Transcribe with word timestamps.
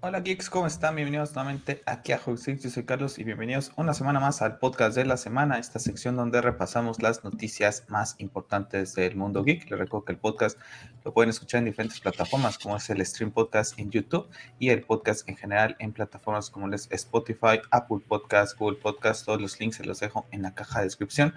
Hola 0.00 0.20
geeks, 0.20 0.48
¿cómo 0.48 0.68
están? 0.68 0.94
Bienvenidos 0.94 1.34
nuevamente 1.34 1.82
aquí 1.84 2.12
a 2.12 2.18
Hobby 2.18 2.38
Yo 2.56 2.70
soy 2.70 2.84
Carlos 2.84 3.18
y 3.18 3.24
bienvenidos 3.24 3.72
una 3.74 3.94
semana 3.94 4.20
más 4.20 4.42
al 4.42 4.58
podcast 4.58 4.94
de 4.94 5.04
la 5.04 5.16
semana, 5.16 5.58
esta 5.58 5.80
sección 5.80 6.14
donde 6.14 6.40
repasamos 6.40 7.02
las 7.02 7.24
noticias 7.24 7.82
más 7.88 8.14
importantes 8.18 8.94
del 8.94 9.16
mundo 9.16 9.42
geek. 9.42 9.68
Les 9.68 9.76
recuerdo 9.76 10.04
que 10.04 10.12
el 10.12 10.18
podcast 10.18 10.56
lo 11.04 11.12
pueden 11.12 11.30
escuchar 11.30 11.58
en 11.58 11.64
diferentes 11.64 11.98
plataformas 11.98 12.58
como 12.58 12.76
es 12.76 12.88
el 12.90 13.04
Stream 13.04 13.32
Podcast 13.32 13.76
en 13.76 13.90
YouTube 13.90 14.28
y 14.60 14.68
el 14.68 14.82
podcast 14.82 15.28
en 15.28 15.36
general 15.36 15.74
en 15.80 15.92
plataformas 15.92 16.48
como 16.48 16.72
Spotify, 16.72 17.60
Apple 17.72 17.98
Podcast, 18.06 18.56
Google 18.56 18.78
Podcast. 18.78 19.26
Todos 19.26 19.42
los 19.42 19.58
links 19.58 19.78
se 19.78 19.84
los 19.84 19.98
dejo 19.98 20.28
en 20.30 20.42
la 20.42 20.54
caja 20.54 20.78
de 20.78 20.84
descripción. 20.84 21.34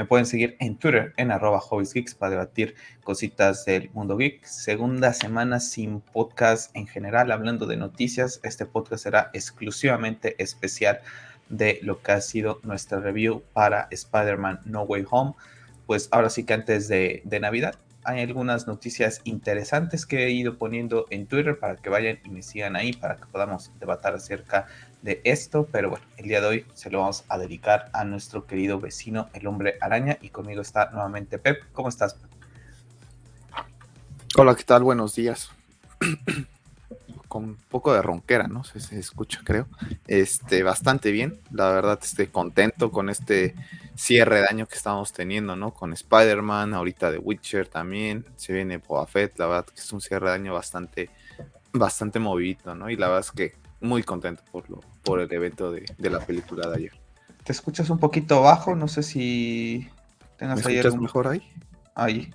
Me 0.00 0.06
pueden 0.06 0.24
seguir 0.24 0.56
en 0.60 0.78
Twitter 0.78 1.12
en 1.18 1.30
arroba 1.30 1.60
Geeks 1.70 2.14
para 2.14 2.30
debatir 2.30 2.74
cositas 3.04 3.66
del 3.66 3.90
mundo 3.90 4.16
geek. 4.16 4.42
Segunda 4.46 5.12
semana 5.12 5.60
sin 5.60 6.00
podcast 6.00 6.74
en 6.74 6.86
general, 6.86 7.30
hablando 7.30 7.66
de 7.66 7.76
noticias. 7.76 8.40
Este 8.42 8.64
podcast 8.64 9.02
será 9.02 9.30
exclusivamente 9.34 10.42
especial 10.42 11.00
de 11.50 11.80
lo 11.82 12.00
que 12.00 12.12
ha 12.12 12.22
sido 12.22 12.60
nuestra 12.62 12.98
review 12.98 13.42
para 13.52 13.88
Spider-Man 13.90 14.60
No 14.64 14.84
Way 14.84 15.04
Home. 15.10 15.34
Pues 15.84 16.08
ahora 16.12 16.30
sí 16.30 16.44
que 16.44 16.54
antes 16.54 16.88
de, 16.88 17.20
de 17.26 17.38
Navidad 17.38 17.74
hay 18.02 18.22
algunas 18.22 18.66
noticias 18.66 19.20
interesantes 19.24 20.06
que 20.06 20.24
he 20.24 20.30
ido 20.30 20.56
poniendo 20.56 21.08
en 21.10 21.26
Twitter 21.26 21.58
para 21.58 21.76
que 21.76 21.90
vayan 21.90 22.20
y 22.24 22.30
me 22.30 22.42
sigan 22.42 22.74
ahí 22.74 22.94
para 22.94 23.16
que 23.16 23.26
podamos 23.26 23.70
debatir 23.78 24.12
acerca 24.12 24.66
de 25.02 25.20
esto. 25.24 25.68
Pero 25.70 25.90
bueno, 25.90 26.04
el 26.16 26.26
día 26.26 26.40
de 26.40 26.46
hoy 26.46 26.66
se 26.74 26.90
lo 26.90 27.00
vamos 27.00 27.24
a 27.28 27.38
dedicar 27.38 27.90
a 27.92 28.04
nuestro 28.04 28.46
querido 28.46 28.78
vecino, 28.80 29.28
el 29.32 29.46
hombre 29.46 29.76
araña. 29.80 30.18
Y 30.20 30.30
conmigo 30.30 30.62
está 30.62 30.90
nuevamente 30.90 31.38
Pep. 31.38 31.62
¿Cómo 31.72 31.88
estás? 31.88 32.16
Hola, 34.36 34.54
¿qué 34.54 34.64
tal? 34.64 34.82
Buenos 34.82 35.14
días. 35.14 35.50
Con 37.28 37.44
un 37.44 37.56
poco 37.68 37.92
de 37.92 38.02
ronquera, 38.02 38.48
¿no? 38.48 38.64
Se, 38.64 38.98
escucha, 38.98 39.40
creo. 39.44 39.68
Este, 40.06 40.62
bastante 40.62 41.12
bien. 41.12 41.40
La 41.52 41.70
verdad, 41.70 41.98
estoy 42.02 42.26
contento 42.26 42.90
con 42.90 43.08
este 43.08 43.54
cierre 43.94 44.40
de 44.40 44.46
año 44.48 44.66
que 44.66 44.74
estamos 44.74 45.12
teniendo, 45.12 45.54
¿no? 45.54 45.72
Con 45.72 45.92
Spider-Man, 45.92 46.74
ahorita 46.74 47.12
The 47.12 47.18
Witcher 47.18 47.68
también, 47.68 48.24
se 48.34 48.52
viene 48.52 48.78
Boba 48.78 49.06
Fett, 49.06 49.38
la 49.38 49.46
verdad 49.46 49.66
que 49.66 49.80
es 49.80 49.92
un 49.92 50.00
cierre 50.00 50.28
de 50.30 50.34
año 50.34 50.54
bastante, 50.54 51.10
bastante 51.72 52.18
movido, 52.18 52.74
¿no? 52.74 52.90
Y 52.90 52.96
la 52.96 53.06
verdad 53.06 53.20
es 53.20 53.30
que 53.30 53.54
muy 53.80 54.02
contento 54.02 54.42
por, 54.50 54.68
lo, 54.70 54.80
por 55.02 55.20
el 55.20 55.32
evento 55.32 55.72
de, 55.72 55.84
la 55.98 56.20
película 56.20 56.68
de 56.68 56.76
ayer. 56.76 56.92
Te 57.44 57.52
escuchas 57.52 57.90
un 57.90 57.98
poquito 57.98 58.42
bajo, 58.42 58.76
no 58.76 58.88
sé 58.88 59.02
si 59.02 59.88
tengas 60.36 60.64
¿Me 60.64 60.72
escuchas 60.72 61.00
mejor 61.00 61.28
ahí? 61.28 61.42
Ahí. 61.94 62.34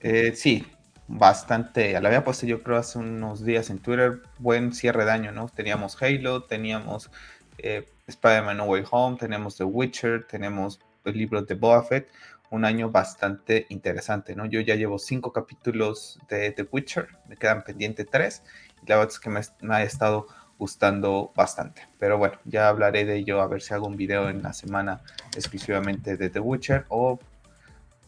Eh, 0.00 0.32
sí, 0.34 0.66
bastante. 1.06 1.98
La 2.00 2.08
había 2.08 2.24
puesto 2.24 2.46
yo 2.46 2.62
creo 2.62 2.78
hace 2.78 2.98
unos 2.98 3.44
días 3.44 3.70
en 3.70 3.78
Twitter. 3.78 4.22
Buen 4.38 4.72
cierre 4.72 5.04
de 5.04 5.10
año, 5.10 5.32
¿no? 5.32 5.48
Teníamos 5.48 6.00
Halo, 6.02 6.44
teníamos 6.44 7.10
eh, 7.58 7.86
Spider-Man 8.06 8.56
No 8.56 8.64
Way 8.64 8.84
Home, 8.90 9.16
teníamos 9.18 9.56
The 9.56 9.64
Witcher, 9.64 10.26
tenemos 10.26 10.80
el 11.04 11.16
libro 11.16 11.42
de 11.42 11.54
Boba 11.54 11.82
Fett, 11.82 12.08
un 12.50 12.64
año 12.64 12.90
bastante 12.90 13.66
interesante, 13.68 14.34
¿no? 14.34 14.46
Yo 14.46 14.60
ya 14.60 14.74
llevo 14.74 14.98
cinco 14.98 15.32
capítulos 15.32 16.18
de 16.28 16.50
The 16.52 16.66
Witcher, 16.70 17.08
me 17.28 17.36
quedan 17.36 17.62
pendientes 17.62 18.06
tres, 18.10 18.42
y 18.82 18.88
la 18.88 18.96
verdad 18.96 19.12
es 19.12 19.20
que 19.20 19.30
me, 19.30 19.74
ha 19.74 19.82
estado 19.82 20.26
gustando 20.60 21.32
bastante. 21.34 21.88
Pero 21.98 22.18
bueno, 22.18 22.38
ya 22.44 22.68
hablaré 22.68 23.06
de 23.06 23.16
ello, 23.16 23.40
a 23.40 23.48
ver 23.48 23.62
si 23.62 23.72
hago 23.72 23.86
un 23.86 23.96
video 23.96 24.28
en 24.28 24.42
la 24.42 24.52
semana 24.52 25.00
exclusivamente 25.34 26.18
de 26.18 26.28
The 26.28 26.38
Witcher, 26.38 26.84
o 26.90 27.18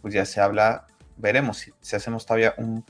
pues 0.02 0.12
ya 0.12 0.26
se 0.26 0.40
habla, 0.40 0.86
veremos 1.16 1.56
si, 1.56 1.72
si 1.80 1.96
hacemos 1.96 2.26
todavía 2.26 2.54
un 2.58 2.84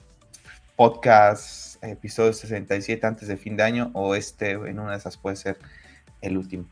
podcast, 0.75 1.82
episodio 1.84 2.32
67 2.32 3.06
antes 3.06 3.28
de 3.28 3.37
fin 3.37 3.56
de 3.56 3.62
año, 3.62 3.91
o 3.94 4.16
este 4.16 4.50
en 4.50 4.81
una 4.81 4.91
de 4.91 4.98
esas 4.98 5.16
puede 5.16 5.37
ser 5.37 5.59
el 6.22 6.37
último. 6.37 6.66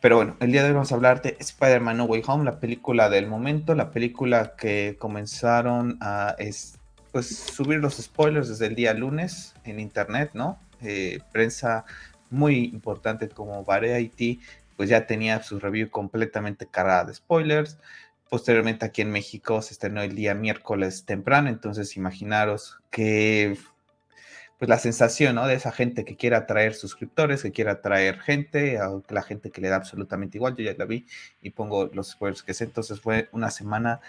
Pero 0.00 0.16
bueno, 0.16 0.36
el 0.40 0.50
día 0.50 0.62
de 0.62 0.68
hoy 0.68 0.74
vamos 0.74 0.90
a 0.90 0.94
hablar 0.94 1.20
de 1.20 1.36
Spider-Man 1.38 1.98
No 1.98 2.04
Way 2.04 2.22
Home, 2.26 2.44
la 2.44 2.60
película 2.60 3.10
del 3.10 3.26
momento, 3.26 3.74
la 3.74 3.90
película 3.90 4.54
que 4.56 4.96
comenzaron 4.98 5.98
a 6.00 6.34
pues, 7.12 7.36
subir 7.36 7.78
los 7.78 7.98
spoilers 7.98 8.48
desde 8.48 8.66
el 8.66 8.74
día 8.74 8.94
lunes 8.94 9.54
en 9.64 9.78
internet, 9.78 10.30
¿no? 10.32 10.58
Eh, 10.84 11.20
prensa 11.30 11.84
muy 12.32 12.64
importante 12.66 13.28
como 13.28 13.64
Variety, 13.64 14.40
pues 14.76 14.88
ya 14.88 15.06
tenía 15.06 15.42
su 15.42 15.60
review 15.60 15.90
completamente 15.90 16.66
cargada 16.66 17.04
de 17.04 17.14
spoilers. 17.14 17.78
Posteriormente 18.28 18.86
aquí 18.86 19.02
en 19.02 19.10
México 19.10 19.60
se 19.62 19.74
estrenó 19.74 20.02
el 20.02 20.14
día 20.14 20.34
miércoles 20.34 21.04
temprano, 21.04 21.48
entonces 21.48 21.96
imaginaros 21.96 22.80
que 22.90 23.56
pues 24.62 24.68
la 24.68 24.78
sensación, 24.78 25.34
¿no? 25.34 25.48
De 25.48 25.54
esa 25.54 25.72
gente 25.72 26.04
que 26.04 26.14
quiera 26.14 26.38
atraer 26.38 26.74
suscriptores, 26.74 27.42
que 27.42 27.50
quiera 27.50 27.72
atraer 27.72 28.20
gente, 28.20 28.80
o 28.80 29.02
la 29.08 29.22
gente 29.22 29.50
que 29.50 29.60
le 29.60 29.68
da 29.68 29.74
absolutamente 29.74 30.38
igual, 30.38 30.54
yo 30.54 30.62
ya 30.62 30.74
la 30.78 30.84
vi 30.84 31.04
y 31.42 31.50
pongo 31.50 31.86
los 31.92 32.10
spoilers 32.10 32.44
que 32.44 32.54
sé, 32.54 32.62
entonces 32.62 33.00
fue 33.00 33.28
una 33.32 33.50
semana 33.50 34.00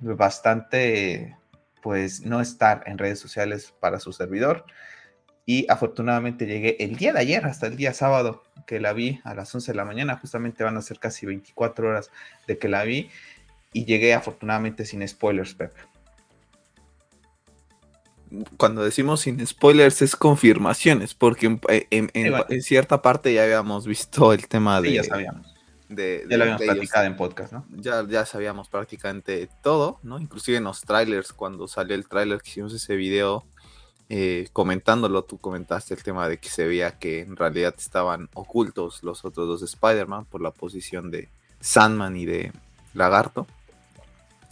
bastante, 0.00 1.36
pues, 1.82 2.22
no 2.22 2.40
estar 2.40 2.84
en 2.86 2.96
redes 2.96 3.18
sociales 3.18 3.74
para 3.80 4.00
su 4.00 4.14
servidor. 4.14 4.64
Y 5.48 5.64
afortunadamente 5.70 6.44
llegué 6.44 6.76
el 6.78 6.96
día 6.96 7.14
de 7.14 7.20
ayer, 7.20 7.46
hasta 7.46 7.68
el 7.68 7.76
día 7.78 7.94
sábado, 7.94 8.44
que 8.66 8.80
la 8.80 8.92
vi 8.92 9.18
a 9.24 9.32
las 9.32 9.54
11 9.54 9.72
de 9.72 9.76
la 9.76 9.86
mañana, 9.86 10.18
justamente 10.18 10.62
van 10.62 10.76
a 10.76 10.82
ser 10.82 10.98
casi 10.98 11.24
24 11.24 11.88
horas 11.88 12.10
de 12.46 12.58
que 12.58 12.68
la 12.68 12.84
vi, 12.84 13.08
y 13.72 13.86
llegué 13.86 14.12
afortunadamente 14.12 14.84
sin 14.84 15.08
spoilers, 15.08 15.54
Pepe 15.54 15.80
cuando 18.58 18.84
decimos 18.84 19.22
sin 19.22 19.44
spoilers 19.46 20.02
es 20.02 20.14
confirmaciones, 20.14 21.14
porque 21.14 21.46
en, 21.46 22.10
en, 22.12 22.62
cierta 22.62 23.00
parte 23.00 23.32
ya 23.32 23.44
habíamos 23.44 23.86
visto 23.86 24.34
el 24.34 24.46
tema 24.48 24.82
de... 24.82 24.92
ya 24.92 25.04
sabíamos. 25.04 25.54
De, 25.88 26.26
ya 26.28 26.36
lo 26.36 26.42
habíamos 26.42 26.62
platicado 26.62 27.06
en 27.06 27.16
podcast, 27.16 27.54
¿no? 27.54 27.64
Ya, 27.70 28.06
ya 28.06 28.26
sabíamos 28.26 28.68
prácticamente 28.68 29.48
todo, 29.62 29.98
¿no? 30.02 30.20
Inclusive 30.20 30.58
en 30.58 30.64
los 30.64 30.82
trailers, 30.82 31.32
cuando 31.32 31.66
salió 31.66 31.94
el 31.94 32.06
trailer 32.06 32.42
que 32.42 32.50
hicimos 32.50 32.74
ese 32.74 32.94
video, 32.94 33.46
eh, 34.10 34.48
comentándolo, 34.54 35.24
tú 35.24 35.38
comentaste 35.38 35.92
el 35.92 36.02
tema 36.02 36.28
de 36.28 36.38
que 36.38 36.48
se 36.48 36.66
veía 36.66 36.98
que 36.98 37.20
en 37.20 37.36
realidad 37.36 37.74
estaban 37.76 38.30
ocultos 38.32 39.02
los 39.02 39.24
otros 39.24 39.46
dos 39.46 39.62
Spider-Man 39.62 40.24
por 40.24 40.40
la 40.40 40.50
posición 40.50 41.10
de 41.10 41.28
Sandman 41.60 42.16
y 42.16 42.24
de 42.24 42.52
Lagarto. 42.94 43.46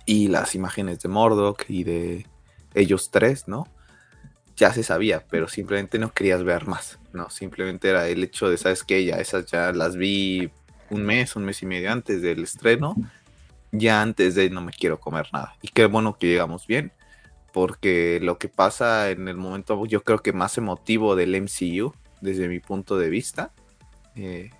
Y 0.05 0.29
las 0.29 0.55
imágenes 0.55 1.01
de 1.01 1.09
Mordok 1.09 1.65
y 1.69 1.85
de 1.85 2.27
ellos 2.75 3.11
tres, 3.11 3.49
¿no? 3.49 3.67
Ya 4.57 4.73
se 4.73 4.83
sabía, 4.83 5.25
pero 5.29 5.49
simplemente 5.49 5.99
no 5.99 6.13
querías 6.13 6.45
ver 6.45 6.67
más, 6.67 6.99
¿no? 7.13 7.29
Simplemente 7.31 7.89
era 7.89 8.09
el 8.09 8.23
hecho 8.23 8.49
de, 8.49 8.57
¿sabes 8.59 8.85
qué? 8.85 9.05
Ya 9.05 9.17
esas 9.17 9.47
ya 9.47 9.73
las 9.73 9.97
vi 9.97 10.51
un 10.91 11.03
mes, 11.03 11.35
un 11.35 11.45
mes 11.45 11.63
y 11.63 11.67
medio 11.67 11.91
antes 11.91 12.23
del 12.23 12.45
estreno, 12.45 12.95
ya 13.73 14.01
antes 14.01 14.35
de 14.35 14.49
no 14.51 14.61
me 14.61 14.73
quiero 14.73 15.01
comer 15.01 15.27
nada. 15.33 15.57
Y 15.61 15.69
qué 15.69 15.87
bueno 15.87 16.17
que 16.19 16.29
llegamos 16.29 16.67
bien, 16.67 16.93
porque 17.57 18.19
lo 18.21 18.37
que 18.37 18.51
pasa 18.51 19.09
en 19.09 19.29
el 19.29 19.39
momento, 19.39 19.87
yo 19.87 20.05
creo 20.05 20.19
que 20.19 20.35
más 20.35 20.59
emotivo 20.59 21.17
del 21.17 21.35
MCU, 21.41 21.95
desde 22.21 22.49
mi 22.49 22.61
punto 22.61 22.99
de 22.99 23.09
vista, 23.09 23.51
eh, 24.15 24.51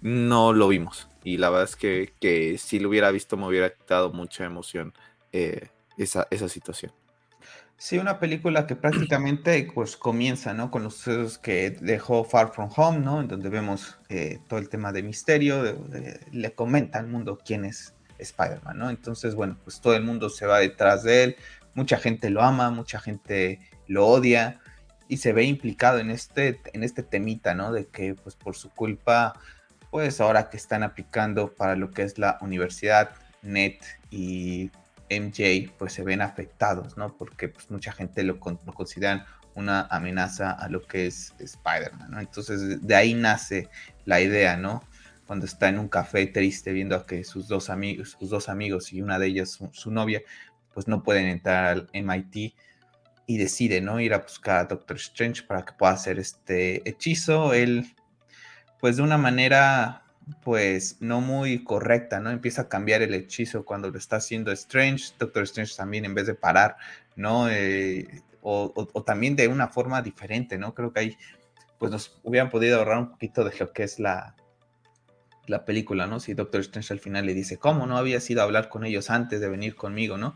no 0.00 0.54
lo 0.54 0.68
vimos. 0.68 1.10
Y 1.24 1.36
la 1.36 1.50
verdad 1.50 1.68
es 1.68 1.76
que, 1.76 2.56
si 2.58 2.78
lo 2.78 2.88
hubiera 2.88 3.10
visto 3.10 3.36
me 3.36 3.46
hubiera 3.46 3.68
quitado 3.68 4.14
mucha 4.14 4.46
emoción 4.46 4.94
eh, 5.30 5.68
esa, 5.98 6.26
esa 6.30 6.48
situación. 6.48 6.90
Sí, 7.76 7.98
una 7.98 8.18
película 8.18 8.66
que 8.66 8.76
prácticamente 8.76 9.70
pues 9.74 9.98
comienza, 9.98 10.54
¿no? 10.54 10.70
Con 10.70 10.84
los 10.84 10.94
sucesos 10.94 11.36
que 11.36 11.72
dejó 11.82 12.24
Far 12.24 12.54
From 12.54 12.70
Home, 12.74 13.00
¿no? 13.00 13.20
En 13.20 13.28
donde 13.28 13.50
vemos 13.50 13.98
eh, 14.08 14.38
todo 14.48 14.58
el 14.58 14.70
tema 14.70 14.90
de 14.90 15.02
misterio, 15.02 15.78
le 16.32 16.52
comenta 16.54 16.98
al 16.98 17.08
mundo 17.08 17.38
quién 17.44 17.66
es 17.66 17.92
Spider-Man, 18.18 18.78
¿no? 18.78 18.88
Entonces, 18.88 19.34
bueno, 19.34 19.58
pues 19.64 19.82
todo 19.82 19.94
el 19.94 20.02
mundo 20.02 20.30
se 20.30 20.46
va 20.46 20.60
detrás 20.60 21.02
de 21.02 21.24
él, 21.24 21.36
mucha 21.76 21.98
gente 21.98 22.30
lo 22.30 22.42
ama, 22.42 22.70
mucha 22.70 22.98
gente 22.98 23.60
lo 23.86 24.08
odia 24.08 24.60
y 25.08 25.18
se 25.18 25.32
ve 25.32 25.44
implicado 25.44 26.00
en 26.00 26.10
este, 26.10 26.60
en 26.72 26.82
este 26.82 27.04
temita, 27.04 27.54
¿no? 27.54 27.70
De 27.70 27.86
que 27.86 28.14
pues 28.16 28.34
por 28.34 28.56
su 28.56 28.70
culpa, 28.70 29.38
pues 29.90 30.20
ahora 30.20 30.50
que 30.50 30.56
están 30.56 30.82
aplicando 30.82 31.54
para 31.54 31.76
lo 31.76 31.92
que 31.92 32.02
es 32.02 32.18
la 32.18 32.38
universidad, 32.40 33.10
NET 33.42 33.84
y 34.10 34.70
MJ 35.10 35.72
pues 35.78 35.92
se 35.92 36.02
ven 36.02 36.22
afectados, 36.22 36.96
¿no? 36.96 37.16
Porque 37.16 37.48
pues 37.48 37.70
mucha 37.70 37.92
gente 37.92 38.24
lo, 38.24 38.40
consideran 38.40 39.24
una 39.54 39.82
amenaza 39.90 40.50
a 40.50 40.68
lo 40.68 40.82
que 40.82 41.06
es 41.06 41.34
Spider-Man, 41.38 42.10
¿no? 42.10 42.20
Entonces 42.20 42.82
de 42.82 42.94
ahí 42.94 43.14
nace 43.14 43.68
la 44.04 44.20
idea, 44.20 44.56
¿no? 44.56 44.82
Cuando 45.26 45.46
está 45.46 45.68
en 45.68 45.78
un 45.78 45.88
café 45.88 46.26
triste 46.26 46.72
viendo 46.72 46.94
a 46.94 47.06
que 47.06 47.24
sus 47.24 47.48
dos 47.48 47.68
amigos, 47.68 48.16
sus 48.18 48.30
dos 48.30 48.48
amigos 48.48 48.92
y 48.92 49.02
una 49.02 49.18
de 49.18 49.26
ellas 49.26 49.58
su, 49.72 49.90
novia, 49.90 50.22
pues 50.76 50.88
no 50.88 51.02
pueden 51.02 51.24
entrar 51.24 51.64
al 51.68 51.88
MIT 51.94 52.54
y 53.26 53.38
decide, 53.38 53.80
¿no? 53.80 53.98
Ir 53.98 54.12
a 54.12 54.18
buscar 54.18 54.56
a 54.58 54.64
Doctor 54.66 54.98
Strange 54.98 55.42
para 55.44 55.64
que 55.64 55.72
pueda 55.72 55.92
hacer 55.92 56.18
este 56.18 56.86
hechizo. 56.86 57.54
Él, 57.54 57.94
pues 58.78 58.98
de 58.98 59.02
una 59.02 59.16
manera 59.16 60.02
pues 60.44 60.98
no 61.00 61.22
muy 61.22 61.64
correcta, 61.64 62.20
¿no? 62.20 62.30
Empieza 62.30 62.62
a 62.62 62.68
cambiar 62.68 63.00
el 63.00 63.14
hechizo 63.14 63.64
cuando 63.64 63.90
lo 63.90 63.96
está 63.96 64.16
haciendo 64.16 64.52
Strange, 64.52 65.14
Doctor 65.18 65.44
Strange 65.44 65.74
también 65.74 66.04
en 66.04 66.14
vez 66.14 66.26
de 66.26 66.34
parar, 66.34 66.76
¿no? 67.14 67.48
Eh, 67.48 68.20
o, 68.42 69.02
también 69.02 69.34
de 69.34 69.48
una 69.48 69.68
forma 69.68 70.02
diferente, 70.02 70.58
¿no? 70.58 70.74
Creo 70.74 70.92
que 70.92 71.00
hay 71.00 71.16
pues 71.78 71.90
nos 71.90 72.20
hubieran 72.22 72.50
podido 72.50 72.76
ahorrar 72.76 72.98
un 72.98 73.10
poquito 73.12 73.44
de 73.44 73.56
lo 73.58 73.72
que 73.72 73.82
es 73.82 73.98
la, 73.98 74.36
la 75.46 75.64
película, 75.64 76.06
¿no? 76.06 76.20
Si 76.20 76.34
Doctor 76.34 76.60
Strange 76.60 76.92
al 76.92 77.00
final 77.00 77.24
le 77.24 77.32
dice, 77.32 77.56
¿cómo 77.56 77.86
no 77.86 77.96
había 77.96 78.18
ido 78.28 78.42
a 78.42 78.44
hablar 78.44 78.68
con 78.68 78.84
ellos 78.84 79.08
antes 79.08 79.40
de 79.40 79.48
venir 79.48 79.74
conmigo, 79.74 80.18
¿no? 80.18 80.34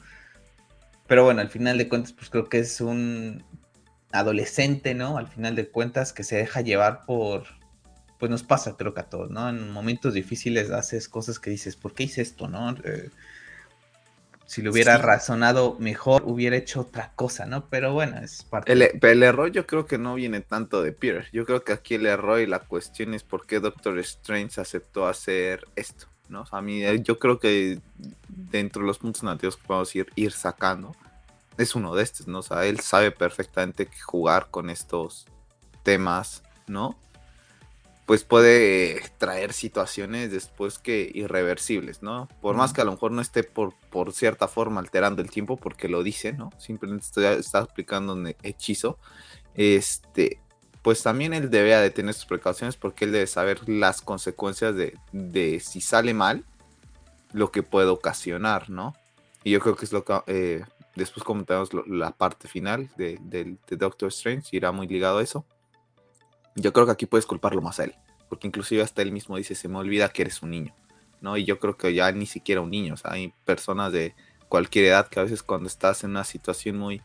Pero 1.10 1.24
bueno, 1.24 1.40
al 1.40 1.48
final 1.48 1.76
de 1.76 1.88
cuentas, 1.88 2.12
pues 2.12 2.30
creo 2.30 2.48
que 2.48 2.60
es 2.60 2.80
un 2.80 3.42
adolescente, 4.12 4.94
¿no? 4.94 5.18
Al 5.18 5.26
final 5.26 5.56
de 5.56 5.68
cuentas, 5.68 6.12
que 6.12 6.22
se 6.22 6.36
deja 6.36 6.60
llevar 6.60 7.04
por, 7.04 7.46
pues 8.20 8.30
nos 8.30 8.44
pasa 8.44 8.76
creo 8.76 8.94
que 8.94 9.00
a 9.00 9.08
todos, 9.08 9.28
¿no? 9.28 9.48
En 9.48 9.72
momentos 9.72 10.14
difíciles 10.14 10.70
haces 10.70 11.08
cosas 11.08 11.40
que 11.40 11.50
dices, 11.50 11.74
¿por 11.74 11.94
qué 11.94 12.04
hice 12.04 12.22
esto, 12.22 12.46
no? 12.46 12.76
Eh, 12.84 13.10
si 14.46 14.62
lo 14.62 14.70
hubiera 14.70 14.98
razonado 14.98 15.76
mejor, 15.80 16.22
hubiera 16.26 16.54
hecho 16.54 16.82
otra 16.82 17.10
cosa, 17.16 17.44
¿no? 17.44 17.68
Pero 17.68 17.92
bueno, 17.92 18.20
es 18.20 18.44
parte. 18.44 18.70
El, 18.70 18.82
el, 18.82 19.22
error 19.24 19.50
yo 19.50 19.66
creo 19.66 19.86
que 19.86 19.98
no 19.98 20.14
viene 20.14 20.42
tanto 20.42 20.80
de 20.80 20.92
Peter. 20.92 21.26
Yo 21.32 21.44
creo 21.44 21.64
que 21.64 21.72
aquí 21.72 21.96
el 21.96 22.06
error 22.06 22.38
y 22.38 22.46
la 22.46 22.60
cuestión 22.60 23.14
es 23.14 23.24
por 23.24 23.46
qué 23.46 23.58
Doctor 23.58 23.98
Strange 23.98 24.60
aceptó 24.60 25.08
hacer 25.08 25.64
esto, 25.74 26.06
¿no? 26.30 26.44
a 26.50 26.62
mí, 26.62 26.82
eh, 26.82 27.02
yo 27.02 27.18
creo 27.18 27.38
que 27.38 27.80
dentro 28.28 28.82
de 28.82 28.88
los 28.88 28.98
puntos 28.98 29.22
nativos 29.22 29.56
que 29.56 29.66
podemos 29.66 29.94
ir, 29.96 30.06
ir 30.16 30.32
sacando, 30.32 30.94
es 31.58 31.74
uno 31.74 31.94
de 31.94 32.02
estos, 32.02 32.26
¿no? 32.26 32.38
O 32.38 32.42
sea, 32.42 32.64
él 32.64 32.80
sabe 32.80 33.10
perfectamente 33.10 33.86
que 33.86 34.00
jugar 34.00 34.48
con 34.50 34.70
estos 34.70 35.26
temas, 35.82 36.42
¿no? 36.66 36.96
pues 38.10 38.24
puede 38.24 39.00
traer 39.18 39.52
situaciones 39.52 40.32
después 40.32 40.80
que 40.80 41.08
irreversibles, 41.14 42.02
¿no? 42.02 42.26
Por 42.40 42.56
más 42.56 42.72
que 42.72 42.80
a 42.80 42.84
lo 42.84 42.90
mejor 42.90 43.12
no 43.12 43.22
esté 43.22 43.44
por, 43.44 43.72
por 43.88 44.12
cierta 44.12 44.48
forma 44.48 44.80
alterando 44.80 45.22
el 45.22 45.30
tiempo, 45.30 45.56
porque 45.56 45.86
lo 45.86 46.02
dice, 46.02 46.32
¿no? 46.32 46.50
Simplemente 46.58 47.06
está, 47.38 47.60
aplicando 47.60 48.14
un 48.14 48.34
hechizo. 48.42 48.98
Este, 49.54 50.40
pues 50.82 51.02
también 51.02 51.34
él 51.34 51.50
debe 51.50 51.74
de 51.76 51.90
tener 51.90 52.14
sus 52.14 52.26
precauciones 52.26 52.76
porque 52.76 53.04
él 53.04 53.12
debe 53.12 53.26
saber 53.26 53.68
las 53.68 54.00
consecuencias 54.00 54.74
de, 54.74 54.96
de 55.12 55.60
si 55.60 55.80
sale 55.80 56.14
mal, 56.14 56.44
lo 57.32 57.52
que 57.52 57.62
puede 57.62 57.88
ocasionar, 57.88 58.70
¿no? 58.70 58.94
Y 59.44 59.52
yo 59.52 59.60
creo 59.60 59.76
que 59.76 59.84
es 59.84 59.92
lo 59.92 60.04
que 60.04 60.20
eh, 60.26 60.64
después 60.96 61.24
comentamos 61.24 61.70
la 61.86 62.10
parte 62.12 62.48
final 62.48 62.90
de, 62.96 63.18
de 63.20 63.76
Doctor 63.76 64.08
Strange, 64.08 64.48
irá 64.56 64.72
muy 64.72 64.86
ligado 64.86 65.18
a 65.18 65.22
eso 65.22 65.44
yo 66.54 66.72
creo 66.72 66.86
que 66.86 66.92
aquí 66.92 67.06
puedes 67.06 67.26
culparlo 67.26 67.62
más 67.62 67.80
a 67.80 67.84
él, 67.84 67.94
porque 68.28 68.46
inclusive 68.46 68.82
hasta 68.82 69.02
él 69.02 69.12
mismo 69.12 69.36
dice, 69.36 69.54
se 69.54 69.68
me 69.68 69.78
olvida 69.78 70.08
que 70.10 70.22
eres 70.22 70.42
un 70.42 70.50
niño, 70.50 70.74
¿no? 71.20 71.36
Y 71.36 71.44
yo 71.44 71.58
creo 71.58 71.76
que 71.76 71.94
ya 71.94 72.10
ni 72.12 72.26
siquiera 72.26 72.60
un 72.60 72.70
niño, 72.70 72.94
o 72.94 72.96
sea, 72.96 73.12
hay 73.12 73.32
personas 73.44 73.92
de 73.92 74.14
cualquier 74.48 74.86
edad 74.86 75.08
que 75.08 75.20
a 75.20 75.24
veces 75.24 75.42
cuando 75.42 75.68
estás 75.68 76.04
en 76.04 76.10
una 76.10 76.24
situación 76.24 76.76
muy 76.76 77.02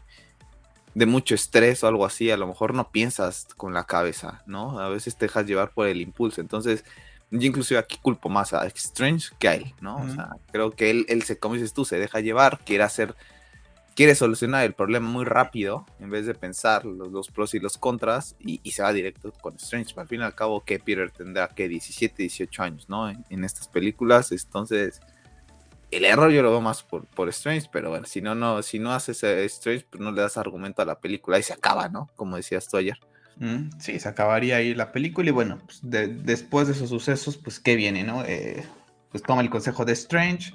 de 0.95 1.06
mucho 1.06 1.36
estrés 1.36 1.83
o 1.83 1.88
algo 1.88 2.06
así, 2.06 2.31
a 2.31 2.38
lo 2.38 2.47
mejor 2.47 2.74
no 2.74 2.89
piensas 2.89 3.47
con 3.56 3.74
la 3.74 3.83
cabeza, 3.83 4.42
¿no? 4.47 4.80
A 4.80 4.89
veces 4.89 5.15
te 5.15 5.25
dejas 5.25 5.45
llevar 5.45 5.71
por 5.71 5.88
el 5.88 6.01
impulso, 6.01 6.42
entonces 6.42 6.83
yo 7.30 7.47
inclusive 7.47 7.80
aquí 7.80 7.97
culpo 8.01 8.30
más 8.30 8.53
a 8.53 8.65
Strange 8.65 9.30
que 9.38 9.47
a 9.47 9.56
él, 9.56 9.74
¿no? 9.81 9.97
O 9.97 10.09
sea, 10.09 10.30
creo 10.51 10.71
que 10.71 10.89
él, 10.89 11.06
él 11.09 11.24
se, 11.24 11.38
como 11.38 11.56
dices 11.56 11.74
tú, 11.74 11.86
se 11.86 12.00
deja 12.00 12.19
llevar, 12.21 12.59
quiere 12.65 12.83
hacer 12.83 13.15
quiere 13.95 14.13
solucionar 14.13 14.65
el 14.65 14.74
problema 14.74 15.09
muy 15.09 15.25
rápido 15.25 15.86
en 16.00 16.09
vez 16.09 16.25
de 16.25 16.36
pensar 16.36 16.86
los, 16.86 17.30
pros 17.30 17.53
y 17.56 17.59
los 17.59 17.77
contras 17.77 18.36
y, 18.39 18.59
se 18.71 18.83
va 18.83 18.91
directo 18.94 19.31
con 19.41 19.56
Strange. 19.56 19.94
Al 19.98 20.07
fin 20.07 20.19
y 20.19 20.24
al 20.24 20.36
cabo, 20.36 20.63
que 20.63 20.80
Peter 20.80 21.09
tendrá 21.09 21.48
que 21.48 21.69
17, 21.69 22.15
18 22.24 22.62
años, 22.62 22.89
¿no? 22.89 23.09
En, 23.09 23.44
estas 23.44 23.68
películas, 23.69 24.31
entonces 24.31 25.00
el 25.95 26.06
error 26.06 26.31
yo 26.31 26.42
lo 26.42 26.51
veo 26.51 26.62
más 26.62 26.83
por, 26.83 27.06
por 27.07 27.30
Strange, 27.30 27.69
pero 27.71 27.89
bueno, 27.89 28.06
si 28.06 28.21
no, 28.21 28.36
no, 28.36 28.62
si 28.62 28.80
no 28.80 28.94
haces 28.94 29.24
Strange, 29.24 29.86
pues 29.89 30.01
no 30.01 30.12
le 30.12 30.21
das 30.21 30.38
argumento 30.38 30.81
a 30.81 30.86
la 30.86 31.00
película 31.00 31.39
y 31.39 31.44
se 31.44 31.53
acaba, 31.53 31.89
¿no? 31.89 32.09
Como 32.15 32.36
decías 32.36 32.68
tú 32.68 32.77
ayer. 32.77 33.00
Mm, 33.38 33.69
sí, 33.80 34.00
se 34.00 34.07
acabaría 34.07 34.57
ahí 34.57 34.74
la 34.74 34.92
película 34.92 35.30
y 35.30 35.31
bueno, 35.31 35.59
pues 35.65 35.80
después 35.81 36.68
de 36.68 36.74
esos 36.74 36.89
sucesos, 36.89 37.38
pues 37.38 37.59
qué 37.59 37.75
viene, 37.75 38.03
¿no? 38.03 38.24
Eh, 38.25 38.65
pues 39.12 39.24
toma 39.24 39.42
el 39.42 39.50
consejo 39.50 39.86
de 39.86 39.94
Strange 39.94 40.53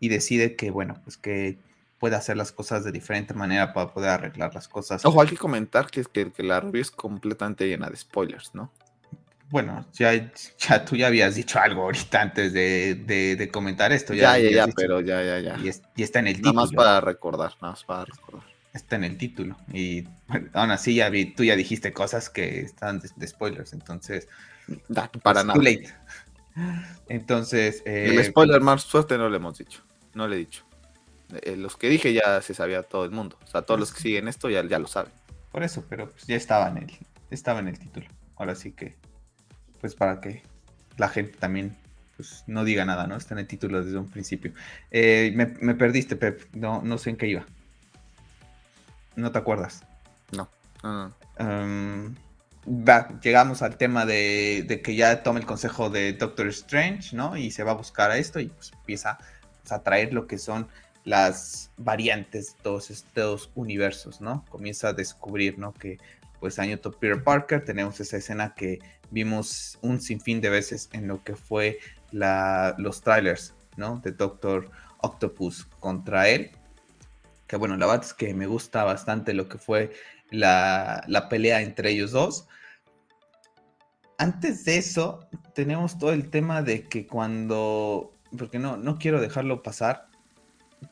y 0.00 0.08
decide 0.08 0.56
que, 0.56 0.70
bueno, 0.70 1.00
pues 1.04 1.16
que 1.16 1.58
puede 1.98 2.16
hacer 2.16 2.36
las 2.36 2.52
cosas 2.52 2.84
de 2.84 2.92
diferente 2.92 3.32
manera 3.34 3.72
para 3.72 3.92
poder 3.92 4.10
arreglar 4.10 4.54
las 4.54 4.68
cosas. 4.68 5.04
Ojo, 5.04 5.20
hay 5.20 5.28
que 5.28 5.36
comentar 5.36 5.90
que, 5.90 6.04
que, 6.04 6.30
que 6.30 6.42
la 6.42 6.60
review 6.60 6.82
es 6.82 6.90
completamente 6.90 7.66
llena 7.66 7.88
de 7.88 7.96
spoilers, 7.96 8.54
¿no? 8.54 8.70
Bueno, 9.48 9.86
ya, 9.92 10.30
ya 10.58 10.84
tú 10.84 10.96
ya 10.96 11.06
habías 11.08 11.34
dicho 11.34 11.58
algo 11.58 11.82
ahorita 11.82 12.20
antes 12.20 12.52
de, 12.52 12.94
de, 12.94 13.48
comentar 13.48 13.92
esto. 13.92 14.14
Ya, 14.14 14.38
ya, 14.38 14.50
ya, 14.50 14.66
pero 14.74 15.00
ya, 15.00 15.22
ya, 15.22 15.40
ya. 15.40 15.56
Y, 15.58 16.02
está 16.02 16.18
en 16.18 16.28
el 16.28 16.36
título. 16.36 16.54
Nada 16.54 16.66
más 16.66 16.74
para 16.74 17.00
recordar, 17.00 17.52
nada 17.60 17.72
más 17.72 17.84
para 17.84 18.04
recordar. 18.04 18.46
Está 18.72 18.96
en 18.96 19.04
el 19.04 19.16
título. 19.16 19.56
Y 19.72 20.04
aún 20.52 20.70
así 20.70 20.96
ya 20.96 21.08
vi, 21.08 21.26
tú 21.26 21.44
ya 21.44 21.56
dijiste 21.56 21.92
cosas 21.92 22.28
que 22.28 22.60
están 22.60 23.00
de, 23.00 23.26
spoilers, 23.26 23.72
entonces... 23.72 24.28
para 25.22 25.42
nada. 25.42 25.54
Too 25.54 25.62
late. 25.62 25.88
Entonces... 27.08 27.82
el 27.86 28.18
eh, 28.18 28.24
spoiler 28.24 28.60
más 28.60 28.84
fuerte 28.84 29.16
no 29.16 29.30
le 29.30 29.36
hemos 29.36 29.56
dicho. 29.56 29.80
No 30.12 30.28
le 30.28 30.36
he 30.36 30.38
dicho. 30.40 30.64
Eh, 31.42 31.56
los 31.56 31.76
que 31.76 31.88
dije 31.88 32.12
ya 32.12 32.40
se 32.42 32.54
sabía 32.54 32.82
todo 32.82 33.04
el 33.04 33.10
mundo. 33.10 33.38
O 33.42 33.46
sea, 33.46 33.62
todos 33.62 33.80
los 33.80 33.92
que 33.92 34.00
siguen 34.00 34.28
esto 34.28 34.50
ya, 34.50 34.64
ya 34.66 34.78
lo 34.78 34.88
saben. 34.88 35.12
Por 35.50 35.62
eso, 35.62 35.84
pero 35.88 36.10
pues 36.10 36.26
ya 36.26 36.36
estaba 36.36 36.68
en 36.68 36.76
el, 36.78 36.98
estaba 37.30 37.60
en 37.60 37.68
el 37.68 37.78
título. 37.78 38.06
Ahora 38.36 38.54
sí 38.54 38.72
que, 38.72 38.96
pues 39.86 39.94
para 39.94 40.20
que 40.20 40.42
la 40.96 41.08
gente 41.08 41.38
también 41.38 41.76
pues 42.16 42.42
no 42.48 42.64
diga 42.64 42.84
nada, 42.84 43.06
¿no? 43.06 43.16
Está 43.16 43.34
en 43.34 43.38
el 43.40 43.46
título 43.46 43.84
desde 43.84 43.98
un 43.98 44.08
principio. 44.08 44.52
Eh, 44.90 45.32
me, 45.34 45.74
perdiste, 45.74 46.16
Pep. 46.16 46.42
No, 46.54 46.82
no 46.82 46.98
sé 46.98 47.10
en 47.10 47.16
qué 47.16 47.28
iba. 47.28 47.46
¿No 49.14 49.30
te 49.30 49.38
acuerdas? 49.38 49.84
No. 50.32 50.48
Em, 51.38 52.14
va, 52.66 53.08
llegamos 53.20 53.62
al 53.62 53.76
tema 53.76 54.06
de, 54.06 54.64
de, 54.66 54.82
que 54.82 54.96
ya 54.96 55.22
toma 55.22 55.38
el 55.38 55.46
consejo 55.46 55.88
de 55.88 56.14
Doctor 56.14 56.48
Strange, 56.48 57.14
¿no? 57.14 57.36
Y 57.36 57.52
se 57.52 57.62
va 57.62 57.72
a 57.72 57.74
buscar 57.74 58.10
a 58.10 58.18
esto 58.18 58.40
y 58.40 58.46
pues 58.46 58.72
empieza 58.72 59.18
pues, 59.60 59.70
a 59.70 59.82
traer 59.84 60.12
lo 60.12 60.26
que 60.26 60.38
son 60.38 60.66
las 61.04 61.70
variantes 61.76 62.56
de 62.56 62.62
todos 62.62 62.90
estos 62.90 63.50
universos, 63.54 64.20
¿no? 64.20 64.44
Comienza 64.48 64.88
a 64.88 64.92
descubrir, 64.94 65.58
¿no? 65.58 65.72
Que 65.72 65.98
pues 66.46 66.60
año 66.60 66.78
top 66.78 67.00
Peter 67.00 67.24
Parker, 67.24 67.64
tenemos 67.64 67.98
esa 67.98 68.18
escena 68.18 68.54
que 68.54 68.78
vimos 69.10 69.80
un 69.82 70.00
sinfín 70.00 70.40
de 70.40 70.48
veces 70.48 70.88
en 70.92 71.08
lo 71.08 71.24
que 71.24 71.34
fue 71.34 71.80
los 72.12 73.02
trailers, 73.02 73.52
¿no? 73.76 73.98
De 73.98 74.12
Doctor 74.12 74.70
Octopus 74.98 75.64
contra 75.80 76.28
él. 76.28 76.52
Que 77.48 77.56
bueno, 77.56 77.76
la 77.76 77.86
verdad 77.86 78.04
es 78.04 78.14
que 78.14 78.32
me 78.32 78.46
gusta 78.46 78.84
bastante 78.84 79.34
lo 79.34 79.48
que 79.48 79.58
fue 79.58 79.90
la, 80.30 81.02
la 81.08 81.28
pelea 81.28 81.62
entre 81.62 81.90
ellos 81.90 82.12
dos. 82.12 82.46
Antes 84.16 84.64
de 84.64 84.78
eso, 84.78 85.28
tenemos 85.52 85.98
todo 85.98 86.12
el 86.12 86.30
tema 86.30 86.62
de 86.62 86.84
que 86.84 87.08
cuando, 87.08 88.14
porque 88.38 88.60
no, 88.60 88.76
no 88.76 88.98
quiero 88.98 89.20
dejarlo 89.20 89.64
pasar, 89.64 90.06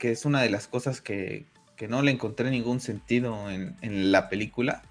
que 0.01 0.11
es 0.11 0.25
una 0.25 0.43
de 0.43 0.51
las 0.51 0.67
cosas 0.67 1.01
que, 1.01 1.47
no 1.89 2.03
le 2.03 2.11
encontré 2.11 2.51
ningún 2.51 2.81
sentido 2.81 3.51
en, 3.51 4.11
la 4.11 4.29
película, 4.29 4.83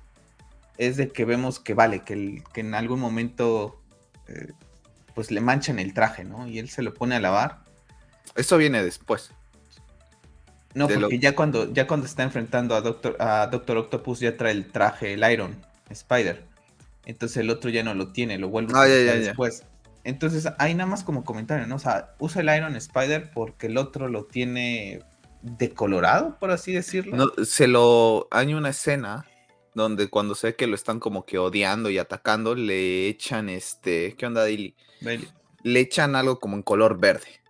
es 0.77 0.97
de 0.97 1.09
que 1.09 1.25
vemos 1.25 1.59
que 1.59 1.73
vale, 1.73 2.01
que, 2.01 2.43
que 2.53 2.61
en 2.61 2.75
algún 2.75 2.99
momento 2.99 3.81
eh, 4.27 4.51
pues 5.13 5.31
le 5.31 5.41
manchan 5.41 5.79
el 5.79 5.93
traje, 5.93 6.23
¿no? 6.23 6.47
Y 6.47 6.59
él 6.59 6.69
se 6.69 6.81
lo 6.81 6.93
pone 6.93 7.15
a 7.15 7.19
lavar. 7.19 7.63
Eso 8.35 8.57
viene 8.57 8.83
después. 8.83 9.31
No, 10.73 10.87
porque 10.87 11.19
ya 11.19 11.35
cuando 11.35 11.71
ya 11.71 11.85
cuando 11.85 12.07
está 12.07 12.23
enfrentando 12.23 12.75
a 12.75 12.81
Doctor, 12.81 13.15
a 13.19 13.45
Doctor 13.47 13.77
Octopus 13.77 14.19
ya 14.19 14.37
trae 14.37 14.51
el 14.51 14.71
traje, 14.71 15.13
el 15.13 15.31
Iron 15.31 15.63
Spider. 15.89 16.43
Entonces 17.05 17.37
el 17.37 17.49
otro 17.51 17.69
ya 17.69 17.83
no 17.83 17.93
lo 17.93 18.11
tiene, 18.11 18.39
lo 18.39 18.49
vuelve 18.49 18.73
a 18.73 18.81
ah, 18.81 18.85
después. 18.87 19.63
Entonces, 20.05 20.47
hay 20.57 20.73
nada 20.73 20.89
más 20.89 21.03
como 21.03 21.23
comentario, 21.23 21.65
¿no? 21.65 21.75
O 21.75 21.79
sea, 21.79 22.13
usa 22.19 22.41
el 22.41 22.55
Iron 22.55 22.75
Spider 22.75 23.31
porque 23.33 23.67
el 23.67 23.77
otro 23.77 24.09
lo 24.09 24.25
tiene 24.25 25.01
decolorado, 25.41 26.37
por 26.39 26.51
así 26.51 26.73
decirlo. 26.73 27.15
No, 27.15 27.45
se 27.45 27.67
lo. 27.67 28.27
Hay 28.31 28.53
una 28.53 28.69
escena 28.69 29.25
donde 29.73 30.09
cuando 30.09 30.35
sé 30.35 30.55
que 30.55 30.67
lo 30.67 30.75
están 30.75 30.99
como 30.99 31.25
que 31.25 31.37
odiando 31.37 31.89
y 31.89 31.97
atacando, 31.97 32.55
le 32.55 33.07
echan 33.07 33.49
este. 33.49 34.15
¿Qué 34.15 34.25
onda, 34.25 34.45
Dilly? 34.45 34.75
Le 35.63 35.79
echan 35.79 36.15
algo 36.15 36.39
como 36.39 36.55
en 36.55 36.63
color 36.63 36.99
verde. 36.99 37.41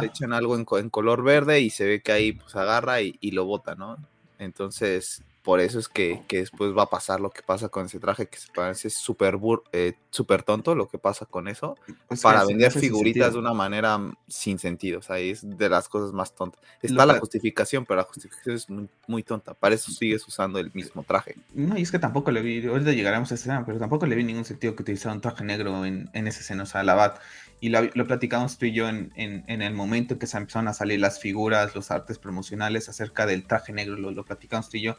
Le 0.00 0.06
echan 0.06 0.32
algo 0.32 0.56
en, 0.56 0.64
color 0.64 1.22
verde 1.22 1.60
y 1.60 1.70
se 1.70 1.86
ve 1.86 2.02
que 2.02 2.10
ahí 2.10 2.32
pues 2.32 2.56
agarra 2.56 3.00
y, 3.00 3.16
y 3.20 3.30
lo 3.30 3.44
bota, 3.44 3.76
¿no? 3.76 3.96
Entonces, 4.38 5.22
por 5.48 5.60
eso 5.60 5.78
es 5.78 5.88
que, 5.88 6.22
después 6.28 6.76
va 6.76 6.82
a 6.82 6.90
pasar 6.90 7.20
lo 7.20 7.30
que 7.30 7.40
pasa 7.40 7.70
con 7.70 7.86
ese 7.86 7.98
traje, 7.98 8.26
que 8.26 8.36
se 8.36 8.52
parece 8.54 8.90
súper 8.90 9.38
eh, 9.72 9.94
super 10.10 10.42
tonto 10.42 10.74
lo 10.74 10.90
que 10.90 10.98
pasa 10.98 11.24
con 11.24 11.48
eso, 11.48 11.74
para 12.20 12.44
vender 12.44 12.70
figuritas 12.70 13.32
de 13.32 13.38
una 13.38 13.54
manera 13.54 13.96
mm, 13.96 14.14
sin 14.28 14.58
sentido, 14.58 14.98
o 14.98 15.02
sea, 15.02 15.18
es 15.18 15.40
de 15.56 15.70
las 15.70 15.88
cosas 15.88 16.12
más 16.12 16.34
tontas. 16.34 16.60
Está 16.82 17.06
la 17.06 17.18
justificación, 17.18 17.86
pero 17.86 17.96
la 17.96 18.02
justificación 18.02 18.56
es 18.56 18.66
muy, 19.06 19.22
tonta, 19.22 19.54
para 19.54 19.74
eso 19.74 19.90
sigues 19.90 20.28
usando 20.28 20.58
el 20.58 20.70
mismo 20.74 21.02
traje. 21.02 21.34
No, 21.54 21.78
y 21.78 21.80
es 21.80 21.90
que 21.90 21.98
tampoco 21.98 22.30
le 22.30 22.42
vi, 22.42 22.66
ahorita 22.66 22.92
llegaremos 22.92 23.32
a 23.32 23.34
esa 23.34 23.44
escena, 23.44 23.64
pero 23.64 23.78
tampoco 23.78 24.04
le 24.04 24.16
vi 24.16 24.24
ningún 24.24 24.44
sentido 24.44 24.76
que 24.76 24.82
utilizara 24.82 25.14
un 25.14 25.22
traje 25.22 25.44
negro 25.44 25.86
en, 25.86 26.10
en 26.12 26.28
esa 26.28 26.40
escena, 26.40 26.64
o 26.64 26.66
sea, 26.66 26.82
la 26.82 26.94
Bat, 26.94 27.20
y 27.60 27.70
lo, 27.70 28.06
platicamos 28.06 28.58
tú 28.58 28.66
y 28.66 28.72
yo 28.72 28.86
en, 28.86 29.10
el 29.16 29.72
momento 29.72 30.12
en 30.12 30.20
que 30.20 30.26
se 30.26 30.36
empezaron 30.36 30.68
a 30.68 30.74
salir 30.74 31.00
las 31.00 31.18
figuras, 31.20 31.74
los 31.74 31.90
artes 31.90 32.18
promocionales 32.18 32.90
acerca 32.90 33.24
del 33.24 33.46
traje 33.46 33.72
negro, 33.72 33.96
lo, 33.96 34.10
lo 34.10 34.26
platicamos 34.26 34.68
tú 34.68 34.76
y 34.76 34.82
yo 34.82 34.96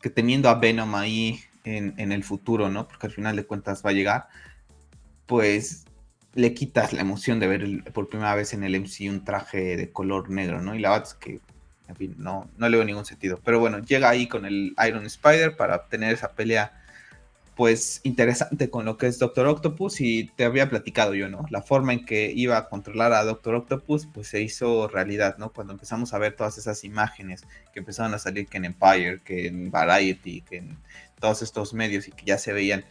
que 0.00 0.10
teniendo 0.10 0.48
a 0.48 0.54
Venom 0.54 0.94
ahí 0.94 1.40
en, 1.64 2.12
el 2.12 2.24
futuro, 2.24 2.68
¿no? 2.68 2.88
Porque 2.88 3.06
al 3.06 3.12
final 3.12 3.36
de 3.36 3.44
cuentas 3.44 3.84
va 3.84 3.90
a 3.90 3.92
llegar, 3.92 4.28
pues 5.26 5.84
le 6.34 6.54
quitas 6.54 6.92
la 6.92 7.02
emoción 7.02 7.40
de 7.40 7.46
ver 7.46 7.92
por 7.92 8.08
primera 8.08 8.34
vez 8.34 8.52
en 8.54 8.64
el 8.64 8.80
MC 8.80 9.10
un 9.10 9.24
traje 9.24 9.76
de 9.76 9.90
color 9.90 10.30
negro, 10.30 10.62
¿no? 10.62 10.74
Y 10.74 10.78
la 10.78 10.90
verdad 10.90 11.08
es 11.08 11.14
que, 11.14 11.40
en 11.88 12.14
no, 12.18 12.48
no 12.56 12.68
le 12.68 12.76
veo 12.76 12.86
ningún 12.86 13.04
sentido. 13.04 13.40
Pero 13.44 13.60
bueno, 13.60 13.78
llega 13.80 14.08
ahí 14.08 14.28
con 14.28 14.44
el 14.46 14.74
Iron 14.86 15.06
Spider 15.06 15.56
para 15.56 15.76
obtener 15.76 16.14
esa 16.14 16.32
pelea 16.32 16.72
pues 17.58 18.00
interesante 18.04 18.70
con 18.70 18.84
lo 18.84 18.96
que 18.96 19.08
es 19.08 19.18
Doctor 19.18 19.48
Octopus 19.48 20.00
y 20.00 20.30
te 20.36 20.44
había 20.44 20.70
platicado 20.70 21.14
yo, 21.14 21.28
¿no? 21.28 21.44
La 21.50 21.60
forma 21.60 21.92
en 21.92 22.06
que 22.06 22.30
iba 22.30 22.56
a 22.56 22.68
controlar 22.68 23.12
a 23.12 23.24
Doctor 23.24 23.56
Octopus 23.56 24.06
pues 24.06 24.28
se 24.28 24.40
hizo 24.40 24.86
realidad, 24.86 25.38
¿no? 25.38 25.52
Cuando 25.52 25.72
empezamos 25.72 26.14
a 26.14 26.18
ver 26.18 26.36
todas 26.36 26.56
esas 26.56 26.84
imágenes 26.84 27.44
que 27.72 27.80
empezaron 27.80 28.14
a 28.14 28.20
salir 28.20 28.46
que 28.46 28.58
en 28.58 28.66
Empire, 28.66 29.22
que 29.24 29.48
en 29.48 29.72
Variety, 29.72 30.42
que 30.42 30.58
en 30.58 30.78
todos 31.18 31.42
estos 31.42 31.74
medios 31.74 32.06
y 32.06 32.12
que 32.12 32.24
ya 32.24 32.38
se 32.38 32.52
veían 32.52 32.84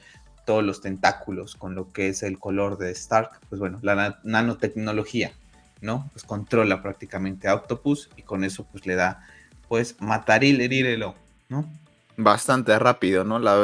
todos 0.46 0.66
los 0.66 0.82
tentáculos 0.82 1.56
con 1.56 1.74
lo 1.74 1.94
que 1.94 2.10
es 2.10 2.22
el 2.22 2.38
color 2.38 2.78
de 2.78 2.92
Stark, 2.92 3.40
pues 3.48 3.62
bueno, 3.62 3.80
la 3.84 4.20
nanotecnología, 4.26 5.32
¿no? 5.80 6.10
Pues 6.12 6.26
controla 6.26 6.82
prácticamente 6.82 7.48
a 7.48 7.56
Octopus 7.56 8.10
y 8.18 8.24
con 8.24 8.44
eso 8.44 8.68
pues 8.70 8.86
le 8.86 8.96
da 8.96 9.26
pues 9.70 9.96
matar 10.02 10.44
y 10.44 10.52
¿no? 11.48 11.72
Bastante 12.18 12.78
rápido, 12.80 13.24
¿no? 13.24 13.40
La, 13.40 13.56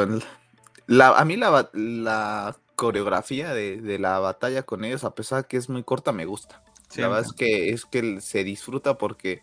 a 0.88 1.24
mí 1.24 1.36
la, 1.36 2.56
coreografía 2.76 3.54
de, 3.54 3.98
la 3.98 4.18
batalla 4.18 4.64
con 4.64 4.84
ellos, 4.84 5.04
a 5.04 5.14
pesar 5.14 5.42
de 5.42 5.48
que 5.48 5.56
es 5.56 5.68
muy 5.68 5.82
corta, 5.84 6.12
me 6.12 6.26
gusta. 6.26 6.62
La 6.96 7.08
verdad 7.08 7.24
es 7.26 7.32
que, 7.32 7.70
es 7.70 7.84
que 7.86 8.20
se 8.20 8.44
disfruta 8.44 8.98
porque 8.98 9.42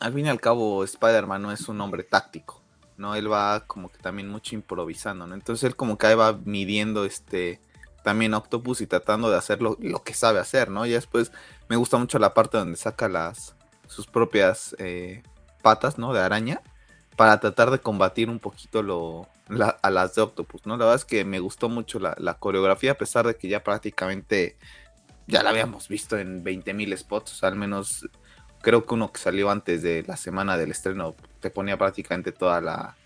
al 0.00 0.12
fin 0.14 0.26
y 0.26 0.28
al 0.28 0.40
cabo 0.40 0.84
Spider-Man 0.84 1.42
no 1.42 1.52
es 1.52 1.68
un 1.68 1.80
hombre 1.80 2.04
táctico, 2.04 2.62
¿no? 2.96 3.14
Él 3.16 3.30
va 3.30 3.66
como 3.66 3.90
que 3.90 3.98
también 3.98 4.28
mucho 4.28 4.54
improvisando, 4.54 5.26
¿no? 5.26 5.34
Entonces 5.34 5.64
él 5.64 5.76
como 5.76 5.98
que 5.98 6.06
ahí 6.06 6.14
va 6.14 6.32
midiendo 6.44 7.04
este 7.04 7.60
también 8.02 8.32
Octopus 8.32 8.80
y 8.80 8.86
tratando 8.86 9.30
de 9.30 9.36
hacer 9.36 9.60
lo, 9.60 9.76
que 9.76 10.14
sabe 10.14 10.38
hacer, 10.38 10.70
¿no? 10.70 10.86
Y 10.86 10.90
después 10.90 11.32
me 11.68 11.76
gusta 11.76 11.98
mucho 11.98 12.18
la 12.18 12.32
parte 12.32 12.58
donde 12.58 12.76
saca 12.76 13.08
las 13.08 13.54
sus 13.88 14.06
propias 14.06 14.74
eh, 14.78 15.22
patas, 15.62 15.98
¿no? 15.98 16.12
De 16.12 16.20
araña 16.20 16.62
para 17.20 17.38
tratar 17.38 17.70
de 17.70 17.80
combatir 17.80 18.30
un 18.30 18.38
poquito 18.38 18.82
lo, 18.82 19.28
a 19.82 19.90
las 19.90 20.14
de 20.14 20.22
Octopus, 20.22 20.64
¿no? 20.64 20.78
La 20.78 20.86
verdad 20.86 20.96
es 20.96 21.04
que 21.04 21.22
me 21.26 21.38
gustó 21.38 21.68
mucho 21.68 21.98
la, 21.98 22.34
coreografía, 22.38 22.92
a 22.92 22.94
pesar 22.94 23.26
de 23.26 23.36
que 23.36 23.46
ya 23.46 23.62
prácticamente 23.62 24.56
ya 25.26 25.42
la 25.42 25.50
habíamos 25.50 25.86
visto 25.88 26.16
en 26.16 26.42
20.000 26.42 26.96
spots, 26.96 27.32
o 27.32 27.34
sea, 27.34 27.50
al 27.50 27.56
menos 27.56 28.08
creo 28.62 28.86
que 28.86 28.94
uno 28.94 29.12
que 29.12 29.20
salió 29.20 29.50
antes 29.50 29.82
de 29.82 30.02
la 30.08 30.16
semana 30.16 30.56
del 30.56 30.70
estreno 30.70 31.14
te 31.40 31.50
ponía 31.50 31.76
prácticamente 31.76 32.32
toda 32.32 32.62
la, 32.62 32.96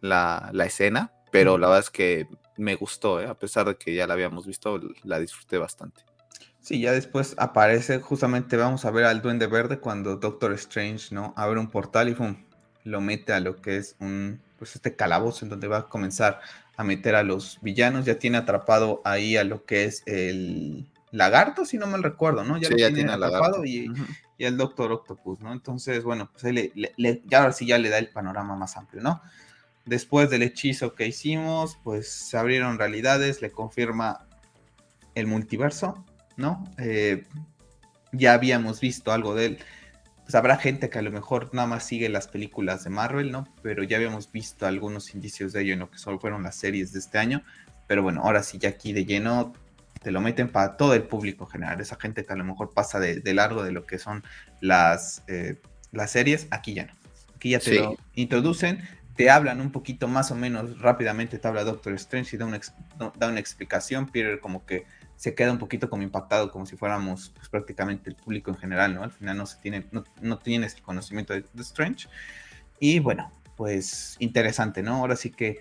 la, 0.00 0.64
escena, 0.64 1.10
pero 1.32 1.58
la 1.58 1.66
verdad 1.66 1.82
es 1.82 1.90
que 1.90 2.28
me 2.56 2.76
gustó, 2.76 3.20
¿eh? 3.20 3.26
a 3.26 3.34
pesar 3.34 3.66
de 3.66 3.74
que 3.74 3.96
ya 3.96 4.06
la 4.06 4.14
habíamos 4.14 4.46
visto, 4.46 4.80
la 5.02 5.18
disfruté 5.18 5.58
bastante. 5.58 6.04
Sí, 6.60 6.80
ya 6.80 6.92
después 6.92 7.34
aparece, 7.36 7.98
justamente 7.98 8.56
vamos 8.56 8.84
a 8.84 8.92
ver 8.92 9.06
al 9.06 9.22
Duende 9.22 9.48
Verde 9.48 9.80
cuando 9.80 10.14
Doctor 10.18 10.52
Strange, 10.52 11.12
¿no? 11.12 11.34
Abre 11.36 11.58
un 11.58 11.68
portal 11.68 12.10
y 12.10 12.14
¡pum! 12.14 12.36
Lo 12.84 13.00
mete 13.00 13.32
a 13.32 13.40
lo 13.40 13.60
que 13.60 13.76
es 13.76 13.96
un, 14.00 14.40
pues 14.58 14.76
este 14.76 14.94
calabozo 14.96 15.44
en 15.44 15.50
donde 15.50 15.68
va 15.68 15.78
a 15.78 15.88
comenzar 15.88 16.40
a 16.76 16.84
meter 16.84 17.14
a 17.14 17.22
los 17.22 17.58
villanos. 17.62 18.04
Ya 18.04 18.18
tiene 18.18 18.38
atrapado 18.38 19.02
ahí 19.04 19.36
a 19.36 19.44
lo 19.44 19.64
que 19.64 19.84
es 19.84 20.02
el 20.06 20.86
lagarto, 21.10 21.64
si 21.64 21.76
no 21.76 21.86
mal 21.86 22.02
recuerdo, 22.02 22.44
¿no? 22.44 22.58
Ya 22.58 22.70
lo 22.70 22.76
tiene, 22.76 23.12
atrapado 23.12 23.64
y, 23.64 23.92
el 24.38 24.56
Doctor 24.56 24.90
Octopus, 24.92 25.40
¿no? 25.40 25.52
Entonces, 25.52 26.02
bueno, 26.02 26.30
pues 26.32 26.44
ahí 26.44 26.72
le, 26.74 27.22
ya 27.26 27.40
ahora 27.40 27.52
sí 27.52 27.66
ya 27.66 27.76
le 27.76 27.90
da 27.90 27.98
el 27.98 28.08
panorama 28.08 28.56
más 28.56 28.76
amplio, 28.76 29.02
¿no? 29.02 29.20
Después 29.84 30.30
del 30.30 30.42
hechizo 30.42 30.94
que 30.94 31.06
hicimos, 31.06 31.78
pues 31.82 32.10
se 32.10 32.38
abrieron 32.38 32.78
realidades, 32.78 33.42
le 33.42 33.50
confirma 33.50 34.26
el 35.14 35.26
multiverso, 35.26 36.04
¿no? 36.36 36.64
Eh, 36.78 37.24
ya 38.12 38.32
habíamos 38.32 38.80
visto 38.80 39.12
algo 39.12 39.34
de 39.34 39.46
él 39.46 39.58
pues, 40.30 40.38
habrá 40.38 40.58
gente 40.58 40.90
que 40.90 40.98
a 41.00 41.02
lo 41.02 41.10
mejor 41.10 41.50
nada 41.54 41.66
más 41.66 41.82
sigue 41.82 42.08
las 42.08 42.28
películas 42.28 42.84
de 42.84 42.90
Marvel, 42.90 43.32
¿no? 43.32 43.52
Pero 43.64 43.82
ya 43.82 43.96
habíamos 43.96 44.30
visto 44.30 44.64
algunos 44.64 45.12
indicios 45.12 45.52
de 45.52 45.62
ello 45.62 45.72
en 45.72 45.80
lo 45.80 45.90
que 45.90 45.98
solo 45.98 46.20
fueron 46.20 46.44
las 46.44 46.54
series 46.54 46.92
de 46.92 47.00
este 47.00 47.18
año. 47.18 47.42
Pero 47.88 48.04
bueno, 48.04 48.22
ahora 48.22 48.44
sí, 48.44 48.56
ya 48.56 48.68
aquí 48.68 48.92
de 48.92 49.04
lleno 49.04 49.52
te 50.00 50.12
lo 50.12 50.20
meten 50.20 50.48
para 50.48 50.76
todo 50.76 50.94
el 50.94 51.02
público 51.02 51.46
en 51.46 51.50
general. 51.50 51.80
Esa 51.80 51.96
gente 51.96 52.24
que 52.24 52.32
a 52.32 52.36
lo 52.36 52.44
mejor 52.44 52.72
pasa 52.72 53.00
de, 53.00 53.20
largo 53.34 53.64
de 53.64 53.72
lo 53.72 53.86
que 53.86 53.98
son 53.98 54.22
las, 54.60 55.24
eh, 55.26 55.56
las 55.90 56.12
series, 56.12 56.46
aquí 56.52 56.74
ya 56.74 56.86
no. 56.86 56.92
Aquí 57.34 57.50
ya 57.50 57.58
te 57.58 57.80
lo 57.80 57.96
introducen, 58.14 58.88
te 59.16 59.30
hablan 59.30 59.60
un 59.60 59.72
poquito 59.72 60.06
más 60.06 60.30
o 60.30 60.36
menos 60.36 60.78
rápidamente, 60.80 61.38
te 61.38 61.48
habla 61.48 61.64
Doctor 61.64 61.94
Strange 61.94 62.36
y 62.36 62.38
da 62.38 62.46
una, 62.46 62.60
da 63.18 63.26
una 63.26 63.40
explicación. 63.40 64.06
Peter 64.06 64.38
como 64.38 64.64
que 64.64 64.86
se 65.20 65.34
queda 65.34 65.52
un 65.52 65.58
poquito 65.58 65.90
como 65.90 66.02
impactado, 66.02 66.50
como 66.50 66.64
si 66.64 66.78
fuéramos 66.78 67.28
pues, 67.34 67.50
prácticamente 67.50 68.08
el 68.08 68.16
público 68.16 68.50
en 68.50 68.56
general, 68.56 68.94
¿no? 68.94 69.02
Al 69.02 69.10
final 69.10 69.36
no 69.36 69.44
se 69.44 69.58
tiene, 69.58 69.84
no, 69.92 70.02
no 70.22 70.38
tienes 70.38 70.76
el 70.76 70.80
conocimiento 70.80 71.34
de, 71.34 71.44
Strange. 71.58 72.08
Y 72.78 73.00
bueno, 73.00 73.30
pues 73.54 74.16
interesante, 74.18 74.82
¿no? 74.82 74.94
Ahora 74.94 75.16
sí 75.16 75.28
que 75.28 75.60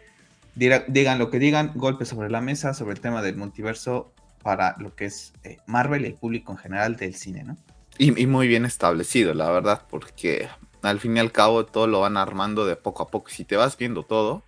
digan 0.56 1.20
lo 1.20 1.30
que 1.30 1.40
digan, 1.40 1.74
golpe 1.76 2.06
sobre 2.06 2.30
la 2.30 2.40
mesa 2.40 2.74
sobre 2.74 2.94
el 2.94 3.02
tema 3.02 3.22
del 3.22 3.36
multiverso 3.36 4.14
para 4.44 4.78
lo 4.80 4.96
que 4.96 5.04
es 5.08 5.34
eh, 5.44 5.58
Marvel 5.66 6.04
y 6.04 6.08
el 6.08 6.14
público 6.14 6.54
en 6.54 6.58
general 6.58 6.96
del 6.96 7.16
cine, 7.16 7.44
¿no? 7.44 7.58
Y, 7.98 8.18
y, 8.18 8.28
muy 8.28 8.48
bien 8.48 8.64
establecido, 8.64 9.34
la 9.34 9.52
verdad, 9.52 9.82
porque 9.90 10.48
al 10.84 11.02
fin 11.02 11.18
y 11.18 11.20
al 11.20 11.34
cabo 11.34 11.66
todo 11.66 11.86
lo 11.86 12.00
van 12.00 12.16
armando 12.16 12.66
de 12.66 12.78
poco 12.78 13.04
a 13.04 13.08
poco. 13.10 13.30
Si 13.30 13.44
te 13.44 13.58
vas 13.58 13.78
viendo 13.78 14.04
todo, 14.04 14.46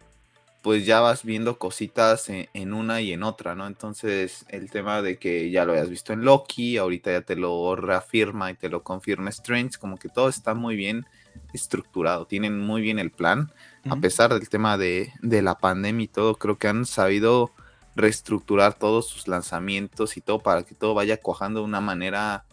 pues 0.61 0.85
ya 0.85 0.99
vas 0.99 1.23
viendo 1.23 1.57
cositas 1.57 2.29
en, 2.29 2.73
una 2.73 3.01
y 3.01 3.13
en 3.13 3.23
otra, 3.23 3.55
¿no? 3.55 3.65
Entonces, 3.65 4.45
el 4.49 4.69
tema 4.69 5.01
de 5.01 5.17
que 5.17 5.49
ya 5.49 5.65
lo 5.65 5.73
hayas 5.73 5.89
visto 5.89 6.13
en 6.13 6.23
Loki, 6.23 6.77
ahorita 6.77 7.11
ya 7.11 7.21
te 7.21 7.35
lo 7.35 7.75
reafirma 7.75 8.51
y 8.51 8.53
te 8.53 8.69
lo 8.69 8.83
confirma 8.83 9.29
Strange, 9.31 9.79
como 9.79 9.97
que 9.97 10.09
todo 10.09 10.29
está 10.29 10.53
muy 10.53 10.75
bien 10.75 11.05
estructurado, 11.53 12.27
tienen 12.27 12.59
muy 12.59 12.81
bien 12.81 12.99
el 12.99 13.09
plan, 13.09 13.51
a 13.89 13.95
pesar 13.95 14.33
del 14.33 14.47
tema 14.49 14.77
de, 14.77 15.11
de, 15.21 15.41
la 15.41 15.57
pandemia 15.57 16.03
y 16.03 16.07
todo, 16.07 16.35
creo 16.35 16.57
que 16.57 16.67
han 16.67 16.85
sabido 16.85 17.51
reestructurar 17.95 18.75
todos 18.75 19.07
sus 19.07 19.27
lanzamientos 19.27 20.17
y 20.17 20.21
todo 20.21 20.39
para 20.39 20.63
que 20.63 20.75
todo 20.75 20.93
vaya 20.93 21.17
cuajando 21.17 21.61
de 21.61 21.65
una 21.65 21.81
manera 21.81 22.45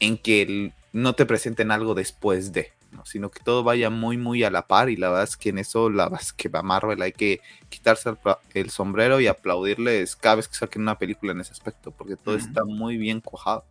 en 0.00 0.16
que 0.16 0.72
no 0.92 1.14
te 1.14 1.26
presenten 1.26 1.70
algo 1.70 1.94
después 1.94 2.52
de, 2.52 2.72
sino 3.04 3.30
que 3.30 3.42
todo 3.42 3.62
vaya 3.64 3.90
muy, 3.90 4.16
muy 4.16 4.44
a 4.44 4.50
la 4.50 4.66
par. 4.66 4.90
Y 4.90 4.96
la 4.96 5.08
verdad 5.08 5.24
es 5.24 5.36
que 5.36 5.50
en 5.50 5.58
eso, 5.58 5.90
la 5.90 6.04
verdad 6.04 6.20
es 6.22 6.32
que 6.32 6.48
va 6.48 6.62
Marvel 6.62 7.02
hay 7.02 7.12
que 7.12 7.40
quitarse 7.68 8.10
el, 8.54 8.70
sombrero 8.70 9.20
y 9.20 9.26
aplaudirles 9.26 10.16
cada 10.16 10.36
vez 10.36 10.48
que 10.48 10.54
saquen 10.54 10.82
una 10.82 10.98
película 10.98 11.32
en 11.32 11.40
ese 11.40 11.52
aspecto, 11.52 11.90
porque 11.90 12.16
todo 12.16 12.36
está 12.36 12.64
muy 12.64 12.96
bien 12.96 13.20
cuajado. 13.20 13.64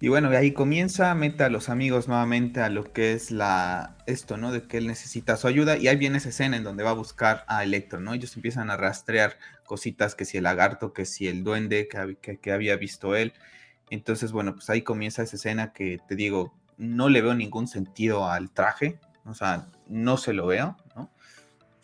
Y 0.00 0.08
bueno, 0.08 0.28
ahí 0.28 0.52
comienza, 0.52 1.12
meta 1.16 1.46
a 1.46 1.50
los 1.50 1.68
amigos 1.68 2.06
nuevamente 2.06 2.60
a 2.60 2.68
lo 2.68 2.92
que 2.92 3.12
es 3.14 3.32
la 3.32 3.96
esto, 4.06 4.36
¿no? 4.36 4.52
De 4.52 4.62
que 4.62 4.78
él 4.78 4.86
necesita 4.86 5.36
su 5.36 5.48
ayuda. 5.48 5.76
Y 5.76 5.88
ahí 5.88 5.96
viene 5.96 6.18
esa 6.18 6.28
escena 6.28 6.56
en 6.56 6.62
donde 6.62 6.84
va 6.84 6.90
a 6.90 6.94
buscar 6.94 7.44
a 7.48 7.64
Electro, 7.64 8.00
¿no? 8.00 8.14
Ellos 8.14 8.36
empiezan 8.36 8.70
a 8.70 8.76
rastrear 8.76 9.38
cositas, 9.66 10.14
que 10.14 10.24
si 10.24 10.36
el 10.36 10.44
lagarto, 10.44 10.92
que 10.92 11.04
si 11.04 11.26
el 11.26 11.42
duende 11.42 11.88
que, 11.88 12.38
que 12.38 12.52
había 12.52 12.76
visto 12.76 13.16
él. 13.16 13.32
Entonces, 13.90 14.32
bueno, 14.32 14.54
pues 14.54 14.70
ahí 14.70 14.82
comienza 14.82 15.22
esa 15.22 15.36
escena 15.36 15.72
que 15.72 15.98
te 16.06 16.14
digo, 16.14 16.54
no 16.78 17.08
le 17.08 17.20
veo 17.20 17.34
ningún 17.34 17.68
sentido 17.68 18.30
al 18.30 18.50
traje, 18.50 18.98
o 19.26 19.34
sea, 19.34 19.68
no 19.88 20.16
se 20.16 20.32
lo 20.32 20.46
veo, 20.46 20.76
¿no? 20.96 21.10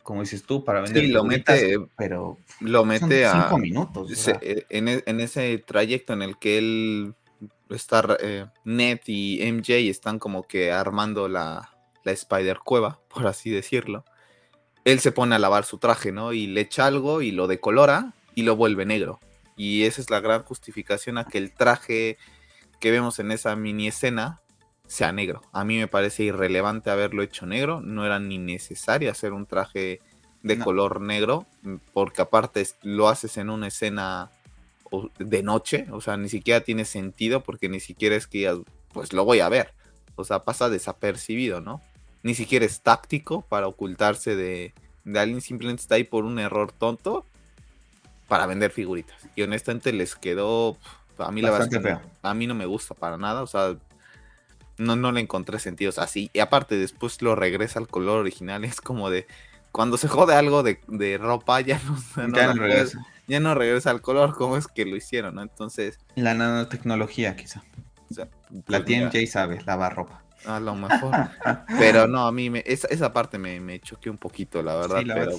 Como 0.03 0.21
dices 0.21 0.45
tú, 0.45 0.65
para 0.65 0.81
vender. 0.81 1.05
Sí, 1.05 1.11
lo 1.11 1.25
mete, 1.25 1.77
pero 1.97 2.39
lo 2.61 2.85
mete 2.85 3.27
a 3.27 3.43
cinco 3.43 3.59
minutos. 3.59 4.29
E, 4.41 4.67
en, 4.69 5.21
ese 5.21 5.59
trayecto 5.59 6.13
en 6.13 6.23
el 6.23 6.39
que 6.39 6.59
él 6.59 7.15
está, 7.71 8.17
eh, 8.21 8.47
Ned 8.65 9.01
y 9.07 9.41
MJ 9.51 9.91
están 9.91 10.19
como 10.19 10.43
que 10.43 10.73
armando 10.73 11.27
la, 11.29 11.71
la 12.05 12.13
Spider 12.13 12.59
Cueva, 12.59 13.01
por 13.09 13.27
así 13.27 13.51
decirlo. 13.51 14.05
Él 14.85 15.01
se 15.01 15.13
pone 15.13 15.35
a 15.35 15.39
lavar 15.39 15.65
su 15.65 15.79
traje, 15.79 16.13
¿no? 16.13 16.35
Y 16.35 16.47
le 16.47 16.61
echa 16.61 16.87
algo 16.87 17.23
y 17.23 17.31
lo 17.31 17.47
decolora 17.47 18.13
y 18.35 18.43
lo 18.43 18.55
vuelve 18.57 18.85
negro. 18.85 19.19
Y 19.57 19.85
esa 19.85 20.03
es 20.03 20.11
la 20.11 20.21
gran 20.21 20.43
justificación 20.43 21.17
a 21.17 21.25
que 21.25 21.39
el 21.39 21.55
traje 21.55 22.19
que 22.79 22.91
vemos 22.91 23.19
en 23.19 23.31
esa 23.31 23.57
mini 23.57 23.89
escena 23.89 24.43
sea 24.87 25.13
negro. 25.13 25.43
A 25.53 25.65
mí 25.65 25.79
me 25.79 25.89
parece 25.89 26.25
irrelevante 26.25 26.91
haberlo 26.91 27.23
hecho 27.23 27.47
negro, 27.47 27.81
no 27.81 28.05
era 28.05 28.19
ni 28.19 28.39
necesario 28.39 29.11
hacer 29.11 29.33
un 29.33 29.47
traje 29.47 30.01
de 30.43 30.59
color 30.59 31.01
negro, 31.01 31.47
mm, 31.63 31.77
porque 31.93 32.23
aparte 32.23 32.67
lo 32.83 33.09
haces 33.09 33.39
en 33.39 33.49
una 33.49 33.69
escena 33.69 34.31
de 35.19 35.43
noche, 35.43 35.87
o 35.91 36.01
sea, 36.01 36.17
ni 36.17 36.29
siquiera 36.29 36.61
tiene 36.61 36.85
sentido 36.85 37.43
porque 37.43 37.69
ni 37.69 37.81
siquiera 37.81 38.15
es 38.15 38.27
que 38.27 38.63
pues 38.93 39.13
lo 39.13 39.25
voy 39.25 39.41
a 39.41 39.49
ver, 39.49 39.73
o 40.15 40.25
sea, 40.25 40.45
pasa 40.45 40.69
desapercibido, 40.69 41.61
¿no? 41.61 41.81
Ni 42.23 42.35
siquiera 42.35 42.65
es 42.65 42.81
táctico 42.83 43.43
para 43.43 43.67
ocultarse 43.67 44.37
de, 44.37 44.73
de 45.05 45.19
alguien, 45.19 45.41
simplemente 45.41 45.83
está 45.83 45.97
ahí 45.97 46.05
por 46.05 46.25
un 46.25 46.39
error 46.39 46.71
tonto 46.73 47.25
para 48.29 48.47
vender 48.47 48.71
figuritas. 48.71 49.29
Y 49.35 49.43
honestamente 49.43 49.93
les 49.93 50.15
quedó, 50.15 50.77
a 51.19 51.33
mí 51.33 51.43
la 51.43 51.51
verdad, 51.51 52.03
a 52.23 52.35
mí 52.35 52.47
no 52.47 52.55
me 52.55 52.67
gusta 52.67 52.95
para 52.95 53.17
nada, 53.17 53.43
o 53.43 53.47
sea, 53.47 53.77
no, 54.79 54.97
no 54.97 55.13
le 55.13 55.21
encontré 55.21 55.59
sentidos 55.59 55.99
así. 55.99 56.31
Y 56.33 56.41
aparte, 56.41 56.77
después 56.77 57.23
lo 57.23 57.35
regresa 57.35 57.79
al 57.79 57.89
color 57.89 58.21
original. 58.21 58.65
Es 58.65 58.81
como 58.81 59.11
de, 59.11 59.27
cuando 59.73 59.97
se 59.97 60.09
jode 60.09 60.35
algo 60.35 60.63
de, 60.63 61.19
ropa 61.19 61.61
ya 61.63 61.81
no, 62.17 62.37
ya, 62.37 62.55
no 62.55 62.63
regresa. 62.63 62.99
ya 63.27 63.41
no 63.41 63.55
regresa 63.55 63.91
al 63.91 64.01
color, 64.01 64.35
como 64.35 64.57
es 64.57 64.67
que 64.67 64.85
lo 64.85 64.97
hicieron, 64.97 65.37
¿no? 65.37 65.43
Entonces... 65.43 65.99
La 66.15 66.35
nanotecnología 66.35 67.37
quizá. 67.37 67.63
la 68.11 68.29
pues 68.67 68.85
TMJ 68.85 69.27
sabe, 69.27 69.61
lava 69.65 69.91
ropa. 69.91 70.25
A 70.47 70.61
lo 70.61 70.75
mejor. 70.75 71.15
pero 71.79 72.07
no, 72.07 72.27
a 72.27 72.33
mí 72.33 72.51
me, 72.51 72.63
esa, 72.67 72.89
esa 72.89 73.13
parte 73.13 73.39
me, 73.39 73.61
me 73.61 73.81
choqueó 73.81 74.13
un 74.13 74.19
poquito, 74.19 74.63
la 74.63 74.77
verdad. 74.77 75.03
pero, 75.07 75.31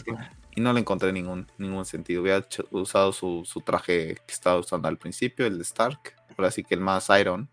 Y 0.56 0.62
no 0.62 0.74
le 0.74 0.80
encontré 0.80 1.14
ningún, 1.14 1.48
ningún 1.58 1.86
sentido. 1.86 2.22
Hubiera 2.22 2.46
usado 2.72 3.14
su, 3.14 3.44
su, 3.46 3.62
traje 3.62 4.16
que 4.26 4.34
estaba 4.34 4.58
usando 4.58 4.88
al 4.88 4.98
principio, 4.98 5.46
el 5.46 5.58
de 5.58 5.64
Stark. 5.64 6.16
Ahora 6.38 6.52
sí 6.52 6.64
que 6.64 6.74
el 6.74 6.82
más 6.82 7.10
Iron. 7.20 7.50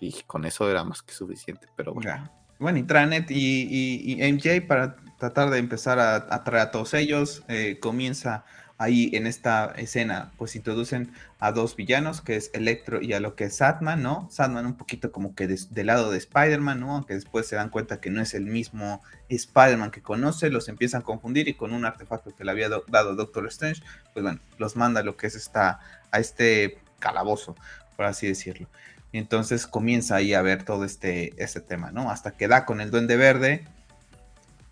Y 0.00 0.12
con 0.26 0.44
eso 0.44 0.70
era 0.70 0.84
más 0.84 1.02
que 1.02 1.12
suficiente. 1.12 1.66
Pero 1.76 1.94
bueno. 1.94 2.30
Bueno, 2.58 2.78
y 2.78 2.84
y, 3.28 4.32
MJ 4.32 4.66
para 4.66 4.96
tratar 5.18 5.50
de 5.50 5.58
empezar 5.58 5.98
a, 5.98 6.16
a 6.16 6.44
traer 6.44 6.68
a 6.68 6.70
todos 6.70 6.94
ellos. 6.94 7.44
Eh, 7.48 7.78
comienza 7.80 8.44
ahí 8.78 9.10
en 9.12 9.26
esta 9.26 9.74
escena, 9.76 10.30
pues 10.38 10.54
introducen 10.54 11.12
a 11.40 11.50
dos 11.50 11.74
villanos, 11.74 12.20
que 12.20 12.36
es 12.36 12.50
Electro 12.54 13.02
y 13.02 13.12
a 13.12 13.20
lo 13.20 13.34
que 13.34 13.44
es 13.44 13.56
Satman, 13.56 14.02
¿no? 14.02 14.28
Satman 14.30 14.66
un 14.66 14.76
poquito 14.76 15.10
como 15.10 15.34
que 15.34 15.48
del 15.48 15.86
lado 15.86 16.12
de 16.12 16.18
Spider-Man, 16.18 16.78
¿no? 16.78 16.94
Aunque 16.94 17.14
después 17.14 17.46
se 17.48 17.56
dan 17.56 17.70
cuenta 17.70 18.00
que 18.00 18.10
no 18.10 18.22
es 18.22 18.34
el 18.34 18.46
mismo 18.46 19.02
Spider-Man 19.28 19.90
que 19.90 20.00
conoce, 20.00 20.48
los 20.48 20.68
empiezan 20.68 21.02
a 21.02 21.04
confundir 21.04 21.48
y 21.48 21.54
con 21.54 21.72
un 21.72 21.84
artefacto 21.84 22.34
que 22.34 22.44
le 22.44 22.52
había 22.52 22.68
dado 22.68 23.16
Doctor 23.16 23.46
Strange, 23.48 23.82
pues 24.12 24.22
bueno, 24.22 24.40
los 24.58 24.76
manda 24.76 25.00
a 25.00 25.04
lo 25.04 25.16
que 25.16 25.26
es 25.26 25.34
esta, 25.34 25.80
a 26.12 26.20
este 26.20 26.78
calabozo, 27.00 27.56
por 27.96 28.06
así 28.06 28.28
decirlo. 28.28 28.68
Entonces 29.12 29.66
comienza 29.66 30.16
ahí 30.16 30.34
a 30.34 30.42
ver 30.42 30.64
todo 30.64 30.84
este, 30.84 31.32
este 31.42 31.60
tema, 31.60 31.90
¿no? 31.90 32.10
Hasta 32.10 32.32
que 32.32 32.48
da 32.48 32.66
con 32.66 32.80
el 32.80 32.90
Duende 32.90 33.16
Verde, 33.16 33.64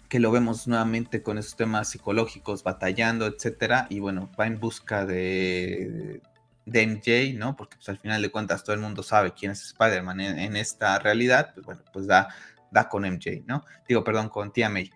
que 0.09 0.21
lo 0.21 0.31
vemos 0.31 0.69
nuevamente 0.69 1.23
con 1.23 1.39
esos 1.39 1.57
temas 1.57 1.89
psicológicos, 1.89 2.63
batallando, 2.63 3.27
etcétera, 3.27 3.87
y 3.89 4.01
bueno, 4.01 4.31
va 4.39 4.47
en 4.47 4.61
busca 4.61 5.07
de, 5.07 6.21
de 6.67 6.87
MJ, 6.87 7.39
¿no? 7.39 7.57
Porque 7.57 7.77
pues 7.77 7.89
al 7.89 7.99
final 7.99 8.21
de 8.21 8.31
cuentas 8.31 8.63
todo 8.63 8.75
el 8.75 8.81
mundo 8.81 9.03
sabe 9.03 9.33
quién 9.33 9.53
es 9.53 9.63
Spider-Man 9.65 10.21
en, 10.21 10.57
esta 10.57 10.99
realidad, 10.99 11.53
pues 11.55 11.65
bueno, 11.65 11.83
pues 11.93 12.07
da, 12.07 12.29
da 12.71 12.89
con 12.89 13.05
MJ, 13.05 13.43
¿no? 13.47 13.65
Digo, 13.89 14.05
perdón, 14.05 14.29
con 14.29 14.53
Tia 14.53 14.69
May. 14.69 14.91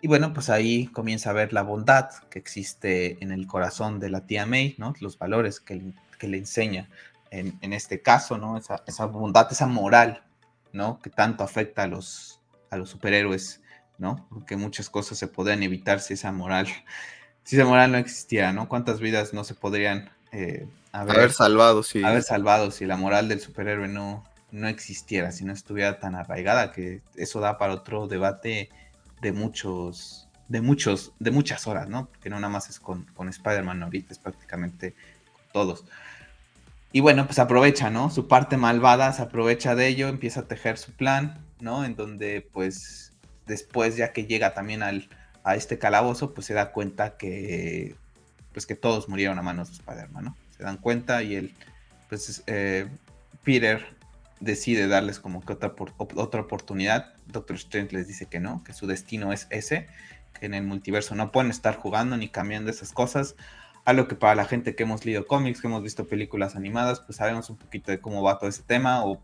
Y 0.00 0.08
bueno, 0.08 0.32
pues 0.32 0.50
ahí 0.50 0.86
comienza 0.88 1.30
a 1.30 1.32
ver 1.32 1.52
la 1.52 1.62
bondad 1.62 2.10
que 2.28 2.38
existe 2.38 3.22
en 3.22 3.30
el 3.30 3.46
corazón 3.46 4.00
de 4.00 4.10
la 4.10 4.26
tía 4.26 4.46
May, 4.46 4.74
¿no? 4.76 4.94
Los 5.00 5.16
valores 5.16 5.60
que, 5.60 5.94
que 6.18 6.26
le 6.26 6.38
enseña 6.38 6.88
en, 7.32 7.58
en, 7.62 7.72
este 7.72 8.00
caso, 8.00 8.38
¿no? 8.38 8.56
Esa, 8.56 8.84
esa 8.86 9.06
bondad, 9.06 9.48
esa 9.50 9.66
moral, 9.66 10.22
¿no? 10.72 11.00
Que 11.00 11.10
tanto 11.10 11.42
afecta 11.42 11.82
a 11.82 11.86
los, 11.88 12.40
a 12.70 12.76
los 12.76 12.90
superhéroes 12.90 13.62
¿no? 14.02 14.26
Porque 14.30 14.56
muchas 14.56 14.90
cosas 14.90 15.16
se 15.16 15.28
podrían 15.28 15.62
evitar 15.62 16.00
si 16.00 16.14
esa 16.14 16.32
moral, 16.32 16.66
si 17.44 17.56
esa 17.56 17.64
moral 17.64 17.92
no 17.92 17.98
existiera, 17.98 18.52
¿no? 18.52 18.68
¿Cuántas 18.68 19.00
vidas 19.00 19.32
no 19.32 19.44
se 19.44 19.54
podrían 19.54 20.10
eh, 20.32 20.66
haber, 20.90 21.32
salvado, 21.32 21.82
sí. 21.82 22.02
Haber 22.02 22.22
salvado 22.22 22.70
si 22.70 22.84
la 22.84 22.96
moral 22.96 23.28
del 23.28 23.40
superhéroe 23.40 23.88
no, 23.88 24.24
no 24.50 24.68
existiera, 24.68 25.30
si 25.30 25.44
no 25.44 25.52
estuviera 25.52 26.00
tan 26.00 26.16
arraigada, 26.16 26.72
que 26.72 27.00
eso 27.14 27.40
da 27.40 27.58
para 27.58 27.74
otro 27.74 28.08
debate 28.08 28.70
de 29.20 29.32
muchos, 29.32 30.28
de 30.48 30.60
muchos, 30.60 31.12
de 31.20 31.30
muchas 31.30 31.66
horas, 31.68 31.88
¿no? 31.88 32.06
Porque 32.06 32.28
no 32.28 32.40
nada 32.40 32.52
más 32.52 32.68
es 32.70 32.80
con, 32.80 33.04
con 33.14 33.28
Spider-Man 33.28 33.84
ahorita, 33.84 34.12
es 34.12 34.18
prácticamente 34.18 34.94
con 35.32 35.44
todos. 35.52 35.84
Y 36.92 37.00
bueno, 37.00 37.26
pues 37.26 37.38
aprovecha, 37.38 37.88
¿no? 37.88 38.10
Su 38.10 38.28
parte 38.28 38.58
malvada 38.58 39.12
se 39.12 39.22
aprovecha 39.22 39.74
de 39.74 39.88
ello, 39.88 40.08
empieza 40.08 40.40
a 40.40 40.48
tejer 40.48 40.76
su 40.76 40.92
plan, 40.92 41.44
¿no? 41.58 41.84
En 41.84 41.96
donde 41.96 42.46
pues 42.52 43.12
después 43.46 43.96
ya 43.96 44.12
que 44.12 44.26
llega 44.26 44.52
también 44.52 44.82
al, 44.82 45.08
a 45.42 45.56
este 45.56 45.78
calabozo, 45.78 46.34
pues 46.34 46.46
se 46.46 46.54
da 46.54 46.70
cuenta 46.72 47.16
que, 47.16 47.96
pues 48.52 48.66
que 48.66 48.74
todos 48.74 49.08
murieron 49.08 49.38
a 49.38 49.42
manos 49.42 49.68
de 49.68 49.74
Spider-Man, 49.76 50.24
¿no? 50.24 50.36
Se 50.56 50.64
dan 50.64 50.76
cuenta 50.76 51.22
y 51.22 51.34
él, 51.36 51.54
pues 52.10 52.42
eh, 52.46 52.86
Peter 53.42 53.84
decide 54.40 54.86
darles 54.86 55.18
como 55.18 55.40
que 55.40 55.54
otra, 55.54 55.74
otra 55.96 56.40
oportunidad. 56.42 57.14
Doctor 57.26 57.56
Strange 57.56 57.96
les 57.96 58.06
dice 58.06 58.26
que 58.26 58.38
no, 58.38 58.62
que 58.64 58.74
su 58.74 58.86
destino 58.86 59.32
es 59.32 59.46
ese, 59.48 59.86
que 60.38 60.44
en 60.46 60.54
el 60.54 60.64
multiverso 60.64 61.14
no 61.14 61.32
pueden 61.32 61.50
estar 61.50 61.76
jugando 61.76 62.18
ni 62.18 62.28
cambiando 62.28 62.70
esas 62.70 62.92
cosas. 62.92 63.34
Algo 63.84 64.06
que 64.06 64.14
para 64.14 64.34
la 64.34 64.44
gente 64.44 64.76
que 64.76 64.84
hemos 64.84 65.04
leído 65.04 65.26
cómics, 65.26 65.60
que 65.60 65.66
hemos 65.66 65.82
visto 65.82 66.06
películas 66.06 66.54
animadas, 66.54 67.00
pues 67.00 67.16
sabemos 67.16 67.50
un 67.50 67.56
poquito 67.56 67.90
de 67.90 68.00
cómo 68.00 68.22
va 68.22 68.38
todo 68.38 68.48
ese 68.48 68.62
tema, 68.62 69.04
o 69.04 69.20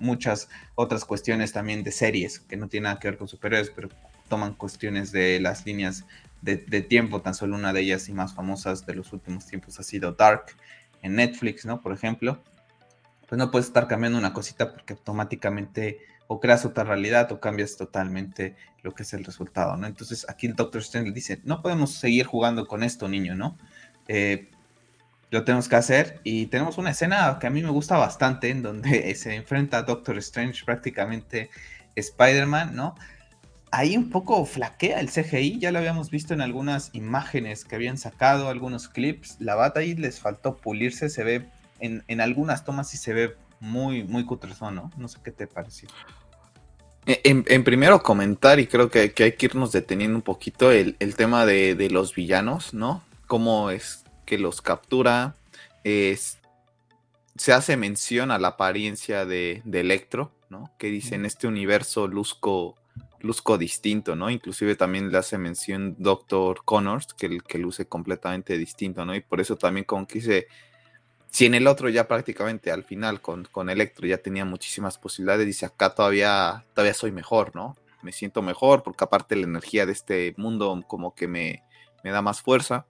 muchas 0.00 0.48
otras 0.74 1.04
cuestiones 1.04 1.52
también 1.52 1.84
de 1.84 1.92
series 1.92 2.40
que 2.40 2.56
no 2.56 2.68
tienen 2.68 2.84
nada 2.84 2.98
que 2.98 3.08
ver 3.08 3.16
con 3.16 3.28
superhéroes, 3.28 3.70
pero 3.70 3.88
toman 4.28 4.54
cuestiones 4.54 5.12
de 5.12 5.40
las 5.40 5.64
líneas 5.64 6.04
de, 6.42 6.56
tiempo. 6.82 7.22
Tan 7.22 7.34
solo 7.34 7.54
una 7.54 7.72
de 7.72 7.80
ellas 7.80 8.08
y 8.08 8.12
más 8.12 8.34
famosas 8.34 8.84
de 8.84 8.94
los 8.94 9.12
últimos 9.12 9.46
tiempos 9.46 9.78
ha 9.78 9.82
sido 9.82 10.12
Dark 10.12 10.46
en 11.02 11.16
Netflix, 11.16 11.64
¿no? 11.64 11.80
Por 11.80 11.92
ejemplo. 11.92 12.42
Pues 13.28 13.38
no 13.38 13.50
puedes 13.50 13.68
estar 13.68 13.88
cambiando 13.88 14.18
una 14.18 14.34
cosita 14.34 14.72
porque 14.72 14.92
automáticamente 14.92 16.00
o 16.26 16.38
creas 16.40 16.66
otra 16.66 16.84
realidad 16.84 17.32
o 17.32 17.40
cambias 17.40 17.76
totalmente 17.76 18.56
lo 18.82 18.94
que 18.94 19.04
es 19.04 19.14
el 19.14 19.24
resultado, 19.24 19.76
¿no? 19.76 19.86
Entonces 19.86 20.26
aquí 20.28 20.46
el 20.46 20.54
Doctor 20.54 20.82
Strange 20.82 21.12
dice, 21.12 21.40
no 21.44 21.62
podemos 21.62 21.94
seguir 21.94 22.26
jugando 22.26 22.66
con 22.66 22.82
esto, 22.82 23.08
niño, 23.08 23.34
¿no? 23.34 23.56
Eh, 24.08 24.48
lo 25.32 25.44
tenemos 25.44 25.68
que 25.68 25.76
hacer. 25.76 26.20
Y 26.22 26.46
tenemos 26.46 26.78
una 26.78 26.90
escena 26.90 27.38
que 27.40 27.48
a 27.48 27.50
mí 27.50 27.62
me 27.62 27.70
gusta 27.70 27.96
bastante, 27.96 28.50
en 28.50 28.62
donde 28.62 29.12
se 29.16 29.34
enfrenta 29.34 29.78
a 29.78 29.82
Doctor 29.82 30.18
Strange, 30.18 30.64
prácticamente 30.64 31.50
Spider-Man, 31.96 32.76
¿no? 32.76 32.94
Ahí 33.72 33.96
un 33.96 34.10
poco 34.10 34.44
flaquea 34.44 35.00
el 35.00 35.10
CGI, 35.10 35.58
ya 35.58 35.72
lo 35.72 35.78
habíamos 35.78 36.10
visto 36.10 36.34
en 36.34 36.42
algunas 36.42 36.90
imágenes 36.92 37.64
que 37.64 37.74
habían 37.74 37.96
sacado, 37.96 38.50
algunos 38.50 38.88
clips. 38.90 39.36
La 39.40 39.54
bata 39.54 39.80
ahí 39.80 39.94
les 39.94 40.20
faltó 40.20 40.58
pulirse, 40.58 41.08
se 41.08 41.24
ve 41.24 41.48
en, 41.80 42.20
algunas 42.20 42.66
tomas 42.66 42.92
y 42.92 42.98
se 42.98 43.14
ve 43.14 43.34
muy, 43.60 44.04
muy 44.04 44.26
cutrezón, 44.26 44.74
¿no? 44.74 44.90
No 44.98 45.08
sé 45.08 45.18
qué 45.24 45.30
te 45.30 45.46
pareció. 45.46 45.88
En, 47.06 47.64
primero 47.64 48.02
comentar, 48.02 48.60
y 48.60 48.66
creo 48.66 48.90
que, 48.90 49.00
hay 49.00 49.32
que 49.32 49.46
irnos 49.46 49.72
deteniendo 49.72 50.16
un 50.16 50.22
poquito 50.22 50.70
el, 50.70 50.96
tema 51.16 51.46
de, 51.46 51.74
de, 51.74 51.88
los 51.88 52.14
villanos, 52.14 52.74
¿no? 52.74 53.02
Cómo 53.32 53.70
es 53.70 54.04
que 54.26 54.36
los 54.36 54.60
captura. 54.60 55.36
se 55.82 57.52
hace 57.54 57.78
mención 57.78 58.30
a 58.30 58.38
la 58.38 58.48
apariencia 58.48 59.24
de, 59.24 59.62
Electro, 59.72 60.32
¿no? 60.50 60.70
Que 60.78 60.88
dice 60.88 61.14
en 61.14 61.24
este 61.24 61.46
universo 61.46 62.08
luzco, 62.08 62.76
luzco 63.20 63.56
distinto, 63.56 64.16
¿no? 64.16 64.28
Inclusive 64.28 64.76
también 64.76 65.10
le 65.10 65.16
hace 65.16 65.38
mención 65.38 65.96
Doctor 65.98 66.62
Connors, 66.66 67.14
que, 67.14 67.40
que 67.40 67.56
luce 67.56 67.86
completamente 67.86 68.58
distinto, 68.58 69.06
¿no? 69.06 69.14
Y 69.14 69.22
por 69.22 69.40
eso 69.40 69.56
también 69.56 69.86
como 69.86 70.06
que 70.06 70.18
dice, 70.18 70.46
si 71.30 71.46
en 71.46 71.54
el 71.54 71.66
otro 71.66 71.88
ya 71.88 72.06
prácticamente 72.06 72.70
al 72.70 72.84
final 72.84 73.22
con, 73.22 73.46
con 73.50 73.70
Electro 73.70 74.06
ya 74.06 74.18
tenía 74.18 74.44
muchísimas 74.44 74.98
posibilidades, 74.98 75.46
dice 75.46 75.64
acá 75.64 75.94
todavía, 75.94 76.66
todavía 76.74 76.92
soy 76.92 77.12
mejor, 77.12 77.56
¿no? 77.56 77.78
Me 78.02 78.12
siento 78.12 78.42
mejor 78.42 78.82
porque 78.82 79.04
aparte 79.04 79.36
la 79.36 79.44
energía 79.44 79.86
de 79.86 79.92
este 79.92 80.34
mundo 80.36 80.84
como 80.86 81.14
que 81.14 81.28
me, 81.28 81.62
me 82.04 82.10
da 82.10 82.20
más 82.20 82.42
fuerza. 82.42 82.84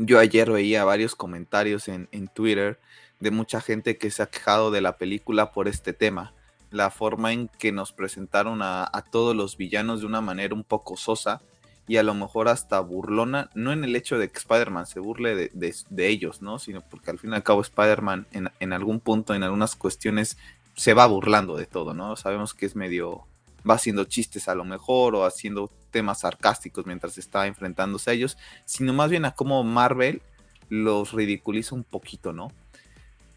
Yo 0.00 0.20
ayer 0.20 0.52
veía 0.52 0.84
varios 0.84 1.16
comentarios 1.16 1.88
en, 1.88 2.28
Twitter 2.32 2.78
de 3.18 3.32
mucha 3.32 3.60
gente 3.60 3.98
que 3.98 4.12
se 4.12 4.22
ha 4.22 4.26
quejado 4.26 4.70
de 4.70 4.80
la 4.80 4.96
película 4.96 5.50
por 5.50 5.66
este 5.66 5.92
tema. 5.92 6.34
La 6.70 6.90
forma 6.90 7.32
en 7.32 7.48
que 7.48 7.72
nos 7.72 7.92
presentaron 7.92 8.60
a, 8.62 9.04
todos 9.10 9.34
los 9.34 9.56
villanos 9.56 10.00
de 10.00 10.06
una 10.06 10.20
manera 10.20 10.54
un 10.54 10.62
poco 10.62 10.96
sosa 10.96 11.42
y 11.88 11.96
a 11.96 12.04
lo 12.04 12.14
mejor 12.14 12.48
hasta 12.48 12.78
burlona, 12.78 13.50
no 13.54 13.72
en 13.72 13.82
el 13.82 13.96
hecho 13.96 14.18
de 14.18 14.30
que 14.30 14.38
Spider-Man 14.38 14.86
se 14.86 15.00
burle 15.00 15.50
de, 15.52 16.06
ellos, 16.06 16.42
¿no? 16.42 16.60
Sino 16.60 16.80
porque 16.82 17.10
al 17.10 17.18
fin 17.18 17.32
y 17.32 17.34
al 17.34 17.42
cabo 17.42 17.62
Spider-Man 17.62 18.28
en, 18.30 18.50
en, 18.60 18.72
algún 18.72 19.00
punto, 19.00 19.34
en 19.34 19.42
algunas 19.42 19.74
cuestiones, 19.74 20.38
se 20.76 20.94
va 20.94 21.06
burlando 21.06 21.56
de 21.56 21.66
todo, 21.66 21.92
¿no? 21.92 22.14
Sabemos 22.14 22.54
que 22.54 22.66
es 22.66 22.76
medio, 22.76 23.26
va 23.68 23.74
haciendo 23.74 24.04
chistes 24.04 24.48
a 24.48 24.54
lo 24.54 24.64
mejor 24.64 25.14
o 25.14 25.24
haciendo 25.24 25.70
temas 25.90 26.20
sarcásticos 26.20 26.86
mientras 26.86 27.18
está 27.18 27.46
enfrentándose 27.46 28.10
a 28.10 28.14
ellos, 28.14 28.36
sino 28.64 28.92
más 28.92 29.10
bien 29.10 29.24
a 29.24 29.32
cómo 29.32 29.62
Marvel 29.64 30.22
los 30.68 31.12
ridiculiza 31.12 31.74
un 31.74 31.84
poquito, 31.84 32.32
¿no? 32.32 32.52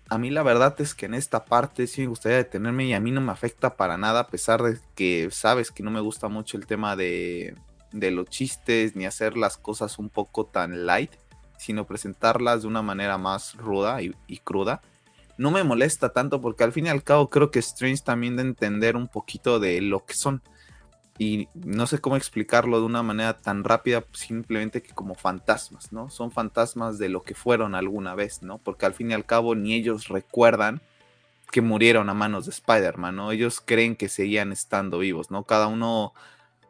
A 0.09 0.17
mí 0.17 0.29
la 0.29 0.43
verdad 0.43 0.75
es 0.81 0.93
que 0.93 1.05
en 1.05 1.13
esta 1.13 1.45
parte 1.45 1.87
sí 1.87 2.01
me 2.01 2.07
gustaría 2.07 2.37
detenerme 2.37 2.85
y 2.85 2.93
a 2.93 2.99
mí 2.99 3.11
no 3.11 3.21
me 3.21 3.31
afecta 3.31 3.77
para 3.77 3.97
nada, 3.97 4.21
a 4.21 4.27
pesar 4.27 4.61
de 4.61 4.77
que 4.93 5.29
sabes 5.31 5.71
que 5.71 5.83
no 5.83 5.91
me 5.91 6.01
gusta 6.01 6.27
mucho 6.27 6.57
el 6.57 6.65
tema 6.65 6.97
de, 6.97 7.55
los 7.93 8.25
chistes 8.25 8.95
ni 8.95 9.05
hacer 9.05 9.37
las 9.37 9.57
cosas 9.57 9.99
un 9.99 10.09
poco 10.09 10.45
tan 10.45 10.85
light, 10.85 11.11
sino 11.57 11.87
presentarlas 11.87 12.63
de 12.63 12.67
una 12.67 12.81
manera 12.81 13.17
más 13.17 13.55
ruda 13.55 14.01
y 14.01 14.37
cruda 14.39 14.81
no 15.37 15.51
me 15.51 15.63
molesta 15.63 16.13
tanto 16.13 16.41
porque 16.41 16.63
al 16.63 16.71
fin 16.71 16.87
y 16.87 16.89
al 16.89 17.03
cabo 17.03 17.29
creo 17.29 17.51
que 17.51 17.59
Strange 17.59 18.03
también 18.03 18.35
de 18.35 18.43
entender 18.43 18.95
un 18.95 19.07
poquito 19.07 19.59
de 19.59 19.81
lo 19.81 20.05
que 20.05 20.13
son 20.13 20.41
y 21.21 21.49
no 21.53 21.85
sé 21.85 21.99
cómo 21.99 22.15
explicarlo 22.15 22.79
de 22.79 22.85
una 22.87 23.03
manera 23.03 23.39
tan 23.39 23.63
rápida, 23.63 24.03
simplemente 24.11 24.81
que 24.81 24.93
como 24.93 25.13
fantasmas, 25.13 25.93
¿no? 25.93 26.09
Son 26.09 26.31
fantasmas 26.31 26.97
de 26.97 27.09
lo 27.09 27.21
que 27.21 27.35
fueron 27.35 27.75
alguna 27.75 28.15
vez, 28.15 28.41
¿no? 28.41 28.57
Porque 28.57 28.87
al 28.87 28.95
fin 28.95 29.11
y 29.11 29.13
al 29.13 29.27
cabo 29.27 29.53
ni 29.53 29.75
ellos 29.75 30.07
recuerdan 30.07 30.81
que 31.51 31.61
murieron 31.61 32.09
a 32.09 32.15
manos 32.15 32.45
de 32.45 32.51
Spider-Man, 32.51 33.15
¿no? 33.15 33.31
Ellos 33.31 33.61
creen 33.63 33.95
que 33.95 34.09
seguían 34.09 34.51
estando 34.51 34.97
vivos, 34.97 35.29
¿no? 35.29 35.43
Cada 35.43 35.67
uno, 35.67 36.13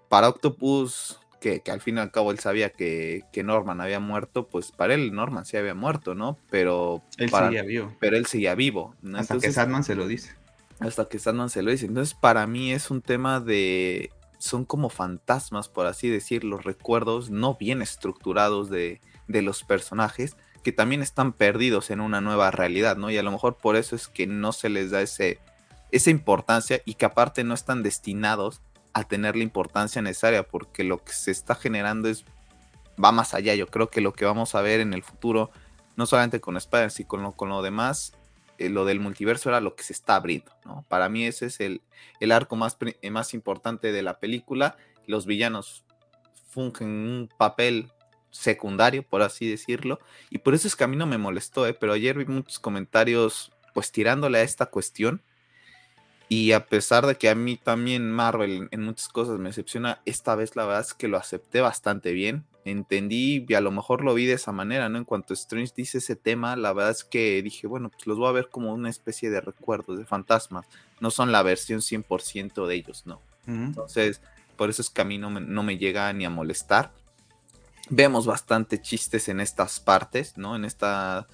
para 0.10 0.28
Octopus, 0.28 1.21
que, 1.42 1.64
al 1.72 1.82
fin 1.82 1.98
y 1.98 2.00
al 2.00 2.12
cabo 2.12 2.32
él 2.32 2.40
sabía 2.40 2.70
que, 2.70 3.26
Norman 3.44 3.82
había 3.82 4.00
muerto, 4.00 4.48
pues 4.48 4.72
para 4.72 4.94
él 4.94 5.12
Norman 5.12 5.44
sí 5.44 5.58
había 5.58 5.74
muerto, 5.74 6.14
¿no? 6.14 6.38
Pero 6.52 7.02
él 7.18 7.32
seguía 7.32 7.64
vivo. 7.64 7.94
Pero 8.00 8.16
él 8.16 8.28
seguía 8.28 8.54
vivo. 8.54 8.96
Hasta 9.16 9.40
que 9.40 9.52
Sandman 9.52 9.84
se 9.84 9.96
lo 9.96 10.08
dice. 10.08 10.36
Hasta 10.80 11.10
que 11.10 11.18
Sandman 11.18 11.50
se 11.50 11.64
lo 11.64 11.72
dice. 11.72 11.88
Entonces, 11.88 12.14
para 12.14 12.46
mí 12.46 12.72
es 12.72 12.92
un 12.92 13.02
tema 13.02 13.40
de. 13.40 14.12
Son 14.38 14.66
como 14.66 14.90
fantasmas, 14.90 15.68
por 15.68 15.88
así 15.88 16.10
decir, 16.10 16.44
los 16.44 16.64
recuerdos 16.64 17.32
no 17.32 17.56
bien 17.56 17.82
estructurados 17.82 18.70
de, 18.70 19.02
de 19.28 19.42
los 19.42 19.64
personajes 19.64 20.38
que 20.64 20.72
también 20.72 21.02
están 21.02 21.34
perdidos 21.34 21.90
en 21.90 22.02
una 22.02 22.22
nueva 22.22 22.52
realidad, 22.52 22.98
¿no? 22.98 23.10
Y 23.10 23.18
a 23.18 23.24
lo 23.24 23.32
mejor 23.32 23.58
por 23.58 23.76
eso 23.76 23.96
es 23.96 24.08
que 24.08 24.28
no 24.28 24.52
se 24.52 24.70
les 24.70 24.92
da 24.92 25.02
ese, 25.02 25.40
esa 25.92 26.12
importancia 26.12 26.82
y 26.86 26.96
que 26.96 27.06
aparte 27.06 27.44
no 27.44 27.56
están 27.56 27.82
destinados 27.82 28.62
a 28.94 29.04
tener 29.04 29.36
la 29.36 29.44
importancia 29.44 30.02
necesaria, 30.02 30.44
porque 30.44 30.84
lo 30.84 31.04
que 31.04 31.14
se 31.14 31.32
está 31.32 31.56
generando 31.56 32.10
es 32.10 32.26
va 33.04 33.12
más 33.12 33.34
allá. 33.34 33.56
Yo 33.56 33.68
creo 33.68 33.90
que 33.90 34.02
lo 34.02 34.14
que 34.14 34.26
vamos 34.26 34.56
a 34.56 34.62
ver 34.62 34.80
en 34.80 34.94
el 34.94 35.04
futuro, 35.04 35.52
no 35.96 36.06
solamente 36.06 36.42
con 36.42 36.58
Spider, 36.58 36.92
sino 36.92 37.08
con 37.08 37.24
lo, 37.24 37.32
con 37.34 37.50
lo 37.50 37.62
demás, 37.62 38.14
eh, 38.58 38.70
lo 38.70 38.86
del 38.86 39.00
multiverso 39.00 39.50
era 39.50 39.62
lo 39.62 39.76
que 39.76 39.84
se 39.84 39.94
está 39.94 40.16
abriendo, 40.16 40.52
¿no? 40.66 40.86
Para 40.88 41.10
mí 41.10 41.26
ese 41.26 41.48
es 41.48 41.60
el, 41.60 41.82
el 42.20 42.32
arco 42.32 42.56
más, 42.56 42.78
más 43.10 43.34
importante 43.34 43.92
de 43.92 44.02
la 44.02 44.20
película. 44.20 44.78
Los 45.08 45.26
villanos 45.26 45.84
fungen 46.50 46.90
un 46.90 47.30
papel 47.38 47.92
secundario, 48.30 49.04
por 49.04 49.22
así 49.22 49.50
decirlo, 49.50 50.00
y 50.30 50.38
por 50.38 50.54
eso 50.54 50.68
es 50.68 50.76
que 50.76 50.84
a 50.84 50.88
mí 50.88 50.96
no 50.96 51.06
me 51.06 51.18
molestó, 51.18 51.68
¿eh? 51.68 51.74
pero 51.74 51.94
ayer 51.94 52.18
vi 52.18 52.26
muchos 52.26 52.60
comentarios 52.60 53.52
pues 53.74 53.92
tirándole 53.92 54.40
a 54.40 54.44
esta 54.44 54.68
cuestión 54.68 55.22
y 56.34 56.54
a 56.54 56.66
pesar 56.66 57.06
de 57.08 57.16
que 57.16 57.28
a 57.28 57.36
mí 57.36 57.58
también 57.58 58.10
Marvel 58.10 58.70
en 58.72 58.84
muchas 58.84 59.10
cosas 59.10 59.38
me 59.38 59.50
decepciona, 59.50 60.00
esta 60.06 60.34
vez 60.34 60.56
la 60.56 60.66
verdad 60.66 60.80
es 60.80 60.94
que 60.94 61.10
lo 61.10 61.18
acepté 61.18 61.60
bastante 61.60 62.14
bien. 62.14 62.46
Entendí 62.64 63.46
y 63.46 63.54
a 63.54 63.60
lo 63.60 63.70
mejor 63.70 64.02
lo 64.02 64.14
vi 64.14 64.28
de 64.28 64.36
esa 64.36 64.54
manera, 64.54 64.88
¿no? 64.88 64.98
En 64.98 65.04
cuanto 65.04 65.34
Strange 65.34 65.74
dice 65.76 65.98
ese 65.98 66.16
tema, 66.16 66.56
la 66.56 66.72
verdad 66.72 66.92
es 66.92 67.04
que 67.04 67.44
dije, 67.44 67.68
bueno, 67.68 67.90
pues 67.90 68.08
los 68.08 68.18
voy 68.18 68.30
a 68.30 68.32
ver 68.32 68.48
como 68.48 68.74
una 68.74 68.90
especie 68.90 69.30
de 69.30 69.42
recuerdos, 69.42 69.98
de 69.98 70.06
fantasmas. 70.06 70.66
No 71.02 71.12
son 71.12 71.34
la 71.34 71.44
versión 71.44 71.82
100% 71.82 72.66
de 72.66 72.76
ellos, 72.76 73.04
¿no? 73.06 73.20
Entonces, 73.46 74.22
por 74.56 74.70
eso 74.70 74.82
es 74.82 74.90
que 74.90 75.02
a 75.02 75.06
mí 75.06 75.18
no 75.18 75.30
me, 75.30 75.42
no 75.42 75.64
me 75.64 75.78
llega 75.78 76.14
ni 76.14 76.24
a 76.24 76.30
molestar. 76.30 76.94
Vemos 77.94 78.26
bastante 78.26 78.82
chistes 78.82 79.28
en 79.28 79.42
estas 79.42 79.82
partes, 79.82 80.38
¿no? 80.38 80.56
En 80.56 80.64
esta 80.64 81.28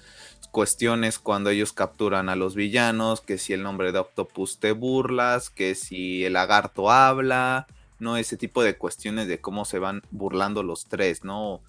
cuestiones 0.50 1.20
cuando 1.20 1.50
ellos 1.50 1.72
capturan 1.72 2.28
a 2.28 2.34
los 2.34 2.56
villanos, 2.56 3.20
que 3.20 3.38
si 3.38 3.52
el 3.52 3.62
nombre 3.62 3.92
de 3.92 4.00
Octopus 4.00 4.58
te 4.58 4.72
burlas, 4.72 5.50
que 5.50 5.76
si 5.76 6.24
el 6.24 6.32
lagarto 6.32 6.90
habla, 6.90 7.68
¿no? 8.00 8.16
Ese 8.16 8.36
tipo 8.36 8.64
de 8.64 8.76
cuestiones 8.76 9.28
de 9.28 9.40
cómo 9.40 9.64
se 9.64 9.78
van 9.78 10.02
burlando 10.10 10.64
los 10.64 10.86
tres, 10.86 11.22
¿no? 11.22 11.60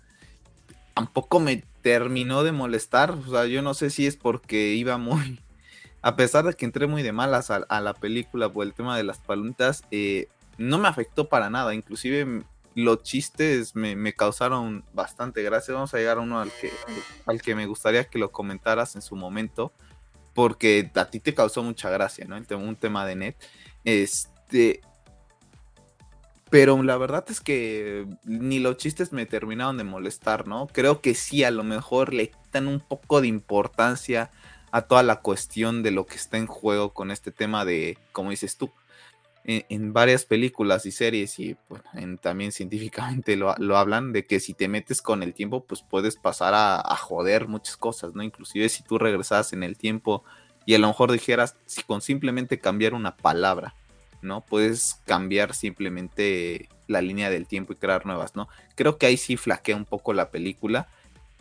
Tampoco 0.96 1.40
me 1.40 1.64
terminó 1.84 2.44
de 2.44 2.52
molestar, 2.52 3.12
o 3.12 3.30
sea, 3.30 3.46
yo 3.46 3.62
no 3.62 3.76
sé 3.76 3.92
si 3.92 4.08
es 4.08 4.18
porque 4.18 4.74
iba 4.74 4.98
muy... 4.98 5.40
A 6.02 6.16
pesar 6.16 6.46
de 6.46 6.54
que 6.56 6.66
entré 6.66 6.88
muy 6.88 7.04
de 7.04 7.12
malas 7.12 7.52
a, 7.52 7.82
la 7.82 7.94
película 7.94 8.48
por 8.48 8.66
el 8.66 8.74
tema 8.74 8.96
de 8.96 9.04
las 9.04 9.18
paluntas, 9.18 9.84
eh, 9.92 10.30
no 10.58 10.78
me 10.78 10.88
afectó 10.88 11.28
para 11.28 11.50
nada, 11.50 11.76
inclusive 11.76 12.46
los 12.84 13.04
chistes 13.04 13.76
me, 13.76 14.14
causaron 14.14 14.84
bastante 14.94 15.44
gracia. 15.44 15.74
Vamos 15.74 15.94
a 15.94 15.98
llegar 15.98 16.18
a 16.18 16.22
uno 16.22 16.40
al 16.40 16.52
que, 16.52 16.72
al 17.26 17.42
que 17.42 17.56
me 17.56 17.66
gustaría 17.66 18.06
que 18.06 18.20
lo 18.20 18.32
comentaras 18.32 18.96
en 18.96 19.02
su 19.02 19.16
momento, 19.16 19.72
porque 20.34 20.92
a 20.96 21.06
ti 21.06 21.20
te 21.20 21.34
causó 21.34 21.64
mucha 21.64 21.90
gracia, 21.90 22.26
¿no? 22.26 22.38
Un 22.58 22.76
tema 22.76 23.06
de 23.06 23.16
net. 23.16 23.36
Este. 23.84 24.82
Pero 26.50 26.82
la 26.82 26.98
verdad 26.98 27.26
es 27.30 27.42
que 27.42 28.08
ni 28.24 28.58
los 28.58 28.78
chistes 28.78 29.14
me 29.14 29.28
terminaron 29.28 29.78
de 29.78 29.84
molestar, 29.84 30.48
¿no? 30.48 30.66
Creo 30.66 31.00
que 31.00 31.14
sí, 31.14 31.44
a 31.44 31.52
lo 31.52 31.64
mejor 31.64 32.12
le 32.12 32.32
quitan 32.32 32.68
un 32.68 32.80
poco 32.80 33.22
de 33.22 33.28
importancia 33.28 34.32
a 34.72 34.82
toda 34.82 35.04
la 35.04 35.18
cuestión 35.22 35.84
de 35.84 35.92
lo 35.92 36.08
que 36.08 36.16
está 36.16 36.38
en 36.38 36.48
juego 36.48 36.94
con 36.94 37.12
este 37.12 37.32
tema 37.32 37.66
de, 37.66 38.00
como 38.12 38.32
dices 38.32 38.58
tú, 38.58 38.72
en, 39.46 39.94
varias 39.94 40.26
películas 40.26 40.86
y 40.86 40.92
series 40.92 41.40
y 41.40 41.56
también 42.22 42.52
científicamente 42.52 43.36
lo, 43.36 43.78
hablan 43.78 44.14
de 44.14 44.26
que 44.26 44.40
si 44.40 44.54
te 44.54 44.68
metes 44.68 45.02
con 45.02 45.24
el 45.24 45.34
tiempo 45.34 45.64
pues 45.64 45.82
puedes 45.82 46.18
pasar 46.18 46.54
a, 46.56 46.96
joder 46.96 47.48
muchas 47.48 47.78
cosas, 47.78 48.14
¿no? 48.14 48.22
Inclusive 48.22 48.70
si 48.70 48.84
tú 48.84 48.98
regresas 48.98 49.54
en 49.54 49.64
el 49.64 49.78
tiempo 49.78 50.24
y 50.66 50.76
a 50.76 50.80
lo 50.80 50.88
mejor 50.88 51.12
dijeras 51.12 51.56
si 51.66 51.84
con 51.84 52.02
simplemente 52.02 52.60
cambiar 52.60 52.94
una 52.94 53.16
palabra, 53.16 53.76
¿no? 54.22 54.42
Puedes 54.42 55.02
cambiar 55.06 55.56
simplemente 55.56 56.70
la 56.88 57.02
línea 57.02 57.30
del 57.30 57.48
tiempo 57.48 57.74
y 57.74 57.78
crear 57.78 58.06
nuevas, 58.06 58.36
¿no? 58.36 58.50
Creo 58.76 58.98
que 58.98 59.08
ahí 59.08 59.18
sí 59.18 59.38
flaquea 59.38 59.76
un 59.76 59.86
poco 59.86 60.14
la 60.14 60.30
película, 60.30 60.90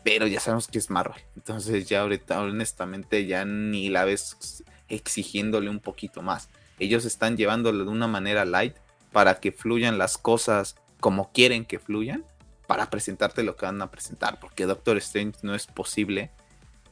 pero 0.03 0.27
ya 0.27 0.41
sabemos 0.41 0.69
que 0.69 0.79
es 0.79 0.89
Marvel, 0.89 1.21
entonces 1.37 1.89
ya 1.89 2.03
ahorita 2.03 2.41
honestamente 2.41 3.27
ya 3.27 3.45
ni 3.45 3.91
la 3.91 4.05
ves 4.05 4.65
exigiéndole 4.89 5.69
un 5.69 5.81
poquito 5.81 6.23
más 6.23 6.49
ellos 6.79 7.05
están 7.05 7.37
llevándolo 7.37 7.85
de 7.85 7.91
una 7.91 8.07
manera 8.07 8.45
light 8.45 8.77
para 9.13 9.41
que 9.41 9.53
fluyan 9.53 9.99
las 9.99 10.19
cosas 10.19 10.77
como 11.01 11.33
quieren 11.33 11.65
que 11.65 11.79
fluyan 11.79 12.25
para 12.67 12.91
presentarte 12.91 13.43
lo 13.43 13.57
que 13.57 13.67
van 13.67 13.81
a 13.81 13.91
presentar. 13.91 14.39
Porque 14.41 14.67
Doctor 14.67 14.97
Strange 14.99 15.39
no 15.43 15.55
es 15.55 15.67
posible 15.67 16.31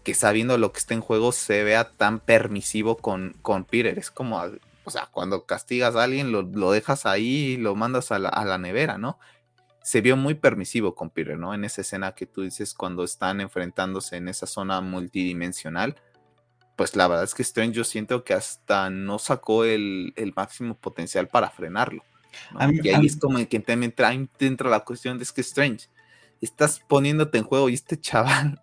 que 0.04 0.14
sabiendo 0.14 0.56
lo 0.56 0.72
que 0.72 0.78
está 0.78 0.94
en 0.94 1.00
juego 1.00 1.32
se 1.32 1.64
vea 1.64 1.90
tan 1.90 2.20
permisivo 2.20 2.96
con, 2.96 3.36
con 3.42 3.64
Peter. 3.64 3.98
Es 3.98 4.10
como, 4.10 4.40
o 4.84 4.90
sea, 4.90 5.08
cuando 5.12 5.44
castigas 5.44 5.96
a 5.96 6.04
alguien 6.04 6.32
lo, 6.32 6.70
dejas 6.70 7.06
ahí 7.06 7.26
y 7.26 7.56
lo 7.56 7.74
mandas 7.74 8.12
a 8.12 8.18
la, 8.18 8.28
a 8.28 8.44
la, 8.44 8.56
nevera, 8.56 8.98
¿no? 8.98 9.18
Se 9.82 10.00
vio 10.00 10.16
muy 10.16 10.34
permisivo 10.34 10.94
con 10.94 11.10
Peter, 11.10 11.38
¿no? 11.38 11.54
En 11.54 11.64
esa 11.64 11.80
escena 11.80 12.12
que 12.12 12.26
tú 12.26 12.42
dices 12.42 12.72
cuando 12.72 13.04
están 13.04 13.40
enfrentándose 13.40 14.16
en 14.16 14.28
esa 14.28 14.46
zona 14.46 14.80
multidimensional 14.80 15.96
pues 16.76 16.94
la 16.94 17.08
verdad 17.08 17.24
es 17.24 17.34
que 17.34 17.42
Strange 17.42 17.72
yo 17.72 17.84
siento 17.84 18.22
que 18.22 18.34
hasta 18.34 18.90
no 18.90 19.18
sacó 19.18 19.64
el, 19.64 20.12
máximo 20.36 20.74
potencial 20.74 21.26
para 21.26 21.50
frenarlo. 21.50 22.04
y 22.82 22.88
ahí 22.90 23.06
es 23.06 23.16
como 23.16 23.38
que 23.48 23.64
entra, 23.66 24.12
entra 24.12 24.70
la 24.70 24.80
cuestión 24.80 25.16
de 25.16 25.24
es 25.24 25.32
que 25.32 25.40
Strange, 25.40 25.88
estás 26.42 26.80
poniéndote 26.86 27.38
en 27.38 27.44
juego 27.44 27.70
y 27.70 27.74
este 27.74 27.98
chaval 28.00 28.62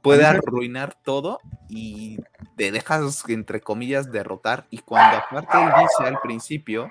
puede 0.00 0.24
arruinar 0.24 0.96
todo 1.04 1.40
y 1.68 2.18
te 2.56 2.72
dejas, 2.72 3.22
entre 3.28 3.60
comillas, 3.60 4.10
derrotar. 4.10 4.66
Y 4.70 4.78
cuando 4.78 5.18
aparte 5.18 5.58
él 5.58 5.70
dice 5.82 6.08
al 6.08 6.18
principio 6.20 6.90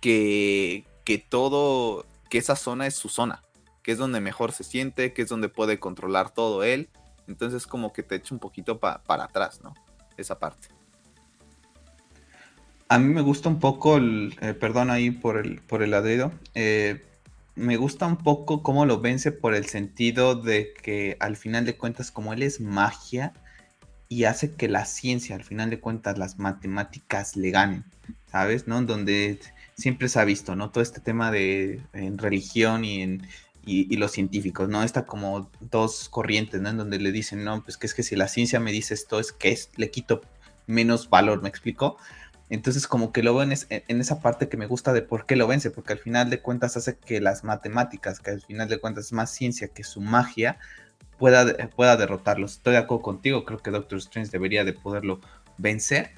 que, 0.00 0.86
que 1.04 1.18
todo, 1.18 2.06
que 2.30 2.38
esa 2.38 2.56
zona 2.56 2.86
es 2.86 2.94
su 2.94 3.10
zona, 3.10 3.42
que 3.82 3.92
es 3.92 3.98
donde 3.98 4.20
mejor 4.20 4.52
se 4.52 4.64
siente, 4.64 5.12
que 5.12 5.20
es 5.20 5.28
donde 5.28 5.50
puede 5.50 5.78
controlar 5.78 6.30
todo 6.30 6.64
él 6.64 6.88
entonces 7.28 7.66
como 7.66 7.92
que 7.92 8.02
te 8.02 8.16
echa 8.16 8.34
un 8.34 8.40
poquito 8.40 8.78
para 8.78 9.24
atrás, 9.24 9.60
¿no? 9.62 9.74
Esa 10.16 10.38
parte. 10.38 10.68
A 12.88 12.98
mí 12.98 13.12
me 13.12 13.22
gusta 13.22 13.48
un 13.48 13.60
poco, 13.60 13.96
el, 13.96 14.36
eh, 14.40 14.54
perdón 14.54 14.90
ahí 14.90 15.10
por 15.10 15.38
el, 15.38 15.60
por 15.62 15.82
el 15.82 15.90
ladrido, 15.92 16.32
eh, 16.54 17.02
me 17.56 17.76
gusta 17.76 18.06
un 18.06 18.16
poco 18.16 18.62
cómo 18.62 18.84
lo 18.84 19.00
vence 19.00 19.32
por 19.32 19.54
el 19.54 19.66
sentido 19.66 20.34
de 20.34 20.74
que 20.82 21.16
al 21.20 21.36
final 21.36 21.64
de 21.64 21.76
cuentas 21.76 22.10
como 22.10 22.32
él 22.32 22.42
es 22.42 22.60
magia 22.60 23.32
y 24.08 24.24
hace 24.24 24.54
que 24.54 24.68
la 24.68 24.84
ciencia, 24.84 25.36
al 25.36 25.44
final 25.44 25.70
de 25.70 25.80
cuentas 25.80 26.18
las 26.18 26.38
matemáticas 26.38 27.36
le 27.36 27.50
ganen, 27.50 27.84
¿sabes? 28.30 28.66
¿No? 28.68 28.82
Donde 28.82 29.40
siempre 29.76 30.08
se 30.08 30.20
ha 30.20 30.24
visto, 30.24 30.56
¿no? 30.56 30.70
Todo 30.70 30.82
este 30.82 31.00
tema 31.00 31.30
de 31.30 31.80
en 31.92 32.18
religión 32.18 32.84
y 32.84 33.02
en 33.02 33.26
y, 33.66 33.96
los 33.96 34.12
científicos, 34.12 34.68
¿no? 34.68 34.82
Está 34.82 35.06
como 35.06 35.50
dos 35.60 36.08
corrientes, 36.08 36.60
¿no? 36.60 36.70
En 36.70 36.76
donde 36.76 36.98
le 36.98 37.12
dicen, 37.12 37.44
no, 37.44 37.62
pues 37.62 37.76
que 37.76 37.86
es 37.86 37.94
que 37.94 38.02
si 38.02 38.16
la 38.16 38.28
ciencia 38.28 38.60
me 38.60 38.72
dice 38.72 38.94
esto, 38.94 39.18
es 39.20 39.32
que 39.32 39.50
es, 39.50 39.70
le 39.76 39.90
quito 39.90 40.22
menos 40.66 41.08
valor, 41.08 41.42
¿me 41.42 41.48
explico? 41.48 41.96
Entonces 42.50 42.86
como 42.86 43.12
que 43.12 43.22
lo 43.22 43.34
ven 43.34 43.54
en, 43.70 44.00
esa 44.00 44.20
parte 44.20 44.48
que 44.48 44.56
me 44.56 44.66
gusta 44.66 44.92
de 44.92 45.02
por 45.02 45.26
qué 45.26 45.36
lo 45.36 45.46
vence, 45.46 45.70
porque 45.70 45.94
al 45.94 45.98
final 45.98 46.30
de 46.30 46.40
cuentas 46.40 46.76
hace 46.76 46.96
que 46.96 47.20
las 47.20 47.42
matemáticas, 47.44 48.20
que 48.20 48.30
al 48.32 48.42
final 48.42 48.68
de 48.68 48.78
cuentas 48.78 49.06
es 49.06 49.12
más 49.12 49.30
ciencia 49.30 49.68
que 49.68 49.82
su 49.82 50.00
magia, 50.00 50.58
pueda, 51.18 51.68
pueda 51.68 51.96
derrotarlos. 51.96 52.52
Estoy 52.52 52.74
de 52.74 52.80
acuerdo 52.80 53.02
contigo, 53.02 53.44
creo 53.44 53.58
que 53.58 53.70
Doctor 53.70 53.98
Strange 53.98 54.30
debería 54.30 54.64
de 54.64 54.74
poderlo 54.74 55.20
vencer 55.56 56.12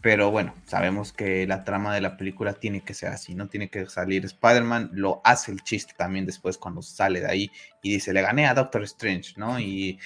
pero 0.00 0.30
bueno, 0.30 0.54
sabemos 0.66 1.12
que 1.12 1.46
la 1.46 1.64
trama 1.64 1.94
de 1.94 2.00
la 2.00 2.16
película 2.16 2.54
tiene 2.54 2.82
que 2.82 2.94
ser 2.94 3.10
así, 3.10 3.34
¿no? 3.34 3.48
Tiene 3.48 3.68
que 3.68 3.86
salir 3.86 4.24
Spider-Man, 4.24 4.90
lo 4.92 5.20
hace 5.24 5.52
el 5.52 5.62
chiste 5.62 5.94
también 5.96 6.26
después 6.26 6.58
cuando 6.58 6.82
sale 6.82 7.20
de 7.20 7.30
ahí 7.30 7.50
y 7.82 7.92
dice, 7.92 8.12
le 8.12 8.22
gané 8.22 8.46
a 8.46 8.54
Doctor 8.54 8.82
Strange, 8.84 9.34
¿no? 9.36 9.58
Y 9.58 9.98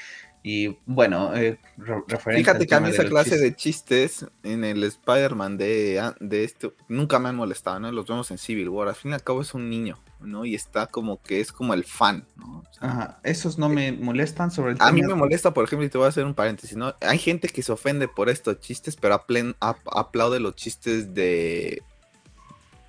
y 0.42 0.76
bueno, 0.86 1.34
eh, 1.36 1.58
Fíjate 2.34 2.66
que 2.66 2.74
a 2.74 2.80
mí 2.80 2.90
esa 2.90 3.04
clase 3.04 3.38
de 3.38 3.54
chistes 3.54 4.26
en 4.42 4.64
el 4.64 4.82
Spider-Man 4.82 5.56
de, 5.56 6.02
de 6.18 6.44
esto 6.44 6.74
nunca 6.88 7.20
me 7.20 7.28
han 7.28 7.36
molestado, 7.36 7.78
¿no? 7.78 7.92
Los 7.92 8.06
vemos 8.06 8.30
en 8.32 8.38
Civil 8.38 8.68
War. 8.68 8.88
Al 8.88 8.96
fin 8.96 9.12
y 9.12 9.14
al 9.14 9.22
cabo 9.22 9.42
es 9.42 9.54
un 9.54 9.70
niño, 9.70 10.00
¿no? 10.24 10.44
Y 10.44 10.54
está 10.54 10.86
como 10.86 11.20
que 11.22 11.40
es 11.40 11.52
como 11.52 11.74
el 11.74 11.84
fan, 11.84 12.26
¿no? 12.36 12.64
Ajá, 12.80 13.20
esos 13.22 13.58
no 13.58 13.68
me 13.68 13.92
molestan 13.92 14.50
sobre 14.50 14.72
el 14.72 14.78
A 14.80 14.92
mí 14.92 15.02
me 15.02 15.14
molesta, 15.14 15.54
por 15.54 15.64
ejemplo, 15.64 15.86
y 15.86 15.88
te 15.88 15.98
voy 15.98 16.06
a 16.06 16.08
hacer 16.08 16.24
un 16.24 16.34
paréntesis, 16.34 16.76
¿no? 16.76 16.94
Hay 17.00 17.18
gente 17.18 17.48
que 17.48 17.62
se 17.62 17.72
ofende 17.72 18.08
por 18.08 18.28
estos 18.28 18.60
chistes, 18.60 18.96
pero 18.96 19.24
aplaude 19.60 20.40
los 20.40 20.54
chistes 20.56 21.14
de, 21.14 21.82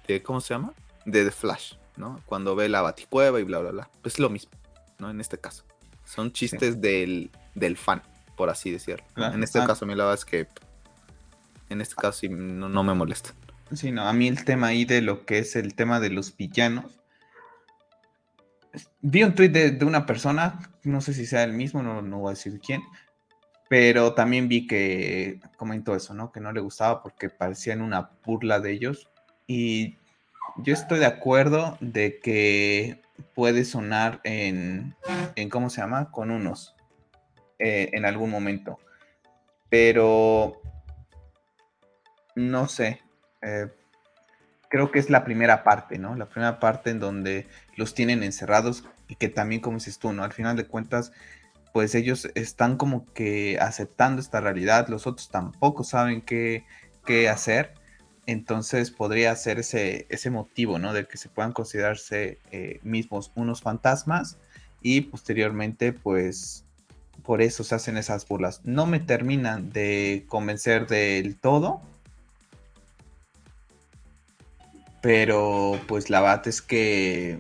de. 0.08 0.24
¿Cómo 0.24 0.42
se 0.42 0.54
llama? 0.54 0.74
De 1.06 1.24
The 1.26 1.32
Flash. 1.32 1.74
¿no? 1.98 2.22
Cuando 2.26 2.56
ve 2.56 2.70
la 2.70 2.82
baticueva 2.82 3.40
y 3.40 3.44
bla, 3.44 3.60
bla, 3.60 3.72
bla. 3.72 3.90
Es 4.04 4.20
lo 4.20 4.30
mismo, 4.30 4.52
¿no? 5.00 5.10
En 5.10 5.20
este 5.20 5.38
caso. 5.38 5.64
Son 6.06 6.32
chistes 6.32 6.82
del, 6.82 7.32
del 7.56 7.78
fan, 7.78 8.02
por 8.36 8.50
así 8.50 8.72
decirlo. 8.72 9.06
En 9.16 9.44
este 9.44 9.60
ah. 9.60 9.68
caso, 9.68 9.86
a 9.86 9.88
mí 9.88 9.96
la 9.96 10.06
verdad 10.06 10.20
es 10.20 10.26
que 10.26 10.48
en 11.70 11.82
este 11.82 11.96
caso 11.96 12.20
sí 12.20 12.30
no, 12.30 12.84
me 12.84 12.94
molesta. 12.94 13.34
Sí, 13.74 13.92
no, 13.92 14.08
a 14.08 14.14
mí 14.14 14.28
el 14.28 14.44
tema 14.44 14.68
ahí 14.68 14.86
de 14.86 15.02
lo 15.02 15.26
que 15.26 15.40
es 15.40 15.56
el 15.56 15.76
tema 15.76 16.00
de 16.00 16.10
los 16.10 16.36
villanos. 16.36 17.00
Vi 19.02 19.24
un 19.24 19.36
tweet 19.36 19.50
de, 19.50 19.86
una 19.86 20.06
persona, 20.06 20.60
no 20.84 21.02
sé 21.02 21.14
si 21.14 21.26
sea 21.26 21.44
el 21.44 21.54
mismo, 21.54 21.84
no, 21.84 22.02
no 22.02 22.20
voy 22.20 22.30
a 22.30 22.36
decir 22.36 22.60
quién, 22.60 22.82
pero 23.70 24.14
también 24.14 24.48
vi 24.48 24.68
que 24.68 25.40
comentó 25.58 25.96
eso, 25.96 26.14
¿no? 26.14 26.32
Que 26.32 26.40
no 26.40 26.52
le 26.52 26.62
gustaba 26.62 27.02
porque 27.02 27.30
parecían 27.30 27.82
una 27.82 28.12
burla 28.26 28.60
de 28.60 28.72
ellos. 28.72 29.10
Y 29.48 29.98
yo 30.58 30.74
estoy 30.74 31.00
de 31.00 31.06
acuerdo 31.06 31.78
de 31.82 32.20
que 32.20 33.02
puede 33.34 33.66
sonar 33.66 34.22
en, 34.24 34.96
en 35.36 35.50
¿cómo 35.50 35.70
se 35.70 35.82
llama? 35.82 36.12
Con 36.12 36.32
unos 36.32 36.76
eh, 37.60 37.90
en 37.94 38.06
algún 38.06 38.30
momento. 38.30 38.80
Pero 39.70 40.62
no 42.36 42.68
sé. 42.68 43.02
Eh, 43.42 43.68
creo 44.74 44.90
que 44.90 44.98
es 44.98 45.12
la 45.12 45.24
primera 45.24 45.64
parte, 45.64 46.00
¿no? 46.00 46.16
La 46.16 46.26
primera 46.26 46.60
parte 46.60 46.90
en 46.90 47.00
donde 47.00 47.46
los 47.78 47.94
tienen 47.94 48.24
encerrados 48.24 48.84
y 49.08 49.18
que 49.18 49.30
también, 49.30 49.62
como 49.62 49.78
dices 49.78 50.00
tú, 50.00 50.14
¿no? 50.14 50.24
Al 50.24 50.34
final 50.34 50.58
de 50.58 50.66
cuentas, 50.66 51.12
pues 51.74 51.94
ellos 51.94 52.28
están 52.34 52.78
como 52.78 53.06
que 53.14 53.60
aceptando 53.62 54.20
esta 54.20 54.42
realidad, 54.42 54.88
los 54.88 55.06
otros 55.06 55.30
tampoco 55.30 55.84
saben 55.84 56.22
qué, 56.22 56.66
qué 57.06 57.30
hacer 57.30 57.76
entonces 58.26 58.90
podría 58.90 59.36
ser 59.36 59.60
ese, 59.60 60.08
ese 60.10 60.32
motivo, 60.32 60.80
¿no? 60.80 60.92
De 60.92 61.06
que 61.06 61.18
se 61.18 61.30
puedan 61.30 61.52
considerarse 61.52 62.40
eh, 62.52 62.80
mismos 62.82 63.32
unos 63.36 63.62
fantasmas 63.62 64.40
y 64.82 65.02
posteriormente, 65.02 65.94
pues, 65.94 66.66
por 67.22 67.44
eso 67.44 67.64
se 67.64 67.76
hacen 67.76 67.96
esas 67.98 68.28
burlas. 68.28 68.62
No 68.64 68.88
me 68.88 69.00
terminan 69.00 69.72
de 69.72 70.26
convencer 70.28 70.88
del 70.88 71.38
todo, 71.38 71.84
pero 75.04 75.82
pues 75.86 76.10
la 76.10 76.22
verdad 76.22 76.48
es 76.48 76.62
que, 76.62 77.38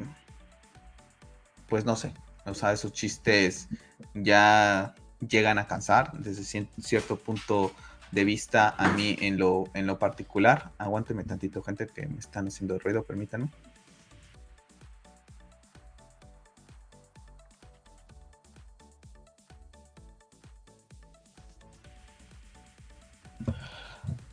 pues 1.69 1.86
no 1.86 1.95
sé, 1.95 2.13
o 2.45 2.54
sea, 2.54 2.73
esos 2.73 2.91
chistes 2.91 3.69
ya 4.13 4.93
llegan 5.26 5.58
a 5.58 5.65
cansar 5.65 6.12
desde 6.12 6.67
cierto 6.82 7.15
punto 7.15 7.71
de 8.12 8.26
vista 8.26 8.76
a 8.78 8.89
mí 8.89 9.15
en 9.21 9.38
lo, 9.38 9.69
en 9.73 9.88
lo 9.88 9.97
particular. 9.97 10.71
Aguánteme 10.78 11.23
tantito, 11.23 11.63
gente, 11.63 11.88
que 11.88 12.06
me 12.06 12.19
están 12.19 12.47
haciendo 12.47 12.78
ruido, 12.80 13.04
permítanme. 13.04 13.47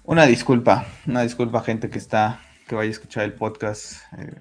Una 0.02 0.26
disculpa, 0.26 0.84
una 1.06 1.22
disculpa, 1.22 1.62
gente 1.62 1.88
que 1.90 1.98
está, 1.98 2.40
que 2.70 2.76
vaya 2.76 2.86
a 2.86 2.92
escuchar 2.92 3.24
el 3.24 3.32
podcast 3.32 3.94
eh, 4.16 4.32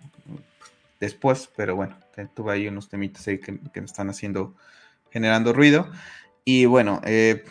después, 1.00 1.50
pero 1.56 1.76
bueno, 1.76 1.98
tuve 2.36 2.54
ahí 2.54 2.68
unos 2.68 2.88
temitas 2.88 3.28
ahí 3.28 3.40
que, 3.40 3.54
me 3.54 3.86
están 3.86 4.08
haciendo, 4.08 4.56
generando 5.10 5.52
ruido. 5.52 5.90
Y 6.46 6.66
bueno, 6.66 7.02
eh, 7.06 7.44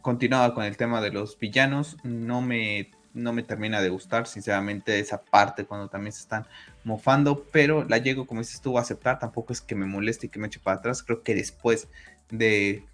continuaba 0.00 0.54
con 0.54 0.64
el 0.64 0.78
tema 0.78 1.02
de 1.02 1.10
los 1.10 1.38
villanos, 1.38 1.98
no 2.02 2.40
me, 2.40 2.90
no 3.12 3.34
me 3.34 3.42
termina 3.42 3.82
de 3.82 3.90
gustar, 3.90 4.26
sinceramente, 4.26 4.98
esa 5.00 5.22
parte 5.22 5.66
cuando 5.66 5.90
también 5.90 6.14
se 6.14 6.22
están 6.22 6.46
mofando, 6.82 7.44
pero 7.52 7.84
la 7.84 7.98
llego, 7.98 8.26
como 8.26 8.40
dices 8.40 8.62
tú, 8.62 8.78
a 8.78 8.80
aceptar, 8.80 9.18
tampoco 9.18 9.52
es 9.52 9.60
que 9.60 9.74
me 9.74 9.84
moleste 9.84 10.28
y 10.28 10.30
que 10.30 10.38
me 10.38 10.46
eche 10.46 10.60
para 10.60 10.78
atrás, 10.78 11.02
creo 11.02 11.22
que 11.22 11.34
después 11.34 11.88
de, 12.30 12.86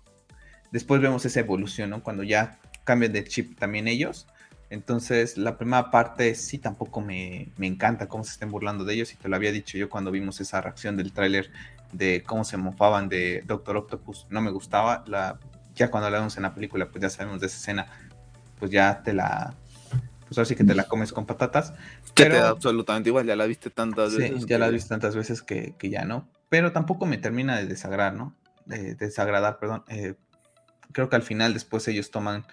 después 0.73 1.01
vemos 1.01 1.25
esa 1.25 1.39
evolución, 1.39 1.91
¿no? 1.91 2.03
Cuando 2.03 2.25
ya 2.25 2.59
cambian 2.83 3.13
de 3.13 3.23
chip 3.23 3.57
también 3.61 3.87
ellos. 3.87 4.27
Entonces, 4.73 5.37
la 5.37 5.59
primera 5.59 5.91
parte 5.91 6.35
sí 6.35 6.59
tampoco 6.59 7.01
me, 7.01 7.53
me, 7.57 7.67
encanta 7.67 8.09
cómo 8.09 8.25
se 8.25 8.33
estén 8.33 8.51
burlando 8.51 8.85
de 8.85 8.95
ellos. 8.95 9.13
Y 9.13 9.17
te 9.17 9.29
lo 9.29 9.37
había 9.37 9.53
dicho 9.53 9.79
yo 9.79 9.89
cuando 9.89 10.11
vimos 10.11 10.41
esa 10.41 10.61
reacción 10.61 10.97
del 10.97 11.13
tráiler 11.13 11.51
de 11.93 12.23
cómo 12.27 12.45
se 12.45 12.57
mofaban 12.57 13.09
de 13.09 13.43
Doctor 13.47 13.77
Octopus. 13.77 14.27
No 14.31 14.41
me 14.41 14.51
gustaba. 14.51 15.05
La 15.07 15.39
ya 15.75 15.91
cuando 15.91 16.07
hablamos 16.07 16.37
en 16.37 16.43
la 16.43 16.55
película, 16.55 16.89
pues 16.89 17.03
ya 17.03 17.11
sabemos 17.11 17.41
de 17.41 17.47
esa 17.47 17.57
escena, 17.57 17.87
pues 18.59 18.71
ya 18.71 19.03
te 19.03 19.13
la, 19.13 19.55
pues 20.29 20.39
así 20.39 20.55
que 20.55 20.65
te 20.65 20.75
la 20.75 20.85
comes 20.85 21.13
con 21.13 21.27
patatas. 21.27 21.75
Que 22.15 22.27
te 22.27 22.37
da 22.37 22.51
absolutamente 22.51 23.09
igual, 23.09 23.27
ya 23.27 23.37
la 23.37 23.47
viste 23.47 23.71
tantas 23.71 24.17
veces. 24.17 24.43
Sí, 24.43 24.47
ya 24.49 24.59
la 24.59 24.69
viste 24.69 24.89
tantas 24.89 25.17
veces 25.17 25.43
que, 25.43 25.75
ya 25.83 26.05
no, 26.05 26.29
pero 26.49 26.73
tampoco 26.73 27.07
me 27.07 27.19
termina 27.19 27.57
de 27.57 27.67
desagradar, 27.67 28.15
¿no? 28.15 28.35
De, 28.67 28.95
desagradar, 28.95 29.59
perdón. 29.59 29.85
Eh, 29.89 30.15
creo 30.93 31.09
que 31.09 31.17
al 31.17 31.23
final 31.23 31.55
después 31.55 31.89
ellos 31.89 32.11
toman 32.11 32.45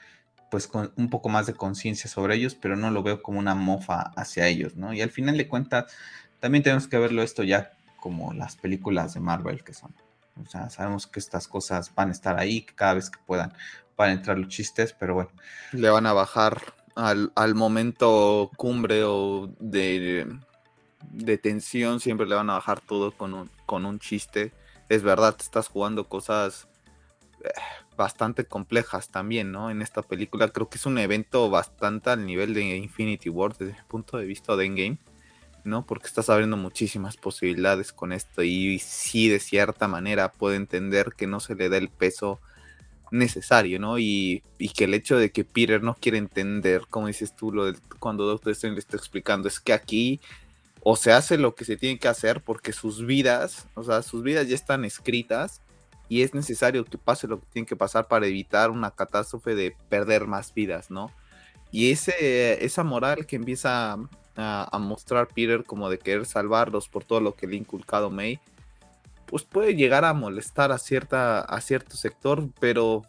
pues 0.50 0.68
con 0.68 0.92
un 0.96 1.10
poco 1.10 1.30
más 1.30 1.46
de 1.46 1.54
conciencia 1.54 2.10
sobre 2.10 2.36
ellos, 2.36 2.56
pero 2.56 2.76
no 2.76 2.92
lo 2.92 3.04
veo 3.04 3.22
como 3.22 3.40
una 3.40 3.56
mofa 3.56 4.12
hacia 4.16 4.48
ellos, 4.48 4.76
¿no? 4.76 4.94
Y 4.94 5.02
al 5.02 5.12
final 5.12 5.38
de 5.38 5.48
cuentas, 5.48 5.92
también 6.40 6.64
tenemos 6.64 6.88
que 6.88 6.98
verlo 6.98 7.22
esto 7.22 7.44
ya 7.44 7.74
como 8.00 8.34
las 8.34 8.56
películas 8.56 9.14
de 9.14 9.20
Marvel 9.20 9.64
que 9.64 9.74
son. 9.74 9.94
O 10.42 10.50
sea, 10.50 10.70
sabemos 10.70 11.06
que 11.08 11.20
estas 11.20 11.48
cosas 11.48 11.94
van 11.94 12.10
a 12.10 12.12
estar 12.14 12.40
ahí, 12.40 12.62
que 12.62 12.74
cada 12.74 12.96
vez 12.96 13.10
que 13.10 13.20
puedan 13.26 13.54
van 13.98 14.12
a 14.12 14.14
entrar 14.14 14.40
los 14.40 14.48
chistes, 14.48 14.96
pero 14.98 15.14
bueno. 15.14 15.30
Le 15.74 15.90
van 15.90 16.06
a 16.06 16.14
bajar 16.14 16.74
al, 16.96 17.56
momento 17.56 18.50
cumbre 18.56 19.04
o 19.04 19.54
de, 19.60 20.26
de, 21.12 21.38
tensión, 21.38 22.00
siempre 22.00 22.26
le 22.26 22.36
van 22.36 22.50
a 22.50 22.54
bajar 22.54 22.80
todo 22.80 23.12
con 23.12 23.34
un, 23.34 23.52
con 23.66 23.86
un 23.86 24.00
chiste. 24.00 24.54
Es 24.88 25.04
verdad, 25.04 25.36
estás 25.38 25.68
jugando 25.68 26.08
cosas 26.08 26.70
eh, 27.44 27.50
bastante 28.00 28.46
complejas 28.46 29.10
también, 29.10 29.52
¿no? 29.52 29.70
En 29.70 29.82
esta 29.82 30.02
película 30.02 30.48
creo 30.48 30.70
que 30.70 30.78
es 30.78 30.86
un 30.86 30.98
evento 30.98 31.50
bastante 31.50 32.10
al 32.10 32.26
nivel 32.26 32.54
de 32.54 32.78
Infinity 32.78 33.30
War 33.30 33.56
desde 33.58 33.78
el 33.78 33.86
punto 33.86 34.18
de 34.18 34.26
vista 34.26 34.56
de 34.56 34.66
Endgame 34.66 34.98
¿no? 35.64 35.86
Porque 35.86 36.08
estás 36.08 36.30
abriendo 36.30 36.58
muchísimas 36.58 37.18
posibilidades 37.18 37.94
con 37.94 38.12
esto 38.12 38.44
y 38.44 38.80
sí 38.80 39.30
de 39.30 39.40
cierta 39.40 39.88
manera 39.88 40.32
puede 40.32 40.56
entender 40.56 41.14
que 41.16 41.28
no 41.28 41.40
se 41.40 41.56
le 41.56 41.70
da 41.70 41.78
el 41.78 41.90
peso 41.90 42.40
necesario, 43.12 43.80
¿no? 43.80 44.00
Y, 44.00 44.44
que 44.76 44.86
el 44.86 44.94
hecho 44.94 45.18
de 45.18 45.32
que 45.32 45.44
Peter 45.44 45.82
no 45.84 45.96
quiere 45.96 46.18
entender, 46.18 46.84
como 46.90 47.08
dices 47.08 47.36
tú, 47.36 47.52
lo 47.52 47.74
cuando 48.00 48.26
Doctor 48.26 48.52
Strange 48.54 48.76
le 48.76 48.80
está 48.80 48.98
explicando, 48.98 49.48
es 49.48 49.60
que 49.60 49.74
aquí 49.74 50.20
o 50.82 50.96
se 50.96 51.12
hace 51.12 51.38
lo 51.38 51.56
que 51.56 51.66
se 51.66 51.76
tiene 51.76 52.00
que 52.00 52.08
hacer 52.08 52.42
porque 52.42 52.72
sus 52.72 53.06
vidas, 53.06 53.68
o 53.76 53.84
sea, 53.84 54.02
sus 54.02 54.24
vidas 54.24 54.48
ya 54.48 54.56
están 54.56 54.86
escritas 54.86 55.62
y 56.10 56.24
es 56.24 56.34
necesario 56.34 56.84
que 56.84 56.98
pase 56.98 57.28
lo 57.28 57.40
que 57.40 57.46
tiene 57.54 57.68
que 57.68 57.76
pasar 57.76 58.08
para 58.08 58.26
evitar 58.26 58.72
una 58.72 58.92
catástrofe 58.92 59.54
de 59.54 59.76
perder 59.88 60.26
más 60.26 60.54
vidas, 60.54 60.90
¿no? 60.90 61.12
Y 61.72 61.92
ese, 61.92 62.66
esa 62.66 62.84
moral 62.84 63.28
que 63.28 63.36
empieza 63.36 63.96
a, 64.36 64.80
mostrar 64.80 65.28
Peter 65.28 65.64
como 65.64 65.90
de 65.90 66.00
querer 66.00 66.26
salvarlos 66.26 66.90
por 66.90 67.04
todo 67.04 67.22
lo 67.22 67.36
que 67.36 67.46
le 67.46 67.56
ha 67.56 67.60
inculcado 67.60 68.10
May, 68.10 68.40
pues 69.28 69.44
puede 69.44 69.76
llegar 69.76 70.04
a 70.04 70.14
molestar 70.14 70.72
a, 70.72 70.80
cierta, 70.80 71.42
a 71.42 71.62
cierto 71.62 71.96
sector, 71.96 72.50
pero 72.60 73.04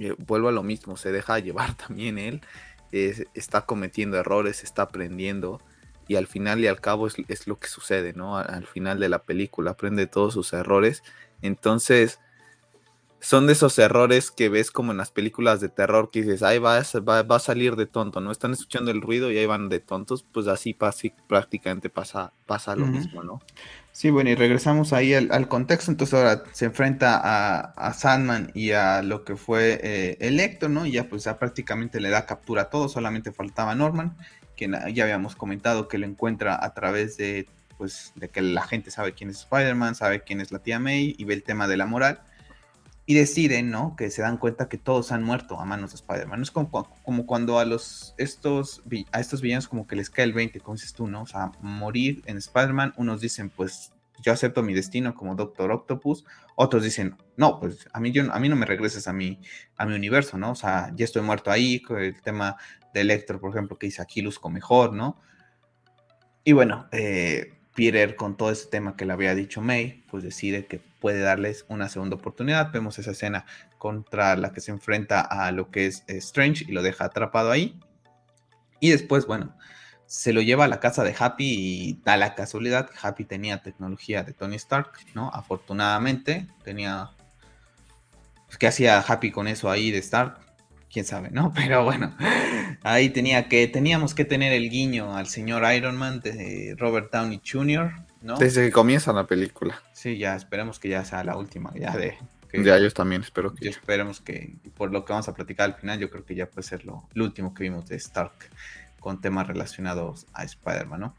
eh, 0.00 0.16
vuelvo 0.18 0.48
a 0.48 0.52
lo 0.52 0.64
mismo, 0.64 0.96
se 0.96 1.12
deja 1.12 1.38
llevar 1.38 1.74
también 1.76 2.18
él, 2.18 2.40
está 2.90 3.64
cometiendo 3.64 4.18
errores, 4.18 4.64
está 4.64 4.82
aprendiendo 4.82 5.60
y 6.08 6.16
al 6.16 6.26
final 6.26 6.60
y 6.60 6.66
al 6.66 6.80
cabo 6.80 7.06
es, 7.06 7.14
es 7.28 7.46
lo 7.46 7.58
que 7.58 7.68
sucede, 7.68 8.12
¿no? 8.12 8.36
Al 8.36 8.66
final 8.66 8.98
de 8.98 9.08
la 9.08 9.22
película 9.22 9.70
aprende 9.70 10.06
todos 10.06 10.34
sus 10.34 10.52
errores, 10.52 11.02
entonces 11.42 12.18
son 13.22 13.46
de 13.46 13.52
esos 13.52 13.78
errores 13.78 14.32
que 14.32 14.48
ves 14.48 14.72
como 14.72 14.90
en 14.90 14.98
las 14.98 15.12
películas 15.12 15.60
de 15.60 15.68
terror 15.68 16.10
que 16.10 16.22
dices, 16.22 16.42
ahí 16.42 16.58
va, 16.58 16.82
va, 17.08 17.22
va, 17.22 17.36
a 17.36 17.38
salir 17.38 17.76
de 17.76 17.86
tonto, 17.86 18.20
¿no? 18.20 18.32
Están 18.32 18.52
escuchando 18.52 18.90
el 18.90 19.00
ruido 19.00 19.30
y 19.30 19.38
ahí 19.38 19.46
van 19.46 19.68
de 19.68 19.78
tontos, 19.78 20.26
pues 20.32 20.48
así, 20.48 20.76
prácticamente 21.28 21.88
pasa, 21.88 22.32
pasa 22.46 22.74
lo 22.74 22.86
mismo, 22.86 23.22
¿no? 23.22 23.40
Sí, 23.92 24.10
bueno, 24.10 24.30
y 24.30 24.34
regresamos 24.34 24.92
ahí 24.92 25.14
al, 25.14 25.48
contexto, 25.48 25.92
entonces 25.92 26.14
ahora 26.14 26.42
se 26.50 26.64
enfrenta 26.64 27.20
a, 27.22 27.92
Sandman 27.92 28.50
y 28.54 28.72
a 28.72 29.02
lo 29.02 29.22
que 29.22 29.36
fue 29.36 29.78
eh, 29.82 30.16
Electro, 30.18 30.68
¿no? 30.68 30.84
Y 30.84 30.90
ya 30.92 31.08
pues 31.08 31.22
ya 31.22 31.38
prácticamente 31.38 32.00
le 32.00 32.10
da 32.10 32.26
captura 32.26 32.62
a 32.62 32.70
todo, 32.70 32.88
solamente 32.88 33.30
faltaba 33.30 33.76
Norman, 33.76 34.16
quien 34.56 34.72
ya 34.94 35.04
habíamos 35.04 35.36
comentado 35.36 35.86
que 35.86 35.98
lo 35.98 36.06
encuentra 36.06 36.58
a 36.60 36.74
través 36.74 37.16
de, 37.18 37.46
pues, 37.82 38.12
de 38.14 38.28
que 38.28 38.42
la 38.42 38.62
gente 38.62 38.92
sabe 38.92 39.12
quién 39.12 39.28
es 39.28 39.40
Spider-Man, 39.40 39.96
sabe 39.96 40.22
quién 40.22 40.40
es 40.40 40.52
la 40.52 40.60
tía 40.60 40.78
May 40.78 41.16
y 41.18 41.24
ve 41.24 41.34
el 41.34 41.42
tema 41.42 41.66
de 41.66 41.76
la 41.76 41.84
moral 41.84 42.20
y 43.06 43.14
deciden, 43.14 43.72
¿no? 43.72 43.96
Que 43.96 44.08
se 44.08 44.22
dan 44.22 44.36
cuenta 44.36 44.68
que 44.68 44.78
todos 44.78 45.10
han 45.10 45.24
muerto 45.24 45.58
a 45.58 45.64
manos 45.64 45.90
de 45.90 45.96
Spider-Man. 45.96 46.42
Es 46.42 46.52
como, 46.52 46.70
como, 46.70 47.26
cuando 47.26 47.58
a 47.58 47.64
los 47.64 48.14
estos 48.18 48.84
a 49.10 49.18
estos 49.18 49.40
villanos 49.42 49.66
como 49.66 49.88
que 49.88 49.96
les 49.96 50.10
cae 50.10 50.26
el 50.26 50.32
20, 50.32 50.60
como 50.60 50.76
dices 50.76 50.92
tú, 50.94 51.08
¿no? 51.08 51.22
O 51.22 51.26
sea, 51.26 51.50
morir 51.60 52.22
en 52.26 52.36
Spider-Man, 52.36 52.94
unos 52.98 53.20
dicen, 53.20 53.50
pues 53.50 53.90
yo 54.22 54.32
acepto 54.32 54.62
mi 54.62 54.74
destino 54.74 55.16
como 55.16 55.34
Doctor 55.34 55.72
Octopus, 55.72 56.24
otros 56.54 56.84
dicen, 56.84 57.16
no, 57.36 57.58
pues 57.58 57.88
a 57.92 57.98
mí, 57.98 58.12
yo, 58.12 58.32
a 58.32 58.38
mí 58.38 58.48
no 58.48 58.54
me 58.54 58.64
regreses 58.64 59.08
a 59.08 59.12
mi, 59.12 59.40
a 59.76 59.86
mi 59.86 59.96
universo, 59.96 60.38
¿no? 60.38 60.52
O 60.52 60.54
sea, 60.54 60.92
ya 60.94 61.04
estoy 61.04 61.22
muerto 61.22 61.50
ahí, 61.50 61.82
el 61.98 62.22
tema 62.22 62.58
de 62.94 63.00
Electro, 63.00 63.40
por 63.40 63.50
ejemplo, 63.50 63.76
que 63.76 63.88
dice 63.88 64.02
aquí 64.02 64.22
luzco 64.22 64.50
mejor, 64.50 64.92
¿no? 64.92 65.18
y 66.44 66.52
bueno, 66.52 66.88
eh, 66.92 67.52
Peter 67.74 68.16
con 68.16 68.36
todo 68.36 68.50
ese 68.50 68.68
tema 68.68 68.96
que 68.96 69.06
le 69.06 69.12
había 69.12 69.34
dicho 69.34 69.60
May, 69.60 70.04
pues 70.10 70.22
decide 70.22 70.66
que 70.66 70.78
puede 70.78 71.20
darles 71.20 71.64
una 71.68 71.88
segunda 71.88 72.16
oportunidad. 72.16 72.70
Vemos 72.72 72.98
esa 72.98 73.12
escena 73.12 73.46
contra 73.78 74.36
la 74.36 74.52
que 74.52 74.60
se 74.60 74.70
enfrenta 74.70 75.20
a 75.20 75.50
lo 75.52 75.70
que 75.70 75.86
es 75.86 76.04
Strange 76.06 76.64
y 76.68 76.72
lo 76.72 76.82
deja 76.82 77.06
atrapado 77.06 77.50
ahí. 77.50 77.80
Y 78.80 78.90
después, 78.90 79.26
bueno, 79.26 79.56
se 80.06 80.32
lo 80.32 80.42
lleva 80.42 80.64
a 80.64 80.68
la 80.68 80.80
casa 80.80 81.04
de 81.04 81.14
Happy 81.18 81.44
y 81.44 82.00
da 82.04 82.16
la 82.16 82.34
casualidad 82.34 82.90
que 82.90 82.98
Happy 83.00 83.24
tenía 83.24 83.62
tecnología 83.62 84.22
de 84.22 84.34
Tony 84.34 84.56
Stark, 84.56 84.92
¿no? 85.14 85.30
Afortunadamente 85.32 86.46
tenía... 86.62 87.10
Pues, 88.46 88.58
¿Qué 88.58 88.66
hacía 88.66 89.00
Happy 89.00 89.30
con 89.30 89.48
eso 89.48 89.70
ahí 89.70 89.90
de 89.90 89.98
Stark? 89.98 90.38
Quién 90.92 91.04
sabe, 91.04 91.30
¿no? 91.30 91.52
Pero 91.56 91.84
bueno, 91.84 92.14
ahí 92.82 93.08
tenía 93.10 93.48
que, 93.48 93.66
teníamos 93.66 94.14
que 94.14 94.24
tener 94.24 94.52
el 94.52 94.68
guiño 94.68 95.16
al 95.16 95.26
señor 95.26 95.62
Iron 95.74 95.96
Man 95.96 96.20
de 96.20 96.74
Robert 96.78 97.10
Downey 97.10 97.40
Jr., 97.44 97.92
¿no? 98.20 98.36
Desde 98.36 98.66
que 98.66 98.72
comienza 98.72 99.12
la 99.12 99.26
película. 99.26 99.82
Sí, 99.92 100.18
ya 100.18 100.36
esperemos 100.36 100.78
que 100.78 100.90
ya 100.90 101.04
sea 101.04 101.24
la 101.24 101.36
última, 101.36 101.72
ya 101.74 101.96
de... 101.96 102.16
ya, 102.52 102.76
ellos 102.76 102.94
también 102.94 103.22
espero 103.22 103.54
que... 103.54 103.68
Esperemos 103.68 104.20
que, 104.20 104.54
por 104.76 104.92
lo 104.92 105.04
que 105.04 105.12
vamos 105.12 105.28
a 105.28 105.34
platicar 105.34 105.70
al 105.70 105.74
final, 105.74 105.98
yo 105.98 106.10
creo 106.10 106.24
que 106.24 106.34
ya 106.34 106.46
puede 106.46 106.62
ser 106.62 106.84
lo, 106.84 107.08
lo 107.14 107.24
último 107.24 107.54
que 107.54 107.64
vimos 107.64 107.88
de 107.88 107.96
Stark 107.96 108.50
con 109.00 109.20
temas 109.20 109.46
relacionados 109.46 110.26
a 110.32 110.44
Spider-Man, 110.44 111.00
¿no? 111.00 111.16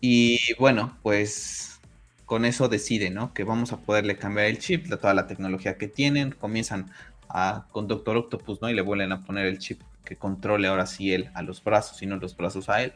Y 0.00 0.38
bueno, 0.58 0.96
pues 1.02 1.80
con 2.28 2.44
eso 2.44 2.68
decide, 2.68 3.08
¿no? 3.08 3.32
Que 3.32 3.42
vamos 3.42 3.72
a 3.72 3.78
poderle 3.78 4.18
cambiar 4.18 4.46
el 4.46 4.58
chip, 4.58 4.86
de 4.86 4.98
toda 4.98 5.14
la 5.14 5.26
tecnología 5.26 5.78
que 5.78 5.88
tienen, 5.88 6.30
comienzan 6.32 6.90
a, 7.28 7.66
con 7.70 7.86
Doctor 7.88 8.16
Octopus, 8.16 8.60
¿no? 8.62 8.70
Y 8.70 8.74
le 8.74 8.82
vuelven 8.82 9.12
a 9.12 9.24
poner 9.24 9.46
el 9.46 9.58
chip 9.58 9.80
que 10.04 10.16
controle 10.16 10.68
ahora 10.68 10.86
sí 10.86 11.12
él 11.12 11.30
a 11.34 11.42
los 11.42 11.62
brazos 11.62 12.02
y 12.02 12.06
no 12.06 12.16
los 12.16 12.36
brazos 12.36 12.68
a 12.68 12.82
él. 12.82 12.92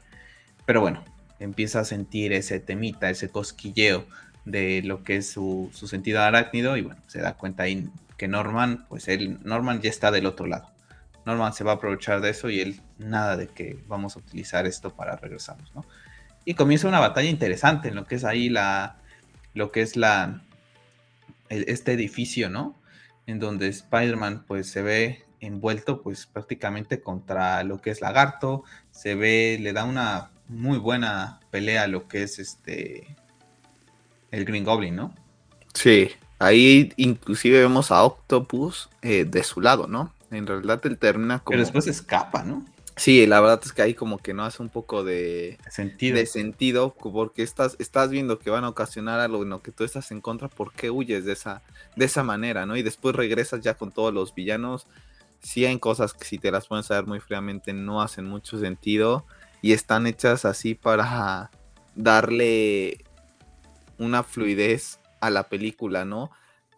Pero 0.64 0.80
bueno, 0.80 1.04
empieza 1.40 1.80
a 1.80 1.84
sentir 1.84 2.32
ese 2.32 2.60
temita, 2.60 3.10
ese 3.10 3.28
cosquilleo 3.28 4.06
de 4.44 4.82
lo 4.82 5.04
que 5.04 5.16
es 5.16 5.30
su, 5.30 5.70
su 5.72 5.88
sentido 5.88 6.20
arácnido 6.20 6.76
y 6.76 6.82
bueno, 6.82 7.00
se 7.06 7.20
da 7.20 7.34
cuenta 7.34 7.64
ahí 7.64 7.88
que 8.16 8.28
Norman, 8.28 8.86
pues 8.88 9.08
él, 9.08 9.38
Norman 9.44 9.80
ya 9.80 9.90
está 9.90 10.10
del 10.10 10.26
otro 10.26 10.46
lado. 10.46 10.70
Norman 11.24 11.52
se 11.52 11.64
va 11.64 11.72
a 11.72 11.74
aprovechar 11.76 12.20
de 12.20 12.30
eso 12.30 12.50
y 12.50 12.60
él 12.60 12.80
nada 12.98 13.36
de 13.36 13.48
que 13.48 13.78
vamos 13.86 14.16
a 14.16 14.20
utilizar 14.20 14.66
esto 14.66 14.94
para 14.94 15.16
regresarnos, 15.16 15.74
¿no? 15.74 15.84
Y 16.44 16.54
comienza 16.54 16.88
una 16.88 16.98
batalla 16.98 17.28
interesante 17.30 17.88
en 17.88 17.94
lo 17.94 18.06
que 18.06 18.16
es 18.16 18.24
ahí 18.24 18.48
la, 18.48 18.96
lo 19.54 19.70
que 19.70 19.82
es 19.82 19.96
la, 19.96 20.42
este 21.48 21.92
edificio, 21.92 22.50
¿no? 22.50 22.74
En 23.26 23.38
donde 23.38 23.68
Spider-Man 23.68 24.44
pues 24.46 24.68
se 24.70 24.82
ve 24.82 25.24
envuelto 25.40 26.02
pues 26.02 26.26
prácticamente 26.26 27.00
contra 27.00 27.62
lo 27.64 27.80
que 27.80 27.90
es 27.90 28.00
Lagarto, 28.00 28.64
se 28.90 29.14
ve, 29.14 29.58
le 29.60 29.72
da 29.72 29.84
una 29.84 30.30
muy 30.48 30.78
buena 30.78 31.40
pelea 31.50 31.84
a 31.84 31.86
lo 31.88 32.08
que 32.08 32.22
es 32.22 32.38
este, 32.38 33.16
el 34.30 34.44
Green 34.44 34.64
Goblin, 34.64 34.96
¿no? 34.96 35.14
Sí, 35.74 36.10
ahí 36.38 36.92
inclusive 36.96 37.60
vemos 37.60 37.90
a 37.90 38.04
Octopus 38.04 38.88
eh, 39.02 39.24
de 39.24 39.42
su 39.42 39.60
lado, 39.60 39.86
¿no? 39.86 40.12
En 40.30 40.46
realidad 40.46 40.80
él 40.84 40.98
termina 40.98 41.40
como. 41.40 41.52
Pero 41.52 41.62
después 41.62 41.86
escapa, 41.86 42.42
¿no? 42.42 42.64
Sí, 43.02 43.26
la 43.26 43.40
verdad 43.40 43.60
es 43.64 43.72
que 43.72 43.82
ahí 43.82 43.94
como 43.94 44.18
que 44.18 44.32
no 44.32 44.44
hace 44.44 44.62
un 44.62 44.68
poco 44.68 45.02
de 45.02 45.58
sentido, 45.68 46.18
de 46.18 46.24
sentido 46.24 46.94
porque 46.94 47.42
estás, 47.42 47.74
estás 47.80 48.10
viendo 48.10 48.38
que 48.38 48.48
van 48.48 48.62
a 48.62 48.68
ocasionar 48.68 49.18
algo 49.18 49.42
en 49.42 49.50
lo 49.50 49.60
que 49.60 49.72
tú 49.72 49.82
estás 49.82 50.12
en 50.12 50.20
contra, 50.20 50.46
¿por 50.46 50.72
qué 50.72 50.88
huyes 50.88 51.24
de 51.24 51.32
esa, 51.32 51.64
de 51.96 52.04
esa 52.04 52.22
manera, 52.22 52.64
no? 52.64 52.76
Y 52.76 52.84
después 52.84 53.16
regresas 53.16 53.60
ya 53.60 53.74
con 53.74 53.90
todos 53.90 54.14
los 54.14 54.36
villanos. 54.36 54.86
Sí 55.40 55.66
hay 55.66 55.76
cosas 55.80 56.14
que 56.14 56.24
si 56.24 56.38
te 56.38 56.52
las 56.52 56.68
pones 56.68 56.92
a 56.92 56.94
ver 56.94 57.06
muy 57.06 57.18
fríamente 57.18 57.72
no 57.72 58.02
hacen 58.02 58.24
mucho 58.24 58.60
sentido 58.60 59.26
y 59.62 59.72
están 59.72 60.06
hechas 60.06 60.44
así 60.44 60.76
para 60.76 61.50
darle 61.96 63.04
una 63.98 64.22
fluidez 64.22 65.00
a 65.20 65.28
la 65.30 65.48
película, 65.48 66.04
¿no? 66.04 66.30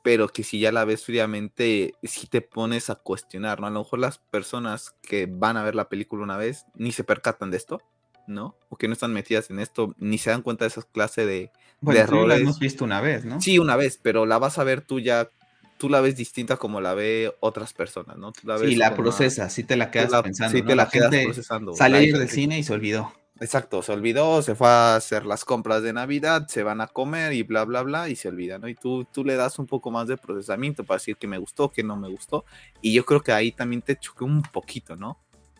Pero 0.04 0.28
que 0.28 0.44
si 0.44 0.60
ya 0.60 0.70
la 0.70 0.84
ves 0.84 1.02
fríamente, 1.06 1.94
si 2.02 2.26
te 2.26 2.42
pones 2.42 2.90
a 2.90 2.96
cuestionar, 2.96 3.58
¿no? 3.60 3.66
A 3.66 3.70
lo 3.70 3.80
mejor 3.80 3.98
las 3.98 4.18
personas 4.18 4.94
que 5.00 5.26
van 5.26 5.56
a 5.56 5.62
ver 5.62 5.74
la 5.74 5.88
película 5.88 6.22
una 6.22 6.36
vez 6.36 6.66
ni 6.74 6.92
se 6.92 7.04
percatan 7.04 7.50
de 7.50 7.56
esto, 7.56 7.80
¿no? 8.26 8.54
O 8.68 8.76
que 8.76 8.86
no 8.86 8.92
están 8.92 9.14
metidas 9.14 9.48
en 9.48 9.60
esto, 9.60 9.94
ni 9.96 10.18
se 10.18 10.28
dan 10.28 10.42
cuenta 10.42 10.66
de 10.66 10.68
esas 10.68 10.84
clases 10.84 11.26
de, 11.26 11.50
bueno, 11.80 12.00
errores. 12.00 12.28
la 12.28 12.36
hemos 12.36 12.58
visto 12.58 12.84
una 12.84 13.00
vez, 13.00 13.24
¿no? 13.24 13.40
Sí, 13.40 13.58
una 13.58 13.76
vez, 13.76 13.98
pero 14.00 14.26
la 14.26 14.38
vas 14.38 14.58
a 14.58 14.64
ver 14.64 14.82
tú 14.82 15.00
ya, 15.00 15.30
tú 15.78 15.88
la 15.88 16.02
ves 16.02 16.16
distinta 16.16 16.58
como 16.58 16.82
la 16.82 16.92
ve 16.92 17.34
otras 17.40 17.72
personas, 17.72 18.18
¿no? 18.18 18.32
Tú 18.32 18.46
la 18.46 18.58
ves 18.58 18.68
sí, 18.68 18.76
la 18.76 18.94
procesas, 18.94 19.54
sí 19.54 19.64
te 19.64 19.76
la 19.76 19.90
quedas 19.90 20.22
pensando. 20.22 20.54
Sí, 20.54 20.62
te 20.62 20.76
la, 20.76 20.86
quedas 20.86 21.14
procesando. 21.24 21.74
Sale 21.74 22.12
del 22.12 22.28
cine 22.28 22.58
y 22.58 22.62
se 22.62 22.74
olvidó. 22.74 23.10
Exacto, 23.40 23.82
se 23.82 23.90
olvidó, 23.90 24.42
se 24.42 24.54
fue 24.54 24.68
a 24.68 24.94
hacer 24.94 25.26
las 25.26 25.44
compras 25.44 25.82
de 25.82 25.92
Navidad, 25.92 26.46
se 26.46 26.62
van 26.62 26.80
a 26.80 26.86
comer 26.86 27.32
y 27.32 27.42
bla, 27.42 27.64
bla, 27.64 27.82
bla, 27.82 28.08
y 28.08 28.14
se 28.14 28.28
olvida, 28.28 28.58
¿no? 28.58 28.68
Y 28.68 28.76
tú, 28.76 29.04
tú 29.06 29.24
le 29.24 29.34
das 29.34 29.58
un 29.58 29.66
poco 29.66 29.90
más 29.90 30.06
de 30.06 30.16
procesamiento 30.16 30.84
para 30.84 30.98
decir 30.98 31.16
que 31.16 31.26
me 31.26 31.38
gustó, 31.38 31.68
que 31.72 31.82
no 31.82 31.96
me 31.96 32.08
gustó, 32.08 32.44
y 32.80 32.92
yo 32.92 33.04
creo 33.04 33.22
que 33.22 33.32
ahí 33.32 33.50
también 33.50 33.82
te 33.82 33.96
choqué 33.96 34.22
un 34.22 34.40
poquito, 34.42 34.94
¿no? 34.94 35.18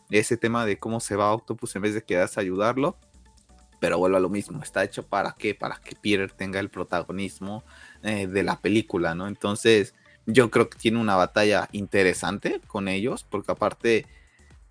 Ese 0.09 0.37
tema 0.37 0.65
de 0.65 0.79
cómo 0.79 1.01
se 1.01 1.17
va 1.17 1.33
Octopus 1.33 1.75
en 1.75 1.81
vez 1.81 1.93
de 1.93 2.03
quedarse 2.03 2.39
a 2.39 2.43
ayudarlo, 2.43 2.97
pero 3.81 3.97
vuelvo 3.97 4.15
a 4.17 4.21
lo 4.21 4.29
mismo, 4.29 4.63
está 4.63 4.81
hecho 4.85 5.05
para 5.05 5.35
qué, 5.37 5.53
para 5.53 5.75
que 5.75 5.97
Peter 5.97 6.31
tenga 6.31 6.61
el 6.61 6.69
protagonismo 6.69 7.65
eh, 8.03 8.25
de 8.27 8.43
la 8.43 8.61
película, 8.61 9.15
¿no? 9.15 9.27
Entonces, 9.27 9.93
yo 10.25 10.49
creo 10.49 10.69
que 10.69 10.77
tiene 10.77 10.99
una 10.99 11.17
batalla 11.17 11.67
interesante 11.73 12.61
con 12.67 12.87
ellos, 12.87 13.25
porque 13.29 13.51
aparte 13.51 14.05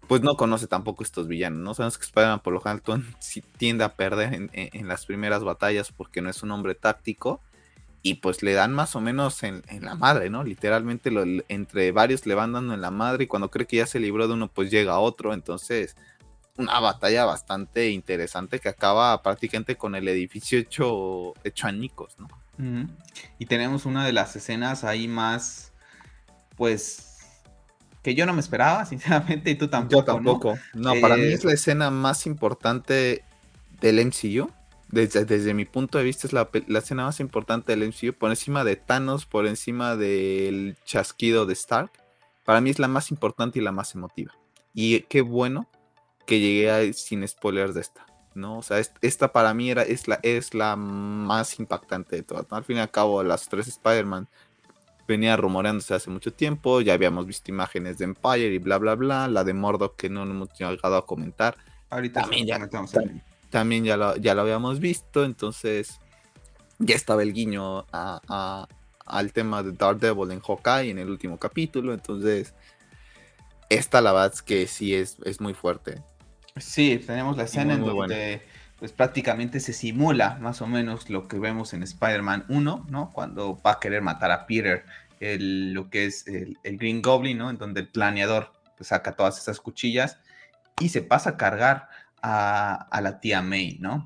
pues 0.09 0.23
no 0.23 0.37
conoce 0.37 0.67
tampoco 0.67 1.03
estos 1.03 1.29
villanos, 1.29 1.61
¿no? 1.61 1.75
Sabemos 1.75 1.99
que 1.99 2.05
Spider-Man 2.05 2.41
por 2.41 2.53
lo 2.53 2.61
general 2.61 2.83
tiende 3.57 3.85
a 3.85 3.95
perder 3.95 4.49
en, 4.53 4.89
las 4.89 5.07
primeras 5.07 5.45
batallas 5.45 5.93
porque 5.93 6.23
no 6.23 6.31
es 6.31 6.43
un 6.43 6.51
hombre 6.51 6.75
táctico 6.75 7.41
y 8.03 8.15
pues 8.15 8.43
le 8.43 8.53
dan 8.53 8.73
más 8.73 8.97
o 8.97 9.01
menos 9.01 9.43
en, 9.43 9.63
la 9.81 9.95
madre, 9.95 10.31
¿no? 10.31 10.45
Literalmente 10.45 11.11
lo, 11.11 11.25
entre 11.49 11.91
varios 11.93 12.27
le 12.27 12.35
van 12.35 12.53
dando 12.53 12.75
en 12.75 12.81
la 12.81 12.91
madre 12.91 13.25
y 13.25 13.27
cuando 13.27 13.51
cree 13.51 13.67
que 13.67 13.79
ya 13.79 13.87
se 13.87 14.01
libró 14.01 14.29
de 14.29 14.35
uno 14.35 14.49
pues 14.49 14.71
llega 14.71 14.99
otro, 14.99 15.33
entonces 15.33 15.97
una 16.57 16.79
batalla 16.81 17.25
bastante 17.25 17.91
interesante 17.91 18.61
que 18.61 18.69
acaba 18.69 19.23
prácticamente 19.23 19.77
con 19.77 19.95
el 19.95 20.07
edificio 20.07 20.59
hecho, 20.59 21.35
hecho 21.43 21.67
añicos, 21.67 22.17
¿no? 22.19 22.29
Y 23.39 23.47
tenemos 23.47 23.85
una 23.85 24.07
de 24.07 24.13
las 24.13 24.37
escenas 24.37 24.85
ahí 24.85 25.09
más, 25.09 25.73
pues 26.57 27.14
que 28.05 28.15
yo 28.15 28.27
no 28.27 28.35
me 28.35 28.41
esperaba, 28.41 28.85
sinceramente, 28.87 29.51
y 29.51 29.55
tú 29.57 29.67
tampoco. 29.67 29.97
Yo 29.97 30.05
tampoco. 30.05 30.59
No, 30.75 30.93
para 31.01 31.17
mí 31.17 31.25
es 31.25 31.45
la 31.45 31.55
escena 31.55 31.91
más 31.91 32.27
importante 32.27 33.25
del 33.81 34.07
MCU. 34.07 34.49
Desde, 34.89 35.25
desde 35.25 35.55
mi 35.55 35.65
punto 35.65 35.99
de 35.99 36.05
vista 36.05 36.29
es 36.29 36.33
la, 36.33 36.49
escena 36.79 37.05
más 37.05 37.19
importante 37.19 37.75
del 37.75 37.89
MCU, 37.89 38.13
por 38.13 38.31
encima 38.31 38.63
de 38.63 38.77
Thanos, 38.77 39.27
por 39.27 39.47
encima 39.47 39.97
del 39.97 40.77
chasquido 40.85 41.47
de 41.47 41.55
Stark. 41.55 41.91
Para 42.45 42.61
mí 42.61 42.71
es 42.71 42.79
la 42.79 42.87
más 42.87 43.11
importante 43.11 43.59
y 43.59 43.63
la 43.63 43.73
más 43.73 43.95
emotiva. 43.95 44.33
Y 44.75 45.01
qué 45.05 45.23
bueno 45.23 45.67
que 46.27 46.39
llegué 46.39 46.71
a, 46.71 46.93
sin 46.93 47.27
spoilers 47.27 47.75
de 47.75 47.81
esta. 47.81 48.07
¿no? 48.35 48.59
O 48.59 48.63
sea, 48.63 48.83
esta 49.01 49.33
para 49.33 49.55
mí 49.55 49.71
era, 49.71 49.83
es, 49.83 50.07
la, 50.09 50.21
es 50.23 50.53
la 50.53 50.77
más 50.77 51.59
impactante 51.59 52.17
de 52.17 52.23
todas. 52.23 52.47
Al 52.51 52.65
fin 52.65 52.77
y 52.77 52.81
al 52.81 52.91
cabo, 52.91 53.23
las 53.23 53.49
tres 53.49 53.67
Spider-Man 53.67 54.29
venía 55.07 55.37
rumoreándose 55.37 55.95
hace 55.95 56.11
mucho 56.11 56.33
tiempo, 56.33 56.81
ya 56.81 56.95
habíamos 56.95 57.27
visto 57.27 57.51
imágenes 57.51 57.99
de 57.99 58.05
Empire 58.05 58.55
y 58.55 58.59
bla, 58.59 58.79
bla, 58.79 58.95
bla, 58.95 59.29
la 59.29 59.45
de 59.45 59.55
Mordok 59.55 59.97
que 59.97 60.09
no 60.09 60.23
hemos 60.23 60.49
llegado 60.59 60.97
a 60.97 61.07
comentar. 61.07 61.57
Ahorita 61.91 62.23
también 62.23 62.47
ya, 62.47 62.69
también 63.51 63.85
ya 63.85 63.97
lo, 63.97 64.17
ya 64.17 64.35
lo 64.35 64.43
habíamos 64.43 64.81
visto, 64.81 65.25
entonces 65.25 66.01
ya 66.79 66.95
estaba 66.95 67.23
el 67.23 67.33
guiño 67.33 67.87
a, 67.93 68.67
al 69.07 69.33
tema 69.33 69.63
de 69.63 69.73
Daredevil 69.73 70.31
en 70.33 70.41
Hawkeye 70.41 70.91
en 70.91 70.99
el 70.99 71.11
último 71.11 71.39
capítulo, 71.39 71.93
entonces 71.93 72.55
esta 73.69 74.01
la 74.01 74.13
verdad 74.13 74.33
es 74.35 74.43
que 74.43 74.67
sí 74.67 74.95
es, 74.95 75.19
es 75.25 75.41
muy 75.41 75.55
fuerte. 75.55 76.03
Sí, 76.57 77.03
tenemos 77.05 77.37
la 77.37 77.45
escena 77.45 77.75
en 77.75 77.85
donde 77.85 78.43
pues 78.79 78.93
prácticamente 78.93 79.61
se 79.61 79.73
simula 79.73 80.37
más 80.41 80.61
o 80.61 80.67
menos 80.67 81.09
lo 81.11 81.29
que 81.29 81.39
vemos 81.39 81.73
en 81.75 81.83
Spider-Man 81.83 82.45
1, 82.49 82.87
¿no? 82.89 83.13
Cuando 83.13 83.61
va 83.65 83.73
a 83.73 83.81
querer 83.81 84.03
matar 84.03 84.31
a 84.31 84.47
Peter, 84.47 84.85
lo 85.21 85.89
que 85.91 86.07
es 86.07 86.27
el, 86.27 86.59
Green 86.65 87.01
Goblin, 87.01 87.39
¿no? 87.39 87.51
En 87.51 87.59
donde 87.59 87.81
el 87.81 87.89
planeador 87.89 88.53
pues, 88.77 88.89
saca 88.89 89.13
todas 89.13 89.39
esas 89.39 89.61
cuchillas 89.61 90.19
y 90.81 90.89
se 90.89 91.03
pasa 91.03 91.31
a 91.31 91.37
cargar 91.37 91.89
a, 92.21 93.01
la 93.03 93.21
tía 93.21 93.43
May, 93.43 93.79
¿no? 93.81 94.05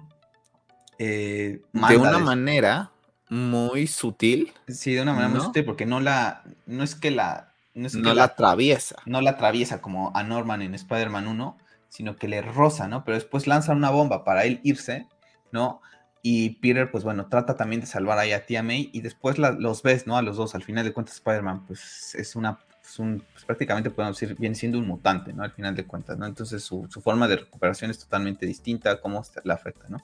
Eh, 0.99 1.63
de 1.73 1.97
una 1.97 2.19
manera 2.19 2.91
muy 3.29 3.87
sutil. 3.87 4.53
Sí, 4.67 4.95
de 4.95 5.03
una 5.03 5.13
manera 5.13 5.31
muy 5.31 5.41
sutil, 5.41 5.65
porque 5.65 5.87
no 5.87 6.01
la, 6.01 6.43
no 6.67 6.83
es 6.83 6.95
que 6.95 7.11
la, 7.11 7.53
no, 7.75 7.89
la, 8.03 8.15
la, 8.15 8.25
atraviesa. 8.25 8.97
No 9.07 9.21
la 9.21 9.31
atraviesa 9.31 9.81
como 9.81 10.13
a 10.15 10.23
Norman 10.25 10.63
en 10.63 10.75
Spider-Man 10.75 11.27
1, 11.27 11.59
sino 11.89 12.17
que 12.17 12.29
le 12.29 12.43
roza, 12.43 12.89
¿no? 12.89 13.05
Pero 13.05 13.17
después 13.17 13.47
lanzan 13.47 13.77
una 13.77 13.91
bomba 13.91 14.25
para 14.25 14.45
él 14.45 14.61
irse, 14.63 15.07
¿no? 15.53 15.81
Y 16.23 16.51
Peter, 16.61 16.91
pues 16.91 17.05
bueno, 17.05 17.29
trata 17.29 17.57
también 17.57 17.81
de 17.81 17.87
salvar 17.87 18.19
ahí 18.19 18.33
a 18.33 18.45
Tía 18.45 18.63
May 18.63 18.91
y 18.93 19.01
después 19.01 19.39
los 19.39 19.83
ves, 19.83 20.07
¿no? 20.07 20.17
A 20.17 20.23
los 20.23 20.37
dos, 20.37 20.55
al 20.55 20.65
final 20.65 20.85
de 20.85 20.93
cuentas 20.93 21.17
Spider-Man, 21.17 21.67
pues 21.67 22.15
es 22.15 22.37
una, 22.37 22.59
un, 22.99 23.25
pues, 23.33 23.45
prácticamente 23.45 23.91
podemos 23.91 24.19
decir, 24.19 24.37
viene 24.39 24.55
siendo 24.55 24.79
un 24.79 24.87
mutante, 24.87 25.33
¿no? 25.33 25.43
Al 25.43 25.53
final 25.53 25.75
de 25.75 25.87
cuentas, 25.87 26.19
¿no? 26.19 26.27
Entonces 26.27 26.63
su, 26.63 26.89
forma 27.03 27.29
de 27.29 27.37
recuperación 27.37 27.91
es 27.91 27.99
totalmente 27.99 28.47
distinta, 28.47 29.01
cómo 29.01 29.23
la 29.45 29.55
afecta, 29.55 29.89
¿no? 29.89 29.99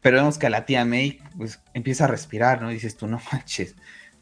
pero 0.00 0.18
vemos 0.18 0.38
que 0.38 0.46
a 0.46 0.50
la 0.50 0.64
tía 0.64 0.84
May 0.84 1.20
pues 1.36 1.60
empieza 1.74 2.04
a 2.04 2.08
respirar, 2.08 2.62
¿no? 2.62 2.70
Y 2.70 2.74
dices 2.74 2.96
tú, 2.96 3.06
no 3.06 3.20
manches, 3.32 3.74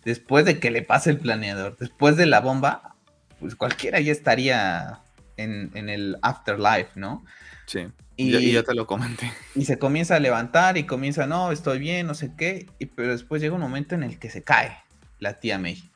después 0.04 0.44
de 0.44 0.58
que 0.58 0.70
le 0.70 0.82
pase 0.82 1.10
el 1.10 1.18
planeador, 1.18 1.76
después 1.78 2.16
de 2.16 2.26
la 2.26 2.40
bomba, 2.40 2.96
pues 3.40 3.54
cualquiera 3.54 4.00
ya 4.00 4.12
estaría 4.12 5.00
en, 5.36 5.88
el 5.88 6.16
afterlife, 6.22 6.90
¿no? 6.94 7.24
Sí. 7.66 7.86
Y, 8.16 8.52
ya 8.52 8.62
te 8.62 8.74
lo 8.74 8.86
comenté. 8.86 9.30
Y 9.54 9.64
se 9.64 9.78
comienza 9.78 10.16
a 10.16 10.20
levantar 10.20 10.76
y 10.78 10.84
comienza, 10.84 11.26
no, 11.26 11.52
estoy 11.52 11.78
bien, 11.78 12.06
no 12.06 12.14
sé 12.14 12.32
qué, 12.36 12.66
y, 12.78 12.86
pero 12.86 13.12
después 13.12 13.42
llega 13.42 13.54
un 13.54 13.60
momento 13.60 13.94
en 13.94 14.02
el 14.02 14.18
que 14.18 14.30
se 14.30 14.42
cae 14.42 14.78
la 15.18 15.38
tía 15.40 15.58
May. 15.58 15.90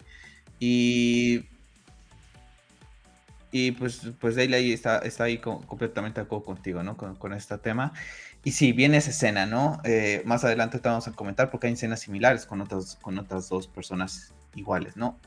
Y 0.58 1.46
y 3.52 3.72
pues, 3.72 4.02
pues 4.20 4.36
ahí 4.36 4.72
está, 4.72 4.98
está 4.98 5.24
ahí 5.24 5.38
completamente 5.38 6.20
de 6.20 6.26
acuerdo 6.26 6.44
contigo, 6.44 6.82
¿no? 6.82 6.96
Con, 6.96 7.32
este 7.32 7.58
tema. 7.58 7.92
Y 8.44 8.52
sí, 8.52 8.72
viene 8.72 8.98
esa 8.98 9.10
escena, 9.10 9.44
¿no? 9.44 9.80
Eh, 9.84 10.22
más 10.24 10.44
adelante 10.44 10.78
te 10.78 10.88
vamos 10.88 11.08
a 11.08 11.12
comentar 11.12 11.50
porque 11.50 11.66
hay 11.66 11.72
escenas 11.72 12.00
similares 12.00 12.46
con 12.46 12.60
otras, 12.60 12.96
con 13.02 13.18
otras 13.18 13.48
dos 13.48 13.66
personas 13.66 14.32
iguales, 14.54 14.96
¿no? 14.96 15.18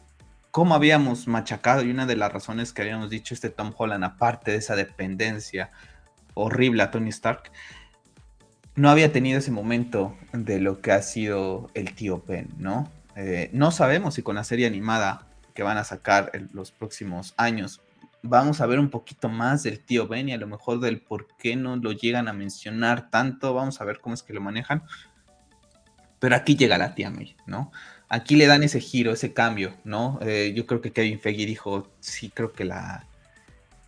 Cómo 0.53 0.75
habíamos 0.75 1.27
machacado 1.27 1.81
y 1.81 1.89
una 1.89 2.05
de 2.05 2.15
las 2.15 2.31
razones 2.31 2.73
que 2.73 2.83
habíamos 2.83 3.09
dicho 3.09 3.33
este 3.33 3.49
Tom 3.49 3.73
Holland, 3.75 4.03
aparte 4.03 4.51
de 4.51 4.57
esa 4.57 4.75
dependencia 4.75 5.71
horrible 6.35 6.83
a 6.83 6.91
Tony 6.91 7.09
Stark, 7.09 7.51
no 8.75 8.91
había 8.91 9.11
tenido 9.11 9.39
ese 9.39 9.49
momento 9.49 10.15
de 10.31 10.59
lo 10.59 10.79
que 10.79 10.91
ha 10.91 11.01
sido 11.01 11.71
el 11.73 11.95
tío 11.95 12.23
Ben, 12.27 12.49
¿no? 12.59 12.87
Eh, 13.15 13.49
no 13.51 13.71
sabemos 13.71 14.13
si 14.13 14.21
con 14.21 14.35
la 14.35 14.43
serie 14.43 14.67
animada 14.67 15.25
que 15.55 15.63
van 15.63 15.77
a 15.79 15.83
sacar 15.83 16.29
en 16.35 16.51
los 16.53 16.71
próximos 16.71 17.33
años 17.37 17.81
vamos 18.21 18.61
a 18.61 18.67
ver 18.67 18.77
un 18.77 18.91
poquito 18.91 19.29
más 19.29 19.63
del 19.63 19.79
tío 19.79 20.07
Ben 20.07 20.29
y 20.29 20.33
a 20.33 20.37
lo 20.37 20.45
mejor 20.45 20.79
del 20.79 21.01
por 21.01 21.27
qué 21.35 21.55
no 21.55 21.77
lo 21.77 21.93
llegan 21.93 22.27
a 22.27 22.33
mencionar 22.33 23.09
tanto. 23.09 23.55
Vamos 23.55 23.81
a 23.81 23.85
ver 23.85 23.99
cómo 23.99 24.13
es 24.13 24.21
que 24.21 24.33
lo 24.33 24.41
manejan. 24.41 24.83
Pero 26.19 26.35
aquí 26.35 26.55
llega 26.55 26.77
la 26.77 26.93
tía 26.93 27.09
May, 27.09 27.35
¿no? 27.47 27.71
Aquí 28.14 28.36
le 28.36 28.45
dan 28.45 28.61
ese 28.61 28.80
giro, 28.80 29.11
ese 29.11 29.34
cambio, 29.34 29.74
¿no? 29.84 30.20
Eh, 30.22 30.53
yo 30.55 30.68
creo 30.68 30.82
que 30.82 30.91
Kevin 30.91 31.20
Feige 31.20 31.47
dijo, 31.47 31.89
sí, 31.99 32.30
creo 32.30 32.53
que 32.53 32.64
la, 32.64 33.07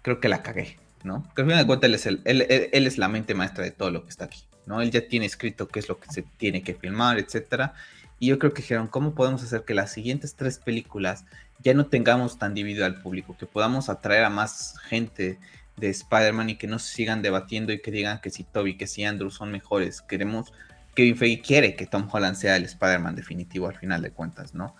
creo 0.01 0.19
que 0.19 0.29
la 0.29 0.41
cagué, 0.41 0.79
¿no? 1.03 1.21
Porque 1.21 1.43
al 1.43 1.47
final 1.47 1.63
de 1.63 1.67
cuentas 1.67 2.05
él 2.07 2.21
es, 2.25 2.47
él, 2.73 2.87
es 2.87 2.97
la 2.97 3.07
mente 3.07 3.35
maestra 3.35 3.63
de 3.63 3.69
todo 3.69 3.91
lo 3.91 4.03
que 4.03 4.09
está 4.09 4.25
aquí, 4.25 4.41
¿no? 4.65 4.81
Él 4.81 4.89
ya 4.89 5.07
tiene 5.07 5.27
escrito 5.27 5.67
qué 5.67 5.77
es 5.77 5.87
lo 5.89 5.99
que 5.99 6.11
se 6.11 6.23
tiene 6.23 6.63
que 6.63 6.73
filmar, 6.73 7.19
etcétera. 7.19 7.75
Y 8.17 8.25
yo 8.29 8.39
creo 8.39 8.51
que 8.51 8.63
dijeron, 8.63 8.87
¿cómo 8.87 9.13
podemos 9.13 9.43
hacer 9.43 9.63
que 9.63 9.75
las 9.75 9.91
siguientes 9.91 10.33
tres 10.33 10.57
películas 10.57 11.25
ya 11.63 11.75
no 11.75 11.85
tengamos 11.85 12.39
tan 12.39 12.55
dividido 12.55 12.87
al 12.87 13.03
público, 13.03 13.37
que 13.37 13.45
podamos 13.45 13.89
atraer 13.89 14.23
a 14.23 14.31
más 14.31 14.79
gente 14.87 15.37
de 15.77 15.89
Spider-Man 15.89 16.49
y 16.49 16.55
que 16.55 16.65
no 16.65 16.79
se 16.79 16.95
sigan 16.95 17.21
debatiendo 17.21 17.73
y 17.73 17.79
que 17.79 17.91
digan 17.91 18.21
que 18.21 18.31
si 18.31 18.43
Toby, 18.43 18.75
que 18.75 18.87
si 18.87 19.03
Andrew 19.03 19.29
son 19.29 19.51
mejores. 19.51 20.01
Queremos, 20.01 20.51
Kevin 20.95 21.17
Feige 21.17 21.41
quiere 21.41 21.75
que 21.75 21.85
Tom 21.85 22.07
Holland 22.11 22.35
sea 22.35 22.55
el 22.55 22.63
Spider-Man 22.63 23.15
definitivo 23.15 23.67
al 23.67 23.75
final 23.75 24.01
de 24.01 24.11
cuentas, 24.11 24.53
¿no? 24.53 24.75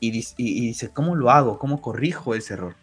Y, 0.00 0.10
dice, 0.10 0.90
¿cómo 0.92 1.14
lo 1.14 1.30
hago? 1.30 1.58
¿Cómo 1.58 1.82
corrijo 1.82 2.34
ese 2.34 2.54
error? 2.54 2.74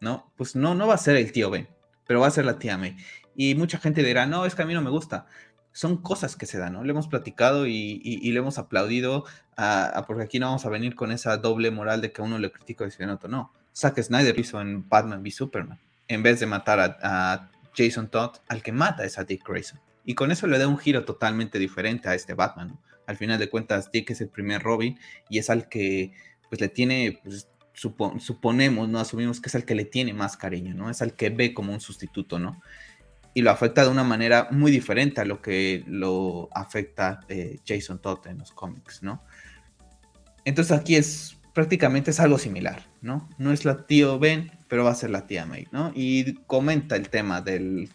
¿No? 0.00 0.30
Pues 0.36 0.56
no, 0.56 0.74
no 0.74 0.88
va 0.88 0.94
a 0.94 0.98
ser 0.98 1.16
el 1.16 1.30
tío 1.30 1.48
Ben, 1.48 1.68
pero 2.06 2.20
va 2.20 2.26
a 2.26 2.32
ser 2.32 2.44
la 2.44 2.58
tía 2.58 2.76
May. 2.76 2.96
Y 3.36 3.54
mucha 3.54 3.78
gente 3.78 4.02
dirá, 4.02 4.26
no, 4.26 4.44
es 4.44 4.54
que 4.54 4.62
a 4.62 4.66
mí 4.66 4.74
no 4.74 4.82
me 4.82 4.90
gusta 4.90 5.26
son 5.74 5.96
cosas 5.96 6.36
que 6.36 6.46
se 6.46 6.56
dan, 6.56 6.72
¿no? 6.72 6.84
Le 6.84 6.92
hemos 6.92 7.08
platicado 7.08 7.66
y, 7.66 7.98
le 8.22 8.38
hemos 8.38 8.58
aplaudido, 8.58 9.24
a, 9.56 10.04
porque 10.06 10.22
aquí 10.22 10.38
no 10.38 10.46
vamos 10.46 10.64
a 10.64 10.70
venir 10.70 10.94
con 10.94 11.10
esa 11.10 11.36
doble 11.36 11.72
moral 11.72 12.00
de 12.00 12.12
que 12.12 12.22
a 12.22 12.24
uno 12.24 12.38
le 12.38 12.52
critico 12.52 12.84
y 12.86 13.02
a 13.02 13.12
otro 13.12 13.28
no. 13.28 13.52
Zack 13.76 14.00
Snyder 14.00 14.38
hizo 14.38 14.60
en 14.60 14.88
Batman 14.88 15.20
v 15.20 15.32
Superman, 15.32 15.80
en 16.06 16.22
vez 16.22 16.38
de 16.38 16.46
matar 16.46 16.96
a, 17.02 17.50
Jason 17.76 18.06
Todd, 18.06 18.36
al 18.46 18.62
que 18.62 18.70
mata 18.70 19.04
es 19.04 19.18
a 19.18 19.24
Dick 19.24 19.44
Grayson. 19.44 19.80
Y 20.04 20.14
con 20.14 20.30
eso 20.30 20.46
le 20.46 20.58
da 20.58 20.68
un 20.68 20.78
giro 20.78 21.04
totalmente 21.04 21.58
diferente 21.58 22.08
a 22.08 22.14
este 22.14 22.34
Batman. 22.34 22.78
Al 23.06 23.16
final 23.16 23.38
de 23.38 23.48
cuentas, 23.48 23.90
Dick 23.90 24.10
es 24.10 24.20
el 24.20 24.28
primer 24.28 24.62
Robin 24.62 24.98
y 25.28 25.38
es 25.38 25.50
al 25.50 25.68
que 25.68 26.12
pues 26.48 26.60
le 26.60 26.68
tiene, 26.68 27.20
pues, 27.22 27.48
suponemos, 28.18 28.88
¿no? 28.88 29.00
Asumimos 29.00 29.40
que 29.40 29.48
es 29.48 29.54
al 29.54 29.64
que 29.64 29.74
le 29.74 29.84
tiene 29.84 30.12
más 30.12 30.36
cariño, 30.36 30.74
¿no? 30.74 30.90
Es 30.90 31.02
al 31.02 31.14
que 31.14 31.30
ve 31.30 31.52
como 31.52 31.72
un 31.72 31.80
sustituto, 31.80 32.38
¿no? 32.38 32.60
y 33.34 33.42
lo 33.42 33.50
afecta 33.50 33.82
de 33.82 33.90
una 33.90 34.04
manera 34.04 34.48
muy 34.52 34.70
diferente 34.70 35.20
a 35.20 35.24
lo 35.24 35.42
que 35.42 35.82
lo 35.88 36.48
afecta 36.52 37.20
eh, 37.28 37.58
Jason 37.66 38.00
Todd 38.00 38.26
en 38.28 38.38
los 38.38 38.52
cómics, 38.52 39.02
¿no? 39.02 39.22
Entonces 40.44 40.78
aquí 40.78 40.94
es 40.94 41.36
prácticamente 41.52 42.12
es 42.12 42.20
algo 42.20 42.38
similar, 42.38 42.86
¿no? 43.02 43.28
No 43.38 43.52
es 43.52 43.64
la 43.64 43.86
tío 43.86 44.18
Ben, 44.20 44.52
pero 44.68 44.84
va 44.84 44.92
a 44.92 44.94
ser 44.94 45.10
la 45.10 45.26
tía 45.26 45.46
May, 45.46 45.66
¿no? 45.72 45.90
Y 45.94 46.34
comenta 46.46 46.94
el 46.94 47.08
tema 47.08 47.40
del 47.40 47.90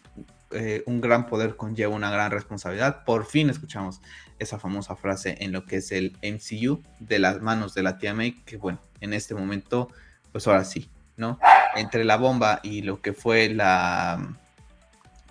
eh, 0.52 0.84
un 0.86 1.02
gran 1.02 1.28
poder 1.28 1.56
conlleva 1.56 1.93
una 1.93 2.10
gran 2.12 2.32
responsabilidad. 2.32 3.04
Por 3.04 3.26
fin 3.26 3.50
escuchamos 3.50 4.02
esa 4.39 4.58
famosa 4.58 4.95
frase 4.95 5.38
en 5.39 5.52
lo 5.52 5.66
que 5.66 5.78
es 5.78 5.91
el 5.91 6.18
MCU 6.24 6.82
de 7.00 7.20
las 7.20 7.41
manos 7.41 7.74
de 7.74 7.84
la 7.84 7.97
tía 7.97 8.14
May, 8.14 8.41
que 8.43 8.58
bueno, 8.58 8.80
en 9.02 9.14
este 9.14 9.36
momento, 9.36 9.89
pues 10.32 10.47
ahora 10.47 10.64
sí, 10.64 10.89
¿no? 11.18 11.39
Entre 11.76 12.04
la 12.04 12.18
bomba 12.18 12.62
y 12.64 12.82
lo 12.82 13.02
que 13.02 13.14
fue 13.14 13.50
la 13.50 14.36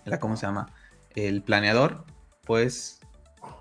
la 0.05 0.21
¿cómo 0.21 0.37
se 0.37 0.47
llama? 0.47 0.71
El 1.15 1.43
planeador, 1.43 2.05
pues, 2.45 3.01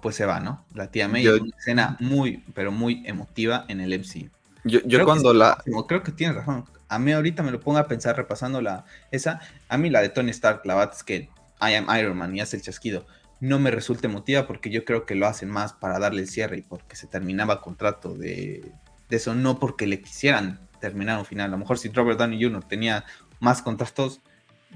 pues 0.01 0.15
se 0.15 0.25
va, 0.25 0.39
¿no? 0.39 0.65
La 0.73 0.91
tía 0.91 1.07
May, 1.07 1.27
una 1.27 1.55
escena 1.57 1.97
muy, 1.99 2.43
pero 2.53 2.71
muy 2.71 3.03
emotiva 3.05 3.65
en 3.67 3.81
el 3.81 3.97
MCU. 3.99 4.29
Yo, 4.63 5.05
cuando 5.05 5.33
la... 5.33 5.63
Creo 5.87 6.03
que 6.03 6.11
tienes 6.11 6.35
razón. 6.35 6.65
A 6.89 6.99
mí 6.99 7.11
ahorita 7.11 7.43
me 7.43 7.51
lo 7.51 7.59
pongo 7.59 7.79
a 7.79 7.87
pensar 7.87 8.15
repasando 8.15 8.61
la 8.61 8.85
esa. 9.11 9.39
A 9.69 9.77
mí 9.77 9.89
la 9.89 10.01
de 10.01 10.09
Tony 10.09 10.31
Stark, 10.31 10.61
la 10.65 10.75
bat 10.75 10.93
es 10.93 11.03
que 11.03 11.29
I 11.61 11.75
am 11.75 11.87
Iron 11.97 12.17
Man 12.17 12.35
y 12.35 12.41
hace 12.41 12.57
el 12.57 12.63
chasquido. 12.63 13.05
No 13.39 13.59
me 13.59 13.71
resulta 13.71 14.07
emotiva 14.07 14.47
porque 14.47 14.69
yo 14.69 14.83
creo 14.83 15.05
que 15.05 15.15
lo 15.15 15.27
hacen 15.27 15.49
más 15.49 15.73
para 15.73 15.99
darle 15.99 16.21
el 16.21 16.27
cierre 16.27 16.57
y 16.57 16.61
porque 16.61 16.95
se 16.95 17.07
terminaba 17.07 17.61
contrato 17.61 18.15
de, 18.15 18.71
eso, 19.09 19.35
no 19.35 19.59
porque 19.59 19.85
le 19.87 20.01
quisieran 20.01 20.59
terminar 20.79 21.19
un 21.19 21.25
final. 21.25 21.47
A 21.47 21.51
lo 21.51 21.57
mejor 21.57 21.77
si 21.77 21.89
Robert 21.89 22.19
Downey 22.19 22.43
Jr. 22.43 22.63
tenía 22.63 23.05
más 23.39 23.61
contratos, 23.61 24.21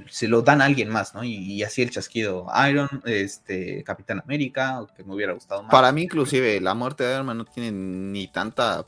se 0.10 0.28
lo 0.28 0.42
dan 0.42 0.62
a 0.62 0.66
alguien 0.66 0.90
más, 0.90 1.14
¿no? 1.14 1.24
Y, 1.24 1.64
así 1.64 1.82
el 1.82 1.90
chasquido 1.90 2.48
Iron, 2.70 2.90
este, 3.06 3.84
Capitán 3.84 4.22
América, 4.24 4.86
que 4.96 5.04
me 5.04 5.14
hubiera 5.16 5.34
gustado 5.34 5.64
más. 5.64 5.72
Para 5.72 5.92
mí, 5.92 6.04
inclusive, 6.04 6.62
la 6.62 6.74
muerte 6.74 7.04
de 7.04 7.14
Iron 7.14 7.26
Man 7.26 7.40
no 7.40 7.46
tiene 7.46 7.72
ni 7.72 8.28
tanta 8.28 8.86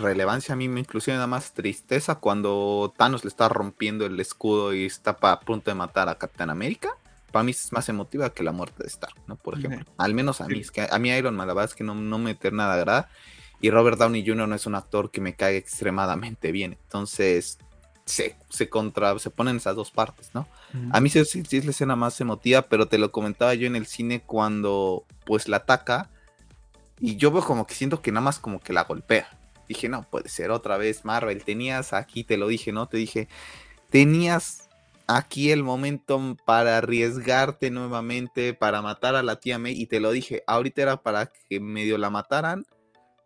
relevancia. 0.00 0.52
A 0.52 0.56
mí 0.56 0.68
me 0.68 0.80
inclusive 0.80 1.14
nada 1.14 1.26
más 1.26 1.54
tristeza 1.54 2.16
cuando 2.16 2.92
Thanos 2.96 3.24
le 3.24 3.28
está 3.28 3.48
rompiendo 3.48 4.04
el 4.04 4.18
escudo 4.20 4.74
y 4.74 4.84
está 4.84 5.16
a 5.20 5.40
punto 5.40 5.70
de 5.70 5.74
matar 5.74 6.08
a 6.08 6.16
Capitán 6.16 6.50
América. 6.50 6.90
Para 7.36 7.44
mí 7.44 7.50
es 7.50 7.70
más 7.70 7.86
emotiva 7.90 8.32
que 8.32 8.42
la 8.42 8.52
muerte 8.52 8.82
de 8.82 8.88
Stark, 8.88 9.14
¿no? 9.26 9.36
Por 9.36 9.58
ejemplo. 9.58 9.84
Al 9.98 10.14
menos 10.14 10.40
a 10.40 10.46
mí. 10.46 10.58
Es 10.58 10.70
que 10.70 10.88
a 10.90 10.98
mí 10.98 11.10
Iron 11.10 11.36
Man, 11.36 11.46
la 11.46 11.52
verdad 11.52 11.70
es 11.70 11.76
que 11.76 11.84
no, 11.84 11.94
no 11.94 12.16
me 12.16 12.34
nada 12.50 12.72
agrada. 12.72 13.10
Y 13.60 13.68
Robert 13.68 13.98
Downey 13.98 14.26
Jr. 14.26 14.48
no 14.48 14.54
es 14.54 14.64
un 14.64 14.74
actor 14.74 15.10
que 15.10 15.20
me 15.20 15.34
cae 15.34 15.58
extremadamente 15.58 16.50
bien. 16.50 16.78
Entonces, 16.82 17.58
se, 18.06 18.36
se 18.48 18.70
contra, 18.70 19.18
se 19.18 19.28
ponen 19.28 19.58
esas 19.58 19.76
dos 19.76 19.90
partes, 19.90 20.30
¿no? 20.32 20.48
A 20.92 20.98
mí 20.98 21.10
sí, 21.10 21.26
sí, 21.26 21.44
es 21.58 21.66
la 21.66 21.72
escena 21.72 21.94
más 21.94 22.18
emotiva, 22.22 22.62
pero 22.62 22.88
te 22.88 22.96
lo 22.96 23.12
comentaba 23.12 23.52
yo 23.52 23.66
en 23.66 23.76
el 23.76 23.84
cine 23.84 24.22
cuando 24.22 25.04
pues 25.26 25.46
la 25.46 25.58
ataca 25.58 26.08
y 27.00 27.16
yo 27.16 27.30
veo 27.30 27.44
como 27.44 27.66
que 27.66 27.74
siento 27.74 28.00
que 28.00 28.12
nada 28.12 28.24
más 28.24 28.38
como 28.38 28.60
que 28.60 28.72
la 28.72 28.84
golpea. 28.84 29.28
Dije, 29.68 29.90
no, 29.90 30.04
puede 30.04 30.30
ser 30.30 30.52
otra 30.52 30.78
vez 30.78 31.04
Marvel, 31.04 31.44
tenías 31.44 31.92
aquí, 31.92 32.24
te 32.24 32.38
lo 32.38 32.48
dije, 32.48 32.72
¿no? 32.72 32.88
Te 32.88 32.96
dije, 32.96 33.28
tenías 33.90 34.65
aquí 35.06 35.50
el 35.50 35.62
momento 35.62 36.36
para 36.44 36.78
arriesgarte 36.78 37.70
nuevamente, 37.70 38.54
para 38.54 38.82
matar 38.82 39.14
a 39.14 39.22
la 39.22 39.40
tía 39.40 39.58
May, 39.58 39.80
y 39.80 39.86
te 39.86 40.00
lo 40.00 40.10
dije, 40.10 40.42
ahorita 40.46 40.82
era 40.82 41.02
para 41.02 41.26
que 41.26 41.60
medio 41.60 41.98
la 41.98 42.10
mataran 42.10 42.66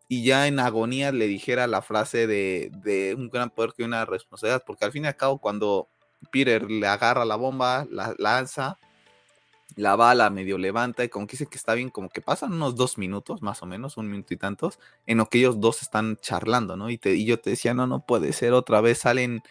y 0.09 0.25
ya 0.25 0.49
en 0.49 0.59
agonía 0.59 1.13
le 1.13 1.29
dijera 1.29 1.67
la 1.67 1.83
frase 1.83 2.27
de, 2.27 3.15
un 3.17 3.29
gran 3.29 3.51
poder 3.51 3.73
que 3.77 3.85
una 3.85 4.05
responsabilidad, 4.05 4.65
porque 4.67 4.85
al 4.85 4.93
fin 4.93 5.05
y 5.05 5.07
al 5.07 5.17
cabo 5.17 5.39
cuando 5.39 5.89
Peter 6.33 6.69
le 6.69 6.87
agarra 6.87 7.25
la 7.25 7.37
bomba, 7.37 7.87
la 7.91 8.15
lanza, 8.19 8.77
la 9.77 9.95
bala 9.95 10.29
medio 10.31 10.59
levanta 10.59 11.05
y 11.05 11.09
como 11.09 11.29
que 11.29 11.33
dice 11.33 11.47
que 11.47 11.57
está 11.57 11.75
bien, 11.75 11.91
como 11.91 12.09
que 12.09 12.21
pasan 12.21 12.53
unos 12.53 12.75
dos 12.75 12.99
minutos 12.99 13.41
más 13.41 13.63
o 13.63 13.67
menos, 13.67 13.97
un 13.97 14.11
minuto 14.11 14.35
y 14.35 14.37
tantos, 14.37 14.81
en 15.07 15.19
lo 15.19 15.27
que 15.27 15.39
ellos 15.39 15.61
dos 15.61 15.81
están 15.81 16.17
charlando, 16.17 16.77
¿no? 16.77 16.91
Y, 16.91 16.99
te, 16.99 17.15
y 17.15 17.25
yo 17.25 17.39
te 17.41 17.51
decía, 17.51 17.73
no, 17.73 17.87
no 17.87 18.05
puede 18.05 18.33
ser, 18.33 18.53
otra 18.53 18.81
vez 18.81 18.99
salen 18.99 19.43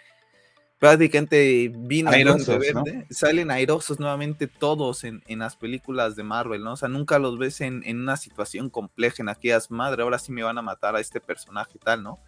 prácticamente 0.79 1.71
vino 1.75 2.09
verde, 2.09 3.05
salen 3.11 3.51
airosos 3.51 3.99
nuevamente 3.99 4.47
todos 4.47 5.03
en, 5.03 5.21
las 5.27 5.57
películas 5.57 6.15
de 6.15 6.23
Marvel, 6.23 6.63
¿no? 6.63 6.73
O 6.73 6.77
sea, 6.77 6.87
nunca 6.87 7.19
los 7.19 7.37
ves 7.37 7.59
en, 7.61 7.83
una 7.85 8.15
situación 8.15 8.69
compleja, 8.69 9.21
en 9.21 9.29
aquellas, 9.29 9.69
madre, 9.69 10.03
ahora 10.03 10.17
sí 10.17 10.31
me 10.31 10.41
van 10.41 10.57
a 10.57 10.61
matar 10.61 10.95
a 10.95 11.01
este 11.01 11.19
personaje 11.19 11.73
y 11.75 11.79
tal, 11.79 12.01
¿no? 12.01 12.19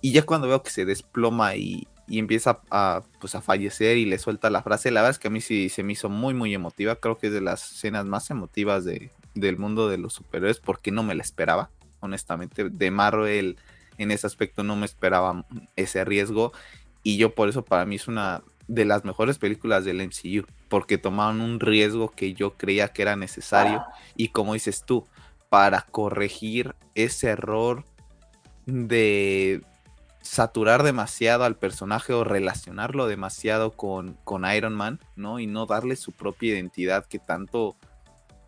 Y 0.00 0.12
ya 0.12 0.22
cuando 0.22 0.46
veo 0.46 0.62
que 0.62 0.70
se 0.70 0.84
desploma 0.84 1.56
y, 1.56 1.88
empieza 2.08 2.60
a, 2.70 3.02
pues, 3.20 3.34
a 3.34 3.42
fallecer 3.42 3.96
y 3.96 4.04
le 4.04 4.18
suelta 4.18 4.48
la 4.48 4.62
frase, 4.62 4.92
la 4.92 5.00
verdad 5.00 5.16
es 5.16 5.18
que 5.18 5.26
a 5.26 5.32
mí 5.32 5.40
sí 5.40 5.68
se 5.68 5.82
me 5.82 5.94
hizo 5.94 6.08
muy, 6.08 6.34
muy 6.34 6.54
emotiva, 6.54 6.94
creo 6.96 7.18
que 7.18 7.26
es 7.26 7.32
de 7.32 7.40
las 7.40 7.72
escenas 7.72 8.06
más 8.06 8.30
emotivas 8.30 8.84
de, 8.84 9.10
del 9.34 9.58
mundo 9.58 9.88
de 9.88 9.98
los 9.98 10.12
superhéroes, 10.12 10.60
porque 10.60 10.92
no 10.92 11.02
me 11.02 11.16
la 11.16 11.22
esperaba, 11.22 11.70
honestamente, 11.98 12.70
de 12.70 12.90
Marvel 12.92 13.56
en 13.98 14.10
ese 14.10 14.26
aspecto 14.26 14.62
no 14.62 14.76
me 14.76 14.84
esperaba 14.84 15.46
ese 15.74 16.04
riesgo 16.04 16.52
y 17.06 17.18
yo 17.18 17.36
por 17.36 17.48
eso 17.48 17.64
para 17.64 17.86
mí 17.86 17.94
es 17.94 18.08
una 18.08 18.42
de 18.66 18.84
las 18.84 19.04
mejores 19.04 19.38
películas 19.38 19.84
del 19.84 20.04
MCU, 20.04 20.44
porque 20.68 20.98
tomaron 20.98 21.40
un 21.40 21.60
riesgo 21.60 22.10
que 22.10 22.34
yo 22.34 22.54
creía 22.56 22.88
que 22.88 23.02
era 23.02 23.14
necesario 23.14 23.84
y 24.16 24.30
como 24.30 24.54
dices 24.54 24.82
tú, 24.84 25.06
para 25.48 25.82
corregir 25.82 26.74
ese 26.96 27.28
error 27.28 27.84
de 28.64 29.62
saturar 30.20 30.82
demasiado 30.82 31.44
al 31.44 31.54
personaje 31.54 32.12
o 32.12 32.24
relacionarlo 32.24 33.06
demasiado 33.06 33.70
con, 33.70 34.14
con 34.24 34.44
Iron 34.44 34.74
Man, 34.74 34.98
¿no? 35.14 35.38
Y 35.38 35.46
no 35.46 35.66
darle 35.66 35.94
su 35.94 36.10
propia 36.10 36.54
identidad 36.54 37.06
que 37.06 37.20
tanto, 37.20 37.76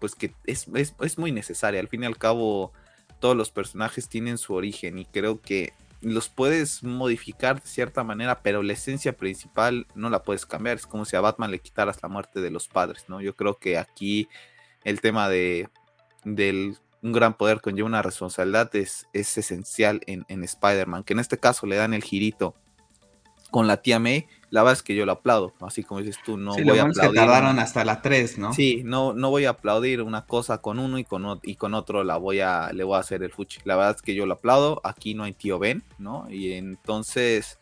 pues 0.01 0.17
que 0.17 0.35
es, 0.47 0.67
es, 0.75 0.97
es 1.01 1.17
muy 1.17 1.31
necesaria. 1.31 1.79
Al 1.79 1.87
fin 1.87 2.03
y 2.03 2.07
al 2.07 2.19
cabo, 2.19 2.73
todos 3.21 3.37
los 3.37 3.53
personajes 3.53 4.09
tienen 4.09 4.37
su 4.37 4.55
origen 4.55 4.99
y 4.99 5.05
creo 5.05 5.41
que 5.41 5.75
los 6.01 6.29
puedes 6.29 6.83
modificar 6.83 7.61
de 7.61 7.69
cierta 7.69 8.05
manera, 8.05 8.43
pero 8.43 8.63
la 8.63 8.73
esencia 8.73 9.17
principal 9.17 9.87
no 9.95 10.11
la 10.11 10.23
puedes 10.23 10.47
cambiar. 10.47 10.77
Es 10.77 10.87
como 10.87 11.05
si 11.05 11.17
a 11.17 11.21
Batman 11.21 11.51
le 11.51 11.59
quitaras 11.59 12.03
la 12.03 12.09
muerte 12.09 12.41
de 12.41 12.51
los 12.51 12.69
padres, 12.69 13.05
¿no? 13.09 13.21
Yo 13.21 13.35
creo 13.35 13.59
que 13.59 13.79
aquí 13.79 14.29
el 14.85 15.01
tema 15.01 15.29
de 15.29 15.69
del 16.25 16.77
un 17.01 17.13
gran 17.13 17.35
poder 17.35 17.61
conlleva 17.61 17.87
una 17.87 18.03
responsabilidad 18.03 18.75
es, 18.75 19.07
es 19.13 19.39
esencial 19.39 20.01
en, 20.07 20.25
en 20.29 20.43
Spider-Man, 20.43 21.05
que 21.05 21.13
en 21.13 21.21
este 21.21 21.39
caso 21.39 21.67
le 21.67 21.77
dan 21.77 21.95
el 21.95 22.03
girito 22.03 22.55
con 23.51 23.67
la 23.67 23.79
tía 23.79 23.99
May, 23.99 24.27
la 24.51 24.63
verdad 24.63 24.79
es 24.79 24.83
que 24.83 24.95
yo 24.95 25.07
lo 25.07 25.13
aplaudo, 25.13 25.55
así 25.61 25.85
como 25.85 26.01
dices 26.01 26.19
tú, 26.25 26.37
no 26.37 26.53
voy 26.53 26.79
a 26.79 26.83
aplaudir. 26.83 27.11
Que 27.11 27.17
tardaron 27.17 27.59
hasta 27.59 27.85
la 27.85 28.03
3, 28.03 28.39
¿no? 28.39 28.53
Sí, 28.53 28.83
no, 28.85 29.13
no 29.13 29.31
voy 29.31 29.45
a 29.45 29.51
aplaudir 29.51 30.03
una 30.03 30.27
cosa 30.27 30.59
con 30.59 30.79
uno 30.79 30.99
y 30.99 31.05
con, 31.05 31.41
y 31.43 31.57
con 31.57 31.75
otro 31.75 32.05
la 32.05 32.17
voy 32.17 32.41
a, 32.41 32.73
le 32.73 32.85
voy 32.85 32.97
a 32.97 33.01
hacer 33.01 33.23
el 33.23 33.31
fuchi. 33.31 33.61
La 33.65 33.77
verdad 33.77 33.97
es 33.97 34.03
que 34.03 34.15
yo 34.15 34.27
lo 34.27 34.35
aplaudo, 34.35 34.81
aquí 34.85 35.15
no 35.15 35.25
hay 35.25 35.33
tío 35.33 35.59
Ben, 35.59 35.83
¿no? 35.99 36.27
Y 36.31 36.53
entonces, 36.53 37.59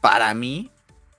para 0.00 0.34
mí, 0.34 0.70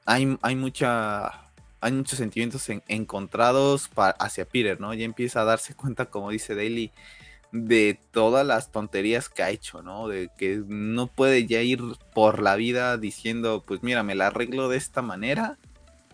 hay, 0.06 0.38
hay 0.42 0.56
mucha... 0.56 1.46
Hay 1.82 1.94
muchos 1.94 2.20
sentimientos 2.20 2.68
encontrados 2.90 3.90
hacia 3.96 4.44
Peter, 4.44 4.82
¿no? 4.82 4.94
Ya 4.94 5.06
empieza 5.06 5.40
a 5.40 5.46
darse 5.46 5.76
cuenta, 5.76 6.08
como 6.08 6.30
dice 6.30 6.54
Daily, 6.54 6.92
de 7.52 8.00
todas 8.12 8.46
las 8.46 8.72
tonterías 8.72 9.30
que 9.30 9.44
ha 9.44 9.50
hecho, 9.50 9.82
¿no? 9.82 10.08
De 10.08 10.30
que 10.38 10.62
no 10.68 11.08
puede 11.08 11.46
ya 11.48 11.62
ir 11.62 11.82
por 12.14 12.42
la 12.42 12.56
vida 12.56 12.98
diciendo, 12.98 13.64
pues 13.66 13.82
mira, 13.84 14.04
me 14.04 14.16
la 14.16 14.28
arreglo 14.28 14.70
de 14.70 14.78
esta 14.78 15.02
manera 15.02 15.58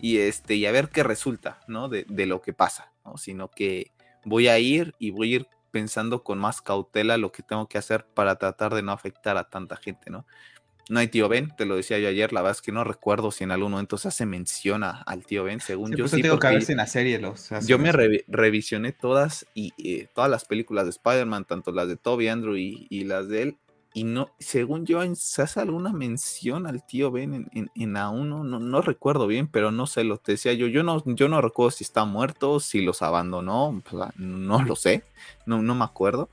y 0.00 0.18
este, 0.18 0.54
y 0.54 0.66
a 0.66 0.72
ver 0.72 0.88
qué 0.88 1.02
resulta, 1.02 1.60
¿no? 1.68 1.88
De, 1.88 2.06
de 2.08 2.26
lo 2.26 2.40
que 2.40 2.52
pasa, 2.52 2.92
¿no? 3.04 3.16
Sino 3.18 3.50
que 3.50 3.92
voy 4.24 4.48
a 4.48 4.58
ir 4.58 4.94
y 4.98 5.10
voy 5.10 5.32
a 5.32 5.36
ir 5.36 5.48
pensando 5.70 6.22
con 6.22 6.38
más 6.38 6.62
cautela 6.62 7.18
lo 7.18 7.32
que 7.32 7.42
tengo 7.42 7.68
que 7.68 7.76
hacer 7.76 8.06
para 8.06 8.36
tratar 8.36 8.74
de 8.74 8.82
no 8.82 8.92
afectar 8.92 9.36
a 9.36 9.50
tanta 9.50 9.76
gente, 9.76 10.10
¿no? 10.10 10.24
No 10.88 11.00
hay 11.00 11.08
tío 11.08 11.28
Ben, 11.28 11.52
te 11.56 11.66
lo 11.66 11.74
decía 11.74 11.98
yo 11.98 12.08
ayer, 12.08 12.32
la 12.32 12.42
verdad 12.42 12.56
es 12.58 12.62
que 12.62 12.70
no 12.70 12.84
recuerdo 12.84 13.32
si 13.32 13.42
en 13.42 13.50
algún 13.50 13.72
momento 13.72 13.98
se 13.98 14.06
hace 14.08 14.24
mención 14.24 14.84
al 14.84 15.26
tío 15.26 15.42
Ben, 15.42 15.60
según 15.60 15.90
yo 15.90 16.04
pues 16.04 16.12
sí. 16.12 16.22
Tengo 16.22 16.38
que 16.38 16.46
ver 16.48 16.70
en 16.70 16.76
la 16.76 16.86
serie 16.86 17.18
los 17.18 17.50
Yo 17.66 17.78
me 17.78 17.90
revisioné 17.92 18.92
todas 18.92 19.46
y 19.52 19.72
eh, 19.78 20.08
todas 20.14 20.30
las 20.30 20.44
películas 20.44 20.84
de 20.84 20.90
Spider-Man, 20.90 21.44
tanto 21.44 21.72
las 21.72 21.88
de 21.88 21.96
Toby, 21.96 22.28
Andrew 22.28 22.56
y, 22.56 23.04
las 23.04 23.28
de 23.28 23.42
él, 23.42 23.56
y 23.94 24.04
no, 24.04 24.28
según 24.38 24.86
yo, 24.86 25.02
se 25.16 25.42
hace 25.42 25.58
alguna 25.58 25.92
mención 25.92 26.66
al 26.66 26.86
tío 26.86 27.10
Ben 27.10 27.34
en, 27.34 27.50
en, 27.52 27.70
en 27.74 27.94
A1, 27.94 28.44
no, 28.44 28.44
no, 28.44 28.80
recuerdo 28.80 29.26
bien, 29.26 29.48
pero 29.48 29.72
no 29.72 29.86
sé, 29.86 30.04
lo 30.04 30.18
te 30.18 30.32
decía 30.32 30.52
yo, 30.52 30.66
yo 30.68 30.82
no, 30.82 31.02
yo 31.06 31.28
no 31.28 31.40
recuerdo 31.40 31.70
si 31.70 31.82
está 31.82 32.04
muerto, 32.04 32.60
si 32.60 32.82
los 32.82 33.02
abandonó, 33.02 33.82
no 34.16 34.62
lo 34.62 34.76
sé, 34.76 35.02
no, 35.46 35.62
no 35.62 35.74
me 35.74 35.84
acuerdo. 35.84 36.30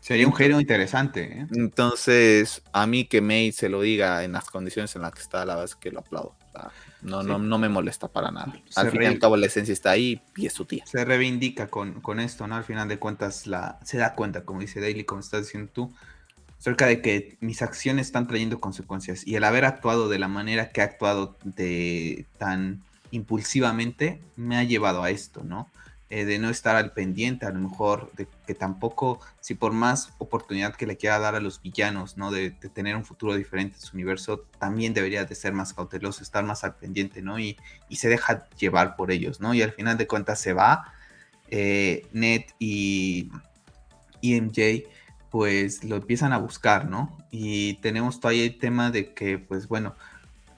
Sería 0.00 0.26
un 0.26 0.34
género 0.34 0.60
interesante. 0.60 1.40
¿eh? 1.40 1.46
Entonces, 1.52 2.62
a 2.72 2.86
mí 2.86 3.04
que 3.04 3.20
May 3.20 3.52
se 3.52 3.68
lo 3.68 3.82
diga 3.82 4.24
en 4.24 4.32
las 4.32 4.50
condiciones 4.50 4.94
en 4.96 5.02
las 5.02 5.12
que 5.12 5.20
está, 5.20 5.44
la 5.44 5.54
verdad 5.54 5.66
es 5.66 5.76
que 5.76 5.90
lo 5.90 6.00
aplaudo. 6.00 6.34
no, 7.02 7.22
no, 7.22 7.38
no 7.38 7.58
me 7.58 7.68
molesta 7.68 8.08
para 8.08 8.30
nada. 8.30 8.52
al 8.76 8.90
fin 8.90 9.02
y 9.02 9.06
al 9.06 9.18
cabo, 9.18 9.36
la 9.36 9.46
esencia 9.46 9.72
está 9.72 9.90
ahí 9.90 10.20
y 10.36 10.46
es 10.46 10.54
su 10.54 10.64
tía. 10.64 10.84
Se 10.86 11.04
reivindica 11.04 11.68
con, 11.68 12.00
con 12.00 12.18
esto, 12.18 12.46
¿no? 12.46 12.56
Al 12.56 12.64
final 12.64 12.88
de 12.88 12.98
cuentas, 12.98 13.46
la, 13.46 13.78
se 13.84 13.98
da 13.98 14.14
cuenta, 14.14 14.44
como 14.44 14.60
dice 14.60 14.80
Daily, 14.80 15.04
como 15.04 15.20
estás 15.20 15.42
diciendo 15.42 15.70
tú, 15.72 15.92
acerca 16.58 16.86
de 16.86 17.02
que 17.02 17.36
mis 17.40 17.60
acciones 17.62 18.06
están 18.06 18.26
trayendo 18.26 18.58
consecuencias. 18.58 19.26
Y 19.26 19.36
el 19.36 19.44
haber 19.44 19.66
actuado 19.66 20.08
de 20.08 20.18
la 20.18 20.28
manera 20.28 20.70
que 20.70 20.80
ha 20.80 20.84
actuado 20.84 21.36
de 21.44 22.26
tan 22.38 22.82
impulsivamente 23.10 24.20
me 24.36 24.56
ha 24.56 24.64
llevado 24.64 25.02
a 25.02 25.10
esto, 25.10 25.42
¿no? 25.44 25.68
Eh, 26.12 26.24
de 26.24 26.40
no 26.40 26.50
estar 26.50 26.74
al 26.74 26.92
pendiente, 26.92 27.46
a 27.46 27.50
lo 27.50 27.60
mejor, 27.60 28.10
de 28.16 28.26
que 28.44 28.52
tampoco, 28.52 29.20
si 29.38 29.54
por 29.54 29.72
más 29.72 30.12
oportunidad 30.18 30.74
que 30.74 30.84
le 30.84 30.96
quiera 30.96 31.20
dar 31.20 31.36
a 31.36 31.40
los 31.40 31.62
villanos, 31.62 32.16
¿no? 32.16 32.32
De, 32.32 32.50
tener 32.50 32.96
un 32.96 33.04
futuro 33.04 33.36
diferente 33.36 33.76
en 33.76 33.80
su 33.80 33.94
universo, 33.94 34.44
también 34.58 34.92
debería 34.92 35.24
de 35.24 35.36
ser 35.36 35.52
más 35.52 35.72
cauteloso, 35.72 36.24
estar 36.24 36.42
más 36.42 36.64
al 36.64 36.74
pendiente, 36.74 37.22
¿no? 37.22 37.38
Y, 37.38 37.56
se 37.92 38.08
deja 38.08 38.48
llevar 38.58 38.96
por 38.96 39.12
ellos, 39.12 39.40
¿no? 39.40 39.54
Y 39.54 39.62
al 39.62 39.70
final 39.70 39.98
de 39.98 40.08
cuentas 40.08 40.40
se 40.40 40.52
va, 40.52 40.92
eh, 41.48 42.04
Ned 42.12 42.42
y, 42.58 43.30
y 44.20 44.40
MJ, 44.40 44.88
pues 45.30 45.84
lo 45.84 45.94
empiezan 45.94 46.32
a 46.32 46.38
buscar, 46.38 46.88
¿no? 46.90 47.16
Y 47.30 47.74
tenemos 47.74 48.18
todavía 48.18 48.44
el 48.44 48.58
tema 48.58 48.90
de 48.90 49.14
que, 49.14 49.38
pues 49.38 49.68
bueno, 49.68 49.94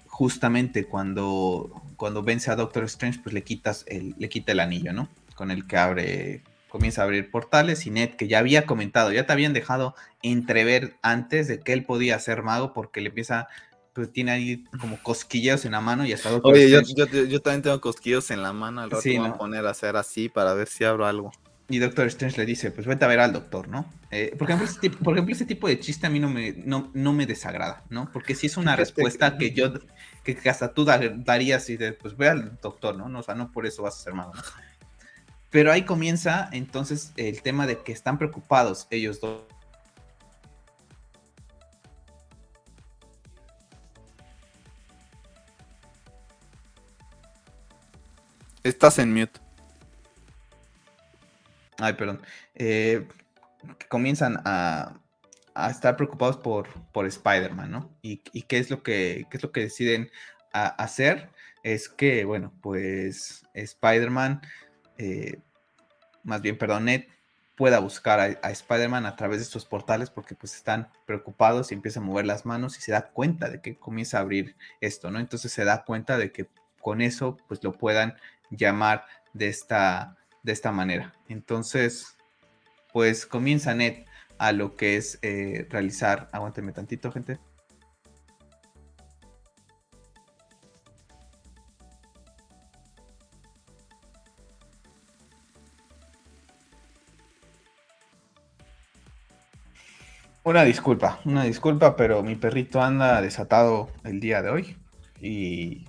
justamente 0.07 0.87
cuando, 0.87 1.83
cuando 1.97 2.23
vence 2.23 2.51
a 2.51 2.57
Doctor 2.57 2.85
Strange, 2.85 3.21
pues 3.23 3.35
le 3.35 3.43
quitas 3.45 3.85
el, 3.87 4.15
le 4.19 4.31
quita 4.31 4.53
el 4.53 4.61
anillo, 4.61 4.95
¿no? 4.95 5.11
Con 5.35 5.51
el 5.51 5.67
que 5.67 5.77
abre, 5.77 6.43
comienza 6.69 7.03
a 7.03 7.05
abrir 7.05 7.31
portales 7.31 7.87
y 7.87 7.91
Ned, 7.91 8.11
que 8.11 8.29
ya 8.29 8.39
había 8.39 8.67
comentado, 8.67 9.13
ya 9.13 9.27
te 9.27 9.33
habían 9.33 9.53
dejado 9.53 9.95
entrever 10.23 10.95
antes 11.03 11.49
de 11.49 11.61
que 11.61 11.73
él 11.73 11.85
podía 11.85 12.19
ser 12.19 12.43
mago 12.43 12.73
porque 12.73 13.01
le 13.01 13.09
empieza, 13.09 13.49
pues 13.93 14.11
tiene 14.11 14.33
ahí 14.33 14.65
como 14.81 15.03
cosquilleos 15.03 15.65
en 15.65 15.73
la 15.73 15.81
mano 15.81 16.07
y 16.07 16.13
hasta 16.13 16.35
Oye, 16.43 16.71
yo, 16.71 16.81
yo, 16.81 17.41
también 17.43 17.63
tengo 17.63 17.81
cosquillos 17.81 18.31
en 18.31 18.43
la 18.43 18.53
mano, 18.53 18.81
al 18.81 18.91
rato 18.91 19.03
voy 19.05 19.27
a 19.27 19.35
poner 19.35 19.67
a 19.67 19.71
hacer 19.71 19.97
así 19.97 20.29
para 20.29 20.55
ver 20.55 20.69
si 20.69 20.85
abro 20.85 21.07
algo. 21.07 21.33
Y 21.69 21.79
Doctor 21.79 22.07
Strange 22.09 22.39
le 22.39 22.45
dice, 22.45 22.71
pues 22.71 22.87
vete 22.87 23.05
a 23.05 23.09
ver 23.09 23.21
al 23.21 23.33
doctor, 23.33 23.69
¿no? 23.69 23.91
Eh, 24.11 24.35
por, 24.39 24.49
ejemplo, 24.49 24.69
ese 24.69 24.81
tipo, 24.81 24.99
por 24.99 25.15
ejemplo, 25.15 25.35
ese 25.35 25.47
tipo 25.47 25.69
de 25.69 25.79
chiste 25.81 26.07
a 26.07 26.11
mí 26.11 26.21
no 26.21 26.29
me, 26.29 26.53
no, 26.53 26.91
no 26.93 27.15
me 27.15 27.25
desagrada, 27.25 27.85
¿no? 27.89 28.11
Porque 28.13 28.35
si 28.35 28.47
es 28.47 28.59
una 28.59 28.77
respuesta 28.77 29.39
que 29.39 29.53
yo, 29.53 29.73
que, 30.23 30.37
hasta 30.51 30.75
tú 30.75 30.85
darías 30.85 31.71
y 31.71 31.79
de, 31.79 31.93
pues 31.95 32.17
ve 32.17 32.29
al 32.29 32.59
doctor, 32.61 32.97
¿no? 32.97 33.09
¿no? 33.09 33.21
O 33.21 33.23
sea, 33.23 33.35
no 33.35 33.53
por 33.53 33.67
eso 33.67 33.83
vas 33.83 33.99
a 33.99 34.03
ser 34.03 34.13
mago, 34.13 34.35
¿no? 34.35 34.43
Pero 35.53 35.71
ahí 35.71 35.85
comienza 35.85 36.49
entonces 36.51 37.13
el 37.17 37.43
tema 37.43 37.67
de 37.67 37.83
que 37.83 37.93
están 37.93 38.17
preocupados 38.17 38.89
ellos 38.91 39.21
dos. 39.21 39.43
Estás 48.63 48.99
en 48.99 49.13
mute. 49.13 49.39
Ay, 51.79 51.93
perdón. 51.95 52.23
Eh, 52.55 53.07
comienzan 53.89 54.41
a, 54.47 54.99
estar 55.69 55.97
preocupados 55.97 56.39
por, 56.39 56.67
por 56.93 57.05
Spider-Man, 57.05 57.71
¿no? 57.71 57.91
Y, 58.01 58.17
qué 58.17 58.57
es 58.57 58.71
lo 58.71 58.83
que 58.83 59.27
es 59.31 59.43
lo 59.43 59.53
que 59.53 59.61
deciden 59.61 60.11
hacer. 60.53 61.29
Es 61.63 61.91
que, 61.91 62.25
bueno, 62.25 62.55
pues 62.63 63.45
Spider-Man 63.53 64.41
eh, 65.03 65.41
más 66.23 66.41
bien, 66.43 66.57
perdón, 66.57 66.85
Ned 66.85 67.05
pueda 67.57 67.81
buscar 67.81 68.21
a, 68.21 68.51
Spider-Man 68.51 69.05
a 69.05 69.17
través 69.17 69.39
de 69.39 69.45
estos 69.45 69.67
portales 69.67 70.11
porque 70.11 70.35
pues 70.35 70.55
están 70.55 70.89
preocupados 71.07 71.71
y 71.71 71.75
empieza 71.75 72.01
a 72.01 72.03
mover 72.03 72.25
las 72.25 72.47
manos 72.47 72.79
y 72.79 72.81
se 72.81 72.93
da 72.93 73.11
cuenta 73.11 73.51
de 73.51 73.61
que 73.61 73.77
comienza 73.77 74.19
a 74.19 74.21
abrir 74.21 74.57
esto, 74.81 75.11
¿no? 75.11 75.19
Entonces 75.19 75.53
se 75.53 75.65
da 75.65 75.85
cuenta 75.85 76.17
de 76.19 76.33
que 76.33 76.49
con 76.81 77.03
eso 77.03 77.37
pues 77.49 77.63
lo 77.63 77.73
puedan 77.73 78.15
llamar 78.51 79.05
de 79.33 79.49
esta, 79.49 80.17
de 80.43 80.53
esta 80.53 80.73
manera. 80.73 81.15
Entonces, 81.29 82.17
pues 82.93 83.27
comienza 83.27 83.75
Ned 83.75 84.05
a 84.39 84.53
lo 84.53 84.77
que 84.77 84.97
es 84.97 85.19
eh, 85.23 85.67
realizar, 85.71 86.29
aguánteme 86.33 86.73
tantito 86.73 87.11
gente. 87.13 87.39
Una 100.45 100.65
disculpa, 100.65 101.21
una 101.25 101.45
disculpa, 101.45 101.95
pero 101.95 102.25
mi 102.25 102.35
perrito 102.35 102.83
anda 102.83 103.23
desatado 103.23 103.91
el 104.03 104.19
día 104.19 104.43
de 104.43 104.51
hoy 104.51 104.77
y, 105.21 105.87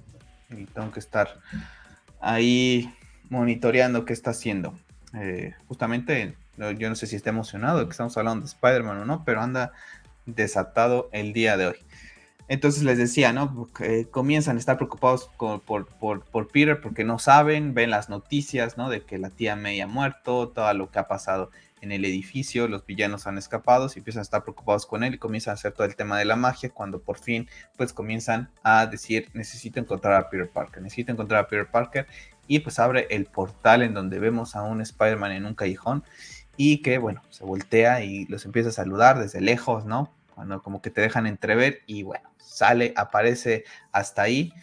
tengo 0.75 0.91
que 0.91 0.99
estar 0.99 1.39
ahí 2.21 2.93
monitoreando 3.31 4.05
qué 4.05 4.13
está 4.13 4.29
haciendo. 4.29 4.77
Eh, 5.15 5.55
justamente, 5.67 6.37
yo 6.77 6.87
no 6.87 6.95
sé 6.95 7.07
si 7.07 7.15
está 7.15 7.31
emocionado 7.31 7.83
que 7.85 7.91
estamos 7.91 8.15
hablando 8.15 8.45
de 8.45 8.51
Spider-Man 8.51 8.99
o 8.99 9.05
no, 9.05 9.25
pero 9.25 9.41
anda 9.41 9.71
desatado 10.27 11.09
el 11.13 11.33
día 11.33 11.57
de 11.57 11.67
hoy. 11.67 11.77
Entonces 12.47 12.83
les 12.83 12.99
decía, 12.99 13.33
¿no? 13.33 13.67
comienzan 14.11 14.57
a 14.57 14.59
estar 14.59 14.77
preocupados 14.77 15.31
por, 15.35 15.87
por, 15.87 16.47
Peter 16.49 16.79
porque 16.79 17.03
no 17.03 17.17
saben, 17.17 17.73
ven 17.73 17.89
las 17.89 18.09
noticias, 18.09 18.77
¿no? 18.77 18.89
De 18.89 19.01
que 19.01 19.17
la 19.17 19.31
tía 19.31 19.55
May 19.55 19.81
ha 19.81 19.87
muerto, 19.87 20.49
todo 20.49 20.71
lo 20.75 20.91
que 20.91 20.99
ha 20.99 21.07
pasado 21.07 21.49
en 21.83 21.91
el 21.91 22.05
edificio, 22.05 22.69
los 22.69 22.85
villanos 22.85 23.27
han 23.27 23.37
escapado 23.37 23.89
y 23.93 23.99
empiezan 23.99 24.19
a 24.19 24.23
estar 24.23 24.43
preocupados 24.43 24.85
con 24.85 25.03
él 25.03 25.15
y 25.15 25.17
comienzan 25.17 25.51
a 25.51 25.55
hacer 25.55 25.73
todo 25.73 25.85
el 25.85 25.97
tema 25.97 26.17
de 26.17 26.23
la 26.23 26.37
magia 26.37 26.69
cuando 26.69 27.01
por 27.01 27.19
fin 27.19 27.49
pues 27.75 27.91
comienzan 27.91 28.49
a 28.63 28.85
decir 28.85 29.29
necesito 29.33 29.81
encontrar 29.81 30.13
a 30.13 30.29
Peter 30.29 30.49
Parker, 30.49 30.81
necesito 30.81 31.11
encontrar 31.11 31.43
a 31.43 31.47
Peter 31.47 31.69
Parker 31.69 32.07
y 32.47 32.59
pues 32.59 32.79
abre 32.79 33.07
el 33.09 33.25
portal 33.25 33.81
en 33.81 33.93
donde 33.93 34.17
vemos 34.19 34.55
a 34.55 34.63
un 34.63 34.79
Spider-Man 34.79 35.33
en 35.33 35.45
un 35.45 35.55
callejón 35.55 36.05
y 36.55 36.81
que 36.81 36.99
bueno, 36.99 37.21
se 37.29 37.43
voltea 37.43 38.01
y 38.03 38.25
los 38.27 38.45
empieza 38.45 38.69
a 38.69 38.73
saludar 38.73 39.19
desde 39.19 39.41
lejos, 39.41 39.85
¿no? 39.85 40.13
Cuando 40.35 40.61
como 40.61 40.81
que 40.81 40.89
te 40.89 41.01
dejan 41.01 41.27
entrever 41.27 41.81
y 41.85 42.03
bueno, 42.03 42.33
sale, 42.37 42.93
aparece 42.95 43.65
hasta 43.91 44.21
ahí 44.21 44.53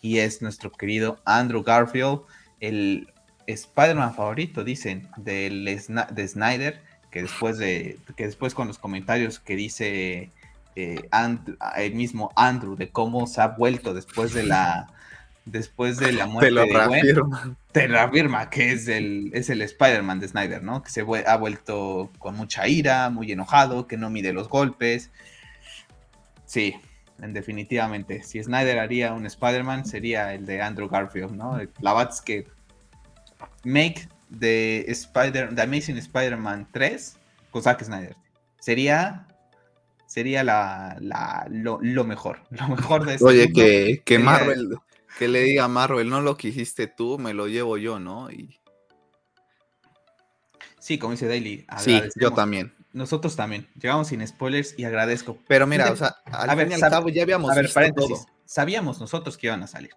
y 0.00 0.18
es 0.18 0.42
nuestro 0.42 0.72
querido 0.72 1.20
Andrew 1.24 1.62
Garfield, 1.62 2.22
el 2.58 3.13
Spider-Man 3.46 4.14
favorito, 4.14 4.64
dicen, 4.64 5.08
del, 5.16 5.64
de 5.64 6.28
Snyder, 6.28 6.80
que 7.10 7.22
después, 7.22 7.58
de, 7.58 7.98
que 8.16 8.26
después 8.26 8.54
con 8.54 8.66
los 8.66 8.78
comentarios 8.78 9.38
que 9.38 9.56
dice 9.56 10.30
eh, 10.76 11.08
el 11.76 11.94
mismo 11.94 12.32
Andrew 12.34 12.74
de 12.74 12.88
cómo 12.90 13.26
se 13.26 13.40
ha 13.40 13.48
vuelto 13.48 13.94
después 13.94 14.32
de 14.32 14.42
la 14.42 14.88
después 15.44 15.98
de 15.98 16.12
la 16.12 16.26
muerte 16.26 16.48
te 16.48 16.52
lo 16.52 16.62
de 16.62 16.86
Gwen, 16.86 17.56
te 17.70 17.86
reafirma 17.86 18.50
que 18.50 18.72
es 18.72 18.88
el, 18.88 19.30
es 19.34 19.50
el 19.50 19.62
Spider-Man 19.62 20.20
de 20.20 20.28
Snyder, 20.28 20.62
¿no? 20.62 20.82
Que 20.82 20.90
se 20.90 21.02
ha 21.26 21.36
vuelto 21.36 22.10
con 22.18 22.34
mucha 22.34 22.66
ira, 22.66 23.10
muy 23.10 23.30
enojado, 23.30 23.86
que 23.86 23.96
no 23.96 24.10
mide 24.10 24.32
los 24.32 24.48
golpes. 24.48 25.10
Sí, 26.46 26.76
definitivamente. 27.18 28.22
Si 28.22 28.42
Snyder 28.42 28.78
haría 28.78 29.12
un 29.12 29.26
Spider-Man, 29.26 29.84
sería 29.84 30.34
el 30.34 30.46
de 30.46 30.62
Andrew 30.62 30.88
Garfield, 30.88 31.32
¿no? 31.32 31.58
La 31.80 31.94
verdad 31.94 32.14
es 32.14 32.20
que 32.20 32.46
make 33.64 34.08
de 34.28 34.84
Spider, 34.88 35.54
The 35.54 35.62
Amazing 35.62 35.98
Spider-Man 35.98 36.68
3 36.72 37.16
con 37.50 37.62
Zack 37.62 37.82
Snyder. 37.84 38.16
Sería 38.60 39.26
sería 40.06 40.44
la, 40.44 40.96
la 41.00 41.46
lo, 41.50 42.04
mejor. 42.04 42.40
Lo 42.50 42.68
mejor 42.68 43.04
de 43.04 43.14
este 43.14 43.24
Oye, 43.24 43.52
que, 43.52 44.02
que 44.04 44.18
Marvel, 44.18 44.76
que 45.18 45.28
le 45.28 45.40
diga 45.40 45.64
a 45.64 45.68
Marvel, 45.68 46.08
no 46.08 46.20
lo 46.20 46.36
que 46.36 46.48
hiciste 46.48 46.86
tú, 46.86 47.18
me 47.18 47.34
lo 47.34 47.48
llevo 47.48 47.78
yo, 47.78 47.98
¿no? 47.98 48.30
Y... 48.30 48.60
Sí, 50.78 50.98
como 50.98 51.12
dice 51.12 51.26
Daily. 51.26 51.66
Sí, 51.78 52.00
yo 52.14 52.32
también. 52.32 52.72
Nosotros 52.92 53.34
también. 53.34 53.66
Llegamos 53.80 54.08
sin 54.08 54.24
spoilers 54.26 54.78
y 54.78 54.84
agradezco. 54.84 55.36
Pero 55.48 55.66
mira, 55.66 55.90
o 55.90 55.96
sea, 55.96 56.14
al 56.26 56.50
a 56.50 56.54
ver, 56.54 56.68
fin 56.68 56.78
y 56.78 56.82
al 56.82 56.90
cabo 56.90 57.08
ya 57.08 57.22
habíamos 57.22 57.50
a 57.50 57.54
ver, 57.54 57.64
visto 57.64 57.80
todo 57.96 58.26
sabíamos 58.54 59.00
nosotros 59.00 59.36
que 59.36 59.48
iban 59.48 59.64
a 59.64 59.66
salir. 59.66 59.96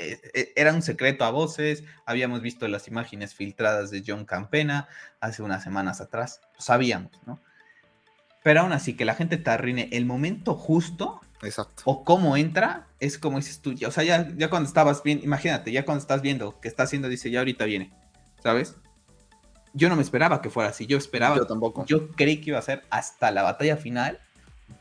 Eh, 0.00 0.20
eh, 0.34 0.52
era 0.56 0.74
un 0.74 0.82
secreto 0.82 1.24
a 1.24 1.30
voces, 1.30 1.84
habíamos 2.04 2.42
visto 2.42 2.66
las 2.66 2.88
imágenes 2.88 3.32
filtradas 3.32 3.92
de 3.92 4.02
John 4.04 4.24
Campena 4.24 4.88
hace 5.20 5.40
unas 5.40 5.62
semanas 5.62 6.00
atrás, 6.00 6.40
sabíamos, 6.58 7.12
¿no? 7.26 7.40
Pero 8.42 8.62
aún 8.62 8.72
así, 8.72 8.94
que 8.94 9.04
la 9.04 9.14
gente 9.14 9.36
te 9.36 9.48
arruine 9.50 9.88
el 9.92 10.04
momento 10.04 10.56
justo, 10.56 11.20
Exacto. 11.42 11.84
o 11.86 12.02
cómo 12.02 12.36
entra, 12.36 12.88
es 12.98 13.18
como 13.18 13.36
dices 13.38 13.60
tú, 13.60 13.72
o 13.86 13.90
sea, 13.92 14.02
ya, 14.02 14.28
ya 14.36 14.50
cuando 14.50 14.66
estabas 14.66 15.04
bien, 15.04 15.20
imagínate, 15.22 15.70
ya 15.70 15.84
cuando 15.84 16.02
estás 16.02 16.22
viendo 16.22 16.58
que 16.58 16.66
está 16.66 16.82
haciendo, 16.82 17.08
dice, 17.08 17.30
ya 17.30 17.38
ahorita 17.38 17.66
viene, 17.66 17.92
¿sabes? 18.42 18.74
Yo 19.74 19.88
no 19.88 19.94
me 19.94 20.02
esperaba 20.02 20.42
que 20.42 20.50
fuera 20.50 20.70
así, 20.70 20.86
yo 20.86 20.98
esperaba, 20.98 21.36
yo 21.36 21.46
tampoco. 21.46 21.86
Yo 21.86 22.10
creí 22.10 22.40
que 22.40 22.50
iba 22.50 22.58
a 22.58 22.62
ser 22.62 22.82
hasta 22.90 23.30
la 23.30 23.44
batalla 23.44 23.76
final, 23.76 24.18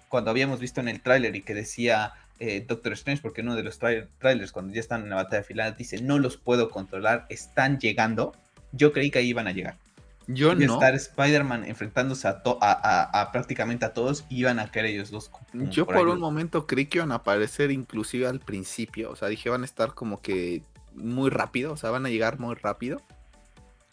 cuando 0.10 0.32
habíamos 0.32 0.60
visto 0.60 0.82
en 0.82 0.88
el 0.88 1.02
tráiler 1.02 1.36
y 1.36 1.44
que 1.44 1.54
decía 1.54 2.14
eh, 2.44 2.66
Doctor 2.68 2.94
Strange, 2.94 3.22
porque 3.22 3.42
uno 3.42 3.56
de 3.56 3.62
los 3.62 3.78
trailers, 3.78 4.52
cuando 4.52 4.74
ya 4.74 4.80
están 4.80 5.04
en 5.04 5.12
la 5.12 5.18
batalla 5.18 5.44
final, 5.44 5.76
dice: 5.78 6.02
No 6.02 6.18
los 6.18 6.38
puedo 6.38 6.72
controlar, 6.72 7.28
están 7.30 7.80
llegando. 7.80 8.34
Yo 8.72 8.92
creí 8.94 9.12
que 9.12 9.20
ahí 9.20 9.28
iban 9.28 9.48
a 9.48 9.52
llegar. 9.52 9.78
Yo 10.26 10.56
no. 10.56 10.74
estar 10.74 10.96
Spider-Man 10.96 11.66
enfrentándose 11.66 12.28
a, 12.28 13.30
prácticamente 13.32 13.86
a 13.86 13.94
todos, 13.94 14.26
iban 14.30 14.58
a 14.58 14.72
caer 14.72 14.88
ellos 14.88 15.12
dos. 15.12 15.30
Yo 15.54 15.86
por, 15.86 16.08
un 16.08 16.20
momento 16.20 16.66
creí 16.66 16.88
que 16.88 16.98
iban 16.98 17.12
a 17.12 17.16
aparecer 17.16 17.70
inclusive 17.70 18.26
al 18.26 18.40
principio. 18.40 19.12
O 19.12 19.16
sea, 19.16 19.28
dije, 19.28 19.52
van 19.52 19.62
a 19.62 19.66
estar 19.66 19.94
como 19.94 20.20
que 20.20 20.64
muy 20.96 21.30
rápido. 21.30 21.74
O 21.74 21.78
sea, 21.78 21.92
van 21.92 22.08
a 22.08 22.10
llegar 22.10 22.40
muy 22.40 22.56
rápido. 22.56 23.04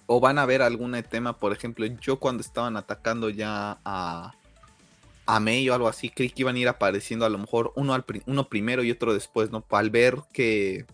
O 0.06 0.20
van 0.20 0.38
a 0.38 0.46
ver 0.46 0.62
algún 0.62 0.96
tema, 1.02 1.38
por 1.38 1.52
ejemplo, 1.52 1.84
yo 1.84 2.18
cuando 2.18 2.40
estaban 2.40 2.78
atacando 2.78 3.28
ya 3.28 3.78
a, 3.84 4.32
a 5.28 5.40
May 5.40 5.68
o 5.68 5.74
algo 5.74 5.88
así, 5.88 6.08
creí 6.08 6.30
que 6.30 6.40
iban 6.40 6.56
a 6.56 6.58
ir 6.58 6.68
apareciendo 6.68 7.26
a 7.26 7.28
lo 7.28 7.36
mejor 7.36 7.74
uno, 7.76 7.92
al 7.92 8.02
uno 8.24 8.48
primero 8.48 8.82
y 8.82 8.90
otro 8.90 9.12
después, 9.12 9.50
¿no? 9.50 9.62
Al 9.68 9.90
ver 9.90 10.16
que 10.32 10.86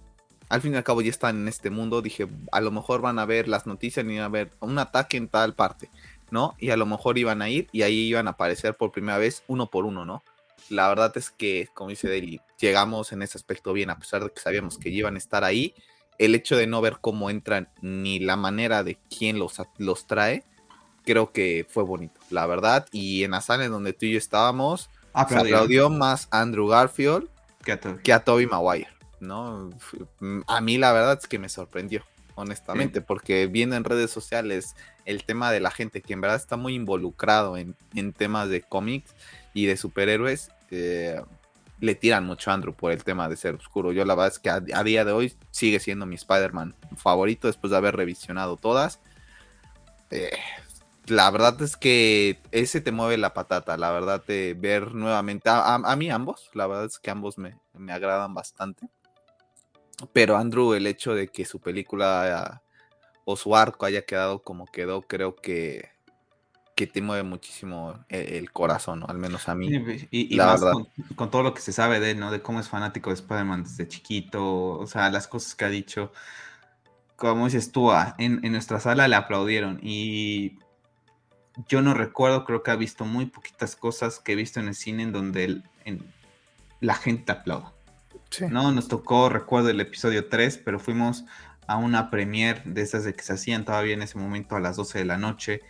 al 0.48 0.60
fin 0.60 0.74
y 0.74 0.76
al 0.76 0.82
cabo 0.82 1.02
ya 1.02 1.10
están 1.10 1.36
en 1.36 1.46
este 1.46 1.70
mundo, 1.70 2.02
dije, 2.02 2.26
a 2.50 2.60
lo 2.60 2.72
mejor 2.72 3.00
van 3.00 3.20
a 3.20 3.26
ver 3.26 3.46
las 3.46 3.68
noticias 3.68 4.04
van 4.04 4.18
a 4.18 4.28
ver 4.28 4.50
un 4.58 4.76
ataque 4.80 5.18
en 5.18 5.28
tal 5.28 5.54
parte, 5.54 5.88
¿no? 6.32 6.56
Y 6.58 6.70
a 6.70 6.76
lo 6.76 6.84
mejor 6.84 7.16
iban 7.16 7.42
a 7.42 7.48
ir 7.48 7.68
y 7.70 7.82
ahí 7.82 8.08
iban 8.08 8.26
a 8.26 8.32
aparecer 8.32 8.76
por 8.76 8.90
primera 8.90 9.18
vez 9.18 9.44
uno 9.46 9.70
por 9.70 9.84
uno, 9.84 10.04
¿no? 10.04 10.24
La 10.68 10.88
verdad 10.88 11.12
es 11.16 11.30
que, 11.30 11.68
como 11.72 11.90
dice 11.90 12.08
Deli, 12.08 12.40
llegamos 12.58 13.12
en 13.12 13.22
ese 13.22 13.38
aspecto 13.38 13.72
bien, 13.72 13.90
a 13.90 14.00
pesar 14.00 14.24
de 14.24 14.30
que 14.30 14.40
sabíamos 14.40 14.78
que 14.78 14.88
iban 14.88 15.14
a 15.14 15.18
estar 15.18 15.44
ahí. 15.44 15.74
El 16.18 16.34
hecho 16.34 16.56
de 16.56 16.66
no 16.66 16.80
ver 16.80 16.98
cómo 17.00 17.30
entran 17.30 17.68
ni 17.82 18.18
la 18.18 18.34
manera 18.34 18.82
de 18.82 18.98
quién 19.16 19.38
los, 19.38 19.62
los 19.78 20.08
trae, 20.08 20.42
creo 21.04 21.32
que 21.32 21.66
fue 21.68 21.82
bonito, 21.84 22.20
la 22.30 22.46
verdad. 22.46 22.86
Y 22.92 23.24
en 23.24 23.32
la 23.32 23.40
sala 23.40 23.64
en 23.64 23.72
donde 23.72 23.92
tú 23.92 24.06
y 24.06 24.12
yo 24.12 24.18
estábamos, 24.18 24.90
se 25.28 25.36
aplaudió 25.36 25.90
más 25.90 26.28
Andrew 26.30 26.66
Garfield 26.66 27.28
que 28.02 28.12
a, 28.12 28.24
Toby 28.24 28.46
Maguire, 28.46 28.88
¿no? 29.20 29.70
A 30.46 30.60
mí 30.60 30.76
la 30.76 30.92
verdad 30.92 31.18
es 31.20 31.26
que 31.26 31.38
me 31.38 31.48
sorprendió, 31.48 32.04
honestamente, 32.34 33.00
porque 33.00 33.46
viendo 33.46 33.76
en 33.76 33.84
redes 33.84 34.10
sociales 34.10 34.76
el 35.06 35.24
tema 35.24 35.50
de 35.50 35.60
la 35.60 35.70
gente 35.70 36.02
que 36.02 36.12
en 36.12 36.20
verdad 36.20 36.36
está 36.36 36.56
muy 36.56 36.74
involucrado 36.74 37.56
en, 37.56 37.74
temas 38.12 38.48
de 38.48 38.60
cómics 38.60 39.14
y 39.54 39.64
de 39.66 39.76
superhéroes, 39.76 40.50
eh, 40.70 41.22
le 41.80 41.94
tiran 41.94 42.26
mucho 42.26 42.50
a 42.50 42.54
Andrew 42.54 42.74
por 42.74 42.92
el 42.92 43.02
tema 43.02 43.28
de 43.28 43.36
ser 43.36 43.54
oscuro. 43.54 43.92
Yo 43.92 44.04
la 44.04 44.14
verdad 44.14 44.32
es 44.32 44.38
que 44.38 44.50
a, 44.50 44.62
a 44.74 44.84
día 44.84 45.04
de 45.04 45.12
hoy 45.12 45.34
sigue 45.50 45.80
siendo 45.80 46.04
mi 46.06 46.16
Spider-Man 46.16 46.74
favorito 46.96 47.46
después 47.46 47.70
de 47.70 47.78
haber 47.78 47.96
revisionado 47.96 48.56
todas. 48.56 49.00
Eh, 50.10 50.30
la 51.06 51.30
verdad 51.30 51.60
es 51.62 51.76
que 51.76 52.38
ese 52.50 52.80
te 52.80 52.92
mueve 52.92 53.16
la 53.18 53.34
patata, 53.34 53.76
la 53.76 53.90
verdad, 53.90 54.24
de 54.24 54.54
ver 54.58 54.94
nuevamente, 54.94 55.50
a, 55.50 55.96
mí 55.96 56.10
ambos, 56.10 56.50
la 56.54 56.66
verdad 56.66 56.86
es 56.86 56.98
que 56.98 57.10
ambos 57.10 57.36
me, 57.38 57.58
agradan 57.90 58.34
bastante. 58.34 58.88
Pero 60.12 60.36
Andrew, 60.36 60.74
el 60.74 60.86
hecho 60.86 61.14
de 61.14 61.28
que 61.28 61.44
su 61.44 61.60
película 61.60 62.62
o 63.24 63.36
su 63.36 63.54
arco 63.54 63.86
haya 63.86 64.02
quedado 64.02 64.42
como 64.42 64.66
quedó, 64.66 65.02
creo 65.02 65.36
que, 65.36 65.90
que 66.74 66.86
te 66.86 67.00
mueve 67.00 67.22
muchísimo 67.22 67.94
e, 68.08 68.38
el, 68.38 68.50
corazón, 68.50 69.04
al 69.06 69.18
menos 69.18 69.48
a 69.48 69.54
mí. 69.54 69.70
y, 70.10 70.36
más 70.36 70.62
con, 71.16 71.30
todo 71.30 71.42
lo 71.42 71.54
que 71.54 71.60
se 71.60 71.72
sabe 71.72 72.00
de 72.00 72.12
él, 72.12 72.18
¿no? 72.18 72.30
De 72.30 72.42
cómo 72.42 72.60
es 72.60 72.68
fanático 72.68 73.10
de 73.10 73.14
Spider-Man 73.14 73.64
desde 73.64 73.88
chiquito, 73.88 74.78
o 74.78 74.86
sea, 74.86 75.10
las 75.10 75.28
cosas 75.28 75.54
que 75.54 75.64
ha 75.64 75.70
dicho. 75.70 76.12
Como 77.16 77.44
dices 77.44 77.70
tú, 77.70 77.92
ah, 77.92 78.16
en, 78.18 78.44
en 78.44 78.52
nuestra 78.52 78.80
sala 78.80 79.06
le 79.06 79.14
aplaudieron 79.14 79.78
y 79.80 80.58
yo 81.68 81.82
no 81.82 81.94
recuerdo, 81.94 82.44
creo 82.44 82.62
que 82.62 82.70
ha 82.70 82.76
visto 82.76 83.04
muy 83.04 83.26
poquitas 83.26 83.76
cosas 83.76 84.18
que 84.18 84.32
he 84.32 84.36
visto 84.36 84.60
en 84.60 84.68
el 84.68 84.74
cine 84.74 85.04
en 85.04 85.12
donde 85.12 85.62
la 86.80 86.94
gente 86.94 87.32
aplauda. 87.32 87.72
No, 88.50 88.72
nos 88.72 88.88
tocó, 88.88 89.28
recuerdo 89.28 89.70
el 89.70 89.80
episodio 89.80 90.28
3, 90.28 90.60
pero 90.64 90.80
fuimos 90.80 91.24
a 91.66 91.76
una 91.76 92.10
premiere 92.10 92.62
de 92.64 92.82
esas 92.82 93.04
de 93.04 93.14
que 93.14 93.22
se 93.22 93.32
hacían 93.32 93.64
todavía 93.64 93.94
en 93.94 94.02
ese 94.02 94.18
momento 94.18 94.56
a 94.56 94.60
las 94.60 94.76
12 94.76 94.98
de 94.98 95.04
la 95.04 95.16
noche. 95.16 95.60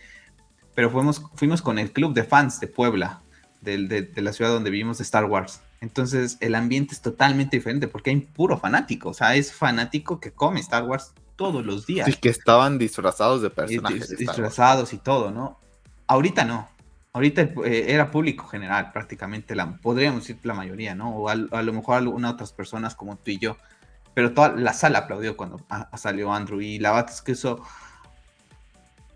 Pero 0.73 0.89
fuimos, 0.89 1.21
fuimos 1.35 1.61
con 1.61 1.77
el 1.79 1.91
club 1.91 2.13
de 2.13 2.23
fans 2.23 2.59
de 2.59 2.67
Puebla, 2.67 3.21
de, 3.61 4.11
la 4.15 4.33
ciudad 4.33 4.51
donde 4.51 4.71
vivimos 4.71 4.97
de 4.97 5.03
Star 5.03 5.25
Wars. 5.25 5.61
Entonces 5.79 6.37
el 6.41 6.55
ambiente 6.55 6.95
es 6.95 7.01
totalmente 7.01 7.57
diferente 7.57 7.87
porque 7.87 8.09
hay 8.09 8.19
puro 8.21 8.57
fanático. 8.57 9.09
O 9.09 9.13
sea, 9.13 9.35
es 9.35 9.53
fanático 9.53 10.19
que 10.19 10.31
come 10.31 10.59
Star 10.59 10.83
Wars 10.83 11.13
todos 11.35 11.65
los 11.65 11.85
días. 11.85 12.07
Y 12.07 12.13
que 12.13 12.29
estaban 12.29 12.77
disfrazados 12.77 13.41
de 13.41 13.51
personajes. 13.51 14.17
disfrazados 14.17 14.93
y 14.93 14.97
todo, 14.97 15.31
¿no? 15.31 15.59
Ahorita 16.07 16.45
no. 16.45 16.67
Ahorita 17.13 17.41
eh, 17.65 17.85
era 17.87 18.11
público 18.11 18.45
general, 18.45 18.91
prácticamente, 18.91 19.55
la, 19.55 19.77
podríamos 19.77 20.21
decir 20.21 20.37
la 20.43 20.53
mayoría, 20.53 20.95
¿no? 20.95 21.15
O 21.15 21.29
a, 21.29 21.35
lo 21.35 21.73
mejor 21.73 21.97
algunas 21.97 22.33
otras 22.33 22.51
personas 22.51 22.95
como 22.95 23.15
tú 23.15 23.31
y 23.31 23.37
yo. 23.37 23.57
Pero 24.13 24.33
toda 24.33 24.49
la 24.49 24.73
sala 24.73 24.99
aplaudió 24.99 25.37
cuando 25.37 25.65
salió 25.97 26.33
Andrew. 26.33 26.61
Y 26.61 26.79
la 26.79 26.91
verdad 26.91 27.11
es 27.11 27.21
que 27.21 27.33
eso 27.33 27.61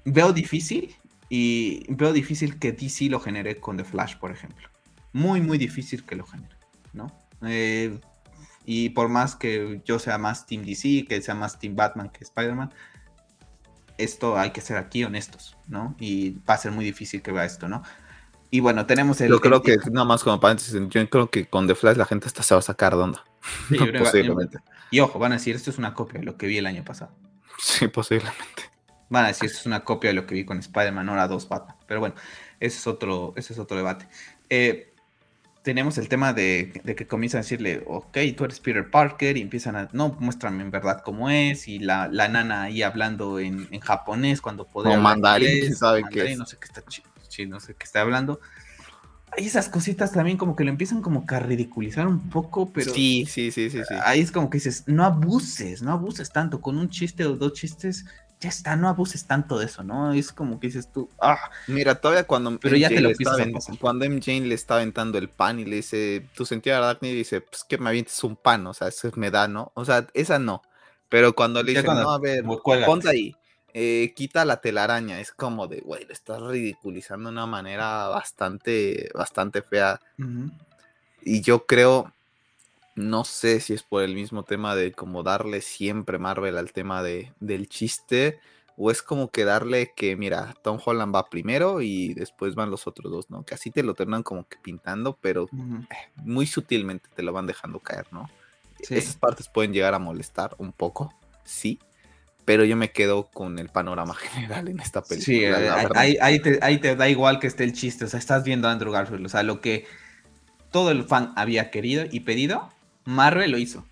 veo 0.05 0.33
difícil. 0.33 0.95
Y 1.29 1.85
veo 1.93 2.11
difícil 2.11 2.57
que 2.57 2.71
DC 2.71 3.09
lo 3.09 3.19
genere 3.19 3.59
con 3.59 3.77
The 3.77 3.83
Flash, 3.83 4.15
por 4.15 4.31
ejemplo. 4.31 4.67
Muy, 5.13 5.41
muy 5.41 5.57
difícil 5.57 6.05
que 6.05 6.15
lo 6.15 6.25
genere, 6.25 6.55
¿no? 6.93 7.11
Eh, 7.43 7.99
y 8.65 8.89
por 8.89 9.09
más 9.09 9.35
que 9.35 9.81
yo 9.85 9.99
sea 9.99 10.17
más 10.17 10.45
Team 10.45 10.63
DC, 10.63 11.05
que 11.07 11.21
sea 11.21 11.35
más 11.35 11.59
Team 11.59 11.75
Batman 11.75 12.09
que 12.09 12.23
Spider-Man, 12.23 12.71
esto 13.99 14.37
hay 14.37 14.51
que 14.51 14.61
ser 14.61 14.77
aquí 14.77 15.03
honestos, 15.03 15.57
¿no? 15.67 15.95
Y 15.99 16.39
va 16.49 16.55
a 16.55 16.57
ser 16.57 16.71
muy 16.71 16.85
difícil 16.85 17.21
que 17.21 17.31
vea 17.31 17.45
esto, 17.45 17.67
¿no? 17.67 17.83
Y 18.51 18.61
bueno, 18.61 18.85
tenemos 18.85 19.21
el. 19.21 19.29
Yo 19.29 19.39
creo 19.39 19.61
que, 19.61 19.77
nada 19.91 20.05
más 20.05 20.23
como 20.23 20.39
paréntesis, 20.39 20.73
yo 20.89 21.09
creo 21.09 21.29
que 21.29 21.45
con 21.45 21.67
The 21.67 21.75
Flash 21.75 21.97
la 21.97 22.05
gente 22.05 22.27
hasta 22.27 22.41
se 22.41 22.55
va 22.55 22.59
a 22.59 22.63
sacar 22.63 22.95
de 22.95 23.03
onda. 23.03 23.23
Sí, 23.69 23.77
posiblemente. 23.97 24.57
Y 24.89 25.01
ojo, 25.01 25.19
van 25.19 25.33
a 25.33 25.35
decir, 25.35 25.55
esto 25.55 25.69
es 25.69 25.77
una 25.77 25.93
copia 25.93 26.19
de 26.19 26.25
lo 26.25 26.37
que 26.37 26.47
vi 26.47 26.57
el 26.57 26.65
año 26.65 26.83
pasado. 26.83 27.11
Sí, 27.59 27.87
posiblemente. 27.87 28.63
van 29.09 29.25
a 29.25 29.27
decir, 29.27 29.45
esto 29.45 29.59
es 29.59 29.65
una 29.65 29.81
copia 29.83 30.09
de 30.09 30.15
lo 30.15 30.25
que 30.25 30.33
vi 30.33 30.45
con 30.45 30.57
Spider-Man, 30.57 31.09
ahora 31.09 31.27
dos 31.27 31.47
Batman. 31.47 31.75
Pero 31.85 31.99
bueno, 31.99 32.15
ese 32.59 32.77
es 32.77 32.87
otro, 32.87 33.33
ese 33.35 33.53
es 33.53 33.59
otro 33.59 33.77
debate. 33.77 34.07
Eh, 34.49 34.88
tenemos 35.61 35.97
el 35.97 36.07
tema 36.07 36.33
de, 36.33 36.81
que 36.95 37.07
comienzan 37.07 37.39
a 37.39 37.41
decirle, 37.43 37.83
ok, 37.85 38.17
tú 38.35 38.45
eres 38.45 38.59
Peter 38.59 38.89
Parker, 38.89 39.37
y 39.37 39.41
empiezan 39.41 39.75
a, 39.75 39.89
no, 39.91 40.15
muéstrame 40.19 40.63
en 40.63 40.71
verdad 40.71 41.01
cómo 41.03 41.29
es, 41.29 41.67
y 41.67 41.79
la, 41.79 42.07
nana 42.07 42.63
ahí 42.63 42.81
hablando 42.81 43.39
en, 43.39 43.67
japonés 43.79 44.41
cuando 44.41 44.65
podía. 44.65 44.95
No, 44.95 45.01
mandarín, 45.01 45.75
sabe 45.75 46.03
qué 46.09 46.35
No 46.35 46.45
sé 46.45 46.57
qué 46.57 46.65
está, 46.65 46.83
no 47.47 47.59
sé 47.59 47.75
qué 47.75 47.83
está 47.83 48.01
hablando. 48.01 48.39
Hay 49.37 49.45
esas 49.45 49.69
cositas 49.69 50.11
también 50.11 50.37
como 50.37 50.55
que 50.55 50.63
lo 50.63 50.71
empiezan 50.71 51.01
como 51.01 51.27
que 51.27 51.35
a 51.35 51.39
ridiculizar 51.39 52.07
un 52.07 52.29
poco, 52.29 52.71
pero... 52.73 52.91
Sí, 52.91 53.27
sí, 53.29 53.51
sí, 53.51 53.69
sí, 53.69 53.81
sí. 53.87 53.93
Ahí 54.03 54.21
es 54.21 54.31
como 54.31 54.49
que 54.49 54.57
dices, 54.57 54.85
no 54.87 55.05
abuses, 55.05 55.83
no 55.83 55.91
abuses 55.91 56.31
tanto, 56.31 56.61
con 56.61 56.77
un 56.77 56.89
chiste 56.89 57.25
o 57.25 57.35
dos 57.35 57.53
chistes 57.53 58.05
ya 58.39 58.49
está, 58.49 58.75
no 58.75 58.87
abuses 58.87 59.25
tanto 59.25 59.59
de 59.59 59.65
eso, 59.65 59.83
¿no? 59.83 60.13
Es 60.13 60.31
como 60.31 60.59
que 60.59 60.67
dices 60.67 60.91
tú, 60.91 61.09
ah. 61.19 61.51
Mira, 61.67 61.95
todavía 61.95 62.23
cuando 62.23 62.57
pero 62.57 62.77
ya 62.77 62.87
te 62.87 63.01
lo 63.01 63.09
cuando 63.79 64.05
MJ 64.05 64.39
le 64.41 64.55
está 64.55 64.75
aventando 64.75 65.17
el 65.17 65.29
pan 65.29 65.59
y 65.59 65.65
le 65.65 65.77
dice, 65.77 66.25
tu 66.35 66.45
sentido 66.45 66.81
de 66.81 66.97
y 67.09 67.15
dice, 67.15 67.41
pues 67.41 67.65
que 67.65 67.77
me 67.77 67.89
avientes 67.89 68.23
un 68.23 68.37
pan, 68.37 68.65
o 68.67 68.73
sea, 68.73 68.87
eso 68.87 69.11
me 69.15 69.29
da, 69.29 69.47
¿no? 69.47 69.71
O 69.75 69.83
sea, 69.83 70.07
esa 70.13 70.39
no. 70.39 70.61
Pero 71.09 71.33
cuando 71.33 71.61
le 71.63 71.71
dice, 71.73 71.83
no, 71.83 72.11
a 72.11 72.19
ver, 72.19 72.45
ponte 72.85 73.09
ahí, 73.09 73.35
eh, 73.73 74.13
quita 74.15 74.45
la 74.45 74.61
telaraña, 74.61 75.19
es 75.19 75.31
como 75.31 75.67
de, 75.67 75.81
güey, 75.81 76.05
le 76.05 76.13
estás 76.13 76.41
ridiculizando 76.41 77.29
de 77.29 77.33
una 77.33 77.45
manera 77.45 78.07
bastante, 78.07 79.09
bastante 79.13 79.61
fea. 79.61 79.99
Y 81.21 81.41
yo 81.41 81.65
creo, 81.65 82.13
no 82.99 83.23
sé 83.23 83.61
si 83.61 83.73
es 83.73 83.81
por 83.81 84.03
el 84.03 84.13
mismo 84.13 84.43
tema 84.43 84.75
de 84.75 84.91
como 84.91 85.23
darle 85.23 85.61
siempre 85.61 86.19
Marvel 86.19 86.57
al 86.57 86.73
tema 86.73 87.01
de, 87.01 87.31
del 87.39 87.69
chiste, 87.69 88.39
o 88.75 88.91
es 88.91 89.01
como 89.01 89.31
que 89.31 89.45
darle 89.45 89.93
que, 89.95 90.17
mira, 90.17 90.53
Tom 90.61 90.79
Holland 90.83 91.15
va 91.15 91.29
primero 91.29 91.81
y 91.81 92.13
después 92.13 92.55
van 92.55 92.69
los 92.69 92.87
otros 92.87 93.09
dos, 93.09 93.29
¿no? 93.29 93.43
Que 93.45 93.55
así 93.55 93.71
te 93.71 93.83
lo 93.83 93.93
terminan 93.93 94.23
como 94.23 94.47
que 94.47 94.57
pintando, 94.61 95.17
pero 95.21 95.45
eh, 95.45 95.95
muy 96.17 96.45
sutilmente 96.45 97.09
te 97.15 97.23
lo 97.23 97.31
van 97.31 97.47
dejando 97.47 97.79
caer, 97.79 98.05
¿no? 98.11 98.29
Esas 98.89 99.15
partes 99.15 99.47
pueden 99.47 99.71
llegar 99.71 99.93
a 99.93 99.99
molestar 99.99 100.55
un 100.57 100.73
poco, 100.73 101.13
sí, 101.45 101.79
pero 102.43 102.65
yo 102.65 102.75
me 102.75 102.91
quedo 102.91 103.29
con 103.31 103.59
el 103.59 103.69
panorama 103.69 104.15
general 104.15 104.67
en 104.67 104.81
esta 104.81 105.01
película. 105.01 105.79
Sí, 105.79 105.89
ahí, 105.95 106.17
ahí, 106.21 106.39
te, 106.41 106.59
ahí, 106.61 106.79
te, 106.79 106.97
da 106.97 107.07
igual 107.07 107.39
que 107.39 107.47
esté 107.47 107.63
el 107.63 107.71
chiste, 107.71 108.03
o 108.03 108.07
sea, 108.09 108.19
estás 108.19 108.43
viendo 108.43 108.67
a 108.67 108.71
Andrew 108.71 108.91
Garfield, 108.91 109.25
o 109.25 109.29
sea, 109.29 109.43
lo 109.43 109.61
que 109.61 109.87
todo 110.69 110.91
el 110.91 111.05
fan 111.05 111.31
había 111.37 111.71
querido 111.71 112.05
y 112.09 112.21
pedido, 112.21 112.69
Marvel 113.09 113.51
lo 113.51 113.57
hizo. 113.57 113.85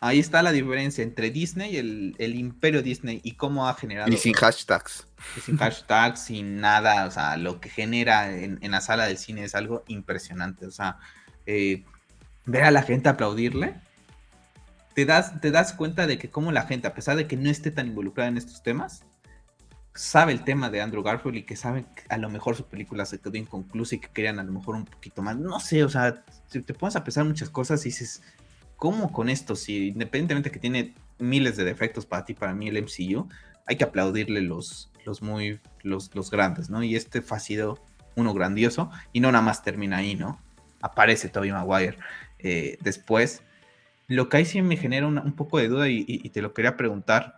Ahí 0.00 0.18
está 0.18 0.42
la 0.42 0.50
diferencia 0.50 1.04
entre 1.04 1.30
Disney, 1.30 1.76
el, 1.76 2.16
el 2.18 2.34
imperio 2.34 2.82
Disney 2.82 3.20
y 3.22 3.32
cómo 3.32 3.68
ha 3.68 3.74
generado. 3.74 4.12
Y 4.12 4.16
sin 4.16 4.32
hashtags. 4.32 5.06
sin 5.44 5.56
hashtags, 5.56 6.20
sin 6.24 6.60
nada. 6.60 7.06
O 7.06 7.10
sea, 7.12 7.36
lo 7.36 7.60
que 7.60 7.68
genera 7.68 8.36
en, 8.36 8.58
la 8.62 8.80
sala 8.80 9.06
del 9.06 9.16
cine 9.16 9.44
es 9.44 9.54
algo 9.54 9.84
impresionante. 9.86 10.66
O 10.66 10.72
sea, 10.72 10.98
eh, 11.46 11.84
ver 12.44 12.64
a 12.64 12.72
la 12.72 12.82
gente 12.82 13.08
aplaudirle, 13.08 13.76
te 14.94 15.04
das, 15.04 15.40
te 15.40 15.52
das 15.52 15.72
cuenta 15.72 16.08
de 16.08 16.18
que 16.18 16.28
como 16.28 16.50
la 16.50 16.62
gente, 16.62 16.88
a 16.88 16.94
pesar 16.94 17.16
de 17.16 17.28
que 17.28 17.36
no 17.36 17.48
esté 17.48 17.70
tan 17.70 17.86
involucrada 17.86 18.28
en 18.28 18.38
estos 18.38 18.64
temas, 18.64 19.04
sabe 19.94 20.32
el 20.32 20.44
tema 20.44 20.70
de 20.70 20.80
Andrew 20.80 21.02
Garfield 21.02 21.36
y 21.36 21.42
que 21.42 21.56
sabe 21.56 21.84
que 21.94 22.02
a 22.08 22.16
lo 22.16 22.30
mejor 22.30 22.56
su 22.56 22.64
película 22.64 23.04
se 23.04 23.20
quedó 23.20 23.36
inconclusa 23.36 23.96
y 23.96 23.98
que 23.98 24.08
querían 24.08 24.38
a 24.38 24.42
lo 24.42 24.52
mejor 24.52 24.74
un 24.74 24.84
poquito 24.84 25.22
más. 25.22 25.36
No 25.36 25.60
sé, 25.60 25.84
o 25.84 25.88
sea, 25.88 26.24
si 26.46 26.62
te 26.62 26.74
pones 26.74 26.96
a 26.96 27.04
pensar 27.04 27.24
muchas 27.24 27.50
cosas 27.50 27.84
y 27.84 27.90
dices, 27.90 28.22
¿cómo 28.76 29.12
con 29.12 29.28
esto? 29.28 29.54
Si 29.54 29.88
independientemente 29.88 30.50
que 30.50 30.58
tiene 30.58 30.94
miles 31.18 31.56
de 31.56 31.64
defectos 31.64 32.06
para 32.06 32.24
ti, 32.24 32.34
para 32.34 32.54
mí 32.54 32.68
el 32.68 32.82
MCU, 32.82 33.28
hay 33.66 33.76
que 33.76 33.84
aplaudirle 33.84 34.40
los, 34.40 34.90
los 35.04 35.20
muy, 35.22 35.60
los, 35.82 36.14
los 36.14 36.30
grandes, 36.30 36.70
¿no? 36.70 36.82
Y 36.82 36.96
este 36.96 37.22
ha 37.28 37.38
sido 37.38 37.78
uno 38.16 38.34
grandioso 38.34 38.90
y 39.12 39.20
no 39.20 39.30
nada 39.30 39.44
más 39.44 39.62
termina 39.62 39.98
ahí, 39.98 40.14
¿no? 40.14 40.40
Aparece 40.80 41.28
Tobey 41.28 41.52
Maguire 41.52 41.98
eh, 42.38 42.78
después. 42.80 43.42
Lo 44.08 44.28
que 44.28 44.38
ahí 44.38 44.44
sí 44.46 44.60
me 44.62 44.76
genera 44.76 45.06
un 45.06 45.32
poco 45.32 45.58
de 45.58 45.68
duda 45.68 45.88
y 45.88 46.28
te 46.30 46.42
lo 46.42 46.52
quería 46.52 46.76
preguntar 46.76 47.36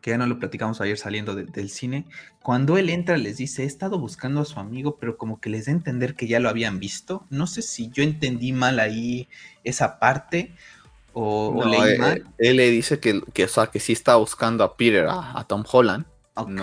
que 0.00 0.10
ya 0.10 0.18
no 0.18 0.26
lo 0.26 0.38
platicamos 0.38 0.80
ayer 0.80 0.98
saliendo 0.98 1.34
del 1.34 1.70
cine, 1.70 2.06
cuando 2.42 2.78
él 2.78 2.90
entra 2.90 3.16
les 3.16 3.36
dice, 3.36 3.64
he 3.64 3.66
estado 3.66 3.98
buscando 3.98 4.40
a 4.40 4.44
su 4.44 4.58
amigo, 4.60 4.96
pero 5.00 5.16
como 5.16 5.40
que 5.40 5.50
les 5.50 5.66
da 5.66 5.72
a 5.72 5.74
entender 5.74 6.14
que 6.14 6.26
ya 6.26 6.40
lo 6.40 6.48
habían 6.48 6.78
visto. 6.78 7.26
No 7.30 7.46
sé 7.46 7.62
si 7.62 7.90
yo 7.90 8.02
entendí 8.02 8.52
mal 8.52 8.80
ahí 8.80 9.28
esa 9.64 9.98
parte 9.98 10.52
o, 11.12 11.64
leí 11.64 11.94
eh, 11.94 11.98
mal. 11.98 12.24
Él, 12.38 12.56
le 12.56 12.70
dice 12.70 13.00
que, 13.00 13.22
que, 13.32 13.44
o 13.44 13.48
sea, 13.48 13.66
que 13.66 13.80
sí 13.80 13.92
está 13.92 14.16
buscando 14.16 14.64
a 14.64 14.76
Peter, 14.76 15.06
a, 15.08 15.44
Tom 15.48 15.64
Holland. 15.70 16.06
Ok. 16.34 16.62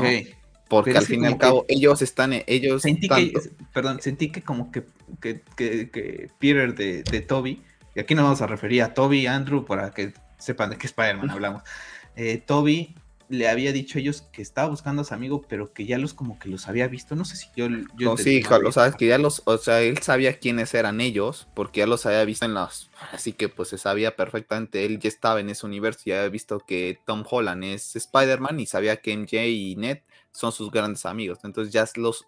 Porque 0.67 0.97
al 0.97 1.05
fin 1.05 1.23
y 1.23 1.27
al 1.27 1.37
cabo 1.37 1.65
ellos 1.67 2.01
están, 2.01 2.33
ellos... 2.47 2.81
Sentí 2.81 3.07
que, 3.07 3.33
perdón, 3.71 4.01
sentí 4.01 4.31
que 4.31 4.41
como 4.41 4.71
que, 4.71 4.85
que, 5.21 5.41
que 5.55 6.29
Peter 6.39 6.73
de, 6.73 7.03
de, 7.03 7.21
Toby, 7.21 7.61
y 7.93 7.99
aquí 7.99 8.15
nos 8.15 8.23
vamos 8.23 8.41
a 8.41 8.47
referir 8.47 8.81
a 8.81 8.95
Toby, 8.95 9.27
Andrew, 9.27 9.63
para 9.63 9.91
que 9.91 10.13
sepan 10.39 10.71
de 10.71 10.77
qué 10.77 10.87
Spider-Man 10.87 11.29
hablamos. 11.29 11.61
Eh, 12.15 12.37
Toby 12.37 12.95
le 13.27 13.47
había 13.47 13.71
dicho 13.71 13.97
a 13.97 14.01
ellos 14.01 14.23
que 14.31 14.41
estaba 14.41 14.69
buscando 14.69 15.01
a 15.01 15.05
su 15.05 15.13
amigo, 15.13 15.41
pero 15.47 15.73
que 15.73 15.85
ya 15.85 15.97
los 15.97 16.13
como 16.13 16.37
que 16.37 16.49
los 16.49 16.67
había 16.67 16.87
visto. 16.87 17.15
No 17.15 17.25
sé 17.25 17.35
si 17.35 17.47
yo. 17.55 17.67
yo 17.67 18.11
no, 18.11 18.17
sí, 18.17 18.43
lo 18.61 18.71
sabes 18.71 18.95
que 18.95 19.07
ya 19.07 19.17
los. 19.17 19.41
O 19.45 19.57
sea, 19.57 19.81
él 19.81 19.97
sabía 19.99 20.37
quiénes 20.37 20.73
eran 20.73 21.01
ellos, 21.01 21.47
porque 21.55 21.79
ya 21.79 21.87
los 21.87 22.05
había 22.05 22.23
visto 22.25 22.45
en 22.45 22.53
las. 22.53 22.89
Así 23.11 23.33
que 23.33 23.49
pues 23.49 23.69
se 23.69 23.77
sabía 23.77 24.15
perfectamente. 24.15 24.85
Él 24.85 24.99
ya 24.99 25.07
estaba 25.07 25.39
en 25.39 25.49
ese 25.49 25.65
universo 25.65 26.01
y 26.05 26.11
había 26.11 26.29
visto 26.29 26.59
que 26.59 26.99
Tom 27.05 27.23
Holland 27.29 27.63
es 27.63 27.95
Spider-Man 27.95 28.59
y 28.59 28.67
sabía 28.67 28.97
que 28.97 29.15
MJ 29.15 29.45
y 29.47 29.75
Ned 29.75 29.99
son 30.31 30.51
sus 30.51 30.69
grandes 30.71 31.05
amigos. 31.05 31.39
Entonces 31.43 31.73
ya 31.73 31.87
los. 31.95 32.25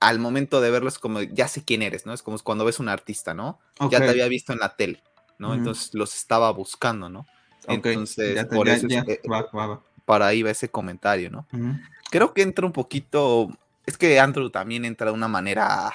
Al 0.00 0.18
momento 0.18 0.60
de 0.60 0.70
verlos, 0.70 0.98
como 0.98 1.22
ya 1.22 1.48
sé 1.48 1.64
quién 1.64 1.80
eres, 1.80 2.04
¿no? 2.04 2.12
Es 2.12 2.22
como 2.22 2.38
cuando 2.40 2.64
ves 2.64 2.78
un 2.78 2.90
artista, 2.90 3.32
¿no? 3.32 3.58
Ya 3.90 4.00
te 4.00 4.10
había 4.10 4.28
visto 4.28 4.52
en 4.52 4.58
la 4.58 4.76
tele, 4.76 5.02
¿no? 5.38 5.54
Entonces 5.54 5.94
los 5.94 6.14
estaba 6.14 6.50
buscando, 6.50 7.08
¿no? 7.08 7.26
Entonces, 7.68 8.44
por 8.46 8.68
eso 8.68 8.86
para 10.04 10.26
ahí 10.26 10.42
va 10.42 10.50
ese 10.50 10.68
comentario, 10.68 11.30
¿no? 11.30 11.46
Creo 12.10 12.34
que 12.34 12.42
entra 12.42 12.66
un 12.66 12.72
poquito, 12.72 13.48
es 13.86 13.96
que 13.98 14.20
Andrew 14.20 14.50
también 14.50 14.84
entra 14.84 15.08
de 15.08 15.12
una 15.12 15.28
manera, 15.28 15.92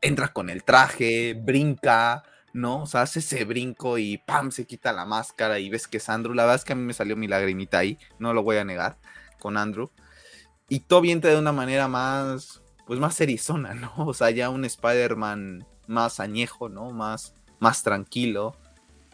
entra 0.00 0.28
con 0.28 0.50
el 0.50 0.64
traje, 0.64 1.34
brinca, 1.34 2.24
¿no? 2.52 2.82
O 2.82 2.86
sea, 2.86 3.02
hace 3.02 3.20
ese 3.20 3.44
brinco 3.44 3.98
y 3.98 4.18
¡pam! 4.18 4.50
se 4.50 4.66
quita 4.66 4.92
la 4.92 5.04
máscara 5.04 5.58
y 5.58 5.70
ves 5.70 5.88
que 5.88 5.98
es 5.98 6.08
Andrew. 6.08 6.34
La 6.34 6.44
verdad 6.44 6.56
es 6.56 6.64
que 6.64 6.72
a 6.72 6.76
mí 6.76 6.82
me 6.82 6.94
salió 6.94 7.16
mi 7.16 7.28
lagrimita 7.28 7.78
ahí, 7.78 7.98
no 8.18 8.32
lo 8.34 8.42
voy 8.42 8.56
a 8.56 8.64
negar, 8.64 8.98
con 9.38 9.56
Andrew. 9.56 9.90
Y 10.68 10.80
Toby 10.80 11.12
entra 11.12 11.30
de 11.30 11.38
una 11.38 11.52
manera 11.52 11.88
más, 11.88 12.62
pues 12.86 12.98
más 12.98 13.20
erizona, 13.20 13.74
¿no? 13.74 13.92
O 13.98 14.14
sea, 14.14 14.30
ya 14.30 14.50
un 14.50 14.64
Spider-Man 14.64 15.66
más 15.86 16.20
añejo, 16.20 16.68
¿no? 16.68 16.90
Más, 16.90 17.34
más 17.60 17.82
tranquilo, 17.82 18.56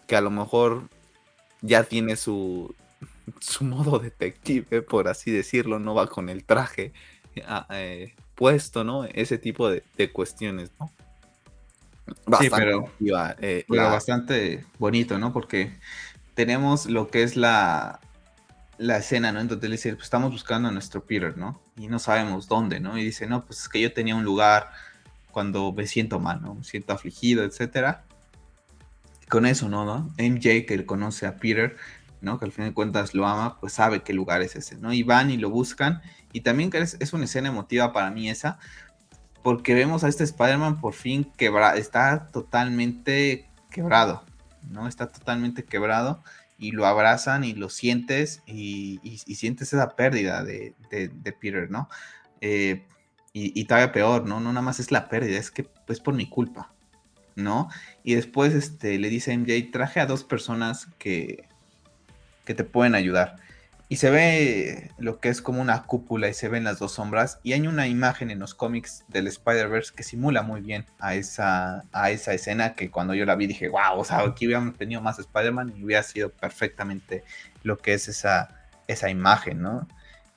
que 0.07 0.17
a 0.17 0.21
lo 0.21 0.31
mejor 0.31 0.89
ya 1.61 1.85
tiene 1.85 2.17
su, 2.17 2.75
su 3.41 3.65
modo 3.65 3.99
detective, 3.99 4.83
por 4.83 5.09
así 5.09 5.31
decirlo, 5.31 5.79
no 5.79 5.95
va 5.95 6.07
con 6.07 6.29
el 6.29 6.45
traje 6.45 6.93
eh, 7.71 8.15
puesto, 8.35 8.85
¿no? 8.85 9.05
Ese 9.05 9.39
tipo 9.39 9.71
de, 9.71 9.83
cuestiones, 10.13 10.71
¿no? 10.79 10.91
Bastante 12.27 12.73
sí, 12.99 13.11
eh, 13.41 13.65
pero, 13.69 13.91
bastante 13.91 14.65
bonito, 14.79 15.19
¿no? 15.19 15.33
Porque 15.33 15.73
tenemos 16.35 16.87
lo 16.87 17.09
que 17.09 17.23
es 17.23 17.37
la, 17.37 18.01
la 18.79 18.99
escena, 18.99 19.33
¿no? 19.33 19.41
Entonces 19.41 19.69
le 19.69 19.77
dice, 19.77 19.93
pues 19.95 20.05
estamos 20.05 20.31
buscando 20.31 20.69
a 20.69 20.73
nuestro 20.73 21.05
Peter, 21.05 21.37
¿no? 21.37 21.61
Y 21.77 21.89
no 21.89 21.99
sabemos 21.99 22.49
dónde, 22.49 22.81
¿no? 22.81 22.97
Y 22.97 23.05
dice, 23.05 23.27
no, 23.27 23.45
pues 23.45 23.63
es 23.63 23.69
que 23.69 23.81
yo 23.81 23.93
tenía 23.93 24.17
un 24.17 24.25
lugar 24.25 24.71
cuando 25.31 25.73
me 25.73 25.87
siento 25.87 26.19
mal, 26.19 26.41
¿no? 26.41 26.55
Me 26.55 26.65
siento 26.65 26.93
afligido, 26.93 27.45
etcétera. 27.45 28.05
Con 29.29 29.45
eso, 29.45 29.69
¿no? 29.69 29.85
¿no? 29.85 30.11
MJ, 30.17 30.65
que 30.65 30.87
conoce 30.87 31.27
a 31.27 31.37
Peter, 31.37 31.77
¿no? 32.21 32.39
Que 32.39 32.47
al 32.47 32.53
fin 32.53 32.65
de 32.65 32.75
cuentas 32.75 33.15
lo 33.15 33.27
ama, 33.27 33.59
pues 33.61 33.73
sabe 33.73 34.03
qué 34.03 34.13
lugar 34.13 34.43
es 34.43 34.57
ese, 34.57 34.77
¿no? 34.77 34.93
Y 34.93 35.03
van 35.03 35.31
y 35.31 35.37
lo 35.37 35.51
buscan. 35.51 36.01
Y 36.33 36.41
también 36.41 36.71
es, 36.75 37.13
una 37.13 37.25
escena 37.25 37.49
emotiva 37.49 37.93
para 37.93 38.11
mí 38.11 38.29
esa, 38.29 38.59
porque 39.43 39.75
vemos 39.75 40.05
a 40.05 40.09
este 40.09 40.25
Spider-Man 40.25 40.81
por 40.81 40.95
fin 40.95 41.25
quebrado, 41.37 41.77
está 41.77 42.27
totalmente 42.27 43.49
quebrado, 43.71 44.25
¿no? 44.71 44.89
Está 44.89 45.09
totalmente 45.09 45.65
quebrado 45.65 46.23
y 46.59 46.73
lo 46.73 46.87
abrazan 46.87 47.45
y 47.45 47.55
lo 47.55 47.69
sientes 47.69 48.43
y, 48.47 49.01
sientes 49.35 49.73
esa 49.73 49.91
pérdida 49.91 50.43
de, 50.43 50.75
Peter, 51.41 51.71
¿no? 51.71 51.89
Eh, 52.41 52.85
y, 53.33 53.65
todavía 53.67 53.93
peor, 53.93 54.27
¿no? 54.27 54.41
No 54.41 54.53
nada 54.53 54.63
más 54.63 54.81
es 54.81 54.91
la 54.91 55.09
pérdida, 55.09 55.39
es 55.39 55.51
que 55.53 55.69
es 55.87 56.01
por 56.01 56.15
mi 56.15 56.29
culpa, 56.29 56.73
¿no? 57.37 57.69
Y 58.03 58.15
después 58.15 58.53
este, 58.53 58.99
le 58.99 59.09
dice 59.09 59.33
a 59.33 59.39
MJ, 59.39 59.71
traje 59.71 60.01
a 60.01 60.07
dos 60.07 60.25
personas 60.25 60.89
que, 60.99 61.49
que 62.49 62.55
te 62.55 62.65
pueden 62.65 62.97
ayudar. 62.97 63.37
Y 63.91 63.97
se 63.97 64.11
ve 64.11 64.91
lo 64.99 65.21
que 65.21 65.29
es 65.29 65.41
como 65.41 65.63
una 65.63 65.85
cúpula 65.85 66.29
y 66.29 66.35
se 66.35 66.49
ven 66.49 66.65
las 66.65 66.79
dos 66.81 66.93
sombras. 66.93 67.39
Y 67.43 67.53
hay 67.53 67.67
una 67.67 67.87
imagen 67.87 68.31
en 68.31 68.39
los 68.39 68.55
cómics 68.55 69.05
del 69.09 69.27
Spider-Verse 69.29 69.93
que 69.95 70.03
simula 70.03 70.43
muy 70.43 70.61
bien 70.61 70.85
a 70.99 71.15
esa, 71.15 71.85
a 71.93 72.11
esa 72.11 72.35
escena 72.35 72.75
que 72.75 72.91
cuando 72.91 73.15
yo 73.15 73.25
la 73.25 73.37
vi 73.37 73.47
dije, 73.47 73.69
wow, 73.69 73.99
o 73.99 74.05
sea, 74.05 74.21
aquí 74.21 74.47
hubiéramos 74.47 74.77
tenido 74.77 75.01
más 75.01 75.19
Spider-Man 75.19 75.75
y 75.77 75.85
hubiera 75.85 76.03
sido 76.03 76.31
perfectamente 76.31 77.23
lo 77.63 77.79
que 77.79 77.95
es 77.95 78.09
esa, 78.09 78.49
esa 78.89 79.09
imagen, 79.09 79.63
¿no? 79.63 79.87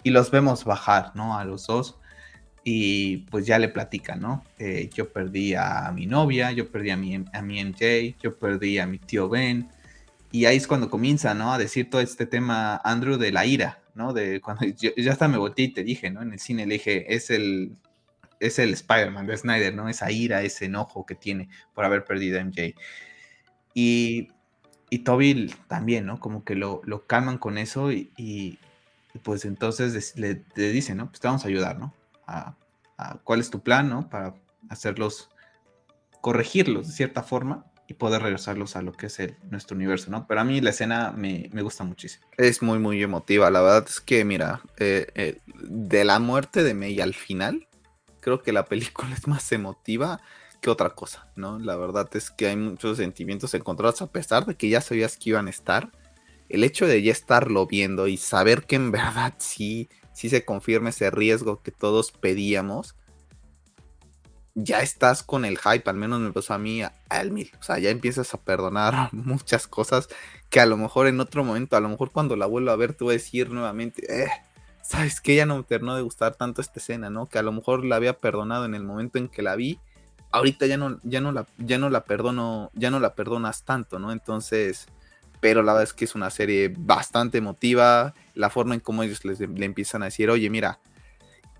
y 0.04 0.10
los 0.10 0.32
vemos 0.32 0.64
bajar, 0.66 1.12
¿no? 1.16 1.38
A 1.38 1.46
los 1.46 1.68
dos. 1.68 1.98
Y 2.64 3.18
pues 3.30 3.46
ya 3.46 3.58
le 3.58 3.70
platican, 3.70 4.22
¿no? 4.22 4.44
Eh, 4.60 4.90
yo 4.94 5.12
perdí 5.12 5.56
a 5.56 5.92
mi 5.94 6.06
novia, 6.06 6.52
yo 6.52 6.70
perdí 6.70 6.92
a 6.92 6.98
mi, 6.98 7.26
a 7.34 7.42
mi 7.42 7.64
MJ, 7.64 8.16
yo 8.22 8.38
perdí 8.38 8.78
a 8.78 8.86
mi 8.86 9.00
tío 9.00 9.30
Ben. 9.30 9.68
Y 10.32 10.46
ahí 10.46 10.58
es 10.58 10.68
cuando 10.68 10.90
comienza, 10.90 11.34
¿no? 11.34 11.54
A 11.54 11.58
decir 11.58 11.90
todo 11.90 12.02
este 12.02 12.26
tema, 12.26 12.80
Andrew, 12.84 13.18
de 13.18 13.32
la 13.32 13.46
ira, 13.46 13.80
¿no? 13.96 14.14
De 14.14 14.40
cuando 14.40 14.66
yo, 14.80 14.92
ya 14.96 15.12
hasta 15.12 15.28
me 15.28 15.38
volteé 15.38 15.66
y 15.66 15.74
te 15.74 15.84
dije, 15.84 16.10
¿no? 16.10 16.22
En 16.22 16.32
el 16.34 16.40
cine 16.40 16.66
le 16.66 16.76
dije, 16.76 17.14
es 17.14 17.30
el, 17.30 17.76
es 18.40 18.58
el 18.58 18.74
Spider-Man 18.74 19.28
de 19.28 19.38
Snyder, 19.38 19.76
¿no? 19.76 19.90
Esa 19.90 20.10
ira, 20.12 20.42
ese 20.42 20.66
enojo 20.66 21.06
que 21.06 21.16
tiene 21.16 21.50
por 21.74 21.84
haber 21.84 22.06
perdido 22.06 22.40
a 22.40 22.44
MJ. 22.44 22.76
Y, 23.74 24.30
y 24.90 25.00
Toby 25.00 25.54
también, 25.68 26.06
¿no? 26.06 26.20
Como 26.20 26.44
que 26.46 26.56
lo, 26.56 26.82
lo 26.86 27.06
calman 27.08 27.38
con 27.38 27.58
eso 27.58 27.92
y, 27.92 28.58
pues 29.24 29.44
entonces 29.44 30.18
le, 30.18 30.44
dicen, 30.56 30.98
¿no? 30.98 31.10
Pues 31.10 31.20
te 31.20 31.28
vamos 31.28 31.44
a 31.44 31.50
ayudar, 31.50 31.78
¿no? 31.78 31.94
A, 32.28 32.56
¿Cuál 33.24 33.40
es 33.40 33.50
tu 33.50 33.62
plan, 33.62 33.90
¿no? 33.90 34.10
Para 34.10 34.36
hacerlos, 34.70 35.30
corregirlos 36.22 36.88
de 36.88 36.94
cierta 36.94 37.24
forma 37.24 37.71
y 37.92 37.94
poder 37.94 38.22
regresarlos 38.22 38.78
a 38.78 38.82
lo 38.82 38.94
que 38.94 39.08
es 39.08 39.20
el, 39.20 39.36
nuestro 39.50 39.76
universo, 39.76 40.10
¿no? 40.10 40.26
Pero 40.26 40.40
a 40.40 40.44
mí 40.46 40.62
la 40.62 40.70
escena 40.70 41.12
me, 41.12 41.50
gusta 41.62 41.84
muchísimo. 41.84 42.26
Es 42.38 42.62
muy, 42.62 42.80
muy 42.80 43.04
emotiva. 43.04 43.52
La 43.52 43.62
verdad 43.62 43.86
es 43.86 44.00
que, 44.00 44.24
mira, 44.24 44.62
eh, 44.78 45.08
eh, 45.14 45.40
de 45.62 46.06
la 46.06 46.20
muerte 46.20 46.64
de 46.64 46.74
May 46.74 47.02
al 47.02 47.14
final, 47.14 47.68
creo 48.22 48.42
que 48.42 48.54
la 48.54 48.64
película 48.64 49.14
es 49.18 49.28
más 49.28 49.52
emotiva 49.52 50.22
que 50.62 50.70
otra 50.70 50.92
cosa, 50.92 51.28
¿no? 51.36 51.60
La 51.60 51.76
verdad 51.76 52.10
es 52.14 52.32
que 52.32 52.48
hay 52.48 52.56
muchos 52.56 52.98
sentimientos 52.98 53.54
encontrados 53.56 54.02
a 54.02 54.08
pesar 54.08 54.46
de 54.46 54.56
que 54.56 54.70
ya 54.70 54.80
sabías 54.80 55.18
que 55.18 55.32
iban 55.32 55.48
a 55.48 55.50
estar. 55.50 55.92
El 56.48 56.64
hecho 56.64 56.88
de 56.88 57.02
ya 57.02 57.12
estarlo 57.12 57.68
viendo 57.68 58.08
y 58.08 58.16
saber 58.16 58.64
que 58.64 58.78
en 58.78 58.92
verdad 58.92 59.34
sí, 59.38 59.90
sí 60.14 60.30
se 60.30 60.46
confirma 60.46 60.92
ese 60.92 61.12
riesgo 61.12 61.62
que 61.62 61.72
todos 61.72 62.14
pedíamos, 62.14 62.96
ya 64.56 64.82
estás 64.82 65.24
con 65.24 65.46
el 65.46 65.58
hype, 65.58 65.90
al 65.90 65.96
menos 65.96 66.20
me 66.20 66.32
pasó 66.32 66.54
a 66.54 66.58
mí 66.58 66.82
al 67.10 67.32
mil. 67.32 67.52
O 67.60 67.64
sea, 67.64 67.80
ya 67.80 67.90
empiezas 67.90 68.34
a 68.34 68.42
perdonar 68.42 69.10
muchas 69.14 69.68
cosas 69.68 70.10
que 70.50 70.60
a 70.60 70.66
lo 70.66 70.78
mejor 70.78 71.08
en 71.08 71.20
otro 71.20 71.44
momento, 71.44 71.78
a 71.78 71.82
lo 71.82 71.90
mejor 71.90 72.12
cuando 72.12 72.36
la 72.36 72.46
vuelvo 72.46 72.72
a 72.72 72.76
ver, 72.76 72.94
te 72.94 73.04
voy 73.04 73.14
a 73.14 73.18
decir 73.18 73.50
nuevamente, 73.50 74.24
eh, 74.24 74.30
¿sabes 74.82 75.22
qué? 75.22 75.36
Ya 75.36 75.46
no 75.46 75.58
me 75.58 75.64
terminó 75.64 75.96
de 75.96 76.02
gustar 76.02 76.36
tanto 76.36 76.62
esta 76.62 76.80
escena, 76.80 77.10
¿no? 77.10 77.28
Que 77.28 77.40
a 77.40 77.44
lo 77.44 77.52
mejor 77.52 77.86
la 77.86 77.96
había 77.96 78.18
perdonado 78.18 78.66
en 78.66 78.76
el 78.76 78.84
momento 78.84 79.18
en 79.18 79.30
que 79.30 79.42
la 79.42 79.56
vi 79.56 79.80
ahorita 80.32 80.66
ya 80.66 80.78
no, 80.78 81.00
ya 81.04 81.22
no 81.22 81.32
la, 81.32 81.46
ya 81.58 81.78
no 81.78 81.90
la 81.90 82.06
perdono, 82.06 82.72
ya 82.74 82.90
no 82.90 83.00
la 83.00 83.16
perdonas 83.16 83.64
tanto, 83.64 84.00
¿no? 84.00 84.12
Entonces, 84.12 84.88
pero 85.40 85.62
la 85.64 85.74
verdad 85.74 85.84
es 85.84 85.94
que 85.94 86.06
es 86.06 86.16
una 86.16 86.30
serie 86.30 86.74
bastante 86.76 87.38
emotiva, 87.38 88.14
la 88.34 88.50
forma 88.50 88.74
en 88.74 88.80
cómo 88.80 89.04
ellos 89.04 89.26
les, 89.26 89.40
le 89.40 89.66
empiezan 89.66 90.02
a 90.02 90.06
decir, 90.06 90.30
oye, 90.30 90.50
mira, 90.50 90.80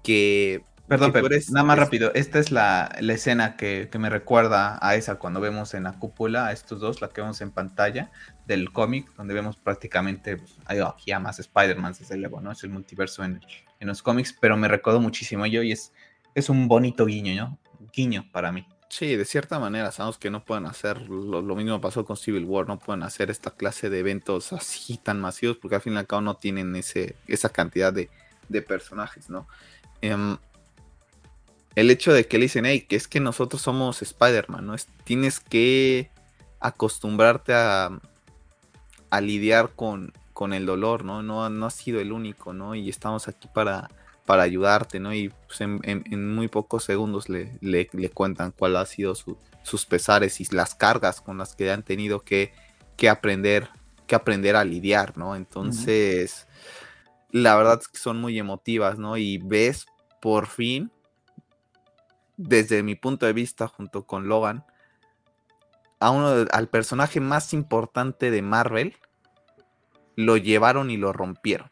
que... 0.04 0.64
Perdón, 0.92 1.14
pero 1.14 1.30
nada 1.52 1.64
más 1.64 1.80
rápido, 1.80 2.12
esta 2.16 2.38
es 2.38 2.52
la, 2.52 2.94
la 3.00 3.14
escena 3.14 3.56
que, 3.56 3.88
que, 3.90 3.98
me 3.98 4.10
recuerda 4.10 4.78
a 4.82 4.96
esa 4.96 5.16
cuando 5.16 5.40
vemos 5.40 5.74
en 5.74 5.84
la 5.84 5.94
cúpula 5.94 6.48
a 6.48 6.52
estos 6.52 6.82
dos, 6.82 7.00
la 7.00 7.08
que 7.08 7.22
vemos 7.22 7.40
en 7.40 7.52
pantalla 7.52 8.12
del 8.46 8.74
cómic, 8.74 9.10
donde 9.16 9.34
vemos 9.34 9.56
prácticamente, 9.56 10.36
pues, 10.36 10.58
hay 10.66 10.80
aquí 10.80 11.14
a 11.14 11.20
más 11.20 11.40
Spider-Man 11.40 11.96
desde 11.98 12.18
luego, 12.18 12.42
¿no? 12.42 12.52
Es 12.52 12.64
el 12.66 12.72
multiverso 12.72 13.24
en, 13.24 13.40
en 13.80 13.88
los 13.88 14.04
cómics, 14.04 14.36
pero 14.38 14.58
me 14.58 14.68
recuerdo 14.68 15.00
muchísimo 15.00 15.46
yo 15.46 15.64
y 15.64 15.72
es, 15.72 15.94
es 16.36 16.50
un 16.50 16.68
bonito 16.68 17.06
guiño, 17.06 17.36
¿no? 17.36 17.58
guiño 17.94 18.26
para 18.32 18.52
mí. 18.52 18.66
Sí, 18.90 19.16
de 19.16 19.24
cierta 19.24 19.58
manera 19.58 19.92
sabemos 19.92 20.18
que 20.18 20.30
no 20.30 20.44
pueden 20.44 20.66
hacer, 20.66 21.04
lo, 21.04 21.56
mismo 21.56 21.80
pasó 21.80 22.04
con 22.04 22.18
Civil 22.18 22.44
War, 22.44 22.68
no 22.68 22.78
pueden 22.78 23.04
hacer 23.04 23.32
esta 23.32 23.52
clase 23.52 23.90
de 23.90 24.00
eventos 24.00 24.52
así 24.52 24.98
tan 24.98 25.22
masivos 25.22 25.58
porque 25.58 25.76
al 25.76 25.82
fin 25.82 25.94
y 25.94 25.98
al 25.98 26.08
cabo 26.08 26.22
no 26.22 26.36
tienen 26.36 26.76
ese, 26.76 27.16
esa 27.28 27.48
cantidad 27.50 27.94
de, 27.94 28.10
personajes, 28.68 29.30
¿no? 29.30 29.48
Em, 30.02 30.38
el 31.76 31.90
hecho 31.90 32.14
de 32.14 32.28
que 32.28 32.38
le 32.38 32.46
dicen, 32.46 32.66
hey, 32.66 32.86
que 32.88 32.96
es 32.96 33.08
que 33.08 33.20
nosotros 33.20 33.62
somos 33.62 34.02
Spider-Man, 34.02 34.66
¿no? 34.66 34.74
Es, 34.74 34.88
tienes 35.04 35.40
que 35.40 36.10
acostumbrarte 36.60 37.54
a, 37.54 38.00
a 39.10 39.22
lidiar 39.22 39.72
con, 39.76 40.14
con 40.34 40.54
el 40.54 40.66
dolor, 40.66 41.06
¿no? 41.06 41.24
¿no? 41.24 41.50
No 41.50 41.66
has 41.66 41.74
sido 41.74 42.00
el 42.00 42.12
único, 42.12 42.54
¿no? 42.54 42.76
Y 42.76 42.90
estamos 42.90 43.28
aquí 43.28 43.48
para 43.54 43.90
para 44.26 44.44
ayudarte, 44.44 45.00
¿no? 45.00 45.14
Y 45.14 45.30
pues, 45.48 45.62
en, 45.62 46.34
muy 46.34 46.48
pocos 46.48 46.84
segundos 46.84 47.30
le, 47.30 47.58
le, 47.62 48.10
cuentan 48.10 48.52
cuál 48.52 48.76
ha 48.76 48.86
sido 48.86 49.14
sus 49.16 49.86
pesares 49.86 50.40
y 50.40 50.46
las 50.56 50.76
cargas 50.76 51.22
con 51.22 51.38
las 51.38 51.56
que 51.56 51.72
han 51.72 51.84
tenido 51.84 52.22
que, 52.22 52.54
que 52.98 53.10
aprender, 53.10 53.70
que 54.08 54.16
aprender 54.16 54.56
a 54.56 54.64
lidiar, 54.64 55.18
¿no? 55.18 55.36
Entonces, 55.36 56.48
la 57.32 57.56
verdad 57.56 57.80
es 57.82 57.88
que 57.88 57.98
son 57.98 58.22
muy 58.22 58.38
emotivas, 58.38 58.98
¿no? 58.98 59.18
Y 59.18 59.38
ves 59.38 59.86
por 60.22 60.48
fin, 60.48 60.92
desde 62.42 62.84
mi 62.84 62.96
punto 62.96 63.26
de 63.26 63.34
vista, 63.34 63.68
junto 63.68 64.06
con 64.06 64.28
Logan, 64.28 64.66
a 66.00 66.10
uno, 66.10 66.46
al 66.52 66.68
personaje 66.68 67.20
más 67.20 67.54
importante 67.54 68.32
de 68.32 68.42
Marvel, 68.42 68.96
lo 70.16 70.38
llevaron 70.38 70.90
y 70.90 70.98
lo 70.98 71.14
rompieron. 71.14 71.70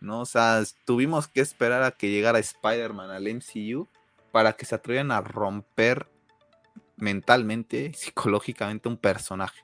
¿no? 0.00 0.20
O 0.20 0.26
sea, 0.26 0.62
tuvimos 0.84 1.28
que 1.28 1.40
esperar 1.40 1.82
a 1.82 1.92
que 1.92 2.10
llegara 2.10 2.38
Spider-Man 2.38 3.10
al 3.10 3.34
MCU 3.34 3.88
para 4.32 4.54
que 4.54 4.64
se 4.64 4.74
atrevieran 4.74 5.10
a 5.10 5.20
romper 5.20 6.08
mentalmente, 6.96 7.92
psicológicamente 7.96 8.88
un 8.88 8.96
personaje, 8.96 9.62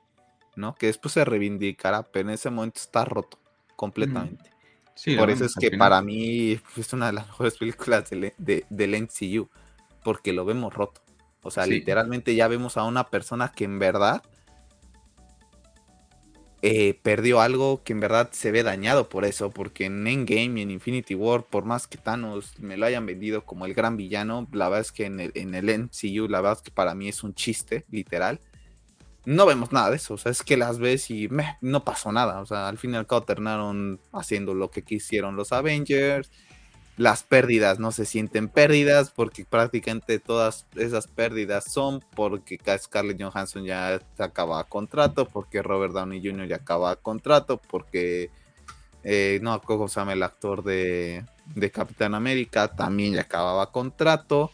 ¿no? 0.55 0.75
Que 0.75 0.87
después 0.87 1.13
se 1.13 1.25
reivindicará, 1.25 2.03
pero 2.03 2.29
en 2.29 2.35
ese 2.35 2.49
momento 2.49 2.79
está 2.79 3.05
roto 3.05 3.39
completamente. 3.75 4.51
Por 5.17 5.29
eso 5.29 5.43
es 5.43 5.55
que 5.55 5.71
para 5.71 6.01
mí 6.01 6.59
es 6.77 6.93
una 6.93 7.07
de 7.07 7.13
las 7.13 7.27
mejores 7.27 7.57
películas 7.57 8.09
del, 8.09 8.33
del 8.37 9.01
MCU, 9.01 9.49
porque 10.05 10.31
lo 10.31 10.45
vemos 10.45 10.73
roto. 10.73 11.01
O 11.41 11.51
sea, 11.51 11.65
literalmente 11.65 12.35
ya 12.35 12.47
vemos 12.47 12.77
a 12.77 12.83
una 12.83 13.09
persona 13.09 13.51
que 13.51 13.65
en 13.65 13.79
verdad 13.79 14.23
eh, 16.61 16.99
perdió 17.03 17.41
algo 17.41 17.83
que 17.83 17.93
en 17.93 17.99
verdad 17.99 18.29
se 18.31 18.51
ve 18.51 18.63
dañado 18.63 19.09
por 19.09 19.25
eso, 19.25 19.51
porque 19.51 19.85
en 19.85 20.07
Endgame 20.07 20.59
y 20.59 20.63
en 20.63 20.71
Infinity 20.71 21.13
War, 21.13 21.43
por 21.43 21.65
más 21.65 21.87
que 21.87 21.97
Thanos 21.97 22.57
me 22.59 22.77
lo 22.77 22.85
hayan 22.85 23.05
vendido 23.05 23.45
como 23.45 23.65
el 23.65 23.73
gran 23.73 23.97
villano, 23.97 24.47
la 24.51 24.69
verdad 24.69 24.81
es 24.81 24.91
que 24.91 25.05
en 25.05 25.19
el, 25.19 25.31
en 25.35 25.53
el 25.53 25.69
MCU, 25.69 26.27
la 26.27 26.41
verdad 26.41 26.57
es 26.57 26.63
que 26.63 26.71
para 26.71 26.95
mí 26.95 27.07
es 27.07 27.23
un 27.23 27.35
chiste, 27.35 27.85
literal. 27.91 28.39
No 29.25 29.45
vemos 29.45 29.71
nada 29.71 29.89
de 29.89 29.97
eso, 29.97 30.15
o 30.15 30.17
sea, 30.17 30.31
es 30.31 30.43
que 30.43 30.55
las 30.55 30.79
ves 30.79 31.11
y 31.11 31.29
no 31.61 31.83
pasó 31.83 32.11
nada, 32.11 32.41
o 32.41 32.45
sea, 32.45 32.67
al 32.67 32.77
fin 32.77 32.93
y 32.93 32.97
al 32.97 33.07
cabo 33.07 33.23
terminaron 33.23 33.99
haciendo 34.13 34.53
lo 34.53 34.71
que 34.71 34.83
quisieron 34.83 35.35
los 35.35 35.51
Avengers, 35.51 36.31
las 36.97 37.23
pérdidas 37.23 37.77
no 37.79 37.91
se 37.91 38.05
sienten 38.05 38.47
pérdidas 38.47 39.11
porque 39.11 39.43
prácticamente 39.43 40.19
todas 40.19 40.65
esas 40.75 41.07
pérdidas 41.07 41.65
son 41.65 42.01
porque 42.15 42.57
Scarlett 42.77 43.21
Johansson 43.21 43.65
ya 43.65 44.01
acaba 44.17 44.63
contrato, 44.63 45.25
porque 45.25 45.61
Robert 45.61 45.93
Downey 45.93 46.25
Jr. 46.25 46.47
ya 46.47 46.55
acaba 46.57 46.95
contrato, 46.95 47.57
porque 47.69 48.29
eh, 49.03 49.39
no 49.41 49.61
cómo 49.61 49.89
se 49.89 49.99
llama 49.99 50.13
el 50.13 50.23
actor 50.23 50.63
de, 50.63 51.25
de, 51.53 51.71
Capitán 51.71 52.15
América 52.15 52.69
también 52.69 53.13
ya 53.13 53.21
acababa 53.21 53.71
contrato. 53.71 54.51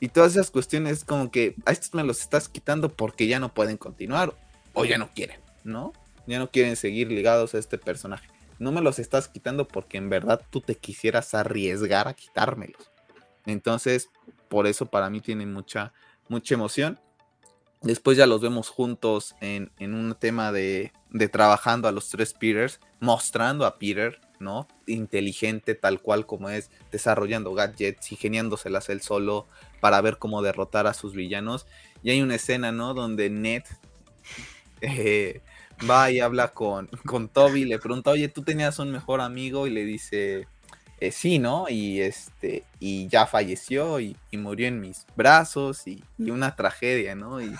Y 0.00 0.08
todas 0.08 0.32
esas 0.32 0.50
cuestiones 0.50 1.04
como 1.04 1.30
que 1.30 1.54
a 1.64 1.72
estos 1.72 1.94
me 1.94 2.04
los 2.04 2.20
estás 2.20 2.48
quitando 2.48 2.88
porque 2.88 3.26
ya 3.26 3.40
no 3.40 3.52
pueden 3.54 3.76
continuar 3.76 4.34
o 4.72 4.84
ya 4.84 4.98
no 4.98 5.10
quieren, 5.12 5.40
¿no? 5.64 5.92
Ya 6.26 6.38
no 6.38 6.50
quieren 6.50 6.76
seguir 6.76 7.10
ligados 7.10 7.54
a 7.54 7.58
este 7.58 7.78
personaje 7.78 8.28
no 8.58 8.72
me 8.72 8.80
los 8.80 8.98
estás 8.98 9.28
quitando 9.28 9.68
porque 9.68 9.98
en 9.98 10.10
verdad 10.10 10.42
tú 10.50 10.60
te 10.60 10.76
quisieras 10.76 11.34
arriesgar 11.34 12.08
a 12.08 12.14
quitármelos. 12.14 12.90
Entonces, 13.46 14.10
por 14.48 14.66
eso 14.66 14.86
para 14.86 15.10
mí 15.10 15.20
tiene 15.20 15.46
mucha, 15.46 15.92
mucha 16.28 16.54
emoción. 16.54 16.98
Después 17.80 18.16
ya 18.16 18.26
los 18.26 18.40
vemos 18.40 18.68
juntos 18.68 19.36
en, 19.40 19.70
un 19.80 20.16
tema 20.18 20.50
de, 20.50 20.92
de, 21.10 21.28
trabajando 21.28 21.86
a 21.86 21.92
los 21.92 22.08
tres 22.08 22.34
Peters, 22.34 22.80
mostrando 22.98 23.64
a 23.64 23.78
Peter, 23.78 24.20
¿no? 24.40 24.66
Inteligente 24.86 25.76
tal 25.76 26.00
cual 26.02 26.26
como 26.26 26.50
es, 26.50 26.72
desarrollando 26.90 27.54
gadgets, 27.54 28.10
ingeniándoselas 28.10 28.88
él 28.88 29.00
solo 29.00 29.46
para 29.80 30.00
ver 30.00 30.18
cómo 30.18 30.42
derrotar 30.42 30.88
a 30.88 30.94
sus 30.94 31.14
villanos. 31.14 31.66
Y 32.02 32.10
hay 32.10 32.20
una 32.20 32.34
escena, 32.34 32.72
¿no? 32.72 32.94
Donde 32.94 33.30
Ned 33.30 33.62
eh, 34.80 35.40
va 35.88 36.10
y 36.10 36.20
habla 36.20 36.48
con, 36.48 36.88
con 37.04 37.28
Toby, 37.28 37.64
le 37.64 37.78
pregunta, 37.78 38.10
oye, 38.10 38.28
tú 38.28 38.42
tenías 38.42 38.78
un 38.78 38.90
mejor 38.90 39.20
amigo 39.20 39.66
y 39.66 39.70
le 39.70 39.84
dice, 39.84 40.46
eh, 41.00 41.12
sí, 41.12 41.38
¿no? 41.38 41.66
Y 41.68 42.00
este, 42.00 42.64
y 42.80 43.06
ya 43.08 43.26
falleció 43.26 44.00
y, 44.00 44.16
murió 44.32 44.66
en 44.66 44.80
mis 44.80 45.06
brazos 45.16 45.86
y, 45.86 46.02
una 46.18 46.56
tragedia, 46.56 47.14
¿no? 47.14 47.40
Y, 47.40 47.54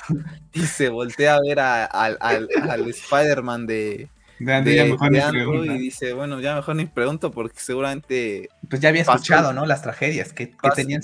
se 0.66 0.88
voltea 0.88 1.36
a 1.36 1.40
ver 1.40 1.60
al, 1.60 2.88
Spider-Man 2.88 3.66
de, 3.66 4.08
de, 4.38 4.96
y 5.64 5.78
dice, 5.78 6.12
bueno, 6.12 6.40
ya 6.40 6.54
mejor 6.54 6.76
ni 6.76 6.86
pregunto 6.86 7.30
porque 7.30 7.58
seguramente 7.58 8.48
pues 8.68 8.80
ya 8.80 8.90
había 8.90 9.02
escuchado, 9.02 9.52
¿no? 9.52 9.66
Las 9.66 9.82
tragedias 9.82 10.32
que, 10.32 10.54
tenían 10.74 11.02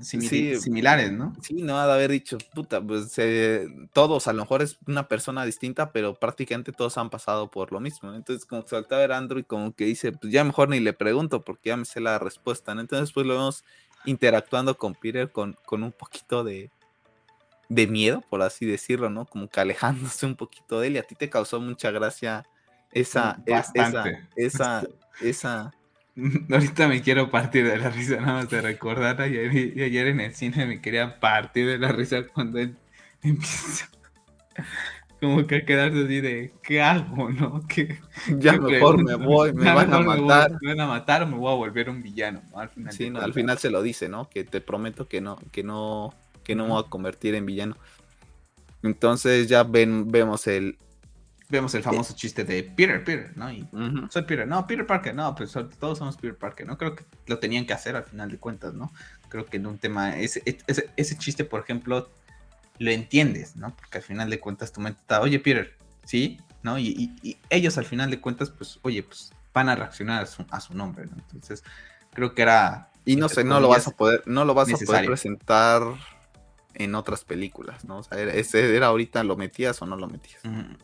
similares, 0.00 1.12
¿no? 1.12 1.34
Sí, 1.40 1.62
no, 1.62 1.84
de 1.86 1.92
haber 1.92 2.10
dicho, 2.10 2.38
puta, 2.52 2.80
pues 2.80 3.12
eh, 3.18 3.66
todos, 3.92 4.26
a 4.26 4.32
lo 4.32 4.42
mejor 4.42 4.62
es 4.62 4.78
una 4.86 5.06
persona 5.08 5.44
distinta, 5.44 5.92
pero 5.92 6.14
prácticamente 6.14 6.72
todos 6.72 6.98
han 6.98 7.10
pasado 7.10 7.50
por 7.50 7.72
lo 7.72 7.80
mismo. 7.80 8.12
Entonces, 8.14 8.44
como 8.44 8.66
salta 8.66 8.96
a 8.96 8.98
ver 8.98 9.12
Andrew 9.12 9.40
y 9.40 9.44
como 9.44 9.74
que 9.74 9.84
dice, 9.84 10.12
pues 10.12 10.32
ya 10.32 10.42
mejor 10.42 10.68
ni 10.68 10.80
le 10.80 10.92
pregunto 10.92 11.42
porque 11.42 11.70
ya 11.70 11.76
me 11.76 11.84
sé 11.84 12.00
la 12.00 12.18
respuesta, 12.18 12.72
Entonces, 12.72 13.12
pues 13.12 13.26
lo 13.26 13.34
vemos 13.34 13.64
interactuando 14.04 14.76
con 14.76 14.94
Peter 14.94 15.30
con, 15.30 15.56
con 15.64 15.82
un 15.82 15.92
poquito 15.92 16.44
de, 16.44 16.70
de 17.68 17.86
miedo, 17.86 18.22
por 18.28 18.42
así 18.42 18.66
decirlo, 18.66 19.10
¿no? 19.10 19.26
Como 19.26 19.48
que 19.48 19.60
alejándose 19.60 20.26
un 20.26 20.36
poquito 20.36 20.80
de 20.80 20.88
él 20.88 20.94
y 20.94 20.98
a 20.98 21.02
ti 21.02 21.14
te 21.14 21.30
causó 21.30 21.60
mucha 21.60 21.90
gracia 21.90 22.44
esa, 22.94 23.42
esa, 23.46 24.04
esa, 24.36 24.82
esa 25.20 25.74
Ahorita 26.50 26.88
me 26.88 27.02
quiero 27.02 27.30
partir 27.30 27.66
de 27.68 27.76
la 27.76 27.90
risa, 27.90 28.16
nada 28.16 28.34
más 28.34 28.50
de 28.50 28.60
recordar 28.60 29.20
ayer, 29.20 29.52
y 29.76 29.82
ayer 29.82 30.08
en 30.08 30.20
el 30.20 30.34
cine 30.34 30.66
me 30.66 30.80
quería 30.80 31.18
partir 31.18 31.66
de 31.66 31.78
la 31.78 31.90
risa 31.92 32.26
cuando 32.26 32.58
él 32.58 32.76
empieza 33.22 33.88
como 35.20 35.46
que 35.46 35.56
a 35.56 35.64
quedarse 35.64 36.04
así 36.04 36.20
de 36.20 36.52
¿qué 36.62 36.82
hago? 36.82 37.30
¿no? 37.30 37.66
¿Qué, 37.66 37.98
ya 38.38 38.52
mejor 38.52 39.02
me 39.02 39.14
voy, 39.14 39.54
me 39.54 39.72
van 39.72 39.92
a 39.92 40.00
matar. 40.00 40.58
Me, 40.60 40.74
van 40.74 40.80
a 40.80 40.86
matar 40.86 41.22
o 41.22 41.26
me 41.26 41.36
voy 41.36 41.50
a 41.50 41.56
volver 41.56 41.88
un 41.88 42.02
villano, 42.02 42.42
Al 42.54 42.68
final, 42.68 42.92
sí, 42.92 43.10
al 43.18 43.32
final 43.32 43.58
se 43.58 43.70
lo 43.70 43.80
dice, 43.80 44.08
¿no? 44.10 44.28
Que 44.28 44.44
te 44.44 44.60
prometo 44.60 45.08
que 45.08 45.22
no, 45.22 45.38
que 45.50 45.62
no, 45.62 46.12
que 46.42 46.54
no 46.54 46.64
me 46.64 46.70
voy 46.72 46.84
a 46.84 46.90
convertir 46.90 47.34
en 47.34 47.46
villano. 47.46 47.76
Entonces 48.82 49.48
ya 49.48 49.62
ven, 49.62 50.10
vemos 50.10 50.46
el, 50.46 50.76
vemos 51.48 51.74
el 51.74 51.82
famoso 51.82 52.14
chiste 52.14 52.44
de 52.44 52.62
Peter, 52.62 53.04
Peter, 53.04 53.32
¿no? 53.36 53.50
Y 53.50 53.66
soy 54.10 54.22
Peter, 54.22 54.46
no, 54.46 54.66
Peter 54.66 54.86
Parker, 54.86 55.14
no, 55.14 55.34
pues 55.34 55.52
todos 55.78 55.98
somos 55.98 56.16
Peter 56.16 56.36
Parker, 56.36 56.66
¿no? 56.66 56.78
Creo 56.78 56.94
que 56.94 57.04
lo 57.26 57.38
tenían 57.38 57.66
que 57.66 57.72
hacer 57.72 57.96
al 57.96 58.04
final 58.04 58.30
de 58.30 58.38
cuentas, 58.38 58.74
¿no? 58.74 58.92
Creo 59.28 59.44
que 59.44 59.58
en 59.58 59.66
un 59.66 59.78
tema, 59.78 60.16
ese, 60.18 60.42
ese, 60.96 61.18
chiste, 61.18 61.44
por 61.44 61.60
ejemplo, 61.60 62.10
lo 62.78 62.90
entiendes, 62.90 63.56
¿no? 63.56 63.74
Porque 63.76 63.98
al 63.98 64.04
final 64.04 64.30
de 64.30 64.40
cuentas 64.40 64.72
tu 64.72 64.80
mente 64.80 65.00
está, 65.00 65.20
oye, 65.20 65.38
Peter, 65.38 65.76
¿sí? 66.04 66.40
¿No? 66.62 66.78
Y, 66.78 67.38
ellos 67.50 67.76
al 67.78 67.84
final 67.84 68.10
de 68.10 68.20
cuentas, 68.20 68.50
pues, 68.50 68.78
oye, 68.82 69.02
pues 69.02 69.32
van 69.52 69.68
a 69.68 69.76
reaccionar 69.76 70.22
a 70.22 70.26
su, 70.26 70.44
a 70.50 70.60
su 70.60 70.74
nombre, 70.74 71.06
¿no? 71.06 71.16
Entonces, 71.16 71.62
creo 72.12 72.34
que 72.34 72.42
era... 72.42 72.90
Y 73.04 73.16
no 73.16 73.28
sé, 73.28 73.44
no 73.44 73.60
lo 73.60 73.68
vas 73.68 73.86
a 73.86 73.90
poder, 73.90 74.22
no 74.24 74.46
lo 74.46 74.54
vas 74.54 74.72
a 74.72 74.78
poder 74.78 75.04
presentar 75.04 75.82
en 76.74 76.94
otras 76.94 77.24
películas, 77.24 77.84
¿no? 77.84 77.98
O 77.98 78.02
sea, 78.02 78.20
ese 78.20 78.76
era 78.76 78.88
ahorita, 78.88 79.24
¿lo 79.24 79.36
metías 79.36 79.80
o 79.82 79.86
no 79.86 79.96
lo 79.96 80.08
metías? 80.08 80.40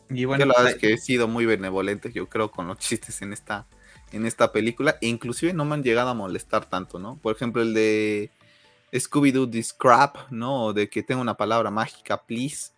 Y 0.09 0.25
bueno, 0.25 0.45
la 0.45 0.53
verdad 0.55 0.71
es 0.71 0.77
que 0.77 0.93
he 0.93 0.97
sido 0.97 1.27
muy 1.27 1.45
benevolente, 1.45 2.11
yo 2.11 2.27
creo, 2.29 2.51
con 2.51 2.67
los 2.67 2.77
chistes 2.79 3.21
en 3.21 3.33
esta, 3.33 3.67
en 4.11 4.25
esta 4.25 4.51
película, 4.51 4.97
e 5.01 5.07
inclusive 5.07 5.53
no 5.53 5.65
me 5.65 5.75
han 5.75 5.83
llegado 5.83 6.09
a 6.09 6.13
molestar 6.13 6.65
tanto, 6.65 6.99
¿no? 6.99 7.17
Por 7.17 7.35
ejemplo, 7.35 7.61
el 7.61 7.73
de 7.73 8.31
Scooby-Doo 8.93 9.49
This 9.49 9.73
Crap, 9.73 10.31
¿no? 10.31 10.73
De 10.73 10.89
que 10.89 11.03
tenga 11.03 11.21
una 11.21 11.35
palabra 11.35 11.71
mágica, 11.71 12.21
please 12.23 12.71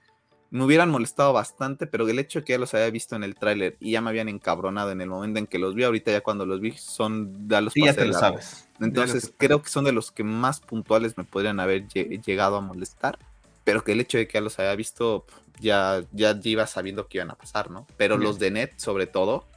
me 0.53 0.63
hubieran 0.63 0.91
molestado 0.91 1.33
bastante, 1.33 1.87
pero 1.87 2.07
el 2.07 2.19
hecho 2.19 2.39
de 2.39 2.45
que 2.45 2.53
ya 2.53 2.59
los 2.59 2.75
había 2.75 2.91
visto 2.91 3.15
en 3.15 3.23
el 3.23 3.33
tráiler 3.33 3.75
y 3.79 3.93
ya 3.93 4.01
me 4.01 4.11
habían 4.11 4.29
encabronado 4.29 4.91
en 4.91 5.01
el 5.01 5.09
momento 5.09 5.39
en 5.39 5.47
que 5.47 5.57
los 5.57 5.73
vi, 5.73 5.83
ahorita 5.83 6.11
ya 6.11 6.21
cuando 6.21 6.45
los 6.45 6.61
vi 6.61 6.73
son 6.73 7.47
de 7.47 7.59
los 7.59 7.73
sí, 7.73 7.83
ya 7.83 7.95
te 7.95 8.05
lo 8.05 8.13
sabes. 8.13 8.69
Entonces 8.79 9.33
creo 9.35 9.63
que 9.63 9.69
son 9.69 9.83
de 9.83 9.91
los 9.91 10.11
que 10.11 10.23
más 10.23 10.59
puntuales 10.59 11.17
me 11.17 11.23
podrían 11.23 11.59
haber 11.59 11.87
llegado 11.87 12.57
a 12.57 12.61
molestar, 12.61 13.17
pero 13.63 13.83
que 13.83 13.93
el 13.93 14.01
hecho 14.01 14.19
de 14.19 14.27
que 14.27 14.35
ya 14.35 14.41
los 14.41 14.59
había 14.59 14.75
visto 14.75 15.25
ya, 15.59 16.03
ya 16.11 16.39
iba 16.43 16.67
sabiendo 16.67 17.07
que 17.07 17.17
iban 17.17 17.31
a 17.31 17.35
pasar, 17.35 17.71
¿no? 17.71 17.87
Pero 17.97 18.17
los 18.17 18.37
de 18.37 18.51
Net, 18.51 18.73
sobre 18.77 19.07
todo, 19.07 19.47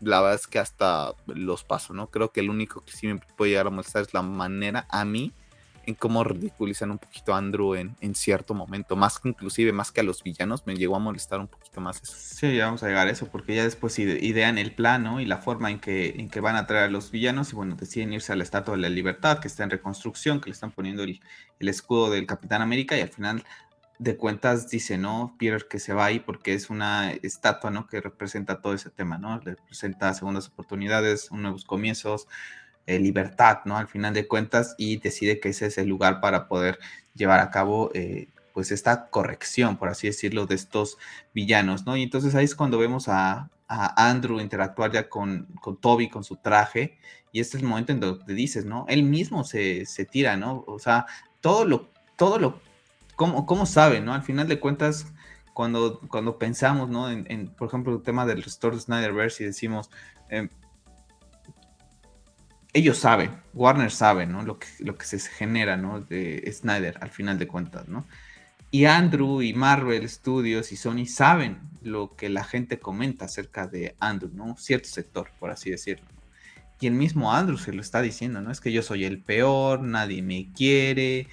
la 0.00 0.20
verdad 0.22 0.40
es 0.40 0.48
que 0.48 0.58
hasta 0.58 1.14
los 1.26 1.62
paso, 1.62 1.94
¿no? 1.94 2.08
Creo 2.08 2.32
que 2.32 2.40
el 2.40 2.50
único 2.50 2.80
que 2.80 2.90
sí 2.90 3.06
me 3.06 3.20
puede 3.36 3.52
llegar 3.52 3.68
a 3.68 3.70
molestar 3.70 4.02
es 4.02 4.12
la 4.12 4.22
manera 4.22 4.86
a 4.88 5.04
mí 5.04 5.32
en 5.86 5.94
cómo 5.94 6.24
ridiculizan 6.24 6.90
un 6.90 6.98
poquito 6.98 7.34
a 7.34 7.38
Andrew 7.38 7.74
en, 7.74 7.96
en, 8.00 8.14
cierto 8.14 8.54
momento, 8.54 8.96
más 8.96 9.18
que 9.18 9.28
inclusive 9.28 9.72
más 9.72 9.90
que 9.90 10.00
a 10.00 10.04
los 10.04 10.22
villanos, 10.22 10.66
me 10.66 10.76
llegó 10.76 10.96
a 10.96 10.98
molestar 10.98 11.40
un 11.40 11.48
poquito 11.48 11.80
más 11.80 12.00
eso. 12.02 12.14
Sí, 12.16 12.56
ya 12.56 12.66
vamos 12.66 12.82
a 12.82 12.88
llegar 12.88 13.08
a 13.08 13.10
eso, 13.10 13.28
porque 13.28 13.54
ya 13.54 13.64
después 13.64 13.98
idean 13.98 14.58
el 14.58 14.74
plano 14.74 15.20
y 15.20 15.26
la 15.26 15.38
forma 15.38 15.70
en 15.70 15.80
que, 15.80 16.10
en 16.18 16.30
que 16.30 16.40
van 16.40 16.56
a 16.56 16.66
traer 16.66 16.84
a 16.84 16.90
los 16.90 17.10
villanos 17.10 17.52
y 17.52 17.56
bueno, 17.56 17.76
deciden 17.76 18.12
irse 18.12 18.32
a 18.32 18.36
la 18.36 18.44
Estatua 18.44 18.74
de 18.74 18.80
la 18.80 18.88
Libertad, 18.88 19.38
que 19.38 19.48
está 19.48 19.64
en 19.64 19.70
reconstrucción, 19.70 20.40
que 20.40 20.50
le 20.50 20.54
están 20.54 20.70
poniendo 20.70 21.02
el, 21.02 21.20
escudo 21.60 22.10
del 22.10 22.26
Capitán 22.26 22.60
América 22.60 22.96
y 22.96 23.00
al 23.00 23.08
final 23.08 23.44
de 23.98 24.16
cuentas 24.16 24.68
dice, 24.68 24.98
¿no? 24.98 25.36
Peter 25.38 25.66
que 25.68 25.78
se 25.78 25.94
va 25.94 26.06
ahí 26.06 26.18
porque 26.18 26.54
es 26.54 26.70
una 26.70 27.12
estatua, 27.12 27.70
¿no? 27.70 27.86
Que 27.86 28.00
representa 28.00 28.60
todo 28.60 28.74
ese 28.74 28.90
tema, 28.90 29.16
¿no? 29.16 29.38
Representa 29.38 30.12
segundas 30.12 30.48
oportunidades, 30.48 31.30
nuevos 31.30 31.64
comienzos, 31.64 32.26
eh, 32.86 32.98
libertad, 32.98 33.60
¿no? 33.64 33.76
Al 33.76 33.88
final 33.88 34.14
de 34.14 34.26
cuentas, 34.26 34.74
y 34.78 34.96
decide 34.96 35.40
que 35.40 35.50
ese 35.50 35.66
es 35.66 35.78
el 35.78 35.88
lugar 35.88 36.20
para 36.20 36.48
poder 36.48 36.78
llevar 37.14 37.40
a 37.40 37.50
cabo, 37.50 37.90
eh, 37.94 38.28
pues, 38.54 38.72
esta 38.72 39.08
corrección, 39.08 39.76
por 39.76 39.88
así 39.88 40.08
decirlo, 40.08 40.46
de 40.46 40.56
estos 40.56 40.98
villanos, 41.34 41.86
¿no? 41.86 41.96
Y 41.96 42.02
entonces 42.02 42.34
ahí 42.34 42.44
es 42.44 42.54
cuando 42.54 42.78
vemos 42.78 43.08
a, 43.08 43.50
Andrew 43.74 44.38
interactuar 44.38 44.92
ya 44.92 45.08
con, 45.08 45.46
con, 45.62 45.78
Toby, 45.78 46.10
con 46.10 46.24
su 46.24 46.36
traje, 46.36 46.98
y 47.32 47.40
este 47.40 47.56
es 47.56 47.62
el 47.62 47.68
momento 47.68 47.92
en 47.92 48.00
donde 48.00 48.34
dices, 48.34 48.66
¿no? 48.66 48.84
Él 48.88 49.02
mismo 49.02 49.44
se, 49.44 49.86
tira, 50.10 50.36
¿no? 50.36 50.64
O 50.66 50.78
sea, 50.78 51.06
todo 51.40 51.64
lo, 51.64 51.88
todo 52.16 52.38
lo, 52.38 52.60
¿cómo, 53.16 53.46
cómo 53.46 53.64
sabe, 53.64 54.00
¿no? 54.00 54.12
Al 54.12 54.22
final 54.22 54.46
de 54.46 54.60
cuentas, 54.60 55.06
cuando, 55.54 56.00
cuando 56.08 56.38
pensamos, 56.38 56.90
¿no? 56.90 57.10
En, 57.10 57.48
por 57.48 57.68
ejemplo, 57.68 57.94
el 57.94 58.02
tema 58.02 58.26
del 58.26 58.42
restore 58.42 58.76
de 58.76 58.82
Snyderverse 58.82 59.44
y 59.44 59.46
decimos, 59.46 59.90
em, 60.28 60.48
ellos 62.72 62.98
saben, 62.98 63.42
Warner 63.54 63.90
sabe, 63.90 64.26
¿no? 64.26 64.42
Lo 64.42 64.58
que, 64.58 65.04
se 65.04 65.18
genera, 65.18 65.76
¿no? 65.76 66.00
De 66.00 66.50
Snyder 66.52 66.98
al 67.00 67.10
final 67.10 67.38
de 67.38 67.46
cuentas, 67.46 67.88
¿no? 67.88 68.06
Y 68.70 68.86
Andrew 68.86 69.42
y 69.42 69.52
Marvel 69.52 70.08
Studios 70.08 70.72
y 70.72 70.76
Sony 70.76 71.04
saben 71.06 71.60
lo 71.82 72.16
que 72.16 72.30
la 72.30 72.44
gente 72.44 72.78
comenta 72.78 73.26
acerca 73.26 73.66
de 73.66 73.94
Andrew, 74.00 74.30
¿no? 74.32 74.56
Cierto 74.56 74.88
sector, 74.88 75.30
por 75.38 75.50
así 75.50 75.70
decirlo. 75.70 76.06
Y 76.80 76.86
el 76.86 76.94
mismo 76.94 77.32
Andrew 77.32 77.58
se 77.58 77.72
lo 77.72 77.82
está 77.82 78.00
diciendo, 78.00 78.40
¿no? 78.40 78.50
Es 78.50 78.60
que 78.60 78.72
yo 78.72 78.82
soy 78.82 79.04
el 79.04 79.20
peor, 79.22 79.82
nadie 79.82 80.22
me 80.22 80.50
quiere. 80.52 81.28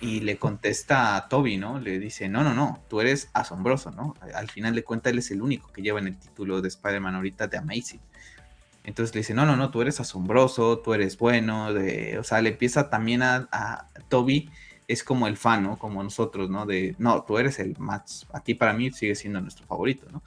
Y 0.00 0.20
le 0.20 0.38
contesta 0.38 1.16
a 1.16 1.28
Toby, 1.28 1.56
¿no? 1.56 1.80
Le 1.80 1.98
dice, 1.98 2.28
no, 2.28 2.44
no, 2.44 2.54
no, 2.54 2.84
tú 2.88 3.00
eres 3.00 3.28
asombroso, 3.32 3.90
¿no? 3.90 4.14
Al 4.34 4.48
final 4.48 4.74
de 4.74 4.84
cuentas, 4.84 5.12
él 5.12 5.18
es 5.18 5.30
el 5.30 5.42
único 5.42 5.72
que 5.72 5.82
lleva 5.82 5.98
en 5.98 6.08
el 6.08 6.18
título 6.18 6.60
de 6.60 6.68
Spider-Man 6.68 7.16
ahorita 7.16 7.48
de 7.48 7.58
Amazing. 7.58 8.00
Entonces 8.84 9.14
le 9.14 9.20
dice, 9.20 9.32
no, 9.32 9.46
no, 9.46 9.56
no, 9.56 9.70
tú 9.70 9.80
eres 9.80 9.98
asombroso, 9.98 10.78
tú 10.78 10.92
eres 10.92 11.16
bueno, 11.16 11.72
de, 11.72 12.18
o 12.18 12.22
sea, 12.22 12.42
le 12.42 12.50
empieza 12.50 12.90
también 12.90 13.22
a, 13.22 13.88
Toby, 14.08 14.50
es 14.86 15.02
como 15.02 15.26
el 15.26 15.38
fan, 15.38 15.62
¿no? 15.62 15.78
Como 15.78 16.02
nosotros, 16.02 16.50
¿no? 16.50 16.66
De, 16.66 16.94
no, 16.98 17.22
tú 17.24 17.38
eres 17.38 17.58
el 17.58 17.76
más, 17.78 18.26
a 18.34 18.40
ti 18.40 18.54
para 18.54 18.74
mí 18.74 18.92
sigue 18.92 19.14
siendo 19.14 19.40
nuestro 19.40 19.66
favorito, 19.66 20.06
¿no? 20.12 20.22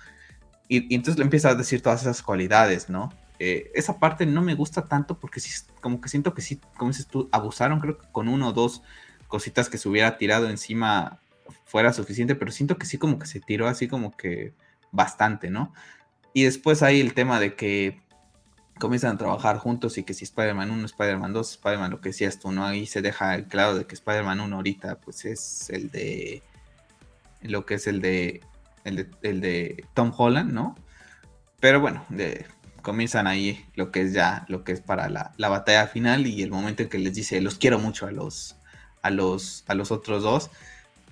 Y, 0.67 0.93
entonces 0.95 1.19
le 1.19 1.23
empieza 1.23 1.49
a 1.49 1.55
decir 1.55 1.81
todas 1.81 2.01
esas 2.01 2.23
cualidades, 2.23 2.89
¿no? 2.89 3.13
Eh, 3.37 3.71
esa 3.75 3.99
parte 3.99 4.25
no 4.25 4.41
me 4.41 4.55
gusta 4.55 4.85
tanto 4.85 5.19
porque 5.19 5.39
sí, 5.39 5.51
como 5.79 6.01
que 6.01 6.09
siento 6.09 6.33
que 6.33 6.41
sí, 6.41 6.59
como 6.77 6.89
dices 6.89 7.05
tú, 7.05 7.29
abusaron, 7.31 7.79
creo 7.79 7.99
que 7.99 8.07
con 8.11 8.27
uno 8.27 8.49
o 8.49 8.53
dos 8.53 8.81
cositas 9.27 9.69
que 9.69 9.77
se 9.77 9.87
hubiera 9.87 10.17
tirado 10.17 10.49
encima 10.49 11.19
fuera 11.65 11.93
suficiente, 11.93 12.33
pero 12.33 12.51
siento 12.51 12.77
que 12.79 12.87
sí 12.87 12.97
como 12.97 13.19
que 13.19 13.27
se 13.27 13.39
tiró 13.39 13.67
así 13.67 13.87
como 13.87 14.17
que 14.17 14.53
bastante, 14.91 15.51
¿no? 15.51 15.73
Y 16.33 16.43
después 16.43 16.81
hay 16.81 16.99
el 16.99 17.13
tema 17.13 17.39
de 17.39 17.55
que 17.55 18.01
comienzan 18.79 19.15
a 19.15 19.17
trabajar 19.17 19.57
juntos 19.57 19.97
y 19.97 20.03
que 20.03 20.13
si 20.13 20.23
Spider-Man 20.23 20.71
1, 20.71 20.85
Spider-Man 20.85 21.33
2, 21.33 21.51
Spider-Man 21.51 21.91
lo 21.91 22.01
que 22.01 22.09
decías 22.09 22.39
tú, 22.39 22.51
¿no? 22.51 22.65
Ahí 22.65 22.85
se 22.85 23.01
deja 23.01 23.43
claro 23.43 23.75
de 23.75 23.85
que 23.85 23.95
Spider-Man 23.95 24.39
1 24.39 24.55
ahorita 24.55 24.99
pues 24.99 25.25
es 25.25 25.69
el 25.69 25.91
de 25.91 26.41
lo 27.41 27.65
que 27.65 27.75
es 27.75 27.87
el 27.87 28.01
de 28.01 28.41
el 28.83 29.41
de, 29.41 29.85
Tom 29.93 30.13
Holland, 30.15 30.51
¿no? 30.53 30.75
Pero 31.59 31.81
bueno, 31.81 32.05
comienzan 32.81 33.27
ahí 33.27 33.65
lo 33.75 33.91
que 33.91 34.01
es 34.01 34.13
ya 34.13 34.45
lo 34.47 34.63
que 34.63 34.71
es 34.71 34.81
para 34.81 35.09
la, 35.09 35.33
batalla 35.37 35.87
final 35.87 36.25
y 36.25 36.41
el 36.41 36.51
momento 36.51 36.83
en 36.83 36.89
que 36.89 36.99
les 36.99 37.13
dice 37.13 37.41
los 37.41 37.55
quiero 37.55 37.79
mucho 37.79 38.07
a 38.07 38.11
los 38.11 38.55
a 39.01 39.09
los 39.09 39.65
a 39.67 39.73
los 39.73 39.91
otros 39.91 40.23
dos, 40.23 40.49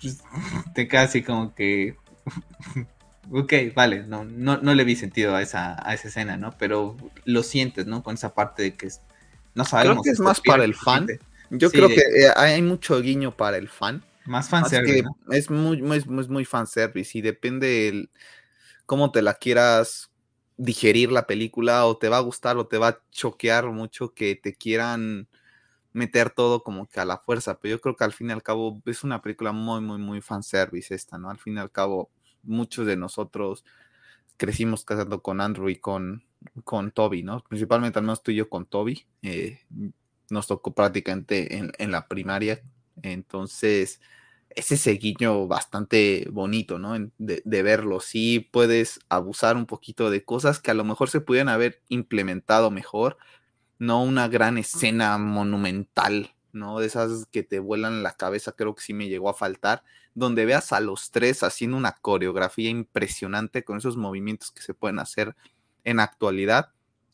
pues, 0.01 0.23
te 0.73 0.87
queda 0.87 1.03
así 1.03 1.21
como 1.21 1.53
que 1.53 1.97
ok, 3.31 3.53
vale, 3.73 4.03
no, 4.03 4.23
no, 4.25 4.57
no 4.57 4.73
le 4.73 4.83
vi 4.83 4.95
sentido 4.95 5.35
a 5.35 5.41
esa, 5.41 5.75
a 5.87 5.93
esa 5.93 6.07
escena, 6.07 6.37
¿no? 6.37 6.55
Pero 6.57 6.95
lo 7.25 7.43
sientes, 7.43 7.85
¿no? 7.85 8.03
Con 8.03 8.15
esa 8.15 8.33
parte 8.33 8.63
de 8.63 8.75
que 8.75 8.89
no 9.53 9.65
sabemos. 9.65 9.95
Creo 9.95 10.03
que 10.03 10.09
es 10.11 10.19
más 10.19 10.41
para 10.41 10.63
el 10.63 10.75
fan. 10.75 11.07
Yo 11.49 11.69
creo 11.71 11.87
que 11.87 12.01
eh, 12.01 12.31
hay 12.35 12.61
mucho 12.61 12.99
guiño 13.01 13.35
para 13.35 13.57
el 13.57 13.69
fan. 13.69 14.03
Más 14.25 14.49
fanservice. 14.49 15.03
¿no? 15.03 15.33
Es 15.33 15.49
muy, 15.49 15.81
muy, 15.81 16.03
muy, 16.05 16.27
muy 16.27 16.45
fanservice 16.45 17.17
y 17.17 17.21
depende 17.21 17.87
el, 17.87 18.09
cómo 18.85 19.11
te 19.11 19.21
la 19.21 19.35
quieras 19.35 20.09
digerir 20.57 21.11
la 21.11 21.27
película 21.27 21.85
o 21.85 21.97
te 21.97 22.09
va 22.09 22.17
a 22.17 22.21
gustar 22.21 22.57
o 22.57 22.67
te 22.67 22.77
va 22.77 22.87
a 22.87 23.01
choquear 23.11 23.67
mucho 23.67 24.13
que 24.13 24.35
te 24.35 24.55
quieran 24.55 25.27
meter 25.93 26.29
todo 26.29 26.63
como 26.63 26.87
que 26.87 26.99
a 26.99 27.05
la 27.05 27.17
fuerza, 27.17 27.59
pero 27.59 27.75
yo 27.75 27.81
creo 27.81 27.95
que 27.95 28.03
al 28.03 28.11
fin 28.11 28.29
y 28.29 28.33
al 28.33 28.43
cabo 28.43 28.81
es 28.85 29.03
una 29.03 29.21
película 29.21 29.53
muy, 29.53 29.79
muy, 29.79 29.97
muy 29.97 30.21
fanservice 30.21 30.93
esta, 30.93 31.17
¿no? 31.17 31.29
Al 31.29 31.37
fin 31.37 31.55
y 31.55 31.59
al 31.59 31.71
cabo 31.71 32.09
muchos 32.45 32.85
de 32.85 32.97
nosotros 32.97 33.65
crecimos 34.37 34.83
casando 34.85 35.21
con 35.21 35.41
Andrew 35.41 35.69
y 35.69 35.77
con, 35.77 36.23
con 36.63 36.91
Toby, 36.91 37.23
¿no? 37.23 37.43
Principalmente 37.47 37.99
al 37.99 38.05
menos 38.05 38.23
tú 38.23 38.31
y 38.31 38.35
yo 38.35 38.49
con 38.49 38.65
Toby. 38.65 39.05
Eh, 39.21 39.59
nos 40.29 40.47
tocó 40.47 40.73
prácticamente 40.73 41.57
en, 41.57 41.91
la 41.91 42.07
primaria. 42.07 42.61
Entonces, 43.01 44.01
es 44.49 44.71
ese 44.71 44.91
guiño 44.93 45.47
bastante 45.47 46.27
bonito, 46.31 46.79
¿no? 46.79 46.93
De, 47.17 47.41
de, 47.43 47.63
verlo. 47.63 47.99
Sí 47.99 48.39
puedes 48.51 48.99
abusar 49.09 49.55
un 49.55 49.65
poquito 49.65 50.09
de 50.09 50.23
cosas 50.23 50.59
que 50.59 50.71
a 50.71 50.75
lo 50.75 50.83
mejor 50.83 51.09
se 51.09 51.21
pudieran 51.21 51.49
haber 51.49 51.81
implementado 51.89 52.71
mejor, 52.71 53.17
no 53.77 54.03
una 54.03 54.27
gran 54.27 54.57
escena 54.57 55.17
monumental, 55.17 56.33
¿no? 56.53 56.79
De 56.79 56.87
esas 56.87 57.25
que 57.27 57.43
te 57.43 57.59
vuelan 57.59 58.03
la 58.03 58.13
cabeza, 58.13 58.53
creo 58.53 58.73
que 58.75 58.83
sí 58.83 58.93
me 58.93 59.09
llegó 59.09 59.29
a 59.29 59.33
faltar, 59.33 59.83
donde 60.15 60.45
veas 60.45 60.73
a 60.73 60.79
los 60.79 61.11
tres 61.11 61.43
haciendo 61.43 61.77
una 61.77 61.91
coreografía 62.01 62.69
impresionante 62.69 63.63
con 63.63 63.77
esos 63.77 63.97
movimientos 63.97 64.51
que 64.51 64.63
se 64.63 64.73
pueden 64.73 64.99
hacer 64.99 65.35
en 65.83 65.99
actualidad 65.99 66.69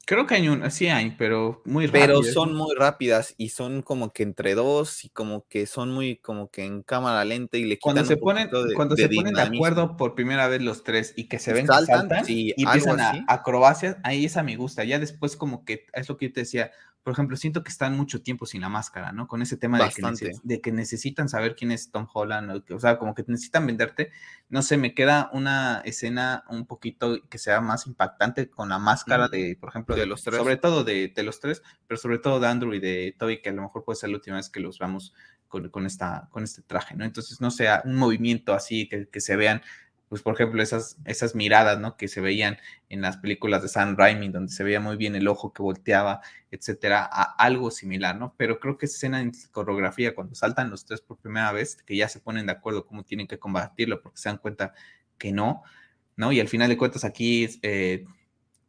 Creo 0.05 0.25
que 0.25 0.35
hay 0.35 0.49
un, 0.49 0.69
sí 0.71 0.87
hay, 0.87 1.11
pero 1.11 1.61
muy 1.63 1.85
rápidas. 1.85 2.07
Pero 2.07 2.23
son 2.23 2.53
muy 2.53 2.75
rápidas 2.75 3.35
y 3.37 3.49
son 3.49 3.81
como 3.81 4.11
que 4.11 4.23
entre 4.23 4.55
dos 4.55 5.05
y 5.05 5.09
como 5.09 5.45
que 5.47 5.65
son 5.67 5.91
muy 5.91 6.17
como 6.17 6.49
que 6.49 6.65
en 6.65 6.81
cámara 6.81 7.23
lenta 7.23 7.57
y 7.57 7.63
le 7.63 7.77
quitan 7.77 7.93
cuando 7.93 8.05
se 8.05 8.17
ponen 8.17 8.49
de, 8.49 8.73
cuando 8.75 8.95
se 8.97 9.07
ponen 9.07 9.33
de 9.33 9.41
acuerdo 9.41 9.95
por 9.97 10.15
primera 10.15 10.47
vez 10.47 10.61
los 10.61 10.83
tres 10.83 11.13
y 11.15 11.29
que 11.29 11.39
se 11.39 11.53
ven 11.53 11.67
saltan, 11.67 12.09
que 12.09 12.15
saltan 12.15 12.25
y 12.27 12.53
empiezan 12.61 12.99
a 12.99 13.23
acrobacias, 13.27 13.97
ahí 14.03 14.25
esa 14.25 14.43
me 14.43 14.55
gusta. 14.55 14.83
Ya 14.83 14.99
después 14.99 15.35
como 15.35 15.63
que 15.65 15.85
es 15.93 16.09
lo 16.09 16.17
que 16.17 16.27
yo 16.27 16.33
te 16.33 16.41
decía, 16.41 16.71
por 17.03 17.13
ejemplo, 17.13 17.35
siento 17.35 17.63
que 17.63 17.69
están 17.69 17.97
mucho 17.97 18.21
tiempo 18.21 18.45
sin 18.45 18.61
la 18.61 18.69
máscara, 18.69 19.11
¿no? 19.11 19.27
Con 19.27 19.41
ese 19.41 19.57
tema 19.57 19.79
de 19.79 19.89
que, 19.89 20.31
de 20.43 20.61
que, 20.61 20.71
necesitan 20.71 21.29
saber 21.29 21.55
quién 21.55 21.71
es 21.71 21.89
Tom 21.89 22.07
Holland, 22.13 22.63
o, 22.69 22.79
sea, 22.79 22.99
como 22.99 23.15
que 23.15 23.23
necesitan 23.27 23.65
venderte. 23.65 24.11
No 24.49 24.61
sé, 24.61 24.77
me 24.77 24.93
queda 24.93 25.31
una 25.33 25.81
escena 25.83 26.43
un 26.49 26.67
poquito 26.67 27.27
que 27.27 27.39
sea 27.39 27.59
más 27.59 27.87
impactante 27.87 28.51
con 28.51 28.69
la 28.69 28.77
máscara 28.77 29.29
de, 29.29 29.57
por 29.59 29.69
ejemplo, 29.69 29.95
de, 29.95 30.05
los 30.05 30.23
tres. 30.23 30.37
Sobre 30.37 30.57
todo 30.57 30.83
de, 30.83 31.11
los 31.17 31.39
tres, 31.39 31.63
pero 31.87 31.97
sobre 31.97 32.19
todo 32.19 32.39
de 32.39 32.47
Andrew 32.47 32.73
y 32.73 32.79
de 32.79 33.15
Toby, 33.17 33.41
que 33.41 33.49
a 33.49 33.53
lo 33.53 33.63
mejor 33.63 33.83
puede 33.83 33.97
ser 33.97 34.09
la 34.09 34.17
última 34.17 34.35
vez 34.35 34.49
que 34.49 34.59
los 34.59 34.77
vamos 34.77 35.15
con, 35.47 35.85
esta, 35.87 36.29
con 36.31 36.43
este 36.43 36.61
traje, 36.61 36.95
¿no? 36.95 37.03
Entonces, 37.03 37.41
no 37.41 37.49
sea 37.49 37.81
un 37.83 37.95
movimiento 37.95 38.53
así 38.53 38.87
que, 38.87 39.07
que 39.09 39.21
se 39.21 39.35
vean 39.35 39.63
pues 40.11 40.23
por 40.23 40.33
ejemplo, 40.33 40.61
esas, 40.61 40.97
esas 41.05 41.35
miradas, 41.35 41.79
¿no? 41.79 41.95
Que 41.95 42.09
se 42.09 42.19
veían 42.19 42.57
en 42.89 42.99
las 42.99 43.15
películas 43.15 43.61
de 43.61 43.69
Sam 43.69 43.95
Raimi, 43.97 44.27
donde 44.27 44.51
se 44.51 44.61
veía 44.61 44.81
muy 44.81 44.97
bien 44.97 45.15
el 45.15 45.25
ojo 45.29 45.53
que 45.53 45.63
volteaba, 45.63 46.19
etcétera, 46.51 47.07
a 47.09 47.23
algo 47.37 47.71
similar, 47.71 48.17
¿no? 48.17 48.35
Pero 48.35 48.59
creo 48.59 48.77
que 48.77 48.87
esa 48.87 48.97
escena 48.97 49.21
en 49.21 49.31
coreografía, 49.53 50.13
cuando 50.13 50.35
saltan 50.35 50.69
los 50.69 50.83
tres 50.83 50.99
por 50.99 51.17
primera 51.17 51.53
vez, 51.53 51.77
que 51.77 51.95
ya 51.95 52.09
se 52.09 52.19
ponen 52.19 52.47
de 52.47 52.51
acuerdo 52.51 52.85
cómo 52.85 53.05
tienen 53.05 53.25
que 53.25 53.39
combatirlo, 53.39 54.01
porque 54.01 54.17
se 54.17 54.27
dan 54.27 54.37
cuenta 54.39 54.73
que 55.17 55.31
no, 55.31 55.63
¿no? 56.17 56.33
Y 56.33 56.41
al 56.41 56.49
final 56.49 56.67
de 56.67 56.77
cuentas 56.77 57.05
aquí 57.05 57.47
eh, 57.61 58.03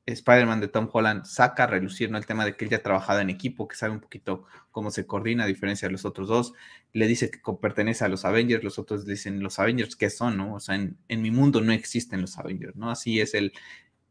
Spider-Man 0.06 0.60
de 0.60 0.68
Tom 0.68 0.88
Holland 0.92 1.24
saca 1.24 1.64
a 1.64 1.66
relucir 1.66 2.10
¿no? 2.10 2.18
el 2.18 2.26
tema 2.26 2.44
de 2.44 2.56
que 2.56 2.64
él 2.64 2.70
ya 2.70 2.78
ha 2.78 2.82
trabajado 2.82 3.20
en 3.20 3.30
equipo, 3.30 3.68
que 3.68 3.76
sabe 3.76 3.92
un 3.92 4.00
poquito 4.00 4.44
cómo 4.72 4.90
se 4.90 5.06
coordina 5.06 5.44
a 5.44 5.46
diferencia 5.46 5.86
de 5.86 5.92
los 5.92 6.04
otros 6.04 6.28
dos. 6.28 6.54
Le 6.92 7.06
dice 7.06 7.30
que 7.30 7.38
pertenece 7.60 8.04
a 8.04 8.08
los 8.08 8.24
Avengers, 8.24 8.64
los 8.64 8.78
otros 8.78 9.06
dicen 9.06 9.42
los 9.42 9.58
Avengers, 9.58 9.94
¿qué 9.94 10.10
son? 10.10 10.36
¿no? 10.36 10.54
O 10.54 10.60
sea, 10.60 10.74
en, 10.74 10.96
mi 11.08 11.30
mundo 11.30 11.60
no 11.60 11.72
existen 11.72 12.20
los 12.20 12.36
Avengers, 12.38 12.74
¿no? 12.74 12.90
Así 12.90 13.20
es 13.20 13.34
el, 13.34 13.52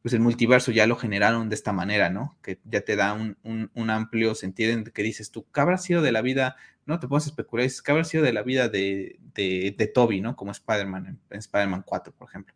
pues 0.02 0.14
el 0.14 0.22
multiverso, 0.22 0.72
ya 0.72 0.88
lo 0.88 0.96
generaron 0.96 1.50
de 1.50 1.56
esta 1.56 1.74
manera, 1.74 2.10
¿no? 2.10 2.38
Que 2.42 2.60
ya 2.64 2.82
te 2.82 2.96
da 2.96 3.14
un, 3.14 3.38
un, 3.44 3.90
amplio 3.90 4.34
sentido 4.34 4.72
en 4.72 4.86
que 4.86 5.04
dices 5.04 5.32
tú, 5.32 5.46
¿qué 5.54 5.62
habrá 5.62 5.78
sido 5.78 6.02
de 6.02 6.12
la 6.14 6.22
vida? 6.22 6.56
No 6.86 7.00
te 7.00 7.08
puedes 7.08 7.28
especular, 7.28 7.64
dices, 7.64 7.82
¿qué 7.82 7.92
habrá 7.92 8.06
sido 8.06 8.24
de 8.24 8.34
la 8.34 8.44
vida 8.44 8.70
de, 8.70 9.20
de, 9.36 9.92
Toby, 9.94 10.22
¿no? 10.22 10.36
Como 10.36 10.52
Spider-Man, 10.52 11.06
en, 11.08 11.20
en 11.30 11.40
Spider-Man 11.40 11.84
4, 11.86 12.14
por 12.14 12.30
ejemplo 12.30 12.56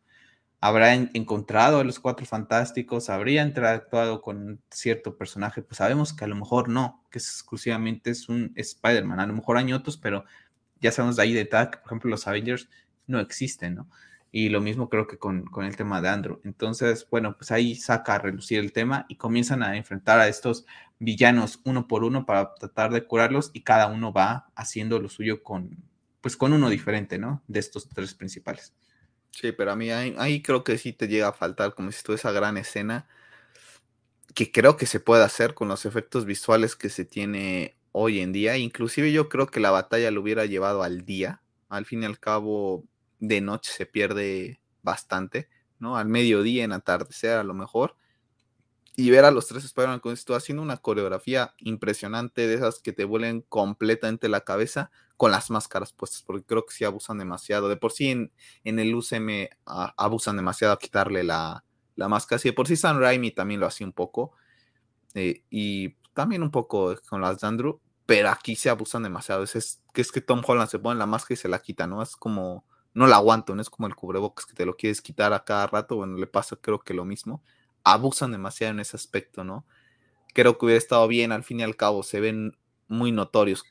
habrá 0.67 0.95
encontrado 0.95 1.79
a 1.79 1.83
los 1.83 1.99
cuatro 1.99 2.25
fantásticos, 2.25 3.11
habría 3.11 3.43
interactuado 3.43 4.23
con 4.23 4.59
cierto 4.71 5.15
personaje, 5.15 5.61
pues 5.61 5.77
sabemos 5.77 6.11
que 6.11 6.25
a 6.25 6.27
lo 6.27 6.35
mejor 6.35 6.69
no, 6.69 7.03
que 7.11 7.19
es 7.19 7.27
exclusivamente 7.27 8.09
es 8.09 8.29
un 8.29 8.51
Spider-Man, 8.55 9.19
a 9.19 9.27
lo 9.27 9.33
mejor 9.33 9.57
hay 9.57 9.71
otros, 9.73 9.97
pero 9.97 10.25
ya 10.81 10.91
sabemos 10.91 11.17
de 11.17 11.21
ahí 11.21 11.33
de 11.33 11.45
TAC, 11.45 11.81
por 11.81 11.89
ejemplo, 11.89 12.09
los 12.09 12.25
Avengers 12.25 12.67
no 13.05 13.19
existen, 13.19 13.75
¿no? 13.75 13.89
Y 14.31 14.49
lo 14.49 14.59
mismo 14.59 14.89
creo 14.89 15.05
que 15.05 15.19
con, 15.19 15.45
con, 15.45 15.65
el 15.65 15.75
tema 15.77 16.01
de 16.01 16.09
Andrew. 16.09 16.41
Entonces, 16.43 17.07
bueno, 17.09 17.37
pues 17.37 17.51
ahí 17.51 17.75
saca 17.75 18.15
a 18.15 18.17
relucir 18.17 18.59
el 18.59 18.73
tema 18.73 19.05
y 19.07 19.17
comienzan 19.17 19.61
a 19.61 19.77
enfrentar 19.77 20.19
a 20.19 20.27
estos 20.27 20.65
villanos 20.97 21.61
uno 21.63 21.87
por 21.87 22.03
uno 22.03 22.25
para 22.25 22.55
tratar 22.55 22.91
de 22.91 23.05
curarlos 23.05 23.51
y 23.53 23.61
cada 23.61 23.87
uno 23.87 24.11
va 24.11 24.47
haciendo 24.55 24.99
lo 24.99 25.09
suyo 25.09 25.43
con, 25.43 25.77
pues 26.21 26.35
con 26.35 26.53
uno 26.53 26.69
diferente, 26.69 27.19
¿no? 27.19 27.43
De 27.47 27.59
estos 27.59 27.87
tres 27.87 28.15
principales. 28.15 28.73
Sí, 29.35 29.51
pero 29.51 29.71
a 29.73 29.75
mí 29.75 29.91
ahí, 29.91 30.41
creo 30.41 30.63
que 30.63 30.77
sí 30.77 30.93
te 30.93 31.09
llega 31.09 31.27
a 31.27 31.33
faltar, 31.33 31.75
como 31.75 31.91
si 31.91 32.01
tú 32.03 32.13
esa 32.13 32.31
gran 32.31 32.55
escena 32.55 33.05
que 34.33 34.51
creo 34.51 34.77
que 34.77 34.85
se 34.85 34.99
puede 35.01 35.23
hacer 35.23 35.53
con 35.53 35.67
los 35.67 35.85
efectos 35.85 36.25
visuales 36.25 36.75
que 36.75 36.89
se 36.89 37.03
tiene 37.05 37.75
hoy 37.91 38.21
en 38.21 38.31
día. 38.31 38.57
Inclusive 38.57 39.11
yo 39.11 39.27
creo 39.29 39.47
que 39.47 39.59
la 39.59 39.71
batalla 39.71 40.11
lo 40.11 40.21
hubiera 40.21 40.45
llevado 40.45 40.83
al 40.83 41.05
día. 41.05 41.41
Al 41.69 41.85
fin 41.85 42.03
y 42.03 42.05
al 42.05 42.19
cabo, 42.19 42.85
de 43.19 43.41
noche 43.41 43.71
se 43.73 43.85
pierde 43.85 44.61
bastante, 44.83 45.49
¿no? 45.79 45.97
Al 45.97 46.07
mediodía, 46.07 46.63
en 46.63 46.71
atardecer 46.71 47.37
a 47.37 47.43
lo 47.43 47.53
mejor. 47.53 47.97
Y 48.95 49.09
ver 49.09 49.25
a 49.25 49.31
los 49.31 49.47
tres 49.47 49.65
Spider-Man 49.65 49.99
con 49.99 50.13
esto 50.13 50.35
haciendo 50.35 50.63
una 50.63 50.77
coreografía 50.77 51.53
impresionante 51.57 52.47
de 52.47 52.55
esas 52.55 52.79
que 52.79 52.93
te 52.93 53.03
vuelven 53.03 53.41
completamente 53.41 54.29
la 54.29 54.41
cabeza 54.41 54.91
con 55.17 55.31
las 55.31 55.49
máscaras 55.49 55.93
puestas, 55.93 56.21
porque 56.23 56.45
creo 56.45 56.65
que 56.65 56.73
sí 56.73 56.83
abusan 56.83 57.17
demasiado. 57.17 57.69
De 57.69 57.77
por 57.77 57.91
sí 57.91 58.11
en, 58.11 58.31
el 58.63 58.93
UCM 58.93 59.49
abusan 59.65 60.35
demasiado 60.35 60.73
a 60.73 60.79
quitarle 60.79 61.23
la, 61.23 61.63
la 61.95 62.07
máscara. 62.07 62.39
Sí, 62.39 62.49
de 62.49 62.53
por 62.53 62.67
sí 62.67 62.75
Sam 62.75 62.99
Raimi 62.99 63.31
también 63.31 63.59
lo 63.59 63.67
hacía 63.67 63.87
un 63.87 63.93
poco. 63.93 64.33
Eh, 65.13 65.43
y 65.49 65.95
también 66.13 66.43
un 66.43 66.51
poco 66.51 66.95
con 67.09 67.21
las 67.21 67.39
de 67.39 67.47
Andrew, 67.47 67.79
pero 68.05 68.29
aquí 68.29 68.55
se 68.55 68.69
abusan 68.69 69.03
demasiado. 69.03 69.43
Es, 69.43 69.81
que 69.93 70.01
es 70.01 70.11
que 70.11 70.21
Tom 70.21 70.41
Holland 70.45 70.69
se 70.69 70.79
pone 70.79 70.99
la 70.99 71.05
máscara 71.05 71.33
y 71.33 71.37
se 71.37 71.47
la 71.47 71.61
quita, 71.61 71.87
¿no? 71.87 72.01
Es 72.01 72.15
como, 72.15 72.65
no 72.93 73.07
la 73.07 73.17
aguanto, 73.17 73.55
no 73.55 73.61
es 73.61 73.69
como 73.69 73.87
el 73.87 73.95
cubrebocas 73.95 74.45
que 74.45 74.53
te 74.53 74.65
lo 74.65 74.75
quieres 74.75 75.01
quitar 75.01 75.33
a 75.33 75.43
cada 75.43 75.67
rato. 75.67 75.95
Bueno, 75.97 76.17
le 76.17 76.27
pasa 76.27 76.57
creo 76.57 76.79
que 76.79 76.93
lo 76.93 77.05
mismo. 77.05 77.41
Abusan 77.83 78.31
demasiado 78.31 78.73
en 78.73 78.81
ese 78.81 78.97
aspecto, 78.97 79.43
¿no? 79.43 79.65
Creo 80.33 80.57
que 80.57 80.65
hubiera 80.65 80.77
estado 80.77 81.07
bien, 81.07 81.31
al 81.31 81.43
fin 81.43 81.61
y 81.61 81.63
al 81.63 81.77
cabo, 81.77 82.03
se 82.03 82.19
ven 82.19 82.57
muy 82.87 83.11
notorios 83.11 83.63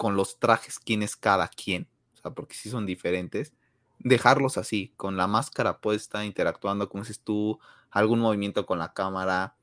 con 0.00 0.16
los 0.16 0.38
trajes 0.38 0.78
quién 0.78 1.02
es 1.02 1.14
cada 1.14 1.46
quien, 1.46 1.86
o 2.14 2.16
sea, 2.16 2.30
porque 2.30 2.54
si 2.54 2.70
son 2.70 2.86
diferentes, 2.86 3.52
dejarlos 3.98 4.56
así, 4.56 4.94
con 4.96 5.18
la 5.18 5.26
máscara 5.26 5.82
puesta, 5.82 6.24
interactuando, 6.24 6.88
como 6.88 7.02
dices 7.02 7.20
tú, 7.20 7.58
algún 7.90 8.18
movimiento 8.18 8.64
con 8.64 8.78
la 8.78 8.94
cámara, 8.94 9.56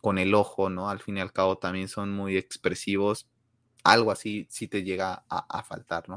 con 0.00 0.16
el 0.16 0.34
ojo, 0.34 0.70
¿no? 0.70 0.88
Al 0.88 1.00
fin 1.00 1.18
y 1.18 1.20
al 1.20 1.34
cabo 1.34 1.58
también 1.58 1.88
son 1.88 2.10
muy 2.10 2.38
expresivos. 2.38 3.28
Algo 3.84 4.12
así 4.12 4.46
sí 4.48 4.66
te 4.66 4.82
llega 4.82 5.26
a, 5.28 5.62
faltar, 5.62 6.08
¿no? 6.08 6.16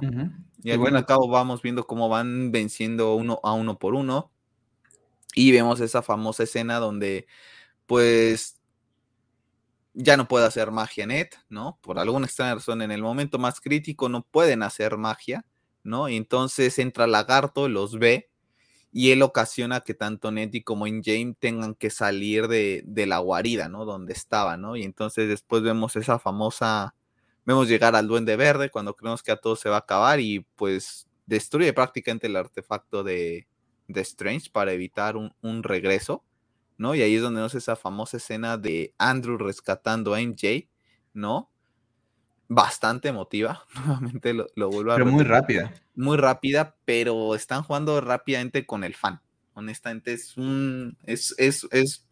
Y 0.63 0.71
al 0.71 0.79
fin 0.79 0.93
y 0.93 0.95
al 0.95 1.05
cabo 1.05 1.27
vamos 1.27 1.61
viendo 1.61 1.85
cómo 1.85 2.07
van 2.07 2.53
venciendo 2.53 3.13
uno 3.15 3.41
a 3.43 3.51
uno 3.51 3.77
por 3.77 3.93
uno. 3.93 4.31
Y 5.33 5.51
vemos 5.51 5.81
esa 5.81 6.01
famosa 6.01 6.43
escena 6.43 6.79
donde, 6.79 7.27
pues, 7.87 8.54
ya 9.95 10.17
no 10.17 10.27
puede 10.27 10.45
hacer 10.45 10.71
magia 10.71 11.07
Net, 11.07 11.35
¿no? 11.49 11.79
Por 11.81 11.99
alguna 11.99 12.25
extraña 12.27 12.55
razón, 12.55 12.81
en 12.81 12.91
el 12.91 13.01
momento 13.01 13.39
más 13.39 13.61
crítico 13.61 14.09
no 14.09 14.23
pueden 14.23 14.61
hacer 14.61 14.97
magia, 14.97 15.45
¿no? 15.83 16.09
Y 16.09 16.17
entonces 16.17 16.77
entra 16.79 17.07
Lagarto, 17.07 17.69
los 17.69 17.97
ve, 17.97 18.29
y 18.91 19.11
él 19.11 19.21
ocasiona 19.23 19.81
que 19.81 19.93
tanto 19.93 20.31
Nettie 20.31 20.63
como 20.63 20.85
James 20.85 21.35
tengan 21.39 21.75
que 21.75 21.89
salir 21.89 22.47
de, 22.47 22.83
de, 22.85 23.05
la 23.05 23.19
guarida, 23.19 23.69
¿no? 23.69 23.85
Donde 23.85 24.13
estaba, 24.13 24.57
¿no? 24.57 24.75
Y 24.77 24.83
entonces 24.83 25.27
después 25.27 25.63
vemos 25.63 25.95
esa 25.95 26.19
famosa, 26.19 26.95
vemos 27.45 27.67
llegar 27.67 27.95
al 27.95 28.07
Duende 28.07 28.35
Verde 28.37 28.69
cuando 28.69 28.95
creemos 28.95 29.23
que 29.23 29.31
a 29.31 29.37
todo 29.37 29.55
se 29.55 29.69
va 29.69 29.77
a 29.77 29.79
acabar 29.79 30.19
y 30.19 30.45
pues 30.55 31.07
destruye 31.25 31.73
prácticamente 31.73 32.27
el 32.27 32.35
artefacto 32.35 33.03
de, 33.03 33.47
de 33.87 34.01
Strange 34.01 34.49
para 34.51 34.71
evitar 34.73 35.17
un, 35.17 35.33
un 35.41 35.63
regreso. 35.63 36.23
¿No? 36.77 36.95
Y 36.95 37.01
ahí 37.01 37.15
es 37.15 37.21
donde 37.21 37.39
vemos 37.39 37.55
esa 37.55 37.75
famosa 37.75 38.17
escena 38.17 38.57
de 38.57 38.93
Andrew 38.97 39.37
rescatando 39.37 40.13
a 40.13 40.21
MJ, 40.21 40.67
¿no? 41.13 41.49
Bastante 42.47 43.09
emotiva, 43.09 43.63
nuevamente 43.85 44.33
lo, 44.33 44.69
vuelvo 44.69 44.91
a 44.91 44.95
Pero 44.95 45.07
muy 45.07 45.23
rápida. 45.23 45.73
Muy 45.95 46.17
rápida, 46.17 46.75
pero 46.85 47.35
están 47.35 47.63
jugando 47.63 47.99
rápidamente 48.01 48.65
con 48.65 48.83
el 48.83 48.95
fan. 48.95 49.21
Honestamente, 49.53 50.13
es 50.13 50.35
un. 50.37 50.97
Es, 51.03 51.33
es, 51.37 51.67
es 51.71 52.05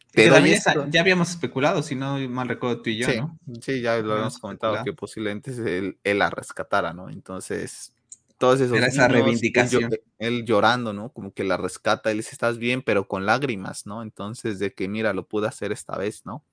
ya 0.90 1.00
habíamos 1.00 1.30
especulado, 1.30 1.82
si 1.82 1.94
no 1.96 2.18
mal 2.28 2.48
recuerdo 2.48 2.82
tú 2.82 2.90
y 2.90 2.98
yo, 2.98 3.08
sí, 3.08 3.16
¿no? 3.16 3.38
Sí, 3.60 3.80
ya 3.80 3.98
lo 3.98 4.12
habíamos 4.12 4.38
comentado 4.38 4.82
que 4.84 4.92
posiblemente 4.92 5.50
él, 5.50 5.98
él, 6.04 6.18
la 6.18 6.30
rescatara, 6.30 6.92
¿no? 6.92 7.10
Entonces, 7.10 7.92
todos 8.38 8.60
esos 8.60 8.76
Era 8.76 8.86
esa 8.86 9.08
reivindicación. 9.08 9.90
Él, 10.18 10.44
llorando, 10.44 10.92
¿no? 10.92 11.10
Como 11.10 11.32
que 11.32 11.44
la 11.44 11.56
rescata, 11.56 12.10
él 12.10 12.18
dice, 12.18 12.30
estás 12.32 12.58
bien, 12.58 12.82
pero 12.82 13.06
con 13.06 13.26
lágrimas, 13.26 13.86
¿no? 13.86 14.02
Entonces, 14.02 14.58
de 14.58 14.72
que 14.72 14.88
mira, 14.88 15.12
lo 15.12 15.26
pude 15.26 15.48
hacer 15.48 15.72
esta 15.72 15.96
vez, 15.96 16.24
¿no? 16.24 16.44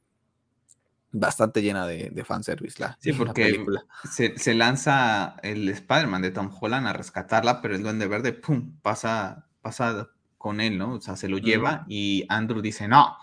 Bastante 1.14 1.62
llena 1.62 1.86
de, 1.88 2.10
de 2.10 2.24
fanservice 2.24 2.82
la, 2.82 2.98
sí, 3.02 3.12
porque 3.12 3.66
Se, 4.10 4.38
se, 4.38 4.54
lanza 4.54 5.36
el 5.44 5.68
Spider-Man 5.68 6.22
de 6.22 6.32
Tom 6.32 6.50
Holland 6.58 6.88
a 6.88 6.94
rescatarla, 6.94 7.62
pero 7.62 7.76
el 7.76 7.84
Duende 7.84 8.08
Verde, 8.08 8.32
¡pum! 8.32 8.78
pasa, 8.82 9.48
pasa 9.62 10.10
con 10.38 10.62
él, 10.62 10.78
¿no? 10.78 10.94
O 10.94 11.02
sea, 11.02 11.18
se 11.18 11.28
lo 11.28 11.38
lleva 11.38 11.86
y 11.90 12.26
Andrew 12.30 12.62
dice, 12.62 12.88
no, 12.88 13.18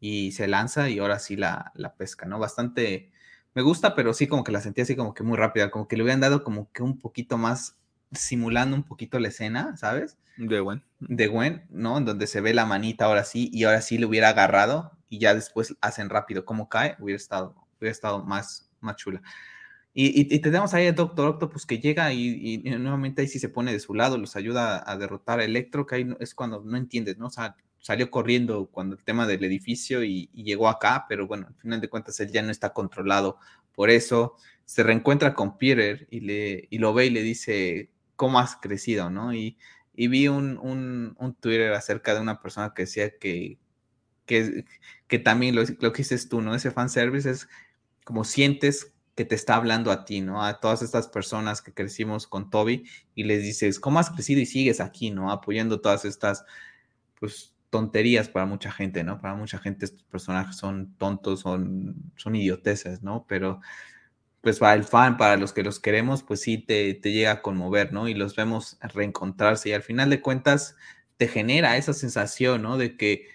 y 0.00 0.32
se 0.32 0.48
lanza 0.48 0.88
y 0.88 0.98
ahora 0.98 1.18
sí 1.20 1.36
la, 1.36 1.70
la 1.74 1.94
pesca, 1.94 2.26
¿no? 2.26 2.38
Bastante 2.40 3.10
me 3.54 3.62
gusta, 3.62 3.94
pero 3.94 4.14
sí 4.14 4.28
como 4.28 4.44
que 4.44 4.52
la 4.52 4.60
sentí 4.60 4.82
así 4.82 4.94
como 4.94 5.14
que 5.14 5.24
muy 5.24 5.36
rápida, 5.36 5.70
como 5.70 5.88
que 5.88 5.96
le 5.96 6.02
hubieran 6.04 6.20
dado 6.20 6.44
como 6.44 6.70
que 6.70 6.82
un 6.82 6.98
poquito 6.98 7.38
más, 7.38 7.76
simulando 8.12 8.76
un 8.76 8.82
poquito 8.82 9.18
la 9.18 9.28
escena, 9.28 9.76
¿sabes? 9.76 10.18
De 10.36 10.60
Gwen. 10.60 10.84
De 11.00 11.26
Gwen, 11.26 11.66
¿no? 11.70 11.98
En 11.98 12.04
donde 12.04 12.26
se 12.26 12.40
ve 12.40 12.54
la 12.54 12.66
manita 12.66 13.06
ahora 13.06 13.24
sí, 13.24 13.50
y 13.52 13.64
ahora 13.64 13.80
sí 13.80 13.98
le 13.98 14.06
hubiera 14.06 14.30
agarrado, 14.30 14.92
y 15.08 15.18
ya 15.18 15.34
después 15.34 15.76
hacen 15.80 16.08
rápido 16.08 16.44
como 16.44 16.68
cae, 16.68 16.96
hubiera 17.00 17.16
estado, 17.16 17.54
hubiera 17.78 17.92
estado 17.92 18.24
más, 18.24 18.70
más 18.80 18.96
chula. 18.96 19.22
Y, 19.94 20.32
y, 20.32 20.38
tenemos 20.38 20.74
ahí 20.74 20.86
a 20.86 20.92
Doctor 20.92 21.26
Octopus 21.28 21.66
que 21.66 21.80
llega 21.80 22.12
y, 22.12 22.58
nuevamente 22.78 23.22
ahí 23.22 23.26
sí 23.26 23.40
se 23.40 23.48
pone 23.48 23.72
de 23.72 23.80
su 23.80 23.94
lado, 23.94 24.16
los 24.16 24.36
ayuda 24.36 24.84
a 24.86 24.96
derrotar 24.96 25.40
a 25.40 25.44
Electro, 25.44 25.86
que 25.86 25.96
ahí 25.96 26.14
es 26.20 26.36
cuando 26.36 26.62
no 26.64 26.76
entiendes, 26.76 27.18
¿no? 27.18 27.26
O 27.26 27.30
sea, 27.30 27.56
salió 27.80 28.10
corriendo 28.10 28.66
cuando 28.70 28.94
el 28.94 29.02
tema 29.02 29.26
del 29.26 29.42
edificio 29.42 30.04
y, 30.04 30.28
llegó 30.34 30.68
acá, 30.68 31.06
pero 31.08 31.26
bueno, 31.26 31.46
al 31.48 31.54
final 31.56 31.80
de 31.80 31.88
cuentas 31.88 32.20
él 32.20 32.30
ya 32.30 32.42
no 32.42 32.52
está 32.52 32.72
controlado 32.72 33.38
por 33.74 33.90
eso. 33.90 34.36
Se 34.64 34.82
reencuentra 34.82 35.34
con 35.34 35.58
Peter 35.58 36.06
y, 36.10 36.20
le, 36.20 36.68
y 36.70 36.78
lo 36.78 36.94
ve 36.94 37.06
y 37.06 37.10
le 37.10 37.22
dice, 37.22 37.90
¿cómo 38.18 38.40
has 38.40 38.56
crecido? 38.56 39.08
¿no? 39.08 39.32
Y, 39.32 39.56
vi 39.94 40.28
un, 40.28 40.58
un, 40.58 41.34
Twitter 41.40 41.72
acerca 41.72 42.14
de 42.14 42.20
una 42.20 42.40
persona 42.42 42.74
que 42.74 42.82
decía 42.82 43.16
que, 43.18 43.58
que, 44.26 44.64
que 45.06 45.18
también 45.18 45.56
lo, 45.56 45.62
lo, 45.80 45.92
que 45.92 46.02
dices 46.02 46.28
tú, 46.28 46.40
¿no? 46.42 46.54
Ese 46.54 46.70
fanservice 46.70 47.30
es 47.30 47.48
como 48.04 48.24
sientes 48.24 48.92
que 49.16 49.24
te 49.24 49.34
está 49.34 49.56
hablando 49.56 49.90
a 49.90 50.04
ti, 50.04 50.20
¿no? 50.20 50.44
A 50.44 50.60
todas 50.60 50.82
estas 50.82 51.08
personas 51.08 51.62
que 51.62 51.72
crecimos 51.72 52.28
con 52.28 52.50
Toby 52.50 52.84
y 53.16 53.24
les 53.24 53.42
dices, 53.42 53.80
¿cómo 53.80 53.98
has 53.98 54.10
crecido 54.10 54.40
y 54.40 54.46
sigues 54.46 54.80
aquí, 54.80 55.10
¿no? 55.10 55.32
Apoyando 55.32 55.80
todas 55.80 56.04
estas, 56.04 56.44
pues, 57.18 57.52
tonterías 57.70 58.28
para 58.28 58.46
mucha 58.46 58.70
gente, 58.70 59.02
¿no? 59.02 59.20
Para 59.20 59.34
mucha 59.34 59.58
gente 59.58 59.84
estos 59.84 60.04
personajes 60.04 60.56
son 60.56 60.94
tontos, 60.98 61.40
son, 61.40 62.12
son 62.16 62.36
idioteces, 62.36 63.02
¿no? 63.02 63.26
Pero 63.28 63.60
pues 64.40 64.58
para 64.58 64.74
el 64.74 64.84
fan, 64.84 65.16
para 65.16 65.36
los 65.36 65.52
que 65.52 65.62
los 65.62 65.80
queremos, 65.80 66.22
pues 66.22 66.40
sí 66.40 66.58
te, 66.58 66.94
te 66.94 67.12
llega 67.12 67.32
a 67.32 67.42
conmover, 67.42 67.92
¿no? 67.92 68.08
Y 68.08 68.14
los 68.14 68.36
vemos 68.36 68.78
reencontrarse 68.80 69.70
y 69.70 69.72
al 69.72 69.82
final 69.82 70.10
de 70.10 70.20
cuentas 70.20 70.76
te 71.16 71.28
genera 71.28 71.76
esa 71.76 71.92
sensación, 71.92 72.62
¿no? 72.62 72.76
De 72.78 72.96
que 72.96 73.26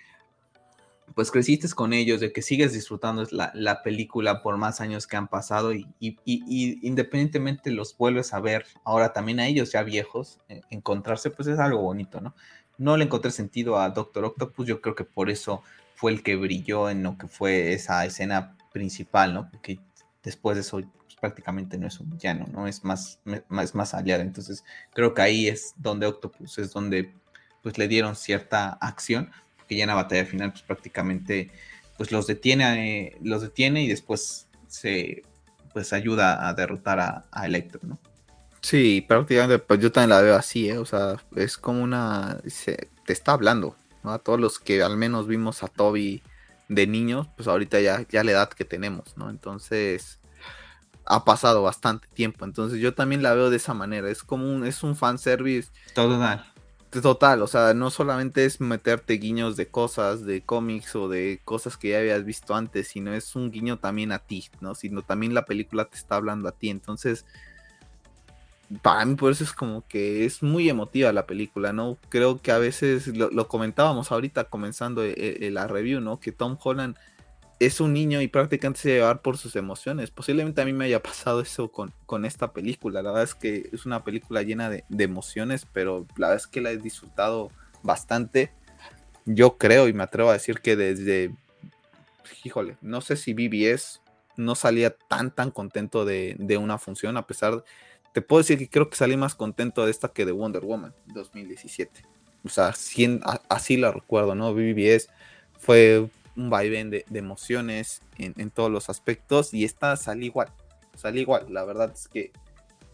pues 1.16 1.32
creciste 1.32 1.68
con 1.70 1.94
ellos, 1.94 2.20
de 2.22 2.32
que 2.32 2.42
sigues 2.42 2.74
disfrutando 2.74 3.26
la, 3.32 3.52
la 3.54 3.84
película 3.84 4.42
por 4.42 4.58
más 4.58 4.82
años 4.82 5.06
que 5.06 5.18
han 5.18 5.28
pasado 5.28 5.74
y, 5.74 5.88
y, 6.00 6.18
y, 6.26 6.80
independientemente 6.88 7.72
los 7.72 7.96
vuelves 7.98 8.34
a 8.34 8.40
ver 8.40 8.66
ahora 8.84 9.14
también 9.14 9.40
a 9.40 9.48
ellos 9.48 9.72
ya 9.72 9.84
viejos, 9.84 10.40
eh, 10.50 10.62
encontrarse, 10.70 11.30
pues 11.30 11.48
es 11.48 11.60
algo 11.60 11.82
bonito, 11.82 12.22
¿no? 12.22 12.34
No 12.78 12.98
le 12.98 13.06
encontré 13.06 13.32
sentido 13.32 13.80
a 13.80 13.90
Doctor 13.90 14.26
Octopus, 14.26 14.66
yo 14.66 14.82
creo 14.82 14.96
que 14.96 15.04
por 15.04 15.30
eso 15.30 15.62
fue 15.96 16.12
el 16.12 16.24
que 16.24 16.36
brilló 16.36 16.90
en 16.90 17.04
lo 17.04 17.18
que 17.18 17.28
fue 17.28 17.74
esa 17.74 18.04
escena 18.06 18.58
principal, 18.72 19.34
¿no? 19.34 19.50
Porque 19.52 19.80
después 20.24 20.56
de 20.56 20.62
eso 20.62 20.80
pues, 20.80 21.16
prácticamente 21.20 21.78
no 21.78 21.88
es 21.88 22.00
un 22.00 22.10
villano, 22.10 22.46
¿no? 22.52 22.68
Es 22.68 22.84
más, 22.84 23.20
más, 23.50 23.76
más 23.76 23.94
aliado. 23.94 24.22
Entonces 24.22 24.64
creo 24.94 25.14
que 25.14 25.22
ahí 25.22 25.48
es 25.48 25.74
donde 25.78 26.08
Octopus, 26.08 26.58
es 26.58 26.72
donde 26.72 27.14
pues 27.62 27.78
le 27.78 27.88
dieron 27.88 28.16
cierta 28.16 28.70
acción, 28.82 29.32
porque 29.58 29.78
ya 29.78 29.84
en 29.84 29.90
la 29.90 29.96
batalla 29.96 30.26
final 30.26 30.52
pues 30.52 30.64
prácticamente 30.64 31.52
pues 31.98 32.12
los 32.12 32.28
detiene, 32.28 33.18
los 33.22 33.42
detiene 33.42 33.84
y 33.84 33.88
después 33.88 34.48
se 34.68 35.24
pues 35.74 35.94
ayuda 35.94 36.48
a 36.48 36.54
derrotar 36.54 37.00
a, 37.00 37.26
a 37.32 37.46
Electro, 37.46 37.80
¿no? 37.84 38.00
Sí, 38.64 39.04
prácticamente, 39.06 39.60
pues 39.60 39.82
yo 39.82 39.92
también 39.92 40.12
la 40.12 40.22
veo 40.22 40.36
así, 40.36 40.70
¿eh? 40.70 40.78
O 40.78 40.86
sea, 40.86 41.18
es 41.36 41.58
como 41.58 41.84
una. 41.84 42.40
Se, 42.48 42.90
te 43.06 43.12
está 43.12 43.34
hablando, 43.34 43.76
¿no? 44.04 44.14
A 44.14 44.20
todos 44.20 44.40
los 44.40 44.58
que 44.58 44.82
al 44.82 44.96
menos 44.96 45.28
vimos 45.28 45.64
a 45.64 45.68
Toby 45.68 46.24
de 46.76 46.88
niños, 46.88 47.28
pues 47.36 47.48
ahorita 47.48 47.80
ya, 47.80 48.06
ya 48.10 48.24
la 48.24 48.32
edad 48.32 48.50
que 48.50 48.66
tenemos, 48.66 49.18
¿no? 49.18 49.30
Entonces, 49.30 50.20
ha 51.06 51.26
pasado 51.26 51.64
bastante 51.64 52.08
tiempo. 52.14 52.46
Entonces, 52.46 52.80
yo 52.80 52.94
también 52.94 53.24
la 53.24 53.34
veo 53.34 53.50
de 53.50 53.58
esa 53.58 53.74
manera. 53.74 54.10
Es 54.10 54.24
como 54.24 54.52
un, 54.52 54.66
es 54.66 54.84
un 54.84 54.96
fanservice. 54.96 55.72
Total. 55.94 56.46
Total, 57.02 57.42
o 57.42 57.48
sea, 57.48 57.74
no 57.74 57.90
solamente 57.90 58.46
es 58.46 58.62
meterte 58.62 59.14
guiños 59.16 59.56
de 59.56 59.68
cosas, 59.68 60.26
de 60.26 60.44
cómics 60.44 60.96
o 60.96 61.10
de 61.10 61.42
cosas 61.44 61.76
que 61.76 61.90
ya 61.90 61.98
habías 61.98 62.24
visto 62.24 62.54
antes, 62.54 62.88
sino 62.90 63.14
es 63.14 63.36
un 63.36 63.50
guiño 63.50 63.80
también 63.80 64.12
a 64.12 64.20
ti, 64.20 64.52
¿no? 64.62 64.76
Sino 64.76 65.02
también 65.02 65.34
la 65.34 65.46
película 65.46 65.86
te 65.86 65.98
está 65.98 66.18
hablando 66.18 66.48
a 66.48 66.52
ti. 66.52 66.70
Entonces, 66.70 67.26
para 68.82 69.06
mí 69.06 69.16
por 69.16 69.32
eso 69.32 69.44
es 69.44 69.54
como 69.54 69.86
que 69.88 70.26
es 70.26 70.42
muy 70.42 70.70
emotiva 70.70 71.12
la 71.14 71.28
película, 71.28 71.74
¿no? 71.74 71.98
Creo 72.10 72.42
que 72.42 72.52
a 72.52 72.58
veces 72.58 73.08
lo, 73.08 73.48
comentábamos 73.48 74.12
ahorita 74.12 74.46
comenzando 74.46 75.04
eh, 75.04 75.14
eh, 75.18 75.52
la 75.52 75.68
review, 75.68 76.02
¿no? 76.02 76.20
Que 76.20 76.32
Tom 76.32 76.58
Holland 76.62 76.96
es 77.60 77.80
un 77.80 77.94
niño 77.94 78.22
y 78.22 78.28
prácticamente 78.28 78.82
se 78.82 78.90
llevar 78.90 79.22
por 79.22 79.38
sus 79.38 79.56
emociones. 79.56 80.12
Posiblemente 80.12 80.62
a 80.62 80.66
mí 80.66 80.74
me 80.74 80.86
haya 80.86 81.02
pasado 81.04 81.42
eso 81.42 81.72
con, 81.72 81.94
con 82.06 82.26
esta 82.26 82.52
película. 82.52 83.02
La 83.02 83.12
verdad 83.12 83.24
es 83.24 83.36
que 83.36 83.70
es 83.72 83.86
una 83.86 84.04
película 84.04 84.42
llena 84.42 84.70
de, 84.70 84.84
emociones, 84.98 85.68
pero 85.72 86.08
la 86.18 86.30
verdad 86.30 86.44
es 86.46 86.48
que 86.48 86.62
la 86.62 86.72
he 86.72 86.78
disfrutado 86.78 87.52
bastante. 87.84 88.52
Yo 89.26 89.58
creo 89.58 89.88
y 89.88 89.94
me 89.94 90.04
atrevo 90.04 90.30
a 90.30 90.34
decir 90.34 90.60
que 90.60 90.76
desde, 90.76 91.34
híjole, 92.44 92.78
no 92.82 93.02
sé 93.02 93.16
si 93.16 93.34
BBS 93.34 94.02
no 94.36 94.56
salía 94.56 94.96
tan, 95.08 95.32
tan 95.32 95.52
contento 95.52 96.06
de, 96.06 96.36
de 96.40 96.58
una 96.58 96.78
función, 96.80 97.18
a 97.18 97.28
pesar 97.28 97.58
de 97.58 97.64
te 98.14 98.22
puedo 98.22 98.42
decir 98.42 98.60
que 98.60 98.70
creo 98.70 98.90
que 98.90 98.96
salí 98.96 99.18
más 99.18 99.36
contento 99.36 99.84
de 99.84 99.92
esta 99.92 100.08
que 100.08 100.26
de 100.26 100.32
Wonder 100.32 100.64
Woman 100.64 100.94
2017. 101.08 102.04
O 102.46 102.50
sea, 102.50 102.74
así 103.50 103.78
la 103.78 103.92
recuerdo, 103.92 104.36
¿no? 104.36 104.54
BBS 104.54 105.10
fue 105.60 106.08
un 106.36 106.50
vaivén 106.50 106.90
de, 106.90 107.06
emociones 107.14 108.02
en, 108.18 108.52
todos 108.52 108.72
los 108.72 108.90
aspectos 108.90 109.54
y 109.54 109.66
esta 109.66 109.96
salí 109.98 110.28
igual, 110.28 110.50
salí 110.96 111.22
igual. 111.22 111.48
La 111.50 111.64
verdad 111.64 111.92
es 111.94 112.08
que 112.08 112.32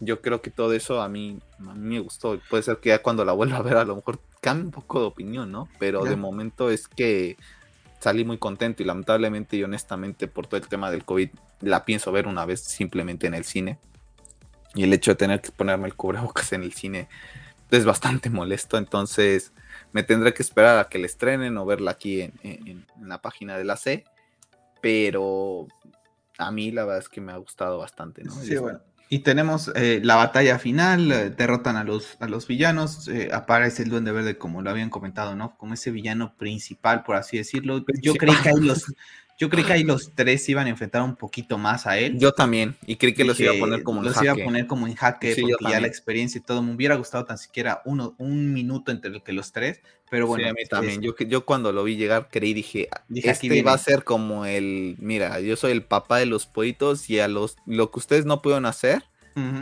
yo 0.00 0.22
creo 0.22 0.40
que 0.40 0.50
todo 0.50 0.72
eso 0.72 1.02
a 1.02 1.08
mí, 1.08 1.38
a 1.58 1.74
mí 1.74 1.96
me 1.96 2.00
gustó. 2.00 2.40
Puede 2.48 2.62
ser 2.62 2.78
que 2.78 2.90
ya 2.90 3.02
cuando 3.02 3.24
la 3.24 3.32
vuelva 3.32 3.58
a 3.58 3.62
ver 3.62 3.76
a 3.76 3.84
lo 3.84 3.96
mejor 3.96 4.20
cambie 4.40 4.64
un 4.66 4.70
poco 4.70 5.00
de 5.00 5.06
opinión, 5.06 5.52
¿no? 5.52 5.68
Pero 5.78 6.04
de 6.04 6.16
momento 6.16 6.70
es 6.70 6.88
que 6.88 7.36
salí 7.98 8.24
muy 8.24 8.38
contento 8.38 8.82
y 8.82 8.86
lamentablemente 8.86 9.58
y 9.58 9.64
honestamente 9.64 10.28
por 10.28 10.46
todo 10.46 10.58
el 10.58 10.68
tema 10.68 10.90
del 10.90 11.04
COVID 11.04 11.28
la 11.60 11.84
pienso 11.84 12.10
ver 12.10 12.26
una 12.26 12.46
vez 12.46 12.60
simplemente 12.60 13.26
en 13.26 13.34
el 13.34 13.44
cine 13.44 13.78
y 14.74 14.84
el 14.84 14.92
hecho 14.92 15.12
de 15.12 15.16
tener 15.16 15.40
que 15.40 15.52
ponerme 15.52 15.88
el 15.88 15.94
cubrebocas 15.94 16.52
en 16.52 16.62
el 16.62 16.72
cine 16.72 17.08
es 17.70 17.84
bastante 17.84 18.30
molesto. 18.30 18.78
Entonces 18.78 19.52
me 19.92 20.02
tendré 20.02 20.34
que 20.34 20.42
esperar 20.42 20.78
a 20.78 20.88
que 20.88 20.98
la 20.98 21.06
estrenen 21.06 21.56
o 21.56 21.66
verla 21.66 21.92
aquí 21.92 22.22
en, 22.42 22.86
la 23.00 23.20
página 23.20 23.56
de 23.56 23.64
la 23.64 23.76
C. 23.76 24.04
Pero 24.80 25.66
a 26.38 26.50
mí 26.50 26.70
la 26.70 26.84
verdad 26.84 27.00
es 27.00 27.08
que 27.08 27.20
me 27.20 27.32
ha 27.32 27.36
gustado 27.36 27.78
bastante. 27.78 28.24
¿no? 28.24 28.32
Sí, 28.32 28.56
bueno. 28.56 28.80
Y 29.12 29.20
tenemos 29.20 29.72
eh, 29.74 30.00
la 30.04 30.14
batalla 30.14 30.60
final, 30.60 31.10
eh, 31.10 31.30
derrotan 31.30 31.76
a 31.76 31.82
los, 31.82 32.16
a 32.20 32.28
los 32.28 32.46
villanos, 32.46 33.08
eh, 33.08 33.30
aparece 33.32 33.82
el 33.82 33.90
Duende 33.90 34.12
Verde 34.12 34.38
como 34.38 34.62
lo 34.62 34.70
habían 34.70 34.88
comentado, 34.88 35.34
¿no? 35.34 35.56
Como 35.56 35.74
ese 35.74 35.90
villano 35.90 36.36
principal, 36.36 37.02
por 37.02 37.16
así 37.16 37.36
decirlo. 37.36 37.84
Yo 38.00 38.14
creí 38.14 38.36
que 38.36 38.50
ahí 38.50 38.60
los, 38.60 38.86
yo 39.40 39.48
creí 39.48 39.64
que 39.64 39.72
ahí 39.72 39.84
los 39.84 40.12
tres 40.14 40.46
iban 40.50 40.66
a 40.66 40.70
enfrentar 40.70 41.00
un 41.00 41.16
poquito 41.16 41.56
más 41.56 41.86
a 41.86 41.96
él. 41.96 42.18
Yo 42.18 42.32
también, 42.32 42.76
y 42.84 42.96
creí 42.96 43.14
que 43.14 43.24
los 43.24 43.40
iba 43.40 43.54
a 43.54 43.58
poner 43.58 43.82
como 43.82 44.00
en 44.00 44.08
los 44.08 44.22
iba 44.22 44.32
a 44.32 44.36
poner 44.36 44.66
como 44.66 44.86
en 44.86 44.94
jaque, 44.94 45.34
porque 45.40 45.64
ya 45.70 45.80
la 45.80 45.86
experiencia 45.86 46.38
y 46.38 46.42
todo, 46.42 46.62
me 46.62 46.74
hubiera 46.74 46.94
gustado 46.96 47.24
tan 47.24 47.38
siquiera 47.38 47.80
uno, 47.86 48.14
un 48.18 48.52
minuto 48.52 48.92
entre 48.92 49.10
el 49.10 49.22
que 49.22 49.32
los 49.32 49.50
tres, 49.52 49.80
pero 50.10 50.26
bueno. 50.26 50.46
a 50.46 50.52
mí 50.52 50.64
también, 50.68 51.00
yo, 51.00 51.16
yo 51.16 51.46
cuando 51.46 51.72
lo 51.72 51.84
vi 51.84 51.96
llegar 51.96 52.28
creí, 52.30 52.52
dije, 52.52 52.90
dije 53.08 53.30
este 53.30 53.46
aquí 53.46 53.62
va 53.62 53.72
a 53.72 53.78
ser 53.78 54.04
como 54.04 54.44
el, 54.44 54.96
mira, 54.98 55.40
yo 55.40 55.56
soy 55.56 55.72
el 55.72 55.84
papá 55.84 56.18
de 56.18 56.26
los 56.26 56.44
pollitos 56.44 57.08
y 57.08 57.18
a 57.18 57.26
los, 57.26 57.56
lo 57.64 57.90
que 57.90 57.98
ustedes 57.98 58.26
no 58.26 58.42
pudieron 58.42 58.66
hacer, 58.66 59.04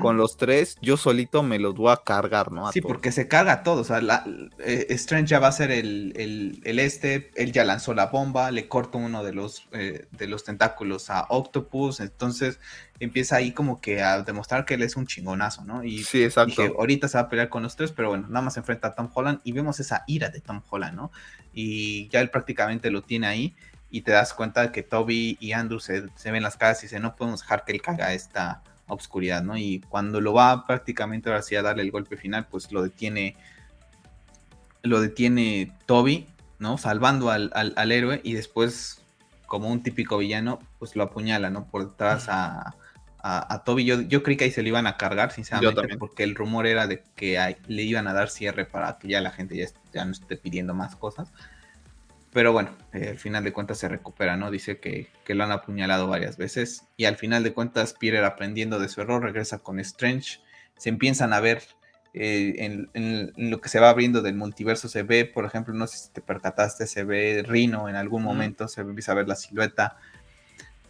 con 0.00 0.16
los 0.16 0.36
tres, 0.36 0.76
yo 0.80 0.96
solito 0.96 1.42
me 1.42 1.58
los 1.58 1.74
voy 1.74 1.92
a 1.92 1.98
cargar, 1.98 2.50
¿no? 2.52 2.70
sí, 2.72 2.80
porque 2.80 3.12
se 3.12 3.28
carga 3.28 3.62
todo. 3.62 3.82
O 3.82 3.84
sea, 3.84 4.00
la, 4.00 4.24
eh, 4.58 4.86
Strange 4.90 5.26
ya 5.26 5.38
va 5.38 5.48
a 5.48 5.52
ser 5.52 5.70
el, 5.70 6.60
este, 6.64 7.30
él 7.34 7.52
ya 7.52 7.64
lanzó 7.64 7.94
la 7.94 8.06
bomba, 8.06 8.50
le 8.50 8.68
corta 8.68 8.98
uno 8.98 9.22
de 9.22 9.32
los, 9.32 9.68
eh, 9.72 10.06
de 10.10 10.26
los 10.26 10.44
tentáculos 10.44 11.10
a 11.10 11.26
Octopus, 11.28 12.00
entonces 12.00 12.58
empieza 13.00 13.36
ahí 13.36 13.52
como 13.52 13.80
que 13.80 14.02
a 14.02 14.22
demostrar 14.22 14.64
que 14.64 14.74
él 14.74 14.82
es 14.82 14.96
un 14.96 15.06
chingonazo, 15.06 15.64
¿no? 15.64 15.84
Y 15.84 16.02
sí, 16.04 16.24
exacto. 16.24 16.62
ahorita 16.78 17.08
se 17.08 17.18
va 17.18 17.24
a 17.24 17.28
pelear 17.28 17.48
con 17.48 17.62
los 17.62 17.76
tres, 17.76 17.92
pero 17.92 18.08
bueno, 18.08 18.26
nada 18.28 18.42
más 18.42 18.54
se 18.54 18.60
enfrenta 18.60 18.88
a 18.88 18.94
Tom 18.94 19.08
Holland 19.12 19.40
y 19.44 19.52
vemos 19.52 19.78
esa 19.80 20.04
ira 20.06 20.30
de 20.30 20.40
Tom 20.40 20.62
Holland, 20.68 20.96
¿no? 20.96 21.12
Y 21.52 22.08
ya 22.08 22.20
él 22.20 22.30
prácticamente 22.30 22.90
lo 22.90 23.02
tiene 23.02 23.26
ahí 23.26 23.54
y 23.90 24.02
te 24.02 24.12
das 24.12 24.34
cuenta 24.34 24.62
de 24.62 24.72
que 24.72 24.82
Toby 24.82 25.38
y 25.40 25.52
Andrew 25.52 25.80
se, 25.80 26.08
se 26.14 26.30
ven 26.30 26.42
las 26.42 26.56
caras 26.56 26.82
y 26.82 26.86
dicen, 26.86 27.02
no 27.02 27.16
podemos 27.16 27.40
dejar 27.40 27.64
que 27.64 27.72
él 27.72 27.82
caga 27.82 28.12
esta 28.12 28.62
obscuridad, 28.88 29.42
¿no? 29.42 29.56
Y 29.56 29.80
cuando 29.88 30.20
lo 30.20 30.34
va 30.34 30.66
prácticamente 30.66 31.28
ahora 31.28 31.42
sí 31.42 31.56
a 31.56 31.62
darle 31.62 31.82
el 31.82 31.90
golpe 31.90 32.16
final, 32.16 32.46
pues 32.50 32.72
lo 32.72 32.82
detiene, 32.82 33.36
lo 34.82 35.00
detiene 35.00 35.72
Toby, 35.86 36.26
¿no? 36.58 36.78
Salvando 36.78 37.30
al, 37.30 37.92
héroe 37.92 38.20
y 38.24 38.34
después, 38.34 39.02
como 39.46 39.70
un 39.70 39.82
típico 39.82 40.18
villano, 40.18 40.58
pues 40.78 40.96
lo 40.96 41.04
apuñala, 41.04 41.50
¿no? 41.50 41.66
Por 41.66 41.90
detrás 41.90 42.28
a, 42.28 42.74
a, 43.22 43.62
Toby. 43.64 43.84
Yo, 43.84 44.00
yo 44.02 44.22
creí 44.22 44.36
que 44.36 44.44
ahí 44.44 44.50
se 44.50 44.62
le 44.62 44.70
iban 44.70 44.86
a 44.86 44.96
cargar, 44.96 45.32
sinceramente, 45.32 45.96
porque 45.98 46.24
el 46.24 46.34
rumor 46.34 46.66
era 46.66 46.86
de 46.86 47.02
que 47.14 47.56
le 47.66 47.82
iban 47.82 48.08
a 48.08 48.12
dar 48.12 48.30
cierre 48.30 48.64
para 48.64 48.98
que 48.98 49.08
ya 49.08 49.20
la 49.20 49.30
gente 49.30 49.56
ya, 49.56 49.66
ya 49.92 50.04
no 50.04 50.12
esté 50.12 50.36
pidiendo 50.36 50.74
más 50.74 50.96
cosas. 50.96 51.32
Pero 52.32 52.52
bueno, 52.52 52.76
eh, 52.92 53.08
al 53.10 53.18
final 53.18 53.42
de 53.44 53.52
cuentas 53.52 53.78
se 53.78 53.88
recupera, 53.88 54.36
¿no? 54.36 54.50
Dice 54.50 54.78
que, 54.78 55.08
que, 55.24 55.34
lo 55.34 55.44
han 55.44 55.52
apuñalado 55.52 56.06
varias 56.08 56.36
veces. 56.36 56.84
Y 56.96 57.06
al 57.06 57.16
final 57.16 57.42
de 57.42 57.54
cuentas, 57.54 57.94
Peter 57.98 58.24
aprendiendo 58.24 58.78
de 58.78 58.88
su 58.88 59.00
error, 59.00 59.22
regresa 59.22 59.58
con 59.58 59.80
Strange. 59.80 60.40
Se 60.76 60.90
empiezan 60.90 61.32
a 61.32 61.40
ver 61.40 61.62
eh, 62.14 62.88
en, 62.94 63.32
lo 63.36 63.60
que 63.60 63.68
se 63.68 63.80
va 63.80 63.90
abriendo 63.90 64.22
del 64.22 64.34
multiverso. 64.34 64.88
Se 64.88 65.02
ve, 65.02 65.24
por 65.24 65.44
ejemplo, 65.44 65.74
no 65.74 65.86
sé 65.86 65.98
si 65.98 66.10
te 66.10 66.20
percataste, 66.20 66.86
se 66.86 67.04
ve 67.04 67.44
Rino 67.46 67.88
en 67.88 67.96
algún 67.96 68.22
momento, 68.22 68.68
se 68.68 68.80
empieza 68.80 69.12
a 69.12 69.16
ver 69.16 69.28
la 69.28 69.36
silueta. 69.36 69.96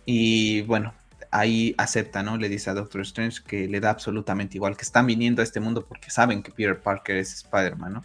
Y 0.07 0.63
bueno, 0.63 0.95
ahí 1.31 1.75
acepta, 1.77 2.23
¿no? 2.23 2.37
Le 2.39 2.49
dice 2.49 2.71
a 2.71 2.75
Doctor 2.75 3.03
Strange 3.03 3.43
que 3.47 3.69
le 3.69 3.81
da 3.81 3.91
absolutamente 3.91 4.57
igual, 4.57 4.77
que 4.77 4.85
están 4.85 5.07
viniendo 5.07 5.43
a 5.43 5.45
este 5.45 5.61
mundo 5.61 5.87
porque 5.87 6.11
saben 6.11 6.43
que 6.43 6.51
Peter 6.53 6.81
Parker 6.81 7.17
es 7.17 7.35
Spider-Man, 7.35 7.93
¿no? 7.93 8.05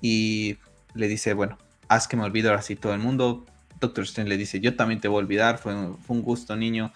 Y 0.00 0.58
le 0.94 1.08
dice, 1.08 1.34
bueno, 1.34 1.58
haz 1.94 2.08
que 2.08 2.16
me 2.16 2.24
olvide 2.24 2.48
ahora 2.48 2.62
sí 2.62 2.76
todo 2.76 2.94
el 2.94 3.00
mundo. 3.00 3.46
Doctor 3.80 4.04
Strange 4.04 4.28
le 4.28 4.36
dice, 4.36 4.60
yo 4.60 4.76
también 4.76 5.00
te 5.00 5.08
voy 5.08 5.16
a 5.16 5.24
olvidar, 5.24 5.58
fue, 5.58 5.74
un 5.74 6.22
gusto, 6.22 6.56
niño. 6.56 6.92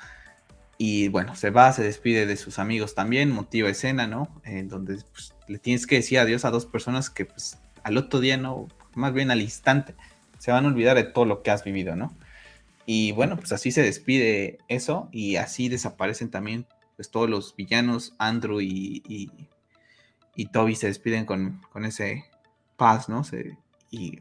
Y 0.78 1.08
bueno, 1.08 1.34
se 1.34 1.50
va, 1.50 1.72
se 1.72 1.82
despide 1.82 2.26
de 2.26 2.36
sus 2.36 2.58
amigos 2.58 2.94
también, 2.94 3.30
motiva 3.30 3.68
escena, 3.68 4.06
¿no? 4.06 4.28
En 4.44 4.68
donde 4.68 4.98
pues, 5.12 5.34
le 5.48 5.58
tienes 5.58 5.86
que 5.86 5.96
decir 5.96 6.18
adiós 6.18 6.44
a 6.44 6.50
dos 6.50 6.66
personas 6.66 7.10
que 7.10 7.24
pues 7.24 7.58
al 7.82 7.96
otro 7.96 8.20
día, 8.20 8.36
¿no? 8.36 8.68
Más 8.94 9.12
bien 9.12 9.30
al 9.30 9.40
instante, 9.40 9.94
se 10.38 10.52
van 10.52 10.64
a 10.64 10.68
olvidar 10.68 10.96
de 10.96 11.04
todo 11.04 11.24
lo 11.24 11.42
que 11.42 11.50
has 11.50 11.64
vivido, 11.64 11.96
¿no? 11.96 12.14
Y 12.84 13.12
bueno, 13.12 13.36
pues 13.36 13.52
así 13.52 13.72
se 13.72 13.82
despide 13.82 14.58
eso 14.68 15.08
y 15.12 15.36
así 15.36 15.68
desaparecen 15.68 16.30
también 16.30 16.66
pues 16.94 17.10
todos 17.10 17.28
los 17.28 17.54
villanos, 17.56 18.14
Andrew 18.18 18.60
y, 18.60 19.02
y, 20.34 20.46
Toby 20.46 20.76
se 20.76 20.86
despiden 20.86 21.26
con, 21.26 21.60
con 21.72 21.84
ese 21.84 22.24
paz, 22.76 23.08
¿no? 23.08 23.22
Y 23.90 24.18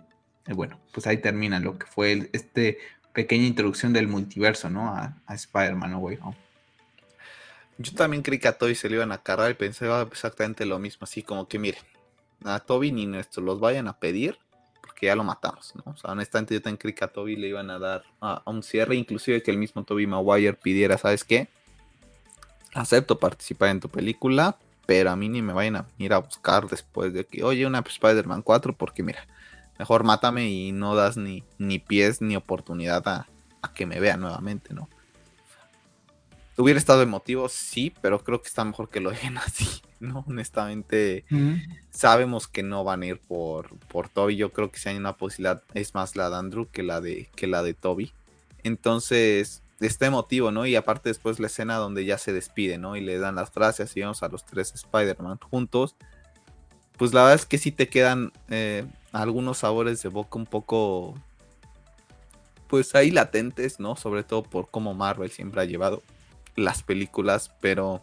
bueno, 0.54 0.80
pues 0.92 1.08
ahí 1.08 1.18
termina 1.18 1.60
lo 1.60 1.78
que 1.78 1.86
fue 1.88 2.30
este 2.34 2.78
pequeña 3.14 3.46
introducción 3.46 3.94
del 3.94 4.08
multiverso, 4.08 4.70
¿no? 4.70 4.90
A, 4.90 5.16
Spider-Man 5.34 5.92
No 5.92 6.00
Way 6.00 6.20
Home. 6.22 6.38
Yo 7.78 7.94
también 7.94 8.22
creí 8.22 8.40
que 8.40 8.48
a 8.48 8.58
Toby 8.58 8.76
se 8.76 8.90
le 8.90 8.96
iban 8.96 9.12
a 9.12 9.18
cargar 9.18 9.52
y 9.52 9.56
pensaba 9.56 10.02
exactamente 10.04 10.66
lo 10.66 10.80
mismo, 10.80 11.06
así 11.06 11.24
como 11.24 11.48
que 11.48 11.60
mire, 11.60 11.78
a 12.44 12.60
Toby 12.60 12.92
ni 12.92 13.06
nuestro 13.06 13.44
los 13.44 13.60
vayan 13.60 13.88
a 13.88 13.98
pedir 13.98 14.38
porque 14.82 15.08
ya 15.08 15.16
lo 15.16 15.24
matamos, 15.24 15.74
¿no? 15.76 15.92
O 15.92 15.98
sea, 15.98 16.12
honestamente 16.12 16.54
yo 16.54 16.62
también 16.62 16.78
creí 16.78 16.94
que 16.94 17.04
a 17.04 17.08
Toby 17.08 17.36
le 17.36 17.48
iban 17.48 17.70
a 17.70 17.80
dar 17.80 18.04
a, 18.22 18.44
un 18.46 18.64
cierre, 18.64 18.96
inclusive 18.96 19.42
que 19.42 19.52
el 19.52 19.58
mismo 19.58 19.84
Toby 19.84 20.08
Maguire 20.08 20.54
pidiera, 20.54 20.98
¿sabes 20.98 21.24
qué? 21.24 21.50
Acepto 22.74 23.20
participar 23.20 23.70
en 23.70 23.80
tu 23.80 23.90
película, 23.90 24.58
pero 24.86 25.10
a 25.10 25.16
mí 25.16 25.28
ni 25.28 25.42
me 25.42 25.54
vayan 25.54 25.78
a 25.78 25.86
ir 25.98 26.14
a 26.14 26.20
buscar 26.20 26.68
después 26.68 27.14
de 27.14 27.26
que, 27.26 27.44
oye, 27.44 27.66
una 27.66 27.80
Spider-Man 27.80 28.42
4, 28.42 28.74
porque 28.78 29.04
mira, 29.04 29.28
Mejor 29.78 30.04
mátame 30.04 30.50
y 30.50 30.72
no 30.72 30.96
das 30.96 31.18
ni, 31.18 31.44
ni 31.58 31.80
pies 31.80 32.22
ni 32.22 32.36
oportunidad 32.36 33.08
a, 33.08 33.28
que 33.74 33.86
me 33.86 34.00
vea 34.00 34.16
nuevamente, 34.16 34.74
¿no? 34.74 34.88
Hubiera 36.58 36.78
estado 36.78 37.02
emotivo, 37.02 37.50
sí, 37.50 37.94
pero 38.02 38.24
creo 38.24 38.42
que 38.42 38.48
está 38.48 38.64
mejor 38.64 38.90
que 38.90 39.02
lo 39.02 39.10
dejen 39.10 39.38
así, 39.40 39.82
¿no? 40.00 40.24
Honestamente, 40.28 41.26
sabemos 41.90 42.48
que 42.48 42.64
no 42.64 42.84
van 42.84 43.02
a 43.02 43.08
ir 43.08 43.20
por, 43.20 43.76
por 43.88 44.08
Toby. 44.08 44.38
Yo 44.38 44.54
creo 44.54 44.72
que 44.72 44.80
si 44.80 44.90
hay 44.90 44.98
una 44.98 45.18
posibilidad, 45.18 45.64
es 45.74 45.94
más 45.94 46.16
la 46.16 46.30
de 46.30 46.38
Andrew 46.38 46.70
que 46.72 46.84
la 46.84 47.02
de, 47.02 47.30
que 47.36 47.48
la 47.48 47.64
de 47.64 47.74
Toby. 47.74 48.14
Entonces, 48.64 49.64
está 49.80 50.06
emotivo, 50.06 50.52
¿no? 50.52 50.66
Y 50.66 50.76
aparte 50.76 51.10
después 51.10 51.40
la 51.40 51.48
escena 51.48 51.76
donde 51.76 52.06
ya 52.06 52.18
se 52.18 52.34
despide, 52.34 52.78
¿no? 52.78 52.96
Y 52.96 53.02
le 53.02 53.20
dan 53.20 53.36
las 53.36 53.52
gracias 53.52 53.96
y 53.96 54.02
vemos 54.02 54.24
a 54.24 54.30
los 54.30 54.46
tres 54.46 54.74
Spider-Man 54.74 55.40
juntos. 55.40 55.96
Pues 56.98 57.14
la 57.14 57.22
verdad 57.22 57.36
es 57.36 57.46
que 57.46 57.58
sí 57.58 57.72
te 57.72 57.90
quedan 57.90 58.32
eh, 58.50 58.86
algunos 59.16 59.60
sabores 59.60 60.04
de 60.04 60.10
boca 60.10 60.38
un 60.38 60.46
poco, 60.46 61.16
pues 62.68 62.96
ahí 62.96 63.12
latentes, 63.12 63.80
¿no? 63.80 63.96
Sobre 63.96 64.24
todo 64.24 64.44
por 64.44 64.70
cómo 64.70 64.94
Marvel 64.94 65.32
siempre 65.32 65.62
ha 65.62 65.66
llevado 65.66 66.04
las 66.56 66.84
películas, 66.84 67.52
pero 67.62 68.02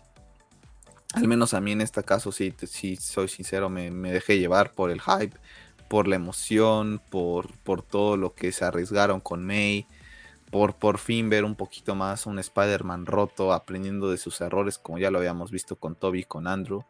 al 1.13 1.29
menos 1.29 1.53
a 1.53 1.61
mí 1.61 1.73
en 1.73 1.83
este 1.83 2.03
caso, 2.03 2.33
sí, 2.33 2.55
sí 2.67 2.97
soy 2.97 3.29
sincero, 3.29 3.69
me, 3.69 3.91
dejé 3.91 4.39
llevar 4.39 4.73
por 4.73 4.91
el 4.91 5.03
hype, 5.03 5.37
por 5.89 6.09
la 6.09 6.17
emoción, 6.17 7.03
por, 7.11 7.59
por 7.59 7.83
todo 7.83 8.17
lo 8.17 8.35
que 8.35 8.51
se 8.51 8.65
arriesgaron 8.65 9.21
con 9.21 9.45
May, 9.45 9.87
por 10.51 10.77
por 10.77 10.97
fin 10.97 11.29
ver 11.29 11.45
un 11.45 11.57
poquito 11.57 11.95
más 11.95 12.25
un 12.25 12.39
Spider-Man 12.39 13.05
roto, 13.05 13.53
aprendiendo 13.53 14.11
de 14.11 14.17
sus 14.17 14.41
errores, 14.41 14.79
como 14.79 14.99
ya 14.99 15.11
lo 15.11 15.19
habíamos 15.19 15.51
visto 15.51 15.77
con 15.77 15.95
Toby 15.95 16.21
y 16.21 16.25
con 16.25 16.47
Andrew, 16.47 16.85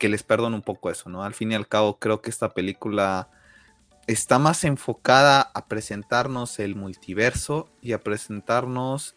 que 0.00 0.08
les 0.08 0.24
perdono 0.24 0.56
un 0.56 0.62
poco 0.62 0.90
eso, 0.90 1.08
¿no? 1.08 1.22
Al 1.22 1.34
fin 1.34 1.52
y 1.52 1.54
al 1.54 1.68
cabo, 1.68 2.00
creo 2.00 2.20
que 2.20 2.30
esta 2.30 2.48
película 2.48 3.28
está 4.06 4.38
más 4.38 4.64
enfocada 4.64 5.40
a 5.54 5.66
presentarnos 5.66 6.58
el 6.58 6.76
multiverso 6.76 7.68
y 7.80 7.92
a 7.92 8.02
presentarnos 8.02 9.14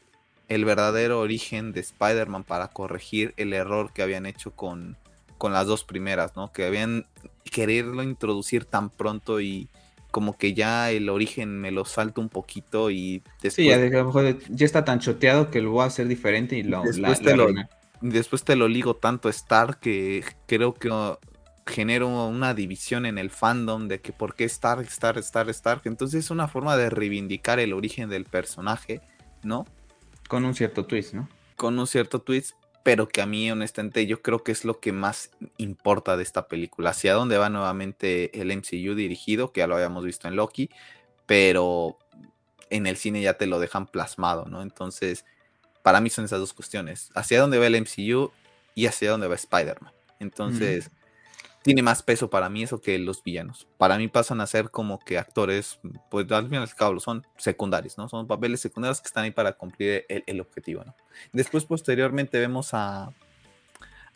el 0.47 0.65
verdadero 0.65 1.19
origen 1.19 1.73
de 1.73 1.81
Spider-Man 1.81 2.43
para 2.43 2.69
corregir 2.69 3.33
el 3.37 3.53
error 3.53 3.91
que 3.93 4.01
habían 4.01 4.25
hecho 4.25 4.51
con, 4.51 4.97
con 5.37 5.53
las 5.53 5.67
dos 5.67 5.83
primeras, 5.83 6.35
¿no? 6.35 6.51
Que 6.51 6.65
habían 6.65 7.05
quererlo 7.43 8.03
introducir 8.03 8.65
tan 8.65 8.89
pronto 8.89 9.41
y 9.41 9.69
como 10.11 10.37
que 10.37 10.53
ya 10.53 10.89
el 10.91 11.09
origen 11.09 11.59
me 11.59 11.71
lo 11.71 11.85
salta 11.85 12.21
un 12.21 12.29
poquito 12.29 12.89
y 12.89 13.21
después... 13.41 13.53
Sí, 13.55 13.65
ya, 13.65 13.75
a 13.75 13.79
lo 13.79 14.05
mejor 14.05 14.37
ya 14.49 14.65
está 14.65 14.85
tan 14.85 14.99
choteado 14.99 15.51
que 15.51 15.61
lo 15.61 15.71
voy 15.71 15.83
a 15.83 15.87
hacer 15.87 16.07
diferente 16.07 16.57
y 16.57 16.63
lo... 16.63 16.81
Después, 16.81 17.21
te, 17.21 17.35
lo 17.35 17.49
después 18.01 18.43
te 18.43 18.55
lo 18.55 18.67
ligo 18.67 18.95
tanto 18.95 19.27
a 19.27 19.31
Star 19.31 19.79
que 19.79 20.23
creo 20.47 20.73
que 20.73 20.89
genero 21.67 22.07
una 22.27 22.53
división 22.53 23.05
en 23.05 23.17
el 23.17 23.29
fandom 23.29 23.87
de 23.87 24.01
que 24.01 24.13
por 24.13 24.35
qué 24.35 24.45
Stark, 24.45 24.85
Stark, 24.87 25.19
Stark, 25.19 25.49
Stark. 25.49 25.81
Entonces 25.85 26.25
es 26.25 26.31
una 26.31 26.47
forma 26.47 26.77
de 26.77 26.89
reivindicar 26.89 27.59
el 27.59 27.73
origen 27.73 28.09
del 28.09 28.25
personaje, 28.25 29.01
¿no? 29.43 29.65
Con 30.27 30.45
un 30.45 30.55
cierto 30.55 30.85
twist, 30.85 31.13
¿no? 31.13 31.29
Con 31.55 31.77
un 31.77 31.87
cierto 31.87 32.19
twist, 32.21 32.55
pero 32.83 33.07
que 33.07 33.21
a 33.21 33.25
mí 33.25 33.51
honestamente 33.51 34.05
yo 34.05 34.21
creo 34.21 34.43
que 34.43 34.51
es 34.51 34.65
lo 34.65 34.79
que 34.79 34.91
más 34.91 35.31
importa 35.57 36.17
de 36.17 36.23
esta 36.23 36.47
película. 36.47 36.91
Hacia 36.91 37.13
dónde 37.13 37.37
va 37.37 37.49
nuevamente 37.49 38.39
el 38.39 38.51
MCU 38.51 38.95
dirigido, 38.95 39.51
que 39.51 39.59
ya 39.59 39.67
lo 39.67 39.75
habíamos 39.75 40.03
visto 40.03 40.27
en 40.27 40.35
Loki, 40.35 40.69
pero 41.25 41.97
en 42.69 42.87
el 42.87 42.97
cine 42.97 43.21
ya 43.21 43.35
te 43.35 43.47
lo 43.47 43.59
dejan 43.59 43.87
plasmado, 43.87 44.45
¿no? 44.45 44.61
Entonces, 44.61 45.25
para 45.83 46.01
mí 46.01 46.09
son 46.09 46.25
esas 46.25 46.39
dos 46.39 46.53
cuestiones. 46.53 47.11
Hacia 47.15 47.39
dónde 47.39 47.59
va 47.59 47.67
el 47.67 47.75
MCU 47.75 48.31
y 48.75 48.85
hacia 48.85 49.11
dónde 49.11 49.27
va 49.27 49.35
Spider-Man. 49.35 49.93
Entonces 50.19 50.91
tiene 51.67 51.81
más 51.81 52.01
peso 52.01 52.29
para 52.29 52.47
mí 52.47 52.63
eso 52.63 52.79
que 52.79 52.97
los 52.97 53.21
villanos. 53.21 53.67
Para 53.77 53.97
mí 53.97 54.07
pasan 54.07 54.39
a 54.39 54.47
ser 54.47 54.71
como 54.71 54.99
que 54.99 55.17
actores, 55.17 55.81
pues 56.09 56.31
al 56.31 56.45
fin 56.45 56.53
y 56.53 56.57
al 56.59 56.73
cabo 56.73 56.97
son 57.01 57.27
secundarios, 57.35 57.97
¿no? 57.97 58.07
Son 58.07 58.25
papeles 58.25 58.61
secundarios 58.61 59.01
que 59.01 59.07
están 59.07 59.25
ahí 59.25 59.31
para 59.31 59.51
cumplir 59.51 60.05
el, 60.07 60.39
objetivo, 60.39 60.85
¿no? 60.85 60.95
Después, 61.33 61.65
posteriormente, 61.65 62.39
vemos 62.39 62.73
a, 62.73 63.11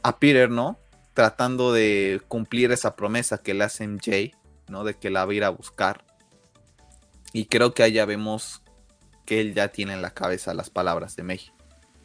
a 0.01 0.17
Peter, 0.17 0.49
¿no? 0.49 0.79
Tratando 1.13 1.73
de 1.73 2.21
cumplir 2.29 2.71
esa 2.71 2.95
promesa 2.95 3.39
que 3.39 3.53
le 3.53 3.65
hace 3.65 3.85
MJ, 3.85 4.31
¿no? 4.69 4.85
De 4.85 4.93
que 4.93 5.09
la 5.09 5.25
va 5.25 5.33
a 5.33 5.35
ir 5.35 5.43
a 5.43 5.49
buscar. 5.49 6.05
Y 7.33 7.47
creo 7.47 7.73
que 7.73 7.83
allá 7.83 8.05
vemos 8.05 8.61
que 9.25 9.41
él 9.41 9.53
ya 9.53 9.73
tiene 9.73 9.91
en 9.91 10.01
la 10.01 10.11
cabeza 10.11 10.53
las 10.53 10.69
palabras 10.69 11.17
de 11.17 11.23
May, 11.23 11.51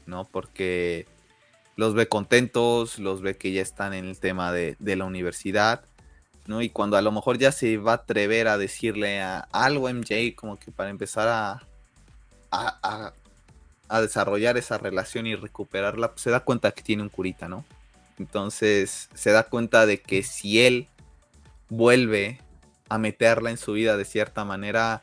¿no? 0.06 0.24
Porque 0.24 1.06
los 1.77 1.94
ve 1.94 2.09
contentos, 2.09 2.98
los 2.98 3.20
ve 3.20 3.36
que 3.36 3.53
ya 3.53 3.62
están 3.62 3.93
en 3.93 4.07
el 4.07 4.19
tema 4.19 4.51
de, 4.51 4.77
la 4.81 5.05
universidad, 5.05 5.85
¿no? 6.47 6.62
Y 6.62 6.70
cuando 6.70 6.97
a 6.97 7.03
lo 7.03 7.12
mejor 7.12 7.39
ya 7.39 7.53
se 7.53 7.77
va 7.77 7.93
a 7.93 7.97
atrever 7.97 8.48
a 8.48 8.59
decirle 8.59 9.20
a, 9.20 9.40
algo 9.53 9.86
a 9.86 9.93
MJ, 9.93 10.35
como 10.35 10.59
que 10.59 10.73
para 10.73 10.90
empezar 10.90 11.28
a, 11.28 11.62
a, 12.51 14.01
desarrollar 14.01 14.57
esa 14.57 14.78
relación 14.78 15.27
y 15.27 15.36
recuperarla, 15.36 16.12
pues 16.12 16.23
se 16.23 16.31
da 16.31 16.40
cuenta 16.40 16.73
que 16.73 16.82
tiene 16.82 17.03
un 17.03 17.11
curita, 17.11 17.47
¿no? 17.47 17.65
Entonces 18.19 19.11
se 19.15 19.31
da 19.31 19.44
cuenta 19.44 19.85
de 19.85 20.01
que 20.01 20.23
si 20.23 20.65
él 20.65 20.89
vuelve 21.69 22.40
a 22.89 22.97
meterla 22.98 23.51
en 23.51 23.59
su 23.59 23.73
vida 23.73 23.98
de 23.98 24.07
cierta 24.07 24.44
manera, 24.44 25.03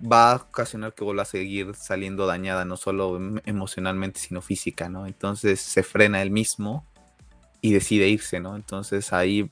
va 0.00 0.32
a 0.32 0.36
ocasionar 0.36 0.94
que 0.94 1.04
vuelva 1.04 1.22
a 1.22 1.26
seguir 1.26 1.74
saliendo 1.74 2.26
dañada, 2.26 2.64
no 2.64 2.76
solo 2.76 3.16
em, 3.16 3.40
emocionalmente, 3.44 4.20
sino 4.20 4.40
física, 4.40 4.88
¿no? 4.88 5.06
Entonces 5.06 5.60
se 5.60 5.82
frena 5.82 6.22
él 6.22 6.30
mismo 6.30 6.86
y 7.60 7.72
decide 7.72 8.08
irse, 8.08 8.40
¿no? 8.40 8.56
Entonces 8.56 9.12
ahí 9.12 9.50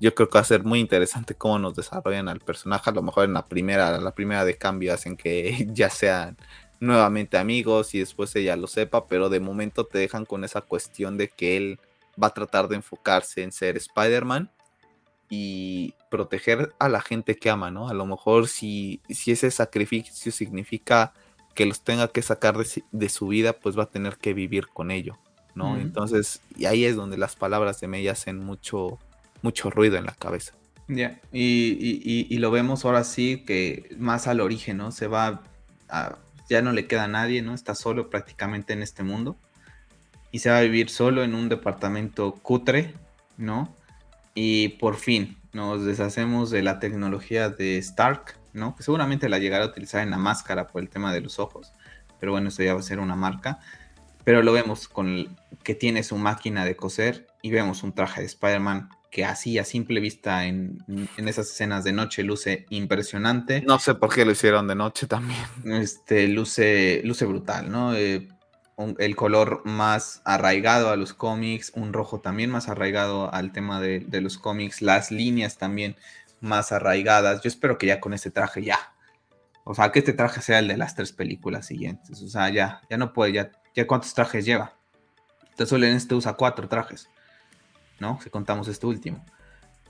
yo 0.00 0.14
creo 0.14 0.28
que 0.28 0.38
va 0.38 0.40
a 0.40 0.44
ser 0.44 0.64
muy 0.64 0.80
interesante 0.80 1.34
cómo 1.34 1.58
nos 1.58 1.74
desarrollan 1.76 2.28
al 2.28 2.40
personaje. 2.40 2.90
A 2.90 2.92
lo 2.92 3.02
mejor 3.02 3.24
en 3.24 3.34
la 3.34 3.46
primera, 3.46 3.98
la 4.00 4.14
primera 4.14 4.44
de 4.44 4.56
cambio 4.56 4.94
hacen 4.94 5.16
que 5.16 5.66
ya 5.72 5.90
sean 5.90 6.36
nuevamente 6.80 7.36
amigos 7.36 7.94
y 7.94 7.98
después 7.98 8.34
ella 8.36 8.56
lo 8.56 8.66
sepa, 8.66 9.06
pero 9.06 9.28
de 9.28 9.40
momento 9.40 9.84
te 9.84 9.98
dejan 9.98 10.24
con 10.24 10.44
esa 10.44 10.62
cuestión 10.62 11.18
de 11.18 11.28
que 11.28 11.56
él 11.56 11.80
va 12.22 12.28
a 12.28 12.34
tratar 12.34 12.68
de 12.68 12.76
enfocarse 12.76 13.42
en 13.42 13.52
ser 13.52 13.76
Spider-Man 13.76 14.50
y 15.30 15.94
proteger 16.10 16.74
a 16.80 16.88
la 16.88 17.00
gente 17.00 17.36
que 17.36 17.48
ama, 17.48 17.70
¿no? 17.70 17.88
A 17.88 17.94
lo 17.94 18.04
mejor 18.04 18.48
si, 18.48 19.00
si 19.08 19.30
ese 19.30 19.50
sacrificio 19.50 20.32
significa 20.32 21.12
que 21.54 21.66
los 21.66 21.82
tenga 21.82 22.08
que 22.08 22.20
sacar 22.20 22.56
de, 22.90 23.08
su 23.08 23.28
vida, 23.28 23.54
pues 23.54 23.78
va 23.78 23.84
a 23.84 23.90
tener 23.90 24.16
que 24.16 24.34
vivir 24.34 24.66
con 24.68 24.90
ello, 24.90 25.18
¿no? 25.54 25.76
Entonces, 25.76 26.40
y 26.56 26.66
ahí 26.66 26.84
es 26.84 26.96
donde 26.96 27.16
las 27.16 27.36
palabras 27.36 27.80
de 27.80 27.86
May 27.86 28.08
hacen 28.08 28.38
mucho, 28.38 28.98
mucho 29.42 29.70
ruido 29.70 29.96
en 29.96 30.04
la 30.04 30.14
cabeza. 30.14 30.54
Ya, 30.88 31.20
y, 31.32 32.36
lo 32.38 32.50
vemos 32.50 32.84
ahora 32.84 33.04
sí 33.04 33.44
que 33.46 33.94
más 33.98 34.26
al 34.26 34.40
origen, 34.40 34.78
¿no? 34.78 34.90
Se 34.90 35.06
va 35.06 35.42
a, 35.88 36.16
ya 36.48 36.62
no 36.62 36.72
le 36.72 36.86
queda 36.86 37.04
a 37.04 37.08
nadie, 37.08 37.42
¿no? 37.42 37.54
Está 37.54 37.76
solo 37.76 38.10
prácticamente 38.10 38.72
en 38.72 38.82
este 38.82 39.04
mundo 39.04 39.36
y 40.32 40.40
se 40.40 40.50
va 40.50 40.58
a 40.58 40.62
vivir 40.62 40.90
solo 40.90 41.22
en 41.22 41.34
un 41.34 41.48
departamento 41.48 42.32
cutre, 42.34 42.94
¿no? 43.36 43.74
Y 44.34 44.68
por 44.68 44.96
fin 44.96 45.38
nos 45.52 45.84
deshacemos 45.84 46.50
de 46.50 46.62
la 46.62 46.78
tecnología 46.78 47.48
de 47.48 47.78
Stark, 47.78 48.38
¿no? 48.52 48.74
Que 48.76 48.82
seguramente 48.82 49.28
la 49.28 49.38
llegará 49.38 49.64
a 49.64 49.68
utilizar 49.68 50.02
en 50.02 50.10
la 50.10 50.18
máscara 50.18 50.66
por 50.66 50.82
el 50.82 50.88
tema 50.88 51.12
de 51.12 51.20
los 51.20 51.38
ojos, 51.38 51.72
pero 52.18 52.32
bueno, 52.32 52.48
eso 52.48 52.62
ya 52.62 52.74
va 52.74 52.80
a 52.80 52.84
ser 52.84 53.00
una 53.00 53.16
marca. 53.16 53.58
Pero 54.24 54.42
lo 54.42 54.52
vemos 54.52 54.86
con 54.86 55.36
que 55.62 55.74
tiene 55.74 56.02
su 56.02 56.16
máquina 56.16 56.64
de 56.64 56.76
coser 56.76 57.26
y 57.42 57.50
vemos 57.50 57.82
un 57.82 57.92
traje 57.94 58.20
de 58.20 58.26
Spider-Man 58.26 58.90
que 59.10 59.24
así 59.24 59.58
a 59.58 59.64
simple 59.64 59.98
vista 59.98 60.46
en, 60.46 60.78
esas 61.16 61.50
escenas 61.50 61.84
de 61.84 61.92
noche 61.92 62.22
luce 62.22 62.66
impresionante. 62.70 63.62
No 63.62 63.78
sé 63.78 63.94
por 63.94 64.14
qué 64.14 64.24
lo 64.24 64.30
hicieron 64.30 64.68
de 64.68 64.76
noche 64.76 65.06
también. 65.06 65.40
Este, 65.64 66.28
luce, 66.28 67.00
luce 67.04 67.24
brutal, 67.24 67.70
¿no? 67.70 67.94
Eh, 67.94 68.28
el 68.98 69.16
color 69.16 69.62
más 69.64 70.22
arraigado 70.24 70.90
a 70.90 70.96
los 70.96 71.14
cómics, 71.14 71.72
un 71.74 71.92
rojo 71.92 72.20
también 72.20 72.50
más 72.50 72.68
arraigado 72.68 73.32
al 73.32 73.52
tema 73.52 73.80
de, 73.80 74.06
los 74.20 74.38
cómics, 74.38 74.82
las 74.82 75.10
líneas 75.10 75.58
también 75.58 75.96
más 76.40 76.72
arraigadas. 76.72 77.42
Yo 77.42 77.48
espero 77.48 77.78
que 77.78 77.86
ya 77.86 78.00
con 78.00 78.14
este 78.14 78.30
traje 78.30 78.62
ya. 78.62 78.78
O 79.64 79.74
sea, 79.74 79.92
que 79.92 79.98
este 80.00 80.12
traje 80.12 80.40
sea 80.42 80.58
el 80.58 80.68
de 80.68 80.76
las 80.76 80.94
tres 80.94 81.12
películas 81.12 81.66
siguientes. 81.66 82.22
O 82.22 82.28
sea, 82.28 82.48
ya, 82.48 82.80
ya 82.90 82.96
no 82.96 83.12
puede, 83.12 83.32
ya, 83.32 83.50
ya 83.74 83.86
cuántos 83.86 84.14
trajes 84.14 84.44
lleva. 84.44 84.74
Entonces 85.42 85.68
solo 85.68 85.86
este 85.86 86.14
usa 86.14 86.32
cuatro 86.34 86.68
trajes. 86.68 87.08
¿no? 88.00 88.18
Si 88.22 88.30
contamos 88.30 88.66
este 88.66 88.86
último. 88.86 89.24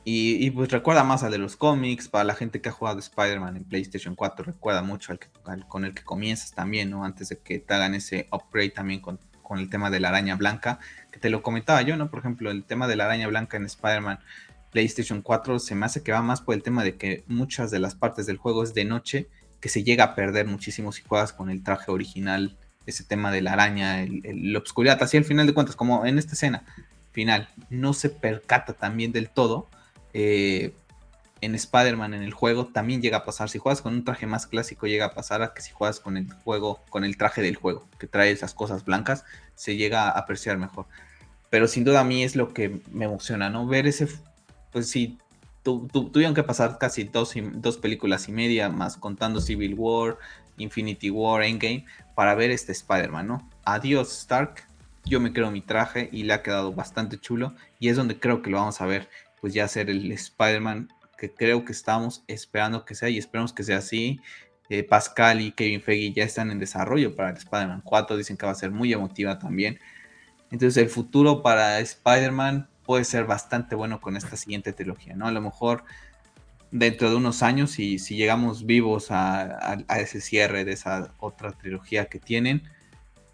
Y, 0.03 0.51
pues 0.53 0.71
recuerda 0.71 1.05
más 1.05 1.23
al 1.23 1.31
de 1.31 1.39
los 1.39 1.57
cómics, 1.57 2.09
para 2.09 2.25
la 2.25 2.35
gente 2.35 2.61
que 2.61 2.71
ha 2.71 2.73
jugado 2.73 2.99
Spider-Man 2.99 3.59
en 3.59 3.65
PlayStation 3.65 4.15
4, 4.15 4.47
recuerda 4.47 4.83
mucho 4.83 5.13
al, 5.45 5.69
con 5.69 5.85
el 5.85 5.95
que 5.95 6.03
comienzas 6.03 6.53
también, 6.53 6.91
¿no? 6.91 7.05
Antes 7.05 7.29
de 7.29 7.39
que 7.39 7.59
te 7.59 7.75
hagan 7.75 7.95
ese 7.95 8.27
upgrade 8.33 8.71
también 8.71 9.01
con, 9.01 9.19
el 9.51 9.69
tema 9.69 9.91
de 9.91 9.99
la 9.99 10.11
araña 10.11 10.37
blanca, 10.37 10.79
que 11.11 11.19
te 11.19 11.29
lo 11.29 11.43
comentaba 11.43 11.83
yo, 11.83 11.97
¿no? 11.97 12.09
Por 12.09 12.21
ejemplo, 12.21 12.51
el 12.51 12.65
tema 12.65 12.87
de 12.87 12.97
la 12.97 13.07
araña 13.07 13.27
blanca 13.27 13.57
en 13.57 13.67
Spider-Man 13.67 14.21
PlayStation 14.71 15.23
4 15.23 15.59
se 15.59 15.75
me 15.75 15.87
hace 15.87 16.05
que 16.05 16.13
va 16.13 16.23
más 16.23 16.41
por 16.41 16.55
el 16.55 16.63
tema 16.63 16.85
de 16.85 16.97
que 16.97 17.25
muchas 17.27 17.73
de 17.73 17.81
las 17.81 17.97
partes 17.97 18.27
del 18.27 18.37
juego 18.37 18.63
es 18.63 18.75
de 18.75 18.85
noche, 18.85 19.29
que 19.61 19.69
se 19.69 19.83
llega 19.83 20.05
a 20.05 20.15
perder 20.15 20.47
muchísimo 20.47 20.93
si 20.93 21.03
juegas 21.03 21.33
con 21.33 21.51
el 21.51 21.65
traje 21.65 21.91
original, 21.91 22.57
ese 22.87 23.03
tema 23.03 23.33
de 23.33 23.43
la 23.43 23.55
araña, 23.55 24.03
el, 24.03 24.53
la 24.53 24.59
obscuridad, 24.61 25.03
así 25.03 25.17
al 25.17 25.25
final 25.25 25.47
de 25.47 25.53
cuentas, 25.53 25.75
como 25.75 26.07
en 26.07 26.19
esta 26.19 26.35
escena, 26.35 26.63
final 27.13 27.49
no 27.69 27.93
se 27.93 28.09
percata 28.09 28.73
también 28.73 29.13
del 29.13 29.31
todo. 29.31 29.69
Eh, 30.13 30.75
en 31.41 31.55
Spider-Man 31.55 32.15
en 32.15 32.23
el 32.23 32.33
juego 32.33 32.67
también 32.67 33.01
llega 33.01 33.19
a 33.19 33.25
pasar. 33.25 33.49
Si 33.49 33.59
juegas 33.59 33.81
con 33.81 33.95
un 33.95 34.05
traje 34.05 34.27
más 34.27 34.47
clásico, 34.47 34.87
llega 34.87 35.07
a 35.07 35.15
pasar 35.15 35.43
a 35.43 35.55
que 35.55 35.63
si 35.63 35.73
juegas 35.73 36.01
con 36.01 36.17
el 36.17 36.33
juego, 36.33 36.81
con 36.91 37.05
el 37.05 37.17
traje 37.17 37.43
del 37.43 37.57
juego, 37.57 37.89
que 37.99 38.07
trae 38.07 38.31
esas 38.31 38.55
cosas 38.55 38.85
blancas, 38.85 39.25
se 39.55 39.77
llega 39.77 40.05
a 40.05 40.11
apreciar 40.11 40.59
mejor. 40.59 40.87
Pero 41.49 41.67
sin 41.67 41.85
duda 41.85 42.01
a 42.01 42.05
mí 42.05 42.23
es 42.23 42.37
lo 42.37 42.53
que 42.53 42.81
me 42.93 43.07
emociona, 43.07 43.51
¿no? 43.51 43.67
Ver 43.67 43.87
ese. 43.87 44.09
Pues 44.71 44.89
sí, 44.89 45.19
tuvieron 45.63 46.35
que 46.35 46.43
pasar 46.43 46.79
casi 46.79 47.05
dos, 47.05 47.35
dos 47.55 47.79
películas 47.79 48.29
y 48.29 48.33
media, 48.33 48.69
más 48.69 48.97
contando 48.97 49.41
Civil 49.41 49.75
War, 49.75 50.19
Infinity 50.59 51.11
War, 51.11 51.43
Endgame, 51.43 51.87
para 52.15 52.35
ver 52.35 52.51
este 52.51 52.73
Spider-Man, 52.73 53.27
¿no? 53.27 53.51
Adiós, 53.65 54.13
Stark 54.13 54.65
yo 55.05 55.21
me 55.21 55.33
creo 55.33 55.51
mi 55.51 55.61
traje 55.61 56.09
y 56.13 56.25
le 56.25 56.35
ha 56.35 56.43
quedado 56.43 56.73
bastante 56.73 57.19
chulo 57.19 57.55
y 57.79 57.89
es 57.89 57.97
donde 57.97 58.19
creo 58.19 58.43
que 58.43 58.51
lo 58.51 58.59
vamos 58.59 58.81
a 58.81 58.87
ver, 58.87 59.09
pues 59.41 59.55
ya 59.55 59.67
ser 59.69 59.91
el 59.91 60.11
Spider-Man 60.13 60.89
que 61.19 61.33
creo 61.33 61.65
que 61.65 61.73
estamos 61.73 62.25
esperando 62.27 62.85
que 62.85 62.95
sea 62.95 63.11
y 63.11 63.19
esperamos 63.19 63.53
que 63.53 63.63
sea 63.63 63.79
así. 63.79 64.21
Eh, 64.71 64.85
Pascal 64.85 65.41
y 65.41 65.53
Kevin 65.53 65.83
Feige 65.83 66.13
ya 66.15 66.25
están 66.25 66.51
en 66.51 66.59
desarrollo 66.59 67.15
para 67.15 67.31
el 67.31 67.37
Spider-Man 67.37 67.83
4, 67.85 68.17
dicen 68.17 68.37
que 68.37 68.47
va 68.47 68.53
a 68.53 68.55
ser 68.55 68.71
muy 68.71 68.93
emotiva 68.93 69.39
también. 69.39 69.79
Entonces 70.51 70.83
el 70.83 70.89
futuro 70.89 71.43
para 71.43 71.79
Spider-Man 71.81 72.69
puede 72.85 73.05
ser 73.05 73.25
bastante 73.25 73.75
bueno 73.75 74.01
con 74.01 74.17
esta 74.17 74.37
siguiente 74.37 74.73
trilogía, 74.73 75.15
¿no? 75.15 75.27
A 75.27 75.33
lo 75.33 75.41
mejor 75.41 75.85
dentro 76.71 77.11
de 77.11 77.17
unos 77.17 77.43
años, 77.43 77.79
y 77.79 77.99
si 77.99 78.17
llegamos 78.17 78.65
vivos 78.65 79.11
a, 79.11 79.83
a 79.89 80.01
ese 80.01 80.21
cierre 80.21 80.65
de 80.65 80.73
esa 80.73 81.13
otra 81.19 81.53
trilogía 81.53 82.07
que 82.07 82.19
tienen, 82.19 82.63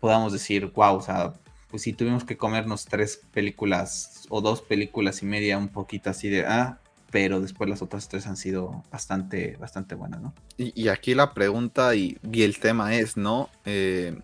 podamos 0.00 0.32
decir, 0.32 0.72
wow, 0.74 0.96
o 0.96 1.02
sea, 1.02 1.34
pues 1.76 1.82
sí 1.82 1.92
tuvimos 1.92 2.24
que 2.24 2.38
comernos 2.38 2.86
tres 2.86 3.20
películas 3.34 4.24
o 4.30 4.40
dos 4.40 4.62
películas 4.62 5.22
y 5.22 5.26
media 5.26 5.58
un 5.58 5.68
poquito 5.68 6.08
así 6.08 6.30
de, 6.30 6.46
ah, 6.46 6.80
pero 7.10 7.38
después 7.38 7.68
las 7.68 7.82
otras 7.82 8.08
tres 8.08 8.26
han 8.26 8.38
sido 8.38 8.82
bastante, 8.90 9.58
bastante 9.58 9.94
buenas, 9.94 10.22
¿no? 10.22 10.32
Y, 10.56 10.88
aquí 10.88 11.14
la 11.14 11.34
pregunta 11.34 11.94
y, 11.94 12.16
el 12.32 12.58
tema 12.60 12.94
es, 12.94 13.18
¿no? 13.18 13.50
Eh, 13.66 14.18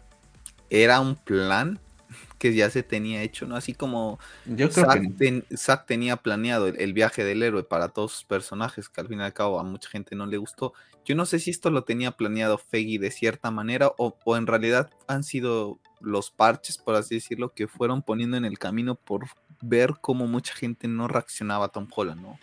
¿Era 0.71 1.01
un 1.01 1.15
plan 1.15 1.79
que 2.39 2.55
ya 2.55 2.71
se 2.71 2.83
tenía 2.83 3.23
hecho, 3.23 3.47
¿no? 3.47 3.55
Así 3.55 3.75
como 3.75 4.19
Yo 4.47 4.71
creo 4.71 4.87
Zack, 5.55 5.85
tenía 5.85 6.17
planeado 6.17 6.69
el, 6.69 6.93
viaje 6.95 7.23
del 7.23 7.43
héroe 7.43 7.65
para 7.65 7.89
todos 7.89 8.13
sus 8.13 8.25
personajes, 8.25 8.89
que 8.89 9.03
al 9.03 9.09
fin 9.09 9.21
y 9.21 9.25
al 9.25 9.35
cabo 9.35 9.61
a 9.61 9.63
mucha 9.63 9.91
gente 9.91 10.17
no 10.17 10.25
le 10.25 10.39
gustó. 10.39 10.73
Yo 11.05 11.15
no 11.17 11.27
sé 11.27 11.39
si 11.39 11.51
esto 11.51 11.69
lo 11.69 11.85
tenía 11.85 12.13
planeado 12.13 12.57
Feggy 12.57 12.97
de 12.97 13.11
cierta 13.11 13.51
manera 13.51 13.93
o, 13.99 14.17
o 14.25 14.37
en 14.39 14.47
realidad 14.47 14.89
han 15.07 15.23
sido 15.23 15.79
los 16.03 16.31
parches, 16.31 16.79
por 16.79 16.95
así 16.95 17.17
decirlo, 17.17 17.53
que 17.55 17.69
fueron 17.69 18.03
poniendo 18.03 18.37
en 18.37 18.45
el 18.45 18.59
camino 18.59 18.95
por 18.95 19.27
ver 19.61 19.95
cómo 20.01 20.27
mucha 20.27 20.55
gente 20.55 20.89
no 20.89 21.09
reaccionaba 21.09 21.67
a 21.67 21.69
Tom 21.69 21.89
Holland, 21.95 22.21
¿no? 22.21 22.39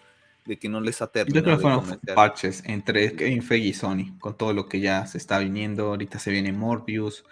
De 0.46 0.58
que 0.58 0.70
no 0.70 0.82
les 0.82 1.02
aterra. 1.02 1.30
Yo 1.32 1.44
creo 1.44 1.58
que 1.58 1.62
fueron 1.62 2.00
parches 2.16 2.64
entre 2.66 3.10
Feige 3.42 3.68
y 3.68 3.74
Sony, 3.74 4.18
con 4.20 4.36
todo 4.36 4.54
lo 4.54 4.68
que 4.68 4.80
ya 4.80 5.06
se 5.06 5.18
está 5.18 5.38
viniendo. 5.40 5.88
Ahorita 5.88 6.18
se 6.18 6.32
viene 6.32 6.52
Morbius 6.52 7.26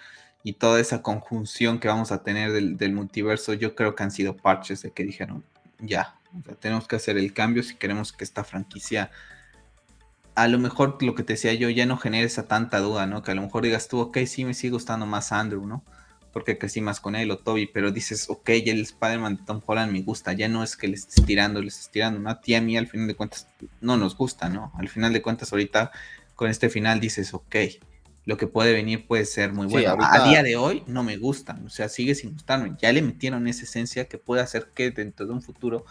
y 0.44 0.54
toda 0.54 0.80
esa 0.80 1.02
conjunción 1.02 1.80
que 1.80 1.88
vamos 1.88 2.12
a 2.12 2.22
tener 2.22 2.52
del, 2.52 2.94
multiverso. 2.94 3.54
Yo 3.54 3.76
creo 3.76 3.96
que 3.96 4.04
han 4.04 4.12
sido 4.12 4.38
parches 4.38 4.82
de 4.84 4.92
que 4.92 5.04
dijeron, 5.04 5.44
ya, 5.80 6.16
tenemos 6.60 6.88
que 6.88 6.98
hacer 6.98 7.18
el 7.18 7.34
cambio 7.34 7.64
si 7.64 7.76
queremos 7.76 8.14
que 8.14 8.24
esta 8.24 8.44
franquicia 8.44 9.10
a 10.38 10.48
lo 10.48 10.60
mejor 10.60 11.02
lo 11.02 11.16
que 11.16 11.24
te 11.24 11.34
decía 11.34 11.56
yo 11.56 11.68
ya 11.72 11.88
no 11.88 11.98
genere 11.98 12.28
esa 12.28 12.48
tanta 12.48 12.78
duda, 12.78 13.08
¿no? 13.08 13.24
Que 13.24 13.32
a 13.32 13.34
lo 13.34 13.42
mejor 13.42 13.64
digas 13.64 13.88
tú, 13.88 14.00
ok, 14.00 14.20
sí 14.28 14.46
me 14.46 14.54
sigue 14.54 14.74
gustando 14.74 15.08
más 15.08 15.32
Andrew, 15.32 15.66
¿no? 15.66 15.84
Porque 16.38 16.60
crecí 16.60 16.82
más 16.82 17.00
con 17.00 17.16
él 17.16 17.32
o 17.32 17.40
Toby, 17.40 17.66
pero 17.66 17.90
dices, 17.90 18.30
ok, 18.30 18.50
el 18.50 18.82
Spider-Man 18.82 19.38
de 19.38 19.44
Tom 19.44 19.60
Holland 19.66 19.92
me 19.92 20.04
gusta, 20.04 20.34
ya 20.34 20.48
no 20.48 20.62
es 20.62 20.78
que 20.78 20.88
le 20.88 20.94
estés 20.94 21.26
tirando, 21.26 21.60
le 21.64 21.70
estés 21.70 21.90
tirando, 21.90 22.20
¿no? 22.20 22.30
A 22.30 22.42
ti 22.42 22.54
a 22.54 22.62
mí 22.62 22.78
al 22.78 22.86
final 22.86 23.08
de 23.08 23.16
cuentas 23.16 23.48
no 23.82 23.98
nos 23.98 24.16
gusta, 24.16 24.48
¿no? 24.48 24.72
Al 24.78 24.88
final 24.88 25.14
de 25.14 25.24
cuentas 25.24 25.52
ahorita 25.52 25.92
con 26.36 26.52
este 26.52 26.70
final 26.70 27.00
dices, 27.00 27.34
ok, 27.34 27.56
lo 28.26 28.38
que 28.38 28.46
puede 28.46 28.72
venir 28.72 29.08
puede 29.08 29.26
ser 29.26 29.52
muy 29.52 29.66
bueno. 29.66 29.98
A 30.00 30.30
día 30.30 30.44
de 30.44 30.58
hoy 30.58 30.84
no 30.86 31.02
me 31.02 31.18
gustan, 31.18 31.66
o 31.66 31.70
sea, 31.72 31.90
sigue 31.90 32.14
sin 32.14 32.34
gustarme, 32.34 32.76
ya 32.80 32.94
le 32.94 33.02
metieron 33.02 33.48
esa 33.48 33.64
esencia 33.64 34.08
que 34.08 34.20
puede 34.20 34.44
hacer 34.44 34.70
que 34.76 34.92
dentro 34.92 35.26
de 35.26 35.34
un 35.34 35.42
futuro 35.42 35.86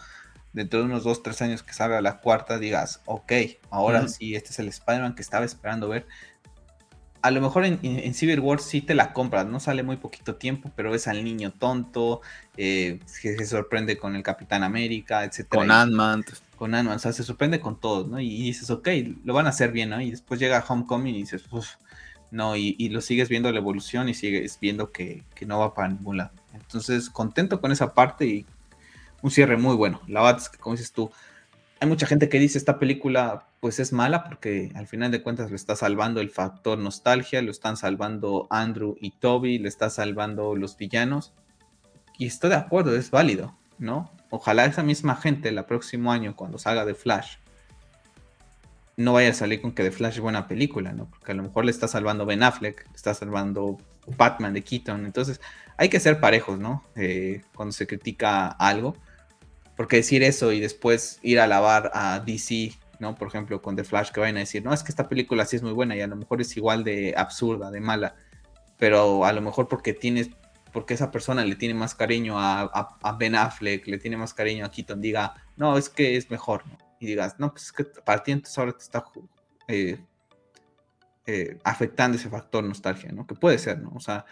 dentro 0.53 0.79
de 0.79 0.85
unos 0.85 1.03
dos, 1.03 1.21
tres 1.21 1.41
años 1.41 1.61
que 1.61 1.73
salga 1.73 2.01
la 2.01 2.19
cuarta, 2.21 2.57
digas, 2.57 3.01
ok, 3.05 3.33
ahora 3.69 4.07
sí, 4.07 4.33
este 4.33 4.51
es 4.51 4.59
el 4.59 4.69
Spider-Man 4.69 5.13
que 5.13 5.21
estaba 5.21 5.43
esperando 5.43 5.89
ver, 5.89 6.07
a 7.27 7.31
lo 7.31 7.41
mejor 7.41 7.65
en, 7.65 8.13
Civil 8.13 8.39
War 8.39 8.59
sí 8.59 8.81
te 8.81 8.95
la 8.95 9.11
compras, 9.11 9.45
no 9.45 9.59
sale 9.59 9.83
muy 9.83 9.97
poquito 9.97 10.35
tiempo, 10.35 10.71
pero 10.75 10.91
ves 10.91 11.07
al 11.07 11.23
niño 11.25 11.51
tonto, 11.51 12.21
eh, 12.55 12.99
que 13.21 13.37
se 13.37 13.45
sorprende 13.45 13.97
con 13.97 14.15
el 14.15 14.23
Capitán 14.23 14.63
América, 14.63 15.25
etc. 15.25 15.47
Con 15.49 15.69
Ant-Man. 15.69 16.23
Con 16.55 16.73
Ant-Man, 16.73 16.95
o 16.95 16.99
sea, 16.99 17.11
se 17.11 17.23
sorprende 17.23 17.59
con 17.59 17.79
todos, 17.79 18.07
¿no? 18.07 18.19
Y, 18.19 18.43
dices, 18.43 18.69
ok, 18.69 18.87
lo 19.25 19.33
van 19.33 19.45
a 19.45 19.49
hacer 19.49 19.73
bien, 19.73 19.89
¿no? 19.89 19.99
Y 19.99 20.09
después 20.11 20.39
llega 20.39 20.63
Homecoming 20.65 21.15
y 21.15 21.19
dices, 21.19 21.43
uff, 21.51 21.75
no, 22.31 22.55
y, 22.55 22.89
lo 22.89 23.01
sigues 23.01 23.27
viendo 23.27 23.51
la 23.51 23.59
evolución 23.59 24.07
y 24.07 24.13
sigues 24.13 24.57
viendo 24.61 24.91
que, 24.91 25.23
no 25.45 25.59
va 25.59 25.73
para 25.73 25.89
ningún 25.89 26.17
lado. 26.17 26.31
Entonces, 26.53 27.09
contento 27.09 27.59
con 27.59 27.73
esa 27.73 27.93
parte 27.93 28.25
y 28.25 28.45
un 29.21 29.31
cierre 29.31 29.57
muy 29.57 29.75
bueno. 29.75 30.01
La 30.07 30.21
verdad 30.21 30.41
es 30.41 30.49
que, 30.49 30.57
como 30.57 30.75
dices 30.75 30.93
tú, 30.93 31.11
hay 31.79 31.87
mucha 31.87 32.07
gente 32.07 32.29
que 32.29 32.39
dice 32.39 32.57
esta 32.57 32.79
película 32.79 33.47
pues 33.59 33.79
es 33.79 33.93
mala 33.93 34.23
porque 34.23 34.71
al 34.75 34.87
final 34.87 35.11
de 35.11 35.21
cuentas 35.21 35.49
lo 35.49 35.55
está 35.55 35.75
salvando 35.75 36.21
el 36.21 36.29
factor 36.29 36.77
nostalgia, 36.77 37.41
lo 37.41 37.51
están 37.51 37.77
salvando 37.77 38.47
Andrew 38.49 38.95
y 38.99 39.11
Toby, 39.11 39.59
le 39.59 39.67
está 39.67 39.89
salvando 39.89 40.55
los 40.55 40.77
villanos. 40.77 41.33
Y 42.17 42.25
estoy 42.25 42.49
de 42.49 42.55
acuerdo, 42.55 42.95
es 42.95 43.11
válido, 43.11 43.55
¿no? 43.77 44.11
Ojalá 44.29 44.65
esa 44.65 44.83
misma 44.83 45.15
gente 45.15 45.49
el 45.49 45.63
próximo 45.65 46.11
año 46.11 46.35
cuando 46.35 46.57
salga 46.57 46.85
de 46.85 46.95
Flash 46.95 47.37
no 48.95 49.13
vaya 49.13 49.29
a 49.29 49.33
salir 49.33 49.61
con 49.61 49.73
que 49.73 49.83
The 49.83 49.91
Flash 49.91 50.15
es 50.15 50.19
buena 50.19 50.47
película, 50.47 50.91
¿no? 50.91 51.05
Porque 51.05 51.31
a 51.31 51.35
lo 51.35 51.43
mejor 51.43 51.65
le 51.65 51.71
está 51.71 51.87
salvando 51.87 52.25
Ben 52.25 52.41
Affleck, 52.41 52.87
le 52.87 52.95
está 52.95 53.13
salvando 53.13 53.77
Batman 54.17 54.53
de 54.53 54.63
Keaton. 54.63 55.05
Entonces 55.05 55.39
hay 55.77 55.89
que 55.89 55.99
ser 55.99 56.19
parejos, 56.19 56.57
¿no? 56.57 56.83
Eh, 56.95 57.43
cuando 57.53 57.73
se 57.73 57.85
critica 57.85 58.47
algo 58.47 58.97
porque 59.77 59.97
decir 59.97 60.23
eso 60.23 60.51
y 60.51 60.59
después 60.59 61.19
ir 61.21 61.39
a 61.39 61.45
alabar 61.45 61.91
a 61.93 62.19
DC, 62.19 62.73
¿no? 62.99 63.15
Por 63.15 63.29
ejemplo, 63.29 63.61
con 63.61 63.75
The 63.75 63.83
Flash, 63.83 64.11
que 64.11 64.19
vayan 64.19 64.37
a 64.37 64.41
decir, 64.41 64.65
no, 64.65 64.73
es 64.73 64.83
que 64.83 64.91
esta 64.91 65.07
película 65.07 65.45
sí 65.45 65.55
es 65.55 65.63
muy 65.63 65.71
buena 65.71 65.95
y 65.95 66.01
a 66.01 66.07
lo 66.07 66.15
mejor 66.15 66.41
es 66.41 66.57
igual 66.57 66.83
de 66.83 67.13
absurda, 67.15 67.71
de 67.71 67.79
mala, 67.79 68.15
pero 68.77 69.23
a 69.23 69.31
lo 69.31 69.41
mejor 69.41 69.67
porque 69.67 69.93
tienes, 69.93 70.31
porque 70.73 70.95
esa 70.95 71.11
persona 71.11 71.45
le 71.45 71.55
tiene 71.55 71.75
más 71.75 71.95
cariño 71.95 72.35
a, 72.37 73.15
Ben 73.19 73.35
Affleck, 73.35 73.87
le 73.87 73.99
tiene 73.99 74.17
más 74.17 74.33
cariño 74.33 74.65
a 74.65 74.71
Keaton, 74.71 74.99
diga, 74.99 75.35
no, 75.55 75.77
es 75.77 75.89
que 75.89 76.17
es 76.17 76.29
mejor, 76.29 76.65
¿no? 76.67 76.77
y 76.99 77.05
digas, 77.05 77.35
no, 77.39 77.51
pues 77.51 77.65
es 77.65 77.71
que 77.71 77.83
para 77.83 78.23
ti 78.23 78.31
entonces 78.31 78.57
ahora 78.57 78.71
te 78.73 78.83
está 78.83 79.05
eh, 79.67 79.99
eh, 81.25 81.57
afectando 81.63 82.17
ese 82.17 82.29
factor 82.29 82.63
nostalgia, 82.63 83.11
¿no? 83.11 83.27
Que 83.27 83.35
puede 83.35 83.59
ser, 83.59 83.79
¿no? 83.79 83.91
O 83.95 83.99
sea, 83.99 84.25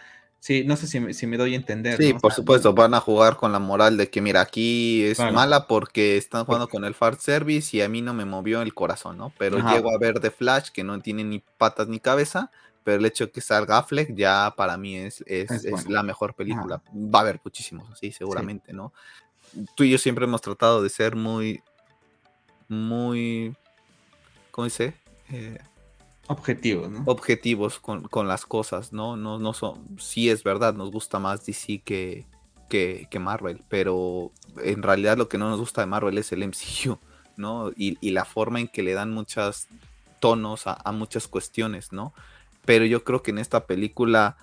sí, 0.46 0.62
no 0.62 0.76
sé 0.76 0.86
si 0.86 1.00
me, 1.00 1.12
si 1.12 1.26
me 1.26 1.36
doy 1.36 1.54
a 1.54 1.56
entender. 1.56 1.96
Sí, 1.96 2.14
por 2.14 2.32
supuesto, 2.32 2.72
van 2.72 2.94
a 2.94 3.00
jugar 3.00 3.36
con 3.36 3.50
la 3.50 3.58
moral 3.58 3.96
de 3.96 4.10
que, 4.10 4.20
mira, 4.20 4.42
aquí 4.42 5.02
es 5.02 5.18
mala 5.18 5.66
porque 5.66 6.16
están 6.16 6.44
jugando 6.44 6.68
con 6.68 6.84
el 6.84 6.94
fart 6.94 7.18
service 7.18 7.76
y 7.76 7.82
a 7.82 7.88
mí 7.88 8.00
no 8.00 8.14
me 8.14 8.24
movió 8.24 8.62
el 8.62 8.72
corazón, 8.72 9.18
¿no? 9.18 9.32
Pero 9.38 9.58
llego 9.58 9.92
a 9.92 9.98
ver 9.98 10.20
The 10.20 10.30
Flash, 10.30 10.68
que 10.70 10.84
no 10.84 11.00
tiene 11.00 11.24
ni 11.24 11.40
patas 11.40 11.88
ni 11.88 11.98
cabeza, 11.98 12.52
pero 12.84 12.98
el 12.98 13.06
hecho 13.06 13.26
de 13.26 13.32
que 13.32 13.40
salga 13.40 13.78
Affleck 13.78 14.14
ya 14.14 14.54
para 14.56 14.76
mí 14.76 14.94
es, 14.94 15.24
es, 15.26 15.88
la 15.88 16.04
mejor 16.04 16.34
película. 16.34 16.80
Va 16.94 17.18
a 17.18 17.22
haber 17.22 17.40
muchísimos 17.42 17.90
así, 17.90 18.12
seguramente, 18.12 18.72
¿no? 18.72 18.92
Tú 19.74 19.82
y 19.82 19.90
yo 19.90 19.98
siempre 19.98 20.26
hemos 20.26 20.42
tratado 20.42 20.80
de 20.80 20.90
ser 20.90 21.16
muy, 21.16 21.60
muy, 22.68 23.56
¿cómo 24.52 24.66
dice? 24.66 24.94
Eh, 25.28 25.58
objetivos, 26.28 26.90
¿no? 26.90 27.02
Objetivos 27.06 27.78
con, 27.78 28.28
las 28.28 28.46
cosas, 28.46 28.92
¿no? 28.92 29.16
No, 29.16 29.38
no 29.38 29.52
son, 29.52 29.98
sí 29.98 30.30
es 30.30 30.42
verdad, 30.42 30.74
nos 30.74 30.90
gusta 30.90 31.18
más 31.18 31.44
DC 31.46 31.82
que, 31.84 32.26
que, 32.68 33.18
Marvel, 33.18 33.62
pero 33.68 34.32
en 34.62 34.82
realidad 34.82 35.16
lo 35.16 35.28
que 35.28 35.38
no 35.38 35.48
nos 35.48 35.60
gusta 35.60 35.80
de 35.80 35.86
Marvel 35.86 36.18
es 36.18 36.32
el 36.32 36.46
MCU, 36.46 36.98
¿no? 37.36 37.70
Y, 37.76 38.10
la 38.10 38.24
forma 38.24 38.60
en 38.60 38.68
que 38.68 38.82
le 38.82 38.94
dan 38.94 39.12
muchos 39.12 39.68
tonos 40.20 40.66
a, 40.66 40.78
a 40.84 40.92
muchas 40.92 41.28
cuestiones, 41.28 41.92
¿no? 41.92 42.12
pero 42.66 42.84
yo 42.84 43.04
creo 43.04 43.22
que 43.22 43.30
en 43.30 43.38
esta 43.38 43.66
película, 43.66 44.36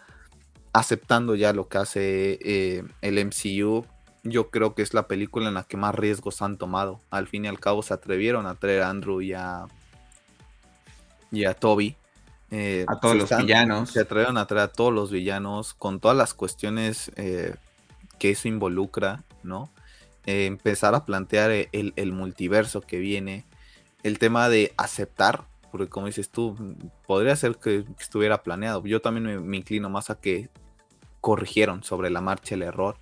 aceptando 0.71 1.35
ya 1.35 1.53
lo 1.53 1.67
que 1.67 1.77
hace 1.77 2.39
eh, 2.41 2.83
el 3.01 3.23
MCU, 3.23 3.85
yo 4.23 4.49
creo 4.49 4.73
que 4.73 4.81
es 4.81 4.95
la 4.95 5.07
película 5.07 5.49
en 5.49 5.53
la 5.53 5.63
que 5.63 5.77
más 5.77 5.93
riesgos 5.93 6.41
han 6.41 6.57
tomado. 6.57 7.01
Al 7.11 7.27
fin 7.27 7.45
y 7.45 7.49
al 7.49 7.59
cabo 7.59 7.83
se 7.83 7.93
atrevieron 7.93 8.47
a 8.47 8.55
traer 8.55 8.81
a 8.81 8.89
Andrew 8.89 9.21
y 9.21 9.33
a, 9.33 9.67
y 11.33 11.43
a 11.45 11.53
Toby. 11.53 11.97
Eh, 12.51 12.85
a 12.87 12.99
todos 12.99 13.17
los 13.17 13.37
villanos. 13.37 13.89
Se 13.89 13.99
atrevieron 13.99 14.37
a 14.37 14.47
traer 14.47 14.69
a 14.69 14.71
todos 14.71 14.93
los 14.93 15.11
villanos 15.11 15.73
con 15.73 15.99
todas 15.99 16.15
las 16.15 16.33
cuestiones 16.33 17.11
eh, 17.17 17.55
que 18.19 18.31
eso 18.31 18.47
involucra, 18.47 19.23
¿no? 19.43 19.69
empezar 20.25 20.95
a 20.95 21.05
plantear 21.05 21.51
el, 21.51 21.91
el 21.97 22.13
multiverso 22.13 22.79
que 22.79 22.97
viene, 22.97 23.43
el 24.03 24.19
tema 24.19 24.47
de 24.47 24.73
aceptar 24.77 25.43
porque 25.73 25.89
como 25.89 26.05
dices 26.05 26.29
tú, 26.29 26.55
podría 27.07 27.35
ser 27.35 27.55
que, 27.55 27.83
estuviera 27.99 28.43
planeado. 28.43 28.85
Yo 28.85 29.01
también 29.01 29.43
me, 29.43 29.57
inclino 29.57 29.89
más 29.89 30.11
a 30.11 30.19
que 30.19 30.51
corrigieron 31.19 31.83
sobre 31.83 32.11
la 32.11 32.21
marcha 32.21 32.53
el 32.53 32.61
error. 32.61 32.97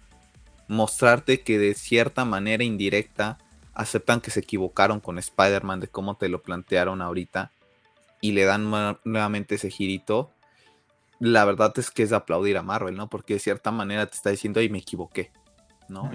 Mostrarte 0.70 1.42
que 1.42 1.60
de 1.60 1.74
cierta 1.74 2.24
manera 2.24 2.64
indirecta 2.64 3.38
aceptan 3.74 4.22
que 4.22 4.32
se 4.32 4.40
equivocaron 4.40 5.02
con 5.02 5.20
Spider-Man 5.20 5.82
de 5.82 5.90
cómo 5.90 6.16
te 6.16 6.30
lo 6.30 6.42
plantearon 6.42 7.02
ahorita 7.02 7.52
y 8.22 8.32
le 8.32 8.46
dan 8.46 8.70
nuevamente 9.04 9.56
ese 9.56 9.70
girito. 9.70 10.32
La 11.20 11.46
verdad 11.46 11.74
es 11.78 11.92
que 11.92 12.04
es 12.04 12.12
de 12.12 12.16
aplaudir 12.16 12.58
a 12.58 12.64
Marvel, 12.64 12.96
¿no? 12.96 13.10
Porque 13.10 13.34
de 13.34 13.40
cierta 13.40 13.72
manera 13.72 14.06
te 14.06 14.16
está 14.16 14.30
diciendo, 14.30 14.62
y 14.62 14.70
me 14.70 14.80
equivoqué 14.80 15.32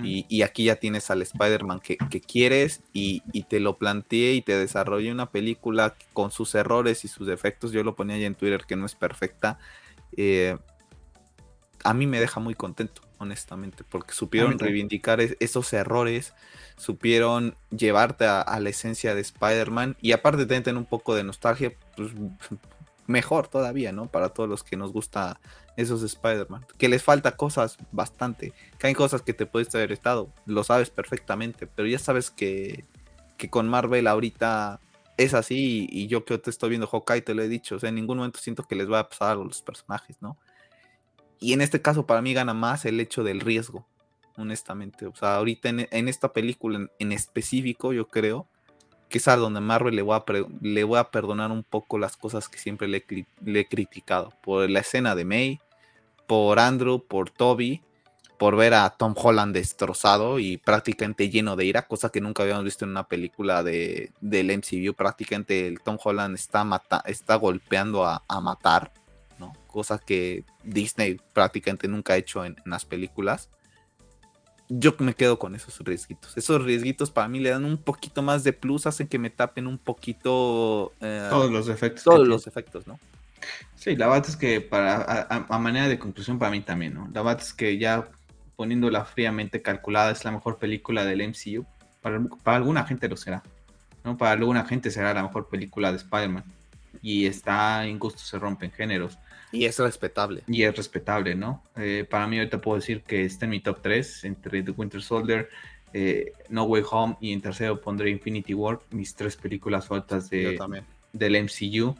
y, 0.02 0.42
aquí 0.42 0.64
ya 0.64 0.76
tienes 0.76 1.10
al 1.10 1.22
Spider-Man 1.22 1.80
que, 1.80 1.96
quieres 2.20 2.82
y, 2.92 3.20
te 3.44 3.60
lo 3.60 3.78
planteé 3.78 4.32
y 4.32 4.42
te 4.42 4.56
desarrollé 4.56 5.12
una 5.12 5.30
película 5.30 5.94
con 6.12 6.30
sus 6.30 6.54
errores 6.54 7.04
y 7.04 7.08
sus 7.08 7.26
defectos. 7.26 7.72
Yo 7.72 7.82
lo 7.84 7.94
ponía 7.94 8.16
ya 8.18 8.26
en 8.26 8.34
Twitter 8.34 8.64
que 8.66 8.76
no 8.76 8.86
es 8.86 8.94
perfecta. 8.94 9.58
Eh, 10.16 10.56
a 11.84 11.94
mí 11.94 12.06
me 12.06 12.20
deja 12.20 12.40
muy 12.40 12.54
contento, 12.54 13.02
honestamente, 13.18 13.84
porque 13.88 14.12
supieron 14.12 14.58
reivindicar 14.58 15.20
esos 15.20 15.72
errores, 15.72 16.34
supieron 16.76 17.56
llevarte 17.70 18.26
a, 18.26 18.58
la 18.60 18.68
esencia 18.68 19.14
de 19.14 19.20
Spider-Man 19.20 19.96
y 20.00 20.12
aparte 20.12 20.46
te 20.46 20.72
un 20.72 20.84
poco 20.84 21.14
de 21.14 21.24
nostalgia, 21.24 21.72
pues 21.96 22.10
mejor 23.06 23.48
todavía, 23.48 23.92
¿no? 23.92 24.06
Para 24.06 24.30
todos 24.30 24.48
los 24.48 24.62
que 24.62 24.76
nos 24.76 24.92
gusta 24.92 25.40
esos 25.76 26.02
Spider-Man. 26.02 26.66
Que 26.78 26.88
les 26.88 27.02
falta 27.02 27.36
cosas 27.36 27.76
bastante. 27.92 28.52
Que 28.78 28.88
hay 28.88 28.94
cosas 28.94 29.22
que 29.22 29.34
te 29.34 29.46
puedes 29.46 29.74
haber 29.74 29.92
estado. 29.92 30.30
Lo 30.46 30.64
sabes 30.64 30.90
perfectamente. 30.90 31.66
Pero 31.66 31.86
ya 31.86 31.98
sabes 31.98 32.30
que, 32.30 32.84
que 33.36 33.50
con 33.50 33.68
Marvel 33.68 34.06
ahorita 34.06 34.80
es 35.16 35.34
así. 35.34 35.86
Y, 35.90 36.06
yo 36.06 36.24
que 36.24 36.38
te 36.38 36.50
estoy 36.50 36.70
viendo 36.70 36.86
Hawkeye, 36.86 37.22
te 37.22 37.34
lo 37.34 37.42
he 37.42 37.48
dicho. 37.48 37.76
O 37.76 37.78
sea, 37.78 37.90
en 37.90 37.94
ningún 37.94 38.18
momento 38.18 38.40
siento 38.40 38.64
que 38.64 38.74
les 38.74 38.90
va 38.90 39.00
a 39.00 39.08
pasar 39.08 39.32
a 39.32 39.34
los 39.36 39.62
personajes, 39.62 40.16
¿no? 40.20 40.36
Y 41.40 41.52
en 41.52 41.60
este 41.60 41.82
caso, 41.82 42.06
para 42.06 42.22
mí 42.22 42.34
gana 42.34 42.54
más 42.54 42.84
el 42.84 43.00
hecho 43.00 43.24
del 43.24 43.40
riesgo. 43.40 43.86
Honestamente. 44.36 45.06
O 45.06 45.14
sea, 45.14 45.36
ahorita 45.36 45.68
en, 45.68 46.08
esta 46.08 46.32
película 46.32 46.88
en 46.98 47.12
específico, 47.12 47.92
yo 47.92 48.08
creo 48.08 48.46
que 49.08 49.18
es 49.18 49.28
a 49.28 49.36
donde 49.36 49.60
Marvel 49.60 49.94
le 49.94 50.02
voy, 50.02 50.16
a 50.16 50.24
le 50.60 50.84
voy 50.84 50.98
a 50.98 51.10
perdonar 51.10 51.52
un 51.52 51.62
poco 51.62 51.98
las 51.98 52.16
cosas 52.16 52.48
que 52.48 52.58
siempre 52.58 52.88
le, 52.88 53.04
he 53.60 53.66
criticado. 53.66 54.32
Por 54.42 54.68
la 54.68 54.80
escena 54.80 55.14
de 55.14 55.24
May, 55.24 55.60
por 56.26 56.58
Andrew, 56.58 57.02
por 57.06 57.30
Toby, 57.30 57.82
por 58.38 58.56
ver 58.56 58.74
a 58.74 58.90
Tom 58.90 59.14
Holland 59.16 59.54
destrozado 59.54 60.38
y 60.38 60.58
prácticamente 60.58 61.30
lleno 61.30 61.56
de 61.56 61.64
ira, 61.64 61.86
cosa 61.86 62.10
que 62.10 62.20
nunca 62.20 62.42
habíamos 62.42 62.64
visto 62.64 62.84
en 62.84 62.90
una 62.90 63.08
película 63.08 63.62
de, 63.62 64.12
del 64.20 64.50
MCU. 64.50 64.94
Prácticamente 64.94 65.66
el 65.66 65.80
Tom 65.80 65.98
Holland 66.02 66.34
está, 66.34 66.64
mata 66.64 67.02
está 67.06 67.36
golpeando 67.36 68.04
a, 68.04 68.22
matar, 68.40 68.92
¿no? 69.76 69.82
cosa 69.82 69.98
que 69.98 70.44
Disney 70.64 71.20
prácticamente 71.32 71.86
nunca 71.86 72.14
ha 72.14 72.16
hecho 72.16 72.44
en 72.44 72.56
las 72.64 72.84
películas 72.84 73.50
yo 74.68 74.94
me 74.98 75.14
quedo 75.14 75.38
con 75.38 75.54
esos 75.54 75.78
riesguitos. 75.80 76.36
Esos 76.36 76.62
riesguitos 76.62 77.10
para 77.10 77.28
mí 77.28 77.40
le 77.40 77.50
dan 77.50 77.64
un 77.64 77.76
poquito 77.76 78.22
más 78.22 78.42
de 78.44 78.52
plus, 78.52 78.86
hacen 78.86 79.06
que 79.06 79.18
me 79.18 79.30
tapen 79.30 79.66
un 79.66 79.78
poquito. 79.78 80.92
Eh, 81.00 81.26
todos 81.30 81.50
los 81.50 81.68
efectos. 81.68 82.04
Todos 82.04 82.26
los 82.26 82.46
efectos, 82.46 82.86
¿no? 82.86 82.98
Sí, 83.76 83.94
la 83.94 84.08
verdad 84.08 84.28
es 84.28 84.36
que 84.36 84.60
para, 84.60 85.26
a, 85.28 85.58
manera 85.58 85.88
de 85.88 85.98
conclusión 85.98 86.38
para 86.38 86.50
mí 86.50 86.60
también, 86.60 86.94
¿no? 86.94 87.08
La 87.12 87.22
verdad 87.22 87.42
es 87.42 87.52
que 87.52 87.78
ya 87.78 88.08
poniéndola 88.56 89.04
fríamente 89.04 89.62
calculada 89.62 90.10
es 90.10 90.24
la 90.24 90.32
mejor 90.32 90.58
película 90.58 91.04
del 91.04 91.28
MCU. 91.28 91.64
Para, 92.00 92.20
para 92.42 92.56
alguna 92.56 92.84
gente 92.84 93.08
lo 93.08 93.16
será, 93.16 93.42
¿no? 94.04 94.16
Para 94.16 94.32
alguna 94.32 94.64
gente 94.64 94.90
será 94.90 95.14
la 95.14 95.22
mejor 95.22 95.48
película 95.48 95.92
de 95.92 95.98
Spider-Man. 95.98 96.44
Y 97.02 97.26
está 97.26 97.86
en 97.86 97.98
gusto 97.98 98.18
se 98.18 98.38
rompen 98.38 98.72
géneros. 98.72 99.16
Y 99.52 99.64
es 99.64 99.78
respetable. 99.78 100.42
Y 100.46 100.64
es 100.64 100.76
respetable, 100.76 101.34
¿no? 101.34 101.62
Eh, 101.76 102.06
para 102.08 102.26
mí 102.26 102.38
ahorita 102.38 102.60
puedo 102.60 102.76
decir 102.76 103.02
que 103.02 103.24
está 103.24 103.46
en 103.46 103.50
mi 103.50 103.60
top 103.60 103.80
3 103.82 104.24
entre 104.24 104.62
The 104.62 104.72
Winter 104.72 105.02
Soldier, 105.02 105.48
eh, 105.92 106.32
No 106.48 106.64
Way 106.64 106.82
Home 106.90 107.16
y 107.20 107.32
en 107.32 107.40
tercero 107.40 107.80
pondré 107.80 108.10
Infinity 108.10 108.54
War, 108.54 108.80
mis 108.90 109.14
tres 109.14 109.36
películas 109.36 109.86
faltas 109.86 110.28
de, 110.28 110.58
del 111.12 111.44
MCU. 111.44 111.96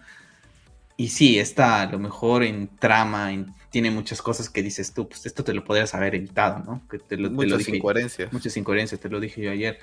Y 0.99 1.09
sí, 1.09 1.39
está 1.39 1.83
a 1.83 1.91
lo 1.91 1.99
mejor 1.99 2.43
en 2.43 2.69
trama, 2.77 3.31
tiene 3.71 3.91
muchas 3.91 4.23
cosas 4.23 4.49
que 4.49 4.63
dices 4.63 4.93
tú, 4.93 5.09
pues 5.09 5.27
esto 5.27 5.45
te 5.45 5.53
lo 5.53 5.63
podrías 5.63 5.95
haber 5.95 6.15
evitado, 6.15 6.63
¿no? 6.65 6.83
Que 6.89 6.99
te 6.99 7.17
lo, 7.17 7.31
muchas 7.31 7.69
incoherencias. 7.69 8.33
Muchas 8.33 8.57
incoherencias, 8.57 9.01
te 9.01 9.09
lo 9.09 9.21
dije 9.21 9.43
yo 9.43 9.51
ayer. 9.51 9.79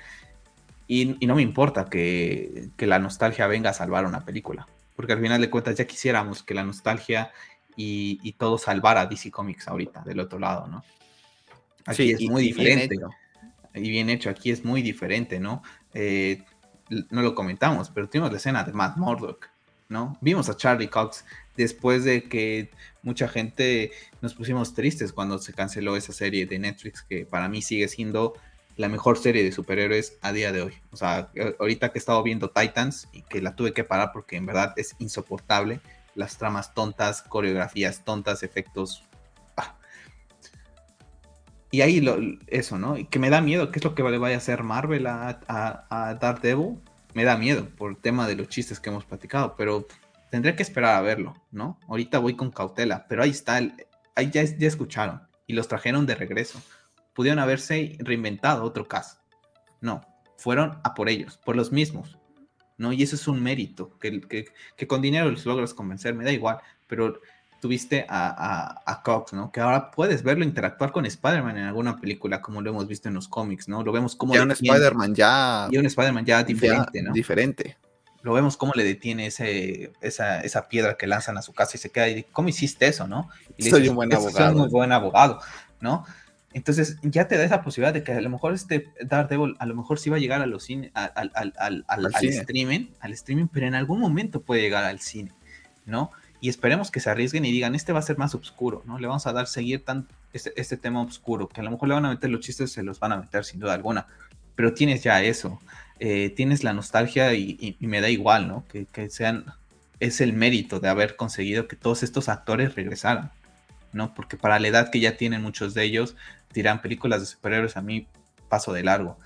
Y, 0.86 1.16
no 1.26 1.36
me 1.36 1.42
importa 1.42 1.86
que, 1.86 2.68
que, 2.76 2.86
la 2.86 2.98
nostalgia 2.98 3.46
venga 3.46 3.70
a 3.70 3.74
salvar 3.74 4.04
una 4.04 4.24
película, 4.24 4.68
porque 4.96 5.14
al 5.14 5.20
final 5.20 5.40
de 5.40 5.48
cuentas 5.48 5.76
ya 5.76 5.86
quisiéramos 5.86 6.42
que 6.42 6.54
la 6.54 6.64
nostalgia 6.64 7.32
y, 7.76 8.32
todo 8.32 8.58
salvar 8.58 8.98
a 8.98 9.06
DC 9.06 9.30
Comics 9.30 9.68
ahorita, 9.68 10.02
del 10.02 10.20
otro 10.20 10.38
lado, 10.38 10.66
¿no? 10.66 10.84
Aquí 11.86 12.10
es 12.10 12.20
muy 12.22 12.42
diferente. 12.42 12.96
y 13.74 13.90
bien 13.90 14.10
hecho, 14.10 14.30
aquí 14.30 14.50
es 14.50 14.64
muy 14.64 14.82
diferente, 14.82 15.40
¿no? 15.40 15.62
Eh, 15.92 16.42
no 17.10 17.22
lo 17.22 17.34
comentamos, 17.34 17.90
pero 17.90 18.08
tuvimos 18.08 18.30
la 18.30 18.38
escena 18.38 18.64
de 18.64 18.72
Matt 18.72 18.96
Murdock, 18.96 19.48
¿no? 19.88 20.16
Vimos 20.20 20.48
a 20.48 20.56
Charlie 20.56 20.88
Cox 20.88 21.24
después 21.56 22.04
de 22.04 22.24
que 22.24 22.70
mucha 23.02 23.28
gente 23.28 23.92
nos 24.20 24.34
pusimos 24.34 24.74
tristes 24.74 25.12
cuando 25.12 25.38
se 25.38 25.52
canceló 25.52 25.96
esa 25.96 26.12
serie 26.12 26.46
de 26.46 26.58
Netflix, 26.58 27.02
que 27.02 27.26
para 27.26 27.48
mí 27.48 27.62
sigue 27.62 27.88
siendo 27.88 28.34
la 28.76 28.88
mejor 28.88 29.18
serie 29.18 29.44
de 29.44 29.52
superhéroes 29.52 30.18
a 30.20 30.32
día 30.32 30.52
de 30.52 30.62
hoy. 30.62 30.74
O 30.90 30.96
sea, 30.96 31.30
ahorita 31.60 31.92
que 31.92 31.98
he 31.98 32.00
estado 32.00 32.22
viendo 32.22 32.50
Titans 32.50 33.08
y 33.12 33.22
que 33.22 33.40
la 33.40 33.54
tuve 33.54 33.72
que 33.72 33.84
parar 33.84 34.10
porque 34.12 34.36
en 34.36 34.46
verdad 34.46 34.72
es 34.76 34.96
insoportable, 34.98 35.80
las 36.14 36.38
tramas 36.38 36.74
tontas, 36.74 37.22
coreografías 37.22 38.04
tontas, 38.04 38.42
efectos. 38.42 39.04
Ah. 39.56 39.76
Y 41.70 41.80
ahí 41.80 42.00
lo, 42.00 42.18
eso, 42.46 42.78
¿no? 42.78 42.96
Y 42.96 43.06
que 43.06 43.18
me 43.18 43.30
da 43.30 43.40
miedo, 43.40 43.70
¿qué 43.70 43.78
es 43.78 43.84
lo 43.84 43.94
que 43.94 44.02
le 44.02 44.18
vaya 44.18 44.36
a 44.36 44.38
hacer 44.38 44.62
Marvel 44.62 45.06
a, 45.06 45.40
a, 45.48 46.08
a 46.08 46.14
Daredevil? 46.14 46.78
Me 47.14 47.24
da 47.24 47.36
miedo 47.36 47.68
por 47.76 47.90
el 47.90 47.96
tema 47.96 48.26
de 48.26 48.36
los 48.36 48.48
chistes 48.48 48.80
que 48.80 48.90
hemos 48.90 49.04
platicado, 49.04 49.54
pero 49.56 49.86
tendré 50.30 50.56
que 50.56 50.64
esperar 50.64 50.96
a 50.96 51.00
verlo, 51.00 51.34
¿no? 51.52 51.78
Ahorita 51.88 52.18
voy 52.18 52.34
con 52.34 52.50
cautela, 52.50 53.06
pero 53.08 53.22
ahí 53.22 53.30
está, 53.30 53.60
ahí 54.16 54.30
ya, 54.30 54.42
ya 54.42 54.66
escucharon 54.66 55.22
y 55.46 55.54
los 55.54 55.68
trajeron 55.68 56.06
de 56.06 56.14
regreso. 56.14 56.60
Pudieron 57.14 57.38
haberse 57.38 57.96
reinventado 58.00 58.64
otro 58.64 58.88
caso. 58.88 59.18
No, 59.80 60.00
fueron 60.36 60.80
a 60.82 60.94
por 60.94 61.08
ellos, 61.08 61.38
por 61.38 61.54
los 61.56 61.70
mismos. 61.70 62.18
¿No? 62.78 62.92
Y 62.92 63.02
eso 63.02 63.16
es 63.16 63.28
un 63.28 63.42
mérito, 63.42 63.98
que, 63.98 64.20
que, 64.76 64.86
con 64.86 65.02
dinero 65.02 65.30
les 65.30 65.46
logras 65.46 65.74
convencer, 65.74 66.14
me 66.14 66.24
da 66.24 66.32
igual, 66.32 66.58
pero 66.86 67.20
tuviste 67.60 68.04
a, 68.08 68.82
a, 68.84 69.02
Cox, 69.02 69.32
¿no? 69.32 69.50
Que 69.50 69.60
ahora 69.60 69.90
puedes 69.90 70.22
verlo 70.22 70.44
interactuar 70.44 70.92
con 70.92 71.06
Spider-Man 71.06 71.56
en 71.56 71.64
alguna 71.64 71.98
película, 71.98 72.42
como 72.42 72.60
lo 72.60 72.68
hemos 72.70 72.86
visto 72.86 73.08
en 73.08 73.14
los 73.14 73.26
cómics, 73.26 73.68
¿no? 73.68 73.82
Lo 73.82 73.90
vemos 73.90 74.16
como... 74.16 74.34
Ya 74.34 74.42
un 74.42 74.50
Spider-Man 74.50 75.14
ya... 75.14 75.68
Y 75.70 75.78
un 75.78 75.86
Spider-Man 75.86 76.26
ya 76.26 76.42
diferente, 76.42 77.02
¿no? 77.02 77.12
Diferente. 77.12 77.78
Lo 78.20 78.34
vemos 78.34 78.58
cómo 78.58 78.72
le 78.74 78.84
detiene 78.84 79.26
ese, 79.26 79.92
esa, 80.02 80.42
esa, 80.42 80.68
piedra 80.68 80.96
que 80.98 81.06
lanzan 81.06 81.38
a 81.38 81.42
su 81.42 81.54
casa 81.54 81.76
y 81.76 81.78
se 81.78 81.90
queda 81.90 82.08
y 82.08 82.24
¿cómo 82.24 82.48
hiciste 82.48 82.86
eso, 82.86 83.06
no? 83.06 83.30
Soy 83.58 83.88
un 83.88 83.96
buen 83.96 84.12
abogado. 84.12 84.36
Soy 84.36 84.54
un 84.54 84.60
muy 84.60 84.68
buen 84.68 84.92
abogado, 84.92 85.40
¿no? 85.80 86.04
Entonces 86.54 86.98
ya 87.02 87.26
te 87.26 87.36
da 87.36 87.44
esa 87.44 87.62
posibilidad 87.62 87.92
de 87.92 88.04
que 88.04 88.12
a 88.12 88.20
lo 88.20 88.30
mejor 88.30 88.54
este 88.54 88.88
Daredevil 89.02 89.56
a 89.58 89.66
lo 89.66 89.74
mejor 89.74 89.98
sí 89.98 90.08
va 90.08 90.16
a 90.16 90.20
llegar 90.20 90.40
a 90.40 90.46
los 90.46 90.62
cine, 90.62 90.92
al, 90.94 91.32
al, 91.34 91.52
al, 91.58 91.84
al 91.88 92.06
streaming, 92.22 92.86
al 93.00 93.12
streaming, 93.12 93.48
pero 93.52 93.66
en 93.66 93.74
algún 93.74 93.98
momento 93.98 94.40
puede 94.40 94.62
llegar 94.62 94.84
al 94.84 95.00
cine, 95.00 95.32
¿no? 95.84 96.12
Y 96.40 96.48
esperemos 96.48 96.92
que 96.92 97.00
se 97.00 97.10
arriesguen 97.10 97.44
y 97.44 97.50
digan, 97.50 97.74
este 97.74 97.92
va 97.92 97.98
a 97.98 98.02
ser 98.02 98.18
más 98.18 98.36
oscuro, 98.36 98.84
¿no? 98.86 99.00
Le 99.00 99.08
vamos 99.08 99.26
a 99.26 99.32
dar 99.32 99.48
seguir 99.48 99.84
tan 99.84 100.06
este, 100.32 100.52
este 100.56 100.76
tema 100.76 101.02
oscuro, 101.02 101.48
que 101.48 101.60
a 101.60 101.64
lo 101.64 101.72
mejor 101.72 101.88
le 101.88 101.94
van 101.94 102.04
a 102.04 102.10
meter 102.10 102.30
los 102.30 102.40
chistes, 102.40 102.70
se 102.70 102.84
los 102.84 103.00
van 103.00 103.10
a 103.10 103.16
meter 103.16 103.44
sin 103.44 103.58
duda 103.58 103.74
alguna, 103.74 104.06
pero 104.54 104.74
tienes 104.74 105.02
ya 105.02 105.20
eso, 105.24 105.60
eh, 105.98 106.30
tienes 106.30 106.62
la 106.62 106.72
nostalgia 106.72 107.34
y, 107.34 107.76
me 107.80 108.00
da 108.00 108.10
igual, 108.10 108.46
¿no? 108.46 108.64
Que, 108.68 108.86
que 108.86 109.10
sean, 109.10 109.46
es 109.98 110.20
el 110.20 110.34
mérito 110.34 110.78
de 110.78 110.88
haber 110.88 111.16
conseguido 111.16 111.66
que 111.66 111.74
todos 111.74 112.04
estos 112.04 112.28
actores 112.28 112.76
regresaran. 112.76 113.32
¿No? 113.94 114.14
Porque 114.14 114.36
para 114.36 114.58
la 114.58 114.68
edad 114.68 114.90
que 114.90 115.00
ya 115.00 115.16
tienen 115.16 115.42
muchos 115.42 115.74
de 115.74 115.84
ellos, 115.84 116.16
dirán 116.52 116.82
películas 116.82 117.20
de 117.20 117.26
superhéroes, 117.26 117.76
a 117.76 117.82
mí 117.82 118.06
paso 118.48 118.72
de 118.72 118.82
largo. 118.82 119.18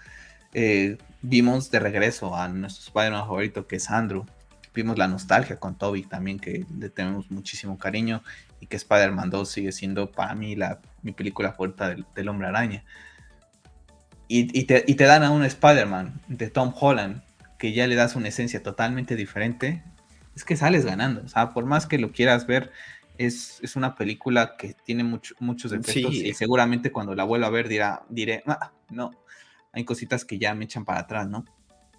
Eh, 0.55 0.99
vimos 1.23 1.70
de 1.70 1.81
regreso 1.81 2.35
a 2.36 2.49
nuestro 2.49 2.85
Spider-Man 2.85 3.27
favorito, 3.27 3.66
que 3.66 3.77
es 3.77 3.90
Andrew. 3.90 4.24
Vimos 4.74 4.97
la 4.99 5.09
nostalgia 5.09 5.59
con 5.59 5.77
Toby 5.77 6.03
también, 6.03 6.39
que 6.39 6.65
le 6.78 6.89
tenemos 6.90 7.31
muchísimo 7.31 7.78
cariño, 7.78 8.23
y 8.61 8.66
que 8.66 8.77
Spider-Man 8.77 9.31
2 9.31 9.51
sigue 9.51 9.73
siendo 9.73 10.11
para 10.12 10.35
mí 10.35 10.57
la, 10.57 10.81
mi 11.03 11.12
película 11.12 11.53
favorita 11.53 11.95
del, 12.15 12.28
Hombre 12.28 12.49
Araña. 12.49 12.85
Y, 14.31 14.65
te, 14.65 14.85
y 14.86 14.95
te 14.95 15.05
dan 15.05 15.23
a 15.23 15.31
un 15.31 15.43
Spider-Man 15.43 16.20
de 16.28 16.51
Tom 16.51 16.74
Holland, 16.78 17.23
que 17.59 17.73
ya 17.73 17.86
le 17.86 17.95
das 17.95 18.15
una 18.15 18.28
esencia 18.28 18.62
totalmente 18.62 19.16
diferente, 19.16 19.82
es 20.36 20.45
que 20.45 20.57
sales 20.57 20.85
ganando. 20.85 21.23
O 21.24 21.28
sea, 21.28 21.51
por 21.51 21.65
más 21.65 21.86
que 21.86 21.99
lo 21.99 22.12
quieras 22.12 22.47
ver 22.47 22.70
es, 23.19 23.77
una 23.77 23.97
película 23.97 24.57
que 24.57 24.74
tiene 24.85 25.03
muchos 25.05 25.73
efectos 25.73 26.15
y 26.15 26.32
seguramente 26.35 26.93
cuando 26.93 27.15
la 27.15 27.24
vuelva 27.24 27.49
a 27.49 27.51
ver 27.51 27.69
dirá, 27.69 28.05
diré, 28.09 28.43
ah, 28.47 28.73
no, 28.90 29.11
hay 29.73 29.85
cositas 29.85 30.24
que 30.24 30.39
ya 30.39 30.55
me 30.55 30.65
echan 30.65 30.85
para 30.85 31.01
atrás, 31.01 31.28
¿no? 31.28 31.45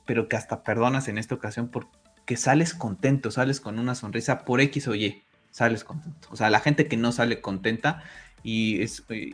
Pero 0.06 0.28
que 0.28 0.38
hasta 0.38 0.64
perdonas 0.64 1.08
en 1.10 1.18
esta 1.18 1.36
ocasión 1.36 1.70
porque 1.70 2.38
sales 2.38 2.74
contento, 2.74 3.32
sales 3.32 3.60
con 3.60 3.80
una 3.80 3.96
sonrisa 3.96 4.46
por 4.46 4.62
X 4.62 4.88
o 4.88 4.96
Y, 4.96 5.24
sales 5.52 5.84
contento. 5.84 6.30
O 6.32 6.38
sea, 6.38 6.50
la 6.50 6.62
gente 6.62 6.88
que 6.88 6.98
no 6.98 7.12
sale 7.12 7.42
contenta 7.42 8.02
y 8.42 8.82
es... 8.82 9.04
Eh, 9.10 9.34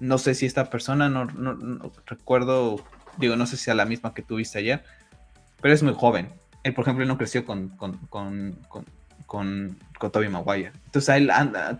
no 0.00 0.16
sé 0.16 0.34
si 0.34 0.46
esta 0.46 0.70
persona, 0.70 1.10
no, 1.10 1.26
recuerdo, 2.06 2.82
digo, 3.18 3.36
no 3.36 3.46
sé 3.46 3.58
si 3.58 3.68
es 3.68 3.76
la 3.76 3.84
misma 3.84 4.14
que 4.14 4.22
tuviste 4.22 4.58
ayer, 4.58 4.82
pero 5.60 5.74
es 5.74 5.82
muy 5.82 5.92
joven. 5.92 6.32
Él, 6.62 6.72
por 6.72 6.84
ejemplo, 6.84 7.04
no 7.04 7.18
creció 7.18 7.44
con, 7.44 7.68
con, 7.76 7.98
con, 8.08 8.54
con 8.68 8.86
Toby 9.30 10.28
Maguire. 10.28 10.72
Entonces 10.86 11.08
a 11.08 11.16
él, 11.16 11.30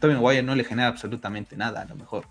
Toby 0.00 0.14
Maguire 0.14 0.42
no 0.42 0.54
le 0.54 0.64
genera 0.64 0.88
absolutamente 0.88 1.56
nada, 1.56 1.82
a 1.82 1.84
lo 1.84 1.96
mejor. 1.96 2.26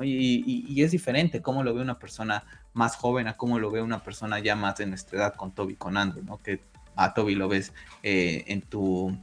Y, 0.00 0.82
es 0.82 0.90
diferente 0.90 1.42
cómo 1.42 1.62
lo 1.62 1.74
ve 1.74 1.82
una 1.82 1.98
persona 1.98 2.44
más 2.72 2.96
joven 2.96 3.28
a 3.28 3.36
cómo 3.36 3.58
lo 3.58 3.70
ve 3.70 3.82
una 3.82 4.02
persona 4.02 4.38
ya 4.38 4.56
más 4.56 4.76
de 4.76 4.86
nuestra 4.86 5.18
edad 5.18 5.34
con 5.34 5.52
Toby, 5.52 5.76
con 5.76 5.96
Andrew, 5.96 6.24
¿no? 6.24 6.38
Que 6.38 6.60
a 6.96 7.12
Toby 7.14 7.34
lo 7.34 7.48
ves 7.48 7.72
eh, 8.02 8.44
en, 8.46 8.62
tu, 8.62 9.16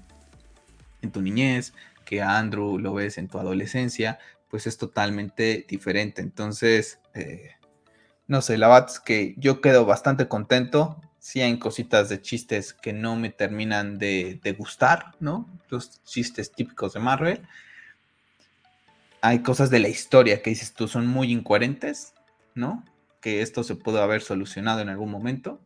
en 1.01 1.11
tu 1.11 1.21
niñez, 1.21 1.73
que 2.05 2.21
a 2.21 2.37
Andrew 2.37 2.77
lo 2.77 2.93
ves 2.93 3.17
en 3.17 3.27
tu 3.27 3.39
adolescencia, 3.39 4.19
pues 4.49 4.67
es 4.67 4.77
totalmente 4.77 5.65
diferente. 5.67 6.21
Entonces, 6.21 6.99
eh, 7.15 7.51
no 8.27 8.41
sé, 8.41 8.57
la 8.57 8.67
verdad 8.67 8.89
es 8.89 8.99
que 8.99 9.33
yo 9.37 9.61
quedo 9.61 9.85
bastante 9.85 10.27
contento 10.27 11.01
hay 11.35 11.59
cositas 11.59 12.09
de 12.09 12.21
chistes 12.21 12.73
que 12.73 12.93
no 12.93 13.15
me 13.15 13.29
terminan 13.29 13.97
de, 13.97 14.55
gustar, 14.57 15.15
¿no? 15.19 15.47
Los 15.69 16.03
chistes 16.03 16.51
típicos 16.51 16.93
de 16.93 16.99
Marvel. 16.99 17.41
Hay 19.21 19.39
cosas 19.39 19.69
de 19.69 19.79
la 19.79 19.89
historia 19.89 20.41
que 20.41 20.49
dices 20.49 20.73
tú 20.73 20.87
son 20.87 21.07
muy 21.07 21.31
incoherentes, 21.31 22.13
¿no? 22.55 22.83
Que 23.21 23.41
esto 23.41 23.63
se 23.63 23.75
pudo 23.75 24.01
haber 24.01 24.21
solucionado 24.21 24.81
en 24.81 24.89
algún 24.89 25.11
momento, 25.11 25.59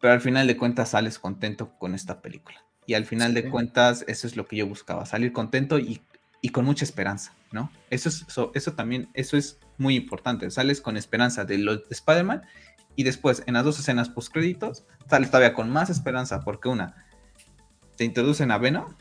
pero 0.00 0.14
al 0.14 0.20
final 0.20 0.46
de 0.46 0.56
cuentas 0.56 0.90
sales 0.90 1.18
contento 1.18 1.70
con 1.78 1.94
esta 1.94 2.20
película. 2.20 2.64
Y 2.86 2.94
al 2.94 3.06
final 3.06 3.34
de 3.34 3.48
cuentas 3.48 4.04
eso 4.08 4.26
es 4.26 4.36
lo 4.36 4.46
que 4.46 4.56
yo 4.56 4.66
buscaba, 4.66 5.06
salir 5.06 5.32
contento 5.32 5.78
y, 5.78 6.02
con 6.50 6.64
mucha 6.64 6.84
esperanza, 6.84 7.32
¿no? 7.52 7.70
Eso, 7.88 8.08
es, 8.08 8.26
eso, 8.54 8.72
también, 8.72 9.08
eso 9.14 9.36
es 9.36 9.60
muy 9.78 9.94
importante, 9.94 10.50
sales 10.50 10.80
con 10.80 10.96
esperanza 10.96 11.44
de 11.44 11.58
los 11.58 11.88
de 11.88 11.94
Spider-Man 11.94 12.42
y 12.96 13.04
después, 13.04 13.42
en 13.46 13.54
las 13.54 13.64
dos 13.64 13.78
escenas 13.78 14.08
post 14.08 14.32
créditos, 14.32 14.84
sale 15.08 15.26
todavía 15.26 15.54
con 15.54 15.70
más 15.70 15.90
esperanza, 15.90 16.40
porque 16.40 16.68
una, 16.68 16.94
te 17.96 18.04
introducen 18.04 18.50
a 18.50 18.58
Venom, 18.58 18.94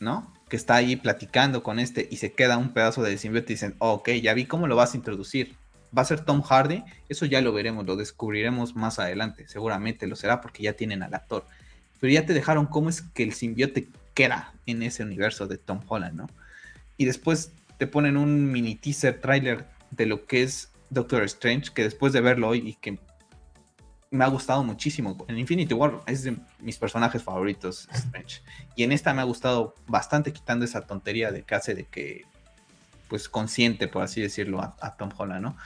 ¿no? 0.00 0.32
Que 0.48 0.56
está 0.56 0.76
ahí 0.76 0.96
platicando 0.96 1.62
con 1.62 1.78
este 1.78 2.06
y 2.10 2.16
se 2.16 2.32
queda 2.32 2.58
un 2.58 2.72
pedazo 2.72 3.02
de 3.02 3.18
simbionte 3.18 3.52
y 3.52 3.56
dicen, 3.56 3.74
ok, 3.78 4.10
ya 4.22 4.34
vi 4.34 4.46
cómo 4.46 4.66
lo 4.66 4.76
vas 4.76 4.94
a 4.94 4.96
introducir. 4.96 5.56
Va 5.96 6.02
a 6.02 6.06
ser 6.06 6.20
Tom 6.20 6.42
Hardy, 6.42 6.82
eso 7.08 7.24
ya 7.24 7.40
lo 7.40 7.52
veremos, 7.52 7.86
lo 7.86 7.96
descubriremos 7.96 8.74
más 8.74 8.98
adelante, 8.98 9.46
seguramente 9.48 10.06
lo 10.06 10.16
será 10.16 10.40
porque 10.40 10.62
ya 10.62 10.72
tienen 10.72 11.02
al 11.02 11.14
actor. 11.14 11.46
Pero 12.00 12.12
ya 12.12 12.26
te 12.26 12.34
dejaron 12.34 12.66
cómo 12.66 12.88
es 12.88 13.02
que 13.02 13.22
el 13.22 13.32
simbiote 13.32 13.88
queda 14.12 14.52
en 14.66 14.82
ese 14.82 15.02
universo 15.02 15.46
de 15.46 15.58
Tom 15.58 15.80
Holland, 15.86 16.16
¿no? 16.16 16.26
Y 16.96 17.04
después 17.04 17.52
te 17.78 17.86
ponen 17.86 18.16
un 18.16 18.50
mini 18.50 18.74
teaser 18.74 19.20
trailer 19.20 19.66
de 19.90 20.06
lo 20.06 20.26
que 20.26 20.42
es 20.42 20.70
Doctor 20.90 21.22
Strange, 21.24 21.72
que 21.74 21.82
después 21.82 22.12
de 22.12 22.20
verlo 22.20 22.48
hoy 22.48 22.58
y 22.68 22.74
que 22.74 22.98
me 24.14 24.24
ha 24.24 24.28
gustado 24.28 24.62
muchísimo. 24.62 25.24
En 25.28 25.38
Infinity 25.38 25.74
War 25.74 26.00
es 26.06 26.22
de 26.22 26.36
mis 26.60 26.78
personajes 26.78 27.20
favoritos, 27.20 27.88
Strange. 27.92 28.42
Y 28.76 28.84
en 28.84 28.92
esta 28.92 29.12
me 29.12 29.20
ha 29.20 29.24
gustado 29.24 29.74
bastante, 29.88 30.32
quitando 30.32 30.64
esa 30.64 30.82
tontería 30.82 31.32
de 31.32 31.42
que 31.42 31.54
hace 31.56 31.74
de 31.74 31.84
que, 31.84 32.24
pues, 33.08 33.28
consciente, 33.28 33.88
por 33.88 34.02
así 34.02 34.20
decirlo, 34.20 34.60
a, 34.62 34.96
Tom 34.96 35.10
Holland, 35.16 35.42
¿no? 35.42 35.56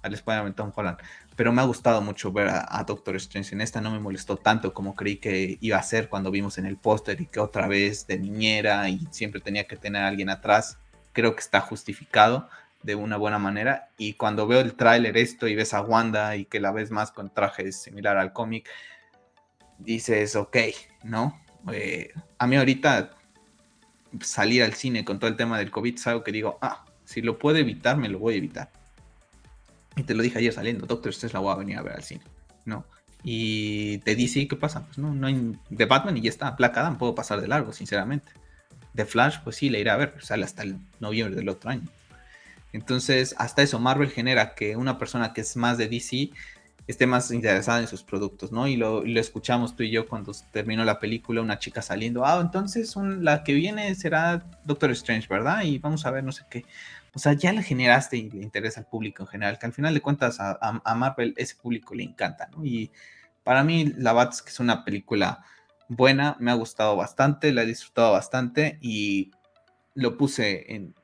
Al 0.00 0.14
Spider-Man 0.14 0.54
Tom 0.54 0.72
Holland. 0.74 0.96
Pero 1.36 1.52
me 1.52 1.60
ha 1.60 1.66
gustado 1.66 2.00
mucho 2.00 2.32
ver 2.32 2.48
a, 2.48 2.82
Doctor 2.86 3.14
Strange. 3.16 3.54
En 3.54 3.60
esta 3.60 3.82
no 3.82 3.90
me 3.90 4.00
molestó 4.00 4.36
tanto 4.36 4.72
como 4.72 4.94
creí 4.94 5.16
que 5.16 5.58
iba 5.60 5.76
a 5.76 5.82
ser 5.82 6.08
cuando 6.08 6.30
vimos 6.30 6.56
en 6.56 6.64
el 6.64 6.78
póster 6.78 7.20
y 7.20 7.26
que 7.26 7.40
otra 7.40 7.68
vez 7.68 8.06
de 8.06 8.18
niñera 8.18 8.88
y 8.88 9.06
siempre 9.10 9.42
tenía 9.42 9.66
que 9.66 9.76
tener 9.76 10.02
a 10.02 10.08
alguien 10.08 10.30
atrás. 10.30 10.78
Creo 11.12 11.34
que 11.34 11.40
está 11.40 11.60
justificado 11.60 12.48
de 12.88 12.94
una 12.94 13.18
buena 13.18 13.38
manera. 13.38 13.90
Y 13.98 14.14
cuando 14.14 14.46
veo 14.46 14.60
el 14.60 14.72
tráiler 14.72 15.18
esto 15.18 15.46
y 15.46 15.54
ves 15.54 15.74
a 15.74 15.82
Wanda 15.82 16.36
y 16.36 16.46
que 16.46 16.58
la 16.58 16.72
ves 16.72 16.90
más 16.90 17.12
con 17.12 17.28
trajes 17.28 17.76
similar 17.82 18.16
al 18.16 18.32
cómic, 18.32 18.66
dices, 19.76 20.34
ok, 20.36 20.56
¿no? 21.04 21.38
Eh, 21.70 22.14
a 22.38 22.46
mí 22.46 22.56
ahorita 22.56 23.10
salir 24.22 24.62
al 24.62 24.72
cine 24.72 25.04
con 25.04 25.18
todo 25.18 25.28
el 25.28 25.36
tema 25.36 25.58
del 25.58 25.70
COVID 25.70 25.96
es 25.96 26.06
algo 26.06 26.24
que 26.24 26.32
digo, 26.32 26.58
ah, 26.62 26.86
si 27.04 27.20
lo 27.20 27.38
puedo 27.38 27.58
evitar, 27.58 27.98
me 27.98 28.08
lo 28.08 28.18
voy 28.20 28.34
a 28.34 28.36
evitar. 28.38 28.70
Y 29.94 30.04
te 30.04 30.14
lo 30.14 30.22
dije 30.22 30.38
ayer 30.38 30.54
saliendo, 30.54 30.86
Doctor 30.86 31.10
Strange 31.10 31.34
la 31.34 31.40
voy 31.40 31.52
a 31.52 31.56
venir 31.56 31.76
a 31.76 31.82
ver 31.82 31.92
al 31.92 32.04
cine, 32.04 32.22
¿no? 32.64 32.86
Y 33.22 33.98
te 33.98 34.14
dice, 34.14 34.48
¿qué 34.48 34.56
pasa? 34.56 34.86
Pues 34.86 34.96
no, 34.96 35.12
no 35.12 35.26
hay 35.26 35.52
de 35.68 35.84
Batman 35.84 36.16
y 36.16 36.22
ya 36.22 36.30
está, 36.30 36.52
Black 36.52 36.74
Adam 36.78 36.96
puedo 36.96 37.14
pasar 37.14 37.42
de 37.42 37.48
largo, 37.48 37.74
sinceramente. 37.74 38.32
De 38.94 39.04
Flash, 39.04 39.40
pues 39.44 39.56
sí, 39.56 39.68
le 39.68 39.78
iré 39.78 39.90
a 39.90 39.96
ver, 39.96 40.14
sale 40.20 40.44
hasta 40.44 40.62
el 40.62 40.78
noviembre 41.00 41.36
del 41.36 41.50
otro 41.50 41.68
año. 41.68 41.86
Entonces, 42.72 43.34
hasta 43.38 43.62
eso, 43.62 43.78
Marvel 43.78 44.10
genera 44.10 44.54
que 44.54 44.76
una 44.76 44.98
persona 44.98 45.32
que 45.32 45.40
es 45.40 45.56
más 45.56 45.78
de 45.78 45.88
DC 45.88 46.30
esté 46.88 47.06
más 47.06 47.30
interesada 47.30 47.80
en 47.80 47.86
sus 47.86 48.02
productos, 48.02 48.50
¿no? 48.50 48.66
Y 48.66 48.76
lo, 48.76 49.04
escuchamos 49.04 49.76
tú 49.76 49.82
y 49.82 49.90
yo 49.90 50.08
cuando 50.08 50.32
terminó 50.52 50.84
la 50.84 50.98
película, 50.98 51.42
una 51.42 51.58
chica 51.58 51.82
saliendo, 51.82 52.24
ah, 52.24 52.40
entonces 52.40 52.94
la 52.96 53.44
que 53.44 53.52
viene 53.52 53.94
será 53.94 54.42
Doctor 54.64 54.90
Strange, 54.92 55.28
¿verdad? 55.28 55.62
Y 55.64 55.78
vamos 55.78 56.06
a 56.06 56.10
ver 56.10 56.24
no 56.24 56.32
sé 56.32 56.44
qué. 56.50 56.64
O 57.14 57.18
sea, 57.18 57.34
ya 57.34 57.52
le 57.52 57.62
generaste 57.62 58.16
y 58.16 58.30
le 58.30 58.42
interesa 58.42 58.80
al 58.80 58.86
público 58.86 59.22
en 59.22 59.28
general, 59.28 59.58
que 59.58 59.66
al 59.66 59.72
final 59.74 59.92
de 59.92 60.00
cuentas 60.00 60.38
a, 60.40 60.94
Marvel 60.94 61.34
ese 61.36 61.56
público 61.56 61.94
le 61.94 62.04
encanta, 62.04 62.48
¿no? 62.56 62.64
Y 62.64 62.90
para 63.44 63.64
mí, 63.64 63.92
la 63.96 64.12
Bat 64.14 64.32
es 64.34 64.42
que 64.42 64.50
es 64.50 64.60
una 64.60 64.84
película 64.84 65.44
buena, 65.88 66.36
me 66.38 66.50
ha 66.50 66.54
gustado 66.54 66.96
bastante, 66.96 67.52
la 67.52 67.62
he 67.62 67.66
disfrutado 67.66 68.12
bastante 68.12 68.78
y 68.80 69.30
lo 69.94 70.16
puse 70.16 70.74
en, 70.74 70.94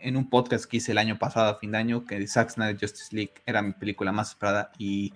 en 0.00 0.16
un 0.16 0.28
podcast 0.28 0.64
que 0.64 0.78
hice 0.78 0.92
el 0.92 0.98
año 0.98 1.18
pasado, 1.18 1.50
a 1.50 1.58
fin 1.58 1.72
de 1.72 1.78
año, 1.78 2.04
que 2.04 2.26
Zack 2.26 2.50
Snyder 2.50 2.78
Justice 2.80 3.14
League 3.14 3.34
era 3.46 3.62
mi 3.62 3.72
película 3.72 4.12
más 4.12 4.30
esperada 4.30 4.72
y 4.78 5.12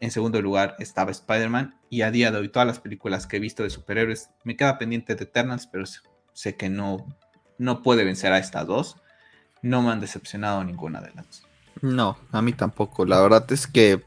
en 0.00 0.10
segundo 0.10 0.40
lugar 0.42 0.76
estaba 0.78 1.10
Spider-Man 1.10 1.74
y 1.90 2.02
a 2.02 2.10
día 2.10 2.30
de 2.30 2.38
hoy 2.38 2.48
todas 2.48 2.66
las 2.66 2.80
películas 2.80 3.26
que 3.26 3.36
he 3.36 3.40
visto 3.40 3.62
de 3.62 3.70
superhéroes 3.70 4.30
me 4.42 4.56
queda 4.56 4.78
pendiente 4.78 5.14
de 5.14 5.24
Eternals, 5.24 5.66
pero 5.66 5.84
sé 6.32 6.56
que 6.56 6.68
no, 6.68 7.06
no 7.58 7.82
puede 7.82 8.04
vencer 8.04 8.32
a 8.32 8.38
estas 8.38 8.66
dos. 8.66 8.96
No 9.62 9.80
me 9.80 9.90
han 9.90 10.00
decepcionado 10.00 10.62
ninguna 10.62 11.00
de 11.00 11.12
las. 11.14 11.42
No, 11.80 12.18
a 12.32 12.42
mí 12.42 12.52
tampoco. 12.52 13.06
La 13.06 13.20
verdad 13.20 13.50
es 13.50 13.66
que 13.66 14.02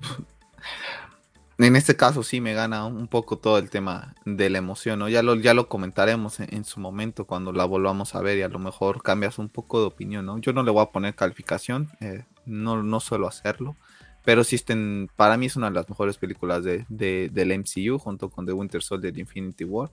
en 1.60 1.76
este 1.76 1.96
caso 1.96 2.22
sí 2.22 2.40
me 2.40 2.54
gana 2.54 2.86
un 2.86 3.08
poco 3.08 3.40
todo 3.40 3.58
el 3.58 3.70
tema 3.70 4.16
de 4.26 4.50
la 4.50 4.60
emoción, 4.60 5.00
¿no? 5.00 5.10
Ya 5.10 5.24
lo, 5.24 5.36
ya 5.36 5.56
lo 5.56 5.68
comentaremos 5.68 6.40
en, 6.40 6.64
su 6.66 6.80
momento 6.80 7.26
cuando 7.26 7.52
la 7.52 7.66
volvamos 7.66 8.14
a 8.14 8.22
ver 8.22 8.38
y 8.38 8.44
a 8.44 8.48
lo 8.48 8.60
mejor 8.60 9.02
cambias 9.02 9.40
un 9.40 9.50
poco 9.50 9.80
de 9.80 9.88
opinión, 9.88 10.26
¿no? 10.26 10.38
Yo 10.38 10.54
no 10.54 10.62
le 10.62 10.70
voy 10.70 10.84
a 10.84 10.92
poner 10.92 11.16
calificación, 11.16 11.90
eh, 12.00 12.26
no, 12.46 12.84
no 12.84 13.00
suelo 13.00 13.28
hacerlo, 13.28 13.76
pero 14.24 14.44
sí 14.44 14.56
estén, 14.56 15.10
para 15.16 15.38
mí 15.38 15.48
es 15.48 15.56
una 15.56 15.70
de 15.70 15.74
las 15.74 15.90
mejores 15.90 16.18
películas 16.18 16.64
de, 16.64 16.86
del 16.90 17.60
MCU 17.60 17.98
junto 17.98 18.30
con 18.30 18.46
The 18.46 18.54
Winter 18.54 18.84
Soldier 18.84 19.18
Infinity 19.18 19.64
War, 19.64 19.90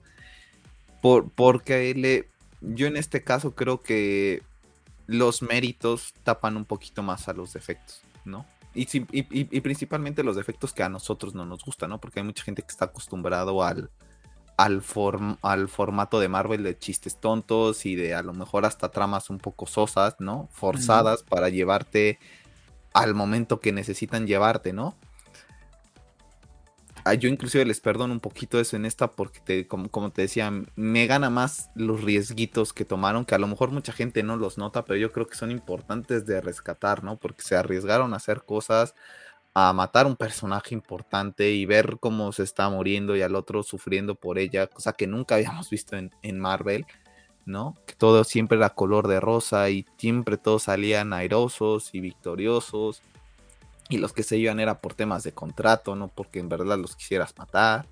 por, 1.01 1.31
porque 1.31 1.95
le, 1.95 2.29
yo 2.61 2.85
en 2.85 2.95
este 2.95 3.23
caso 3.23 3.55
creo 3.55 3.81
que 3.81 4.43
los 5.07 5.41
méritos 5.41 6.13
tapan 6.23 6.57
un 6.57 6.65
poquito 6.65 7.01
más 7.01 7.27
a 7.27 7.33
los 7.33 7.53
defectos, 7.53 8.01
¿no? 8.23 8.45
Y, 8.75 9.61
principalmente 9.61 10.23
los 10.23 10.35
defectos 10.35 10.73
que 10.73 10.83
a 10.83 10.89
nosotros 10.89 11.33
no 11.33 11.45
nos 11.45 11.63
gustan, 11.63 11.89
¿no? 11.89 11.99
Porque 11.99 12.19
hay 12.19 12.25
mucha 12.25 12.43
gente 12.43 12.61
que 12.61 12.71
está 12.71 12.85
acostumbrado 12.85 13.63
al, 13.63 13.89
al, 14.57 14.83
al 15.41 15.67
formato 15.69 16.19
de 16.19 16.27
Marvel 16.27 16.63
de 16.63 16.77
chistes 16.77 17.19
tontos 17.19 17.85
y 17.85 17.95
de 17.95 18.13
a 18.13 18.21
lo 18.21 18.33
mejor 18.33 18.65
hasta 18.65 18.89
tramas 18.89 19.29
un 19.29 19.39
poco 19.39 19.65
sosas, 19.65 20.15
¿no? 20.19 20.49
Forzadas 20.51 21.23
para 21.23 21.49
llevarte 21.49 22.19
al 22.93 23.13
momento 23.13 23.59
que 23.59 23.71
necesitan 23.71 24.27
llevarte, 24.27 24.73
¿no? 24.73 24.95
Ah, 27.07 27.13
yo 27.13 27.29
inclusive 27.29 27.63
les 27.65 27.81
perdono 27.81 28.13
un 28.13 28.19
poquito 28.19 28.59
eso 28.59 28.75
en 28.75 28.83
esta 28.83 29.11
porque, 29.11 29.39
te, 29.39 29.67
como, 29.67 29.89
como, 29.89 30.09
te 30.11 30.23
decía, 30.23 30.51
me 30.75 31.05
gana 31.05 31.29
más 31.29 31.69
los 31.75 32.03
riesguitos 32.03 32.73
que 32.73 32.83
tomaron, 32.83 33.25
que 33.25 33.35
a 33.35 33.37
lo 33.37 33.45
mejor 33.45 33.69
mucha 33.69 33.93
gente 33.93 34.23
no 34.23 34.37
los 34.37 34.57
nota, 34.57 34.85
pero 34.85 34.97
yo 34.97 35.11
creo 35.11 35.27
que 35.27 35.35
son 35.35 35.51
importantes 35.51 36.25
de 36.25 36.41
rescatar, 36.41 37.03
¿no? 37.03 37.17
Porque 37.17 37.43
se 37.43 37.55
arriesgaron 37.55 38.13
a 38.13 38.17
hacer 38.17 38.43
cosas, 38.43 38.95
a 39.53 39.71
matar 39.73 40.07
un 40.07 40.15
personaje 40.15 40.73
importante 40.73 41.51
y 41.51 41.67
ver 41.67 41.97
cómo 41.99 42.31
se 42.31 42.41
está 42.41 42.69
muriendo 42.69 43.15
y 43.15 43.21
al 43.21 43.35
otro 43.35 43.61
sufriendo 43.61 44.15
por 44.15 44.39
ella, 44.39 44.65
cosa 44.67 44.93
que 44.93 45.05
nunca 45.05 45.35
habíamos 45.35 45.69
visto 45.69 45.95
en, 45.97 46.11
en 46.23 46.39
Marvel, 46.39 46.87
¿no? 47.45 47.75
Que 47.85 47.93
todo 47.93 48.23
siempre 48.23 48.57
era 48.57 48.71
color 48.71 49.07
de 49.07 49.19
rosa 49.19 49.69
y 49.69 49.85
siempre 49.97 50.37
todos 50.37 50.63
salían 50.63 51.13
airosos 51.13 51.91
y 51.93 51.99
victoriosos 51.99 53.03
y 53.89 53.97
los 53.97 54.13
que 54.13 54.23
se 54.23 54.37
iban 54.37 54.59
era 54.59 54.81
por 54.81 54.93
temas 54.93 55.23
de 55.23 55.33
contrato, 55.33 55.95
no 55.95 56.07
porque 56.07 56.39
en 56.39 56.49
verdad 56.49 56.77
los 56.77 56.95
quisieras 56.95 57.33
matar. 57.37 57.87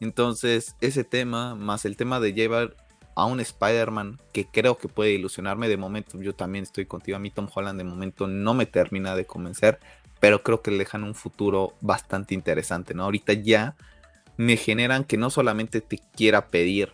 Entonces, 0.00 0.76
ese 0.80 1.04
tema, 1.04 1.54
más 1.54 1.84
el 1.84 1.96
tema 1.96 2.20
de 2.20 2.32
llevar 2.32 2.76
a 3.14 3.24
un 3.24 3.40
Spider-Man 3.40 4.20
que 4.32 4.46
creo 4.46 4.78
que 4.78 4.88
puede 4.88 5.12
ilusionarme 5.12 5.68
de 5.68 5.76
momento, 5.76 6.20
yo 6.22 6.34
también 6.34 6.62
estoy 6.62 6.86
contigo, 6.86 7.16
a 7.16 7.20
mí 7.20 7.30
Tom 7.30 7.48
Holland 7.52 7.78
de 7.78 7.84
momento 7.84 8.28
no 8.28 8.54
me 8.54 8.64
termina 8.64 9.16
de 9.16 9.26
convencer, 9.26 9.80
pero 10.20 10.42
creo 10.42 10.62
que 10.62 10.70
le 10.70 10.78
dejan 10.78 11.04
un 11.04 11.14
futuro 11.14 11.74
bastante 11.80 12.34
interesante, 12.34 12.94
¿no? 12.94 13.04
Ahorita 13.04 13.32
ya 13.32 13.76
me 14.36 14.56
generan 14.56 15.02
que 15.04 15.16
no 15.16 15.30
solamente 15.30 15.80
te 15.80 15.98
quiera 16.16 16.46
pedir 16.46 16.92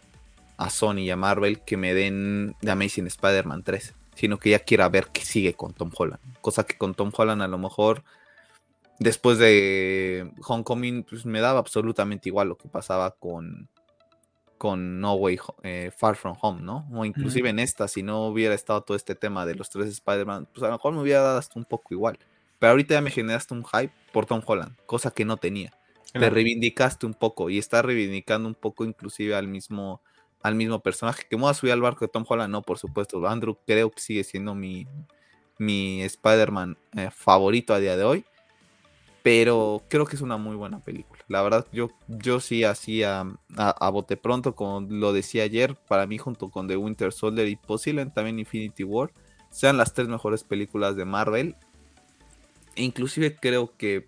a 0.56 0.70
Sony 0.70 1.01
y 1.01 1.11
a 1.11 1.16
Marvel 1.16 1.61
que 1.61 1.77
me 1.77 1.93
den 1.93 2.56
The 2.61 2.70
Amazing 2.70 3.06
Spider-Man 3.06 3.62
3, 3.62 3.94
sino 4.15 4.39
que 4.39 4.51
ya 4.51 4.61
quiera 4.61 4.89
ver 4.89 5.09
qué 5.12 5.23
sigue 5.24 5.52
con 5.52 5.74
Tom 5.74 5.90
Holland, 5.94 6.20
cosa 6.40 6.65
que 6.65 6.78
con 6.78 6.94
Tom 6.94 7.12
Holland 7.15 7.43
a 7.43 7.48
lo 7.48 7.59
mejor 7.59 8.02
después 8.99 9.39
de 9.39 10.31
Homecoming, 10.47 11.05
pues 11.05 11.27
me 11.27 11.41
daba 11.41 11.59
absolutamente 11.59 12.29
igual 12.29 12.49
lo 12.49 12.57
que 12.57 12.69
pasaba 12.69 13.12
con, 13.12 13.69
con 14.59 15.01
No 15.01 15.15
Way 15.15 15.39
eh, 15.62 15.91
Far 15.97 16.16
From 16.16 16.37
Home, 16.41 16.62
¿no? 16.62 16.89
O 16.93 17.05
inclusive 17.05 17.49
en 17.49 17.59
esta, 17.59 17.89
si 17.89 18.03
no 18.03 18.27
hubiera 18.27 18.55
estado 18.55 18.83
todo 18.83 18.97
este 18.97 19.15
tema 19.15 19.47
de 19.47 19.55
los 19.55 19.71
tres 19.71 19.89
Spider-Man, 19.89 20.49
pues 20.53 20.62
a 20.62 20.66
lo 20.66 20.73
mejor 20.73 20.95
me 20.95 21.01
hubiera 21.01 21.23
dado 21.23 21.39
hasta 21.39 21.59
un 21.59 21.65
poco 21.65 21.93
igual. 21.93 22.19
Pero 22.59 22.71
ahorita 22.71 22.95
ya 22.95 23.01
me 23.01 23.11
generaste 23.11 23.55
un 23.55 23.65
hype 23.65 23.93
por 24.12 24.27
Tom 24.27 24.43
Holland, 24.45 24.77
cosa 24.87 25.11
que 25.11 25.25
no 25.25 25.37
tenía. 25.37 25.73
Te 26.12 26.31
reivindicaste 26.31 27.07
un 27.07 27.15
poco 27.15 27.51
y 27.51 27.59
está 27.59 27.83
reivindicando 27.83 28.49
un 28.49 28.55
poco 28.55 28.85
inclusive 28.85 29.35
al 29.35 29.49
mismo 29.49 30.01
al 30.43 30.55
mismo 30.55 30.79
personaje. 30.81 31.25
Que 31.29 31.37
me 31.37 31.43
voy 31.43 31.51
a 31.51 31.55
subir 31.55 31.73
al 31.73 31.81
barco 31.81 32.05
de 32.05 32.09
Tom 32.09 32.25
Holland, 32.29 32.53
no, 32.53 32.62
por 32.62 32.79
supuesto. 32.79 33.27
Andrew 33.27 33.59
creo 33.66 33.91
que 33.91 34.01
sigue 34.01 34.23
siendo 34.23 34.55
mi, 34.55 34.87
mi 35.59 36.03
Spider-Man 36.03 36.79
eh, 36.97 37.11
favorito 37.11 37.75
a 37.75 37.81
día 37.81 37.97
de 37.97 38.05
hoy 38.05 38.25
pero 39.24 39.82
creo 39.88 40.05
que 40.05 40.16
es 40.16 40.20
una 40.20 40.36
muy 40.36 40.55
buena 40.55 40.80
película. 40.80 41.24
La 41.28 41.40
verdad, 41.40 41.66
yo, 41.72 41.90
yo 42.09 42.40
sí 42.40 42.62
hacía 42.62 43.24
a, 43.56 43.88
bote 43.88 44.18
pronto, 44.18 44.55
como 44.55 44.86
lo 44.86 45.14
decía 45.14 45.44
ayer, 45.44 45.76
para 45.76 46.06
mí 46.06 46.18
junto 46.18 46.51
con 46.51 46.68
The 46.68 46.76
Winter 46.76 47.10
Soldier 47.10 47.48
y 47.48 47.56
posiblemente 47.56 48.16
también 48.16 48.38
Infinity 48.38 48.84
War, 48.84 49.12
sean 49.48 49.78
las 49.78 49.94
tres 49.94 50.09
mejores 50.09 50.44
películas 50.44 50.94
de 50.96 51.06
Marvel. 51.06 51.56
E 52.76 52.82
inclusive 52.82 53.34
creo 53.34 53.74
que 53.78 54.05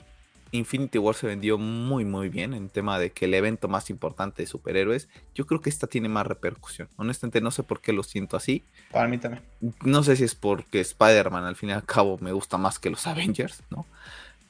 Infinity 0.52 0.98
War 0.98 1.14
se 1.14 1.26
vendió 1.26 1.56
muy 1.56 2.05
muy 2.05 2.28
bien 2.28 2.52
en 2.52 2.68
tema 2.68 2.98
de 2.98 3.10
que 3.10 3.24
el 3.24 3.32
evento 3.32 3.68
más 3.68 3.88
importante 3.88 4.43
de 4.43 4.47
superhéroes, 4.47 5.09
yo 5.34 5.47
creo 5.47 5.62
que 5.62 5.70
esta 5.70 5.86
tiene 5.86 6.10
más 6.10 6.26
repercusión. 6.26 6.90
Honestamente 6.97 7.40
no 7.40 7.51
sé 7.51 7.62
por 7.62 7.80
qué 7.80 7.94
lo 7.94 8.02
siento 8.02 8.36
así. 8.36 8.64
Para 8.93 9.09
mí 9.09 9.16
también. 9.16 9.43
No 9.82 10.02
sé 10.02 10.14
si 10.16 10.24
es 10.24 10.34
porque 10.34 10.80
Spider-Man 10.80 11.44
al 11.44 11.56
fin 11.56 11.70
y 11.70 11.72
al 11.72 11.86
cabo 11.86 12.18
me 12.20 12.32
gusta 12.32 12.59
más 12.59 12.78
que 12.78 12.90
los 12.90 13.06
Avengers, 13.06 13.62
¿no? 13.70 13.86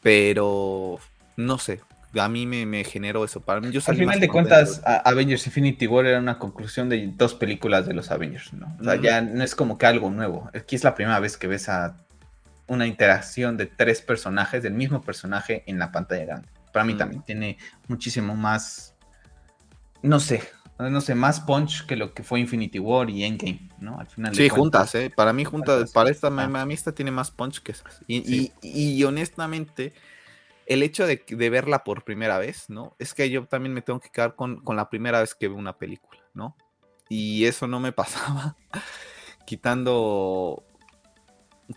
Pero 0.02 0.98
no 1.36 1.59
sé, 1.59 1.81
a 2.20 2.28
mí 2.28 2.47
me, 2.47 2.85
generó 2.85 3.24
eso. 3.24 3.40
Para 3.40 3.60
mí, 3.60 3.70
yo 3.70 3.81
Al 3.86 3.97
final 3.97 4.20
de 4.20 4.28
cuentas, 4.28 4.82
Avengers 5.05 5.47
Infinity 5.47 5.86
War 5.86 6.06
era 6.06 6.18
una 6.18 6.39
conclusión 6.39 6.89
de 6.89 7.12
dos 7.16 7.35
películas 7.35 7.86
de 7.86 7.94
los 7.94 8.10
Avengers, 8.10 8.52
¿no? 8.52 8.74
O 8.81 8.85
sea, 8.85 8.97
ya 8.97 9.20
no 9.20 9.43
es 9.43 9.55
como 9.55 9.78
que 9.78 9.86
algo 9.86 10.10
nuevo. 10.10 10.51
Aquí 10.55 10.77
es 10.77 10.85
la 10.85 10.94
primera 10.94 11.18
vez 11.20 11.36
que 11.36 11.47
ves 11.47 11.68
a 11.68 11.97
una 12.66 12.86
interacción 12.86 13.56
de 13.56 13.66
tres 13.66 14.01
personajes, 14.01 14.62
del 14.62 14.74
mismo 14.74 15.02
personaje 15.02 15.62
en 15.66 15.78
la 15.78 15.93
pantalla 15.93 16.24
grande. 16.24 16.48
Para 16.73 16.85
mí 16.85 16.94
también 16.94 17.23
tiene 17.23 17.59
muchísimo 17.89 18.35
más, 18.35 18.94
no 20.02 20.20
sé, 20.20 20.43
no 20.78 21.01
sé, 21.01 21.15
más 21.15 21.40
punch 21.40 21.86
que 21.86 21.97
lo 21.97 22.12
que 22.12 22.23
fue 22.23 22.40
Infinity 22.40 22.78
War 22.78 23.09
y 23.09 23.24
Endgame, 23.24 23.69
¿no? 23.78 23.98
Al 23.98 24.07
final 24.07 24.35
sí, 24.35 24.48
juntas, 24.48 24.94
¿eh? 24.94 25.11
Para 25.15 25.32
mí 25.32 25.44
juntas, 25.44 25.90
para 25.93 26.11
esta, 26.11 26.27
a 26.27 26.66
mí 26.66 26.74
esta 26.74 26.93
tiene 26.93 27.11
más 27.11 27.31
punch 27.31 27.62
que 27.62 27.73
esas. 27.73 28.03
Y, 28.07 29.03
honestamente, 29.05 29.94
el 30.66 30.82
hecho 30.82 31.07
de, 31.07 31.24
verla 31.48 31.82
por 31.82 32.05
primera 32.05 32.39
vez, 32.39 32.69
¿no? 32.69 32.94
Es 32.98 33.15
que 33.15 33.31
yo 33.31 33.47
también 33.47 33.73
me 33.73 33.81
tengo 33.81 34.01
que 34.01 34.11
quedar 34.11 34.35
con, 34.35 34.62
la 34.66 34.90
primera 34.90 35.20
vez 35.20 35.35
que 35.35 35.48
veo 35.48 35.57
una 35.57 35.78
película, 35.78 36.20
¿no? 36.35 36.57
Y 37.09 37.47
eso 37.47 37.66
no 37.66 37.81
me 37.81 37.93
pasaba 37.93 38.57
quitando 39.47 40.62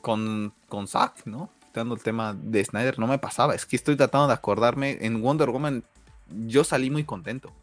con, 0.01 0.53
con 0.67 0.88
Zack, 0.88 1.26
¿no? 1.26 1.51
Quitando 1.67 1.95
el 1.95 2.03
tema 2.03 2.34
de 2.34 2.65
Snyder, 2.65 2.99
no 2.99 3.07
me 3.07 3.17
pasaba. 3.17 3.55
Es 3.55 3.65
que 3.65 3.77
estoy 3.77 3.95
tratando 3.95 4.27
de 4.27 4.34
acordarme, 4.34 4.97
en 4.99 5.21
Wonder 5.21 5.51
Woman 5.51 5.85
yo 6.31 6.63
salí 6.63 6.89
muy 6.89 7.05
contento 7.05 7.53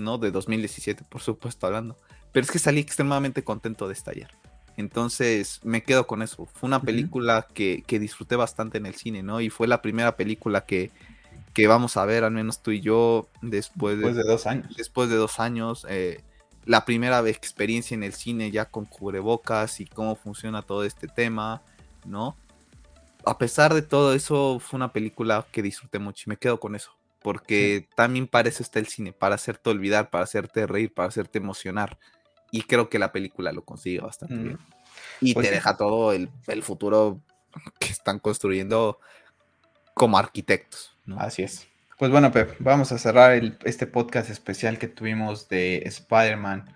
¿no? 0.00 0.18
De 0.18 0.30
2017, 0.30 1.04
por 1.08 1.20
supuesto, 1.20 1.66
hablando. 1.66 1.96
Pero 2.32 2.44
es 2.44 2.50
que 2.50 2.58
salí 2.58 2.80
extremadamente 2.80 3.44
contento 3.44 3.88
de 3.88 3.94
estallar. 3.94 4.30
Entonces 4.76 5.60
me 5.62 5.82
quedo 5.82 6.06
con 6.06 6.22
eso. 6.22 6.46
Fue 6.46 6.66
una 6.66 6.80
película 6.80 7.46
que, 7.52 7.84
disfruté 7.88 8.36
bastante 8.36 8.78
en 8.78 8.86
el 8.86 8.94
cine, 8.94 9.22
¿no? 9.22 9.40
Y 9.40 9.50
fue 9.50 9.68
la 9.68 9.82
primera 9.82 10.16
película 10.16 10.64
que, 10.64 10.90
que 11.52 11.66
vamos 11.66 11.96
a 11.96 12.04
ver, 12.04 12.24
al 12.24 12.32
menos 12.32 12.62
tú 12.62 12.70
y 12.70 12.80
yo, 12.80 13.28
después 13.42 13.98
de, 13.98 14.12
dos 14.22 14.46
años. 14.46 14.74
Después 14.76 15.10
de 15.10 15.16
dos 15.16 15.40
años. 15.40 15.86
Eh, 15.88 16.22
la 16.64 16.84
primera 16.84 17.26
experiencia 17.28 17.94
en 17.94 18.02
el 18.02 18.12
cine 18.12 18.50
ya 18.50 18.66
con 18.66 18.84
cubrebocas 18.84 19.80
y 19.80 19.86
cómo 19.86 20.14
funciona 20.16 20.62
todo 20.62 20.84
este 20.84 21.08
tema, 21.08 21.62
¿no? 22.04 22.36
A 23.24 23.36
pesar 23.38 23.74
de 23.74 23.82
todo 23.82 24.14
eso, 24.14 24.60
fue 24.60 24.78
una 24.78 24.92
película 24.92 25.46
que 25.52 25.62
disfruté 25.62 25.98
mucho 25.98 26.24
y 26.26 26.30
me 26.30 26.36
quedo 26.36 26.58
con 26.60 26.74
eso 26.74 26.99
porque 27.22 27.88
también 27.94 28.26
para 28.26 28.48
eso 28.48 28.62
está 28.62 28.78
el 28.78 28.86
cine, 28.86 29.12
para 29.12 29.34
hacerte 29.34 29.70
olvidar, 29.70 30.10
para 30.10 30.24
hacerte 30.24 30.66
reír, 30.66 30.92
para 30.92 31.08
hacerte 31.08 31.38
emocionar. 31.38 31.98
Y 32.50 32.62
creo 32.62 32.88
que 32.88 32.98
la 32.98 33.12
película 33.12 33.52
lo 33.52 33.64
consigue 33.64 34.00
bastante 34.00 34.34
bien. 34.34 34.54
Mm. 34.54 34.80
Y 35.20 35.34
pues 35.34 35.46
te 35.46 35.54
deja 35.54 35.76
todo 35.76 36.12
el, 36.12 36.30
futuro 36.62 37.20
que 37.78 37.88
están 37.88 38.18
construyendo 38.18 38.98
como 39.94 40.18
arquitectos. 40.18 40.96
Así 41.18 41.42
es. 41.42 41.68
Pues 41.98 42.10
bueno, 42.10 42.32
Pep, 42.32 42.56
vamos 42.58 42.90
a 42.92 42.98
cerrar 42.98 43.40
este 43.64 43.86
podcast 43.86 44.30
especial 44.30 44.78
que 44.78 44.88
tuvimos 44.88 45.48
de 45.48 45.82
Spider-Man 45.84 46.74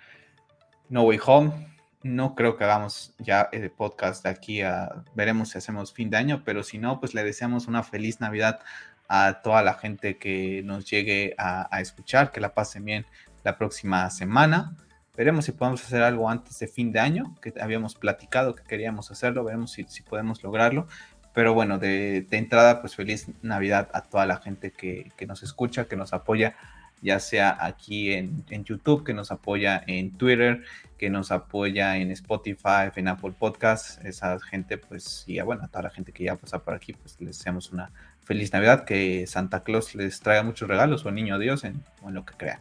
No 0.90 1.02
Way 1.04 1.20
Home. 1.24 1.74
No 2.02 2.34
creo 2.34 2.58
que 2.58 2.64
hagamos 2.64 3.14
ya 3.18 3.48
el 3.50 3.70
podcast 3.70 4.24
de 4.24 4.28
aquí 4.28 4.60
a. 4.60 5.04
Veremos 5.14 5.48
si 5.50 5.58
hacemos 5.58 5.94
fin 5.94 6.10
de 6.10 6.18
año, 6.18 6.42
pero 6.44 6.62
si 6.62 6.76
no, 6.76 7.00
pues 7.00 7.14
le 7.14 7.24
deseamos 7.24 7.66
una 7.66 7.82
feliz 7.82 8.20
Navidad 8.20 8.60
a 9.08 9.40
toda 9.42 9.62
la 9.62 9.74
gente 9.74 10.18
que 10.18 10.62
nos 10.64 10.88
llegue 10.88 11.34
a, 11.38 11.80
escuchar, 11.80 12.32
que 12.32 12.40
la 12.40 12.54
pasen 12.54 12.84
bien 12.84 13.06
la 13.42 13.58
próxima 13.58 14.08
semana. 14.10 14.76
Veremos 15.16 15.44
si 15.44 15.52
podemos 15.52 15.84
hacer 15.84 16.02
algo 16.02 16.28
antes 16.28 16.58
de 16.58 16.66
fin 16.66 16.90
de 16.90 17.00
año, 17.00 17.36
que 17.40 17.52
habíamos 17.60 17.94
platicado 17.94 18.54
que 18.54 18.64
queríamos 18.64 19.10
hacerlo, 19.10 19.44
veremos 19.44 19.72
si, 19.72 19.84
podemos 20.02 20.42
lograrlo. 20.42 20.86
Pero 21.32 21.52
bueno, 21.52 21.78
de, 21.78 22.26
entrada, 22.30 22.80
pues 22.80 22.94
feliz 22.94 23.26
Navidad 23.42 23.90
a 23.92 24.02
toda 24.02 24.26
la 24.26 24.36
gente 24.38 24.72
que, 24.72 25.12
nos 25.26 25.42
escucha, 25.42 25.86
que 25.86 25.96
nos 25.96 26.12
apoya 26.12 26.56
ya 27.02 27.20
sea 27.20 27.58
aquí 27.60 28.14
en, 28.14 28.64
YouTube, 28.64 29.04
que 29.04 29.12
nos 29.12 29.30
apoya 29.30 29.82
en 29.86 30.16
Twitter, 30.16 30.62
que 30.96 31.10
nos 31.10 31.32
apoya 31.32 31.98
en 31.98 32.10
Spotify, 32.12 32.90
en 32.96 33.08
Apple 33.08 33.34
Podcasts. 33.38 34.00
Esa 34.04 34.40
gente, 34.40 34.78
pues, 34.78 35.24
y 35.26 35.38
bueno, 35.40 35.64
a 35.64 35.68
toda 35.68 35.82
la 35.82 35.90
gente 35.90 36.12
que 36.12 36.24
ya 36.24 36.36
pasa 36.36 36.60
por 36.60 36.72
aquí, 36.72 36.94
pues 36.94 37.20
les 37.20 37.36
deseamos 37.36 37.72
una 37.72 37.92
feliz 38.24 38.52
Navidad, 38.52 38.84
que 38.84 39.26
Santa 39.26 39.62
Claus 39.62 39.94
les 39.94 40.20
traiga 40.20 40.42
muchos 40.42 40.68
regalos 40.68 41.04
o 41.04 41.10
niño 41.10 41.38
Dios 41.38 41.64
en, 41.64 41.82
o 42.02 42.08
en 42.08 42.14
lo 42.14 42.24
que 42.24 42.34
crean. 42.34 42.60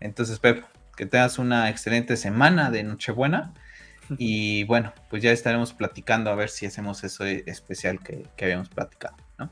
Entonces, 0.00 0.38
Pep, 0.38 0.64
que 0.96 1.06
tengas 1.06 1.38
una 1.38 1.70
excelente 1.70 2.16
semana 2.16 2.70
de 2.70 2.82
Nochebuena. 2.82 3.52
Y 4.18 4.64
bueno, 4.64 4.92
pues 5.08 5.22
ya 5.22 5.32
estaremos 5.32 5.72
platicando 5.72 6.28
a 6.28 6.34
ver 6.34 6.50
si 6.50 6.66
hacemos 6.66 7.02
eso 7.02 7.24
especial 7.24 8.00
que, 8.00 8.26
habíamos 8.42 8.68
platicado, 8.68 9.16
¿no? 9.38 9.48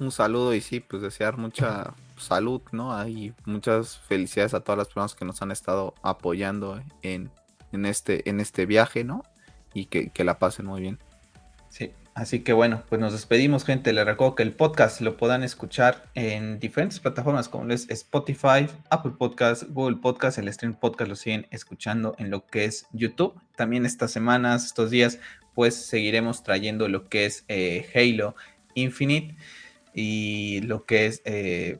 Un 0.00 0.10
saludo 0.10 0.52
y 0.54 0.60
sí, 0.62 0.80
pues 0.80 1.02
desear 1.02 1.36
mucha 1.36 1.94
salud, 2.16 2.62
¿no? 2.72 2.96
Hay 2.96 3.34
muchas 3.44 3.98
felicidades 3.98 4.54
a 4.54 4.60
todas 4.60 4.78
las 4.78 4.88
personas 4.88 5.14
que 5.14 5.24
nos 5.24 5.42
han 5.42 5.52
estado 5.52 5.94
apoyando 6.02 6.82
en, 7.02 7.30
este, 7.84 8.28
en 8.28 8.40
este 8.40 8.66
viaje, 8.66 9.04
¿no? 9.04 9.22
Y 9.74 9.84
que, 9.84 10.08
que 10.08 10.24
la 10.24 10.40
pasen 10.40 10.66
muy 10.66 10.80
bien. 10.80 10.98
Sí, 12.20 12.36
Así 12.36 12.40
que 12.40 12.52
bueno, 12.52 12.82
pues 12.88 13.00
nos 13.00 13.12
despedimos, 13.12 13.64
gente. 13.64 13.94
Les 13.94 14.04
recuerdo 14.04 14.34
que 14.34 14.42
el 14.42 14.52
podcast 14.52 15.00
lo 15.00 15.16
puedan 15.16 15.42
escuchar 15.42 16.04
en 16.14 16.60
diferentes 16.60 17.00
plataformas 17.00 17.48
como 17.48 17.72
es 17.72 17.88
Spotify, 17.88 18.68
Apple 18.90 19.12
Podcast, 19.18 19.64
Google 19.68 19.96
Podcast, 19.96 20.36
el 20.36 20.52
Stream 20.52 20.74
Podcast 20.74 21.08
lo 21.08 21.16
siguen 21.16 21.46
escuchando 21.50 22.14
en 22.18 22.30
lo 22.30 22.46
que 22.46 22.66
es 22.66 22.86
YouTube. 22.92 23.40
También 23.56 23.86
estas 23.86 24.10
semanas, 24.10 24.66
estos 24.66 24.90
días, 24.90 25.18
pues 25.54 25.74
seguiremos 25.74 26.42
trayendo 26.42 26.88
lo 26.88 27.08
que 27.08 27.24
es 27.24 27.44
eh, 27.48 27.88
Halo 27.94 28.34
Infinite 28.74 29.36
y 29.94 30.60
lo 30.62 30.84
que 30.84 31.06
es, 31.06 31.22
eh, 31.24 31.78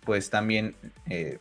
pues 0.00 0.28
también 0.28 0.74
eh, 1.06 1.38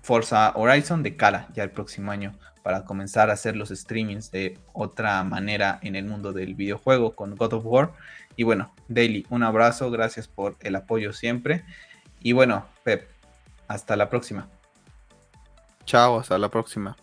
Forza 0.00 0.52
Horizon 0.56 1.02
de 1.02 1.14
cara 1.16 1.48
ya 1.54 1.62
el 1.62 1.70
próximo 1.70 2.10
año 2.10 2.38
para 2.68 2.84
comenzar 2.84 3.30
a 3.30 3.32
hacer 3.32 3.56
los 3.56 3.70
streamings 3.70 4.30
de 4.30 4.58
otra 4.74 5.24
manera 5.24 5.78
en 5.80 5.96
el 5.96 6.04
mundo 6.04 6.34
del 6.34 6.54
videojuego 6.54 7.14
con 7.14 7.34
God 7.34 7.54
of 7.54 7.64
War. 7.64 7.92
Y 8.36 8.42
bueno, 8.42 8.74
Daily, 8.88 9.26
un 9.30 9.42
abrazo, 9.42 9.90
gracias 9.90 10.28
por 10.28 10.54
el 10.60 10.76
apoyo 10.76 11.14
siempre. 11.14 11.64
Y 12.20 12.32
bueno, 12.32 12.66
Pep, 12.84 13.08
hasta 13.68 13.96
la 13.96 14.10
próxima. 14.10 14.50
Chao, 15.86 16.20
hasta 16.20 16.36
la 16.36 16.50
próxima. 16.50 16.94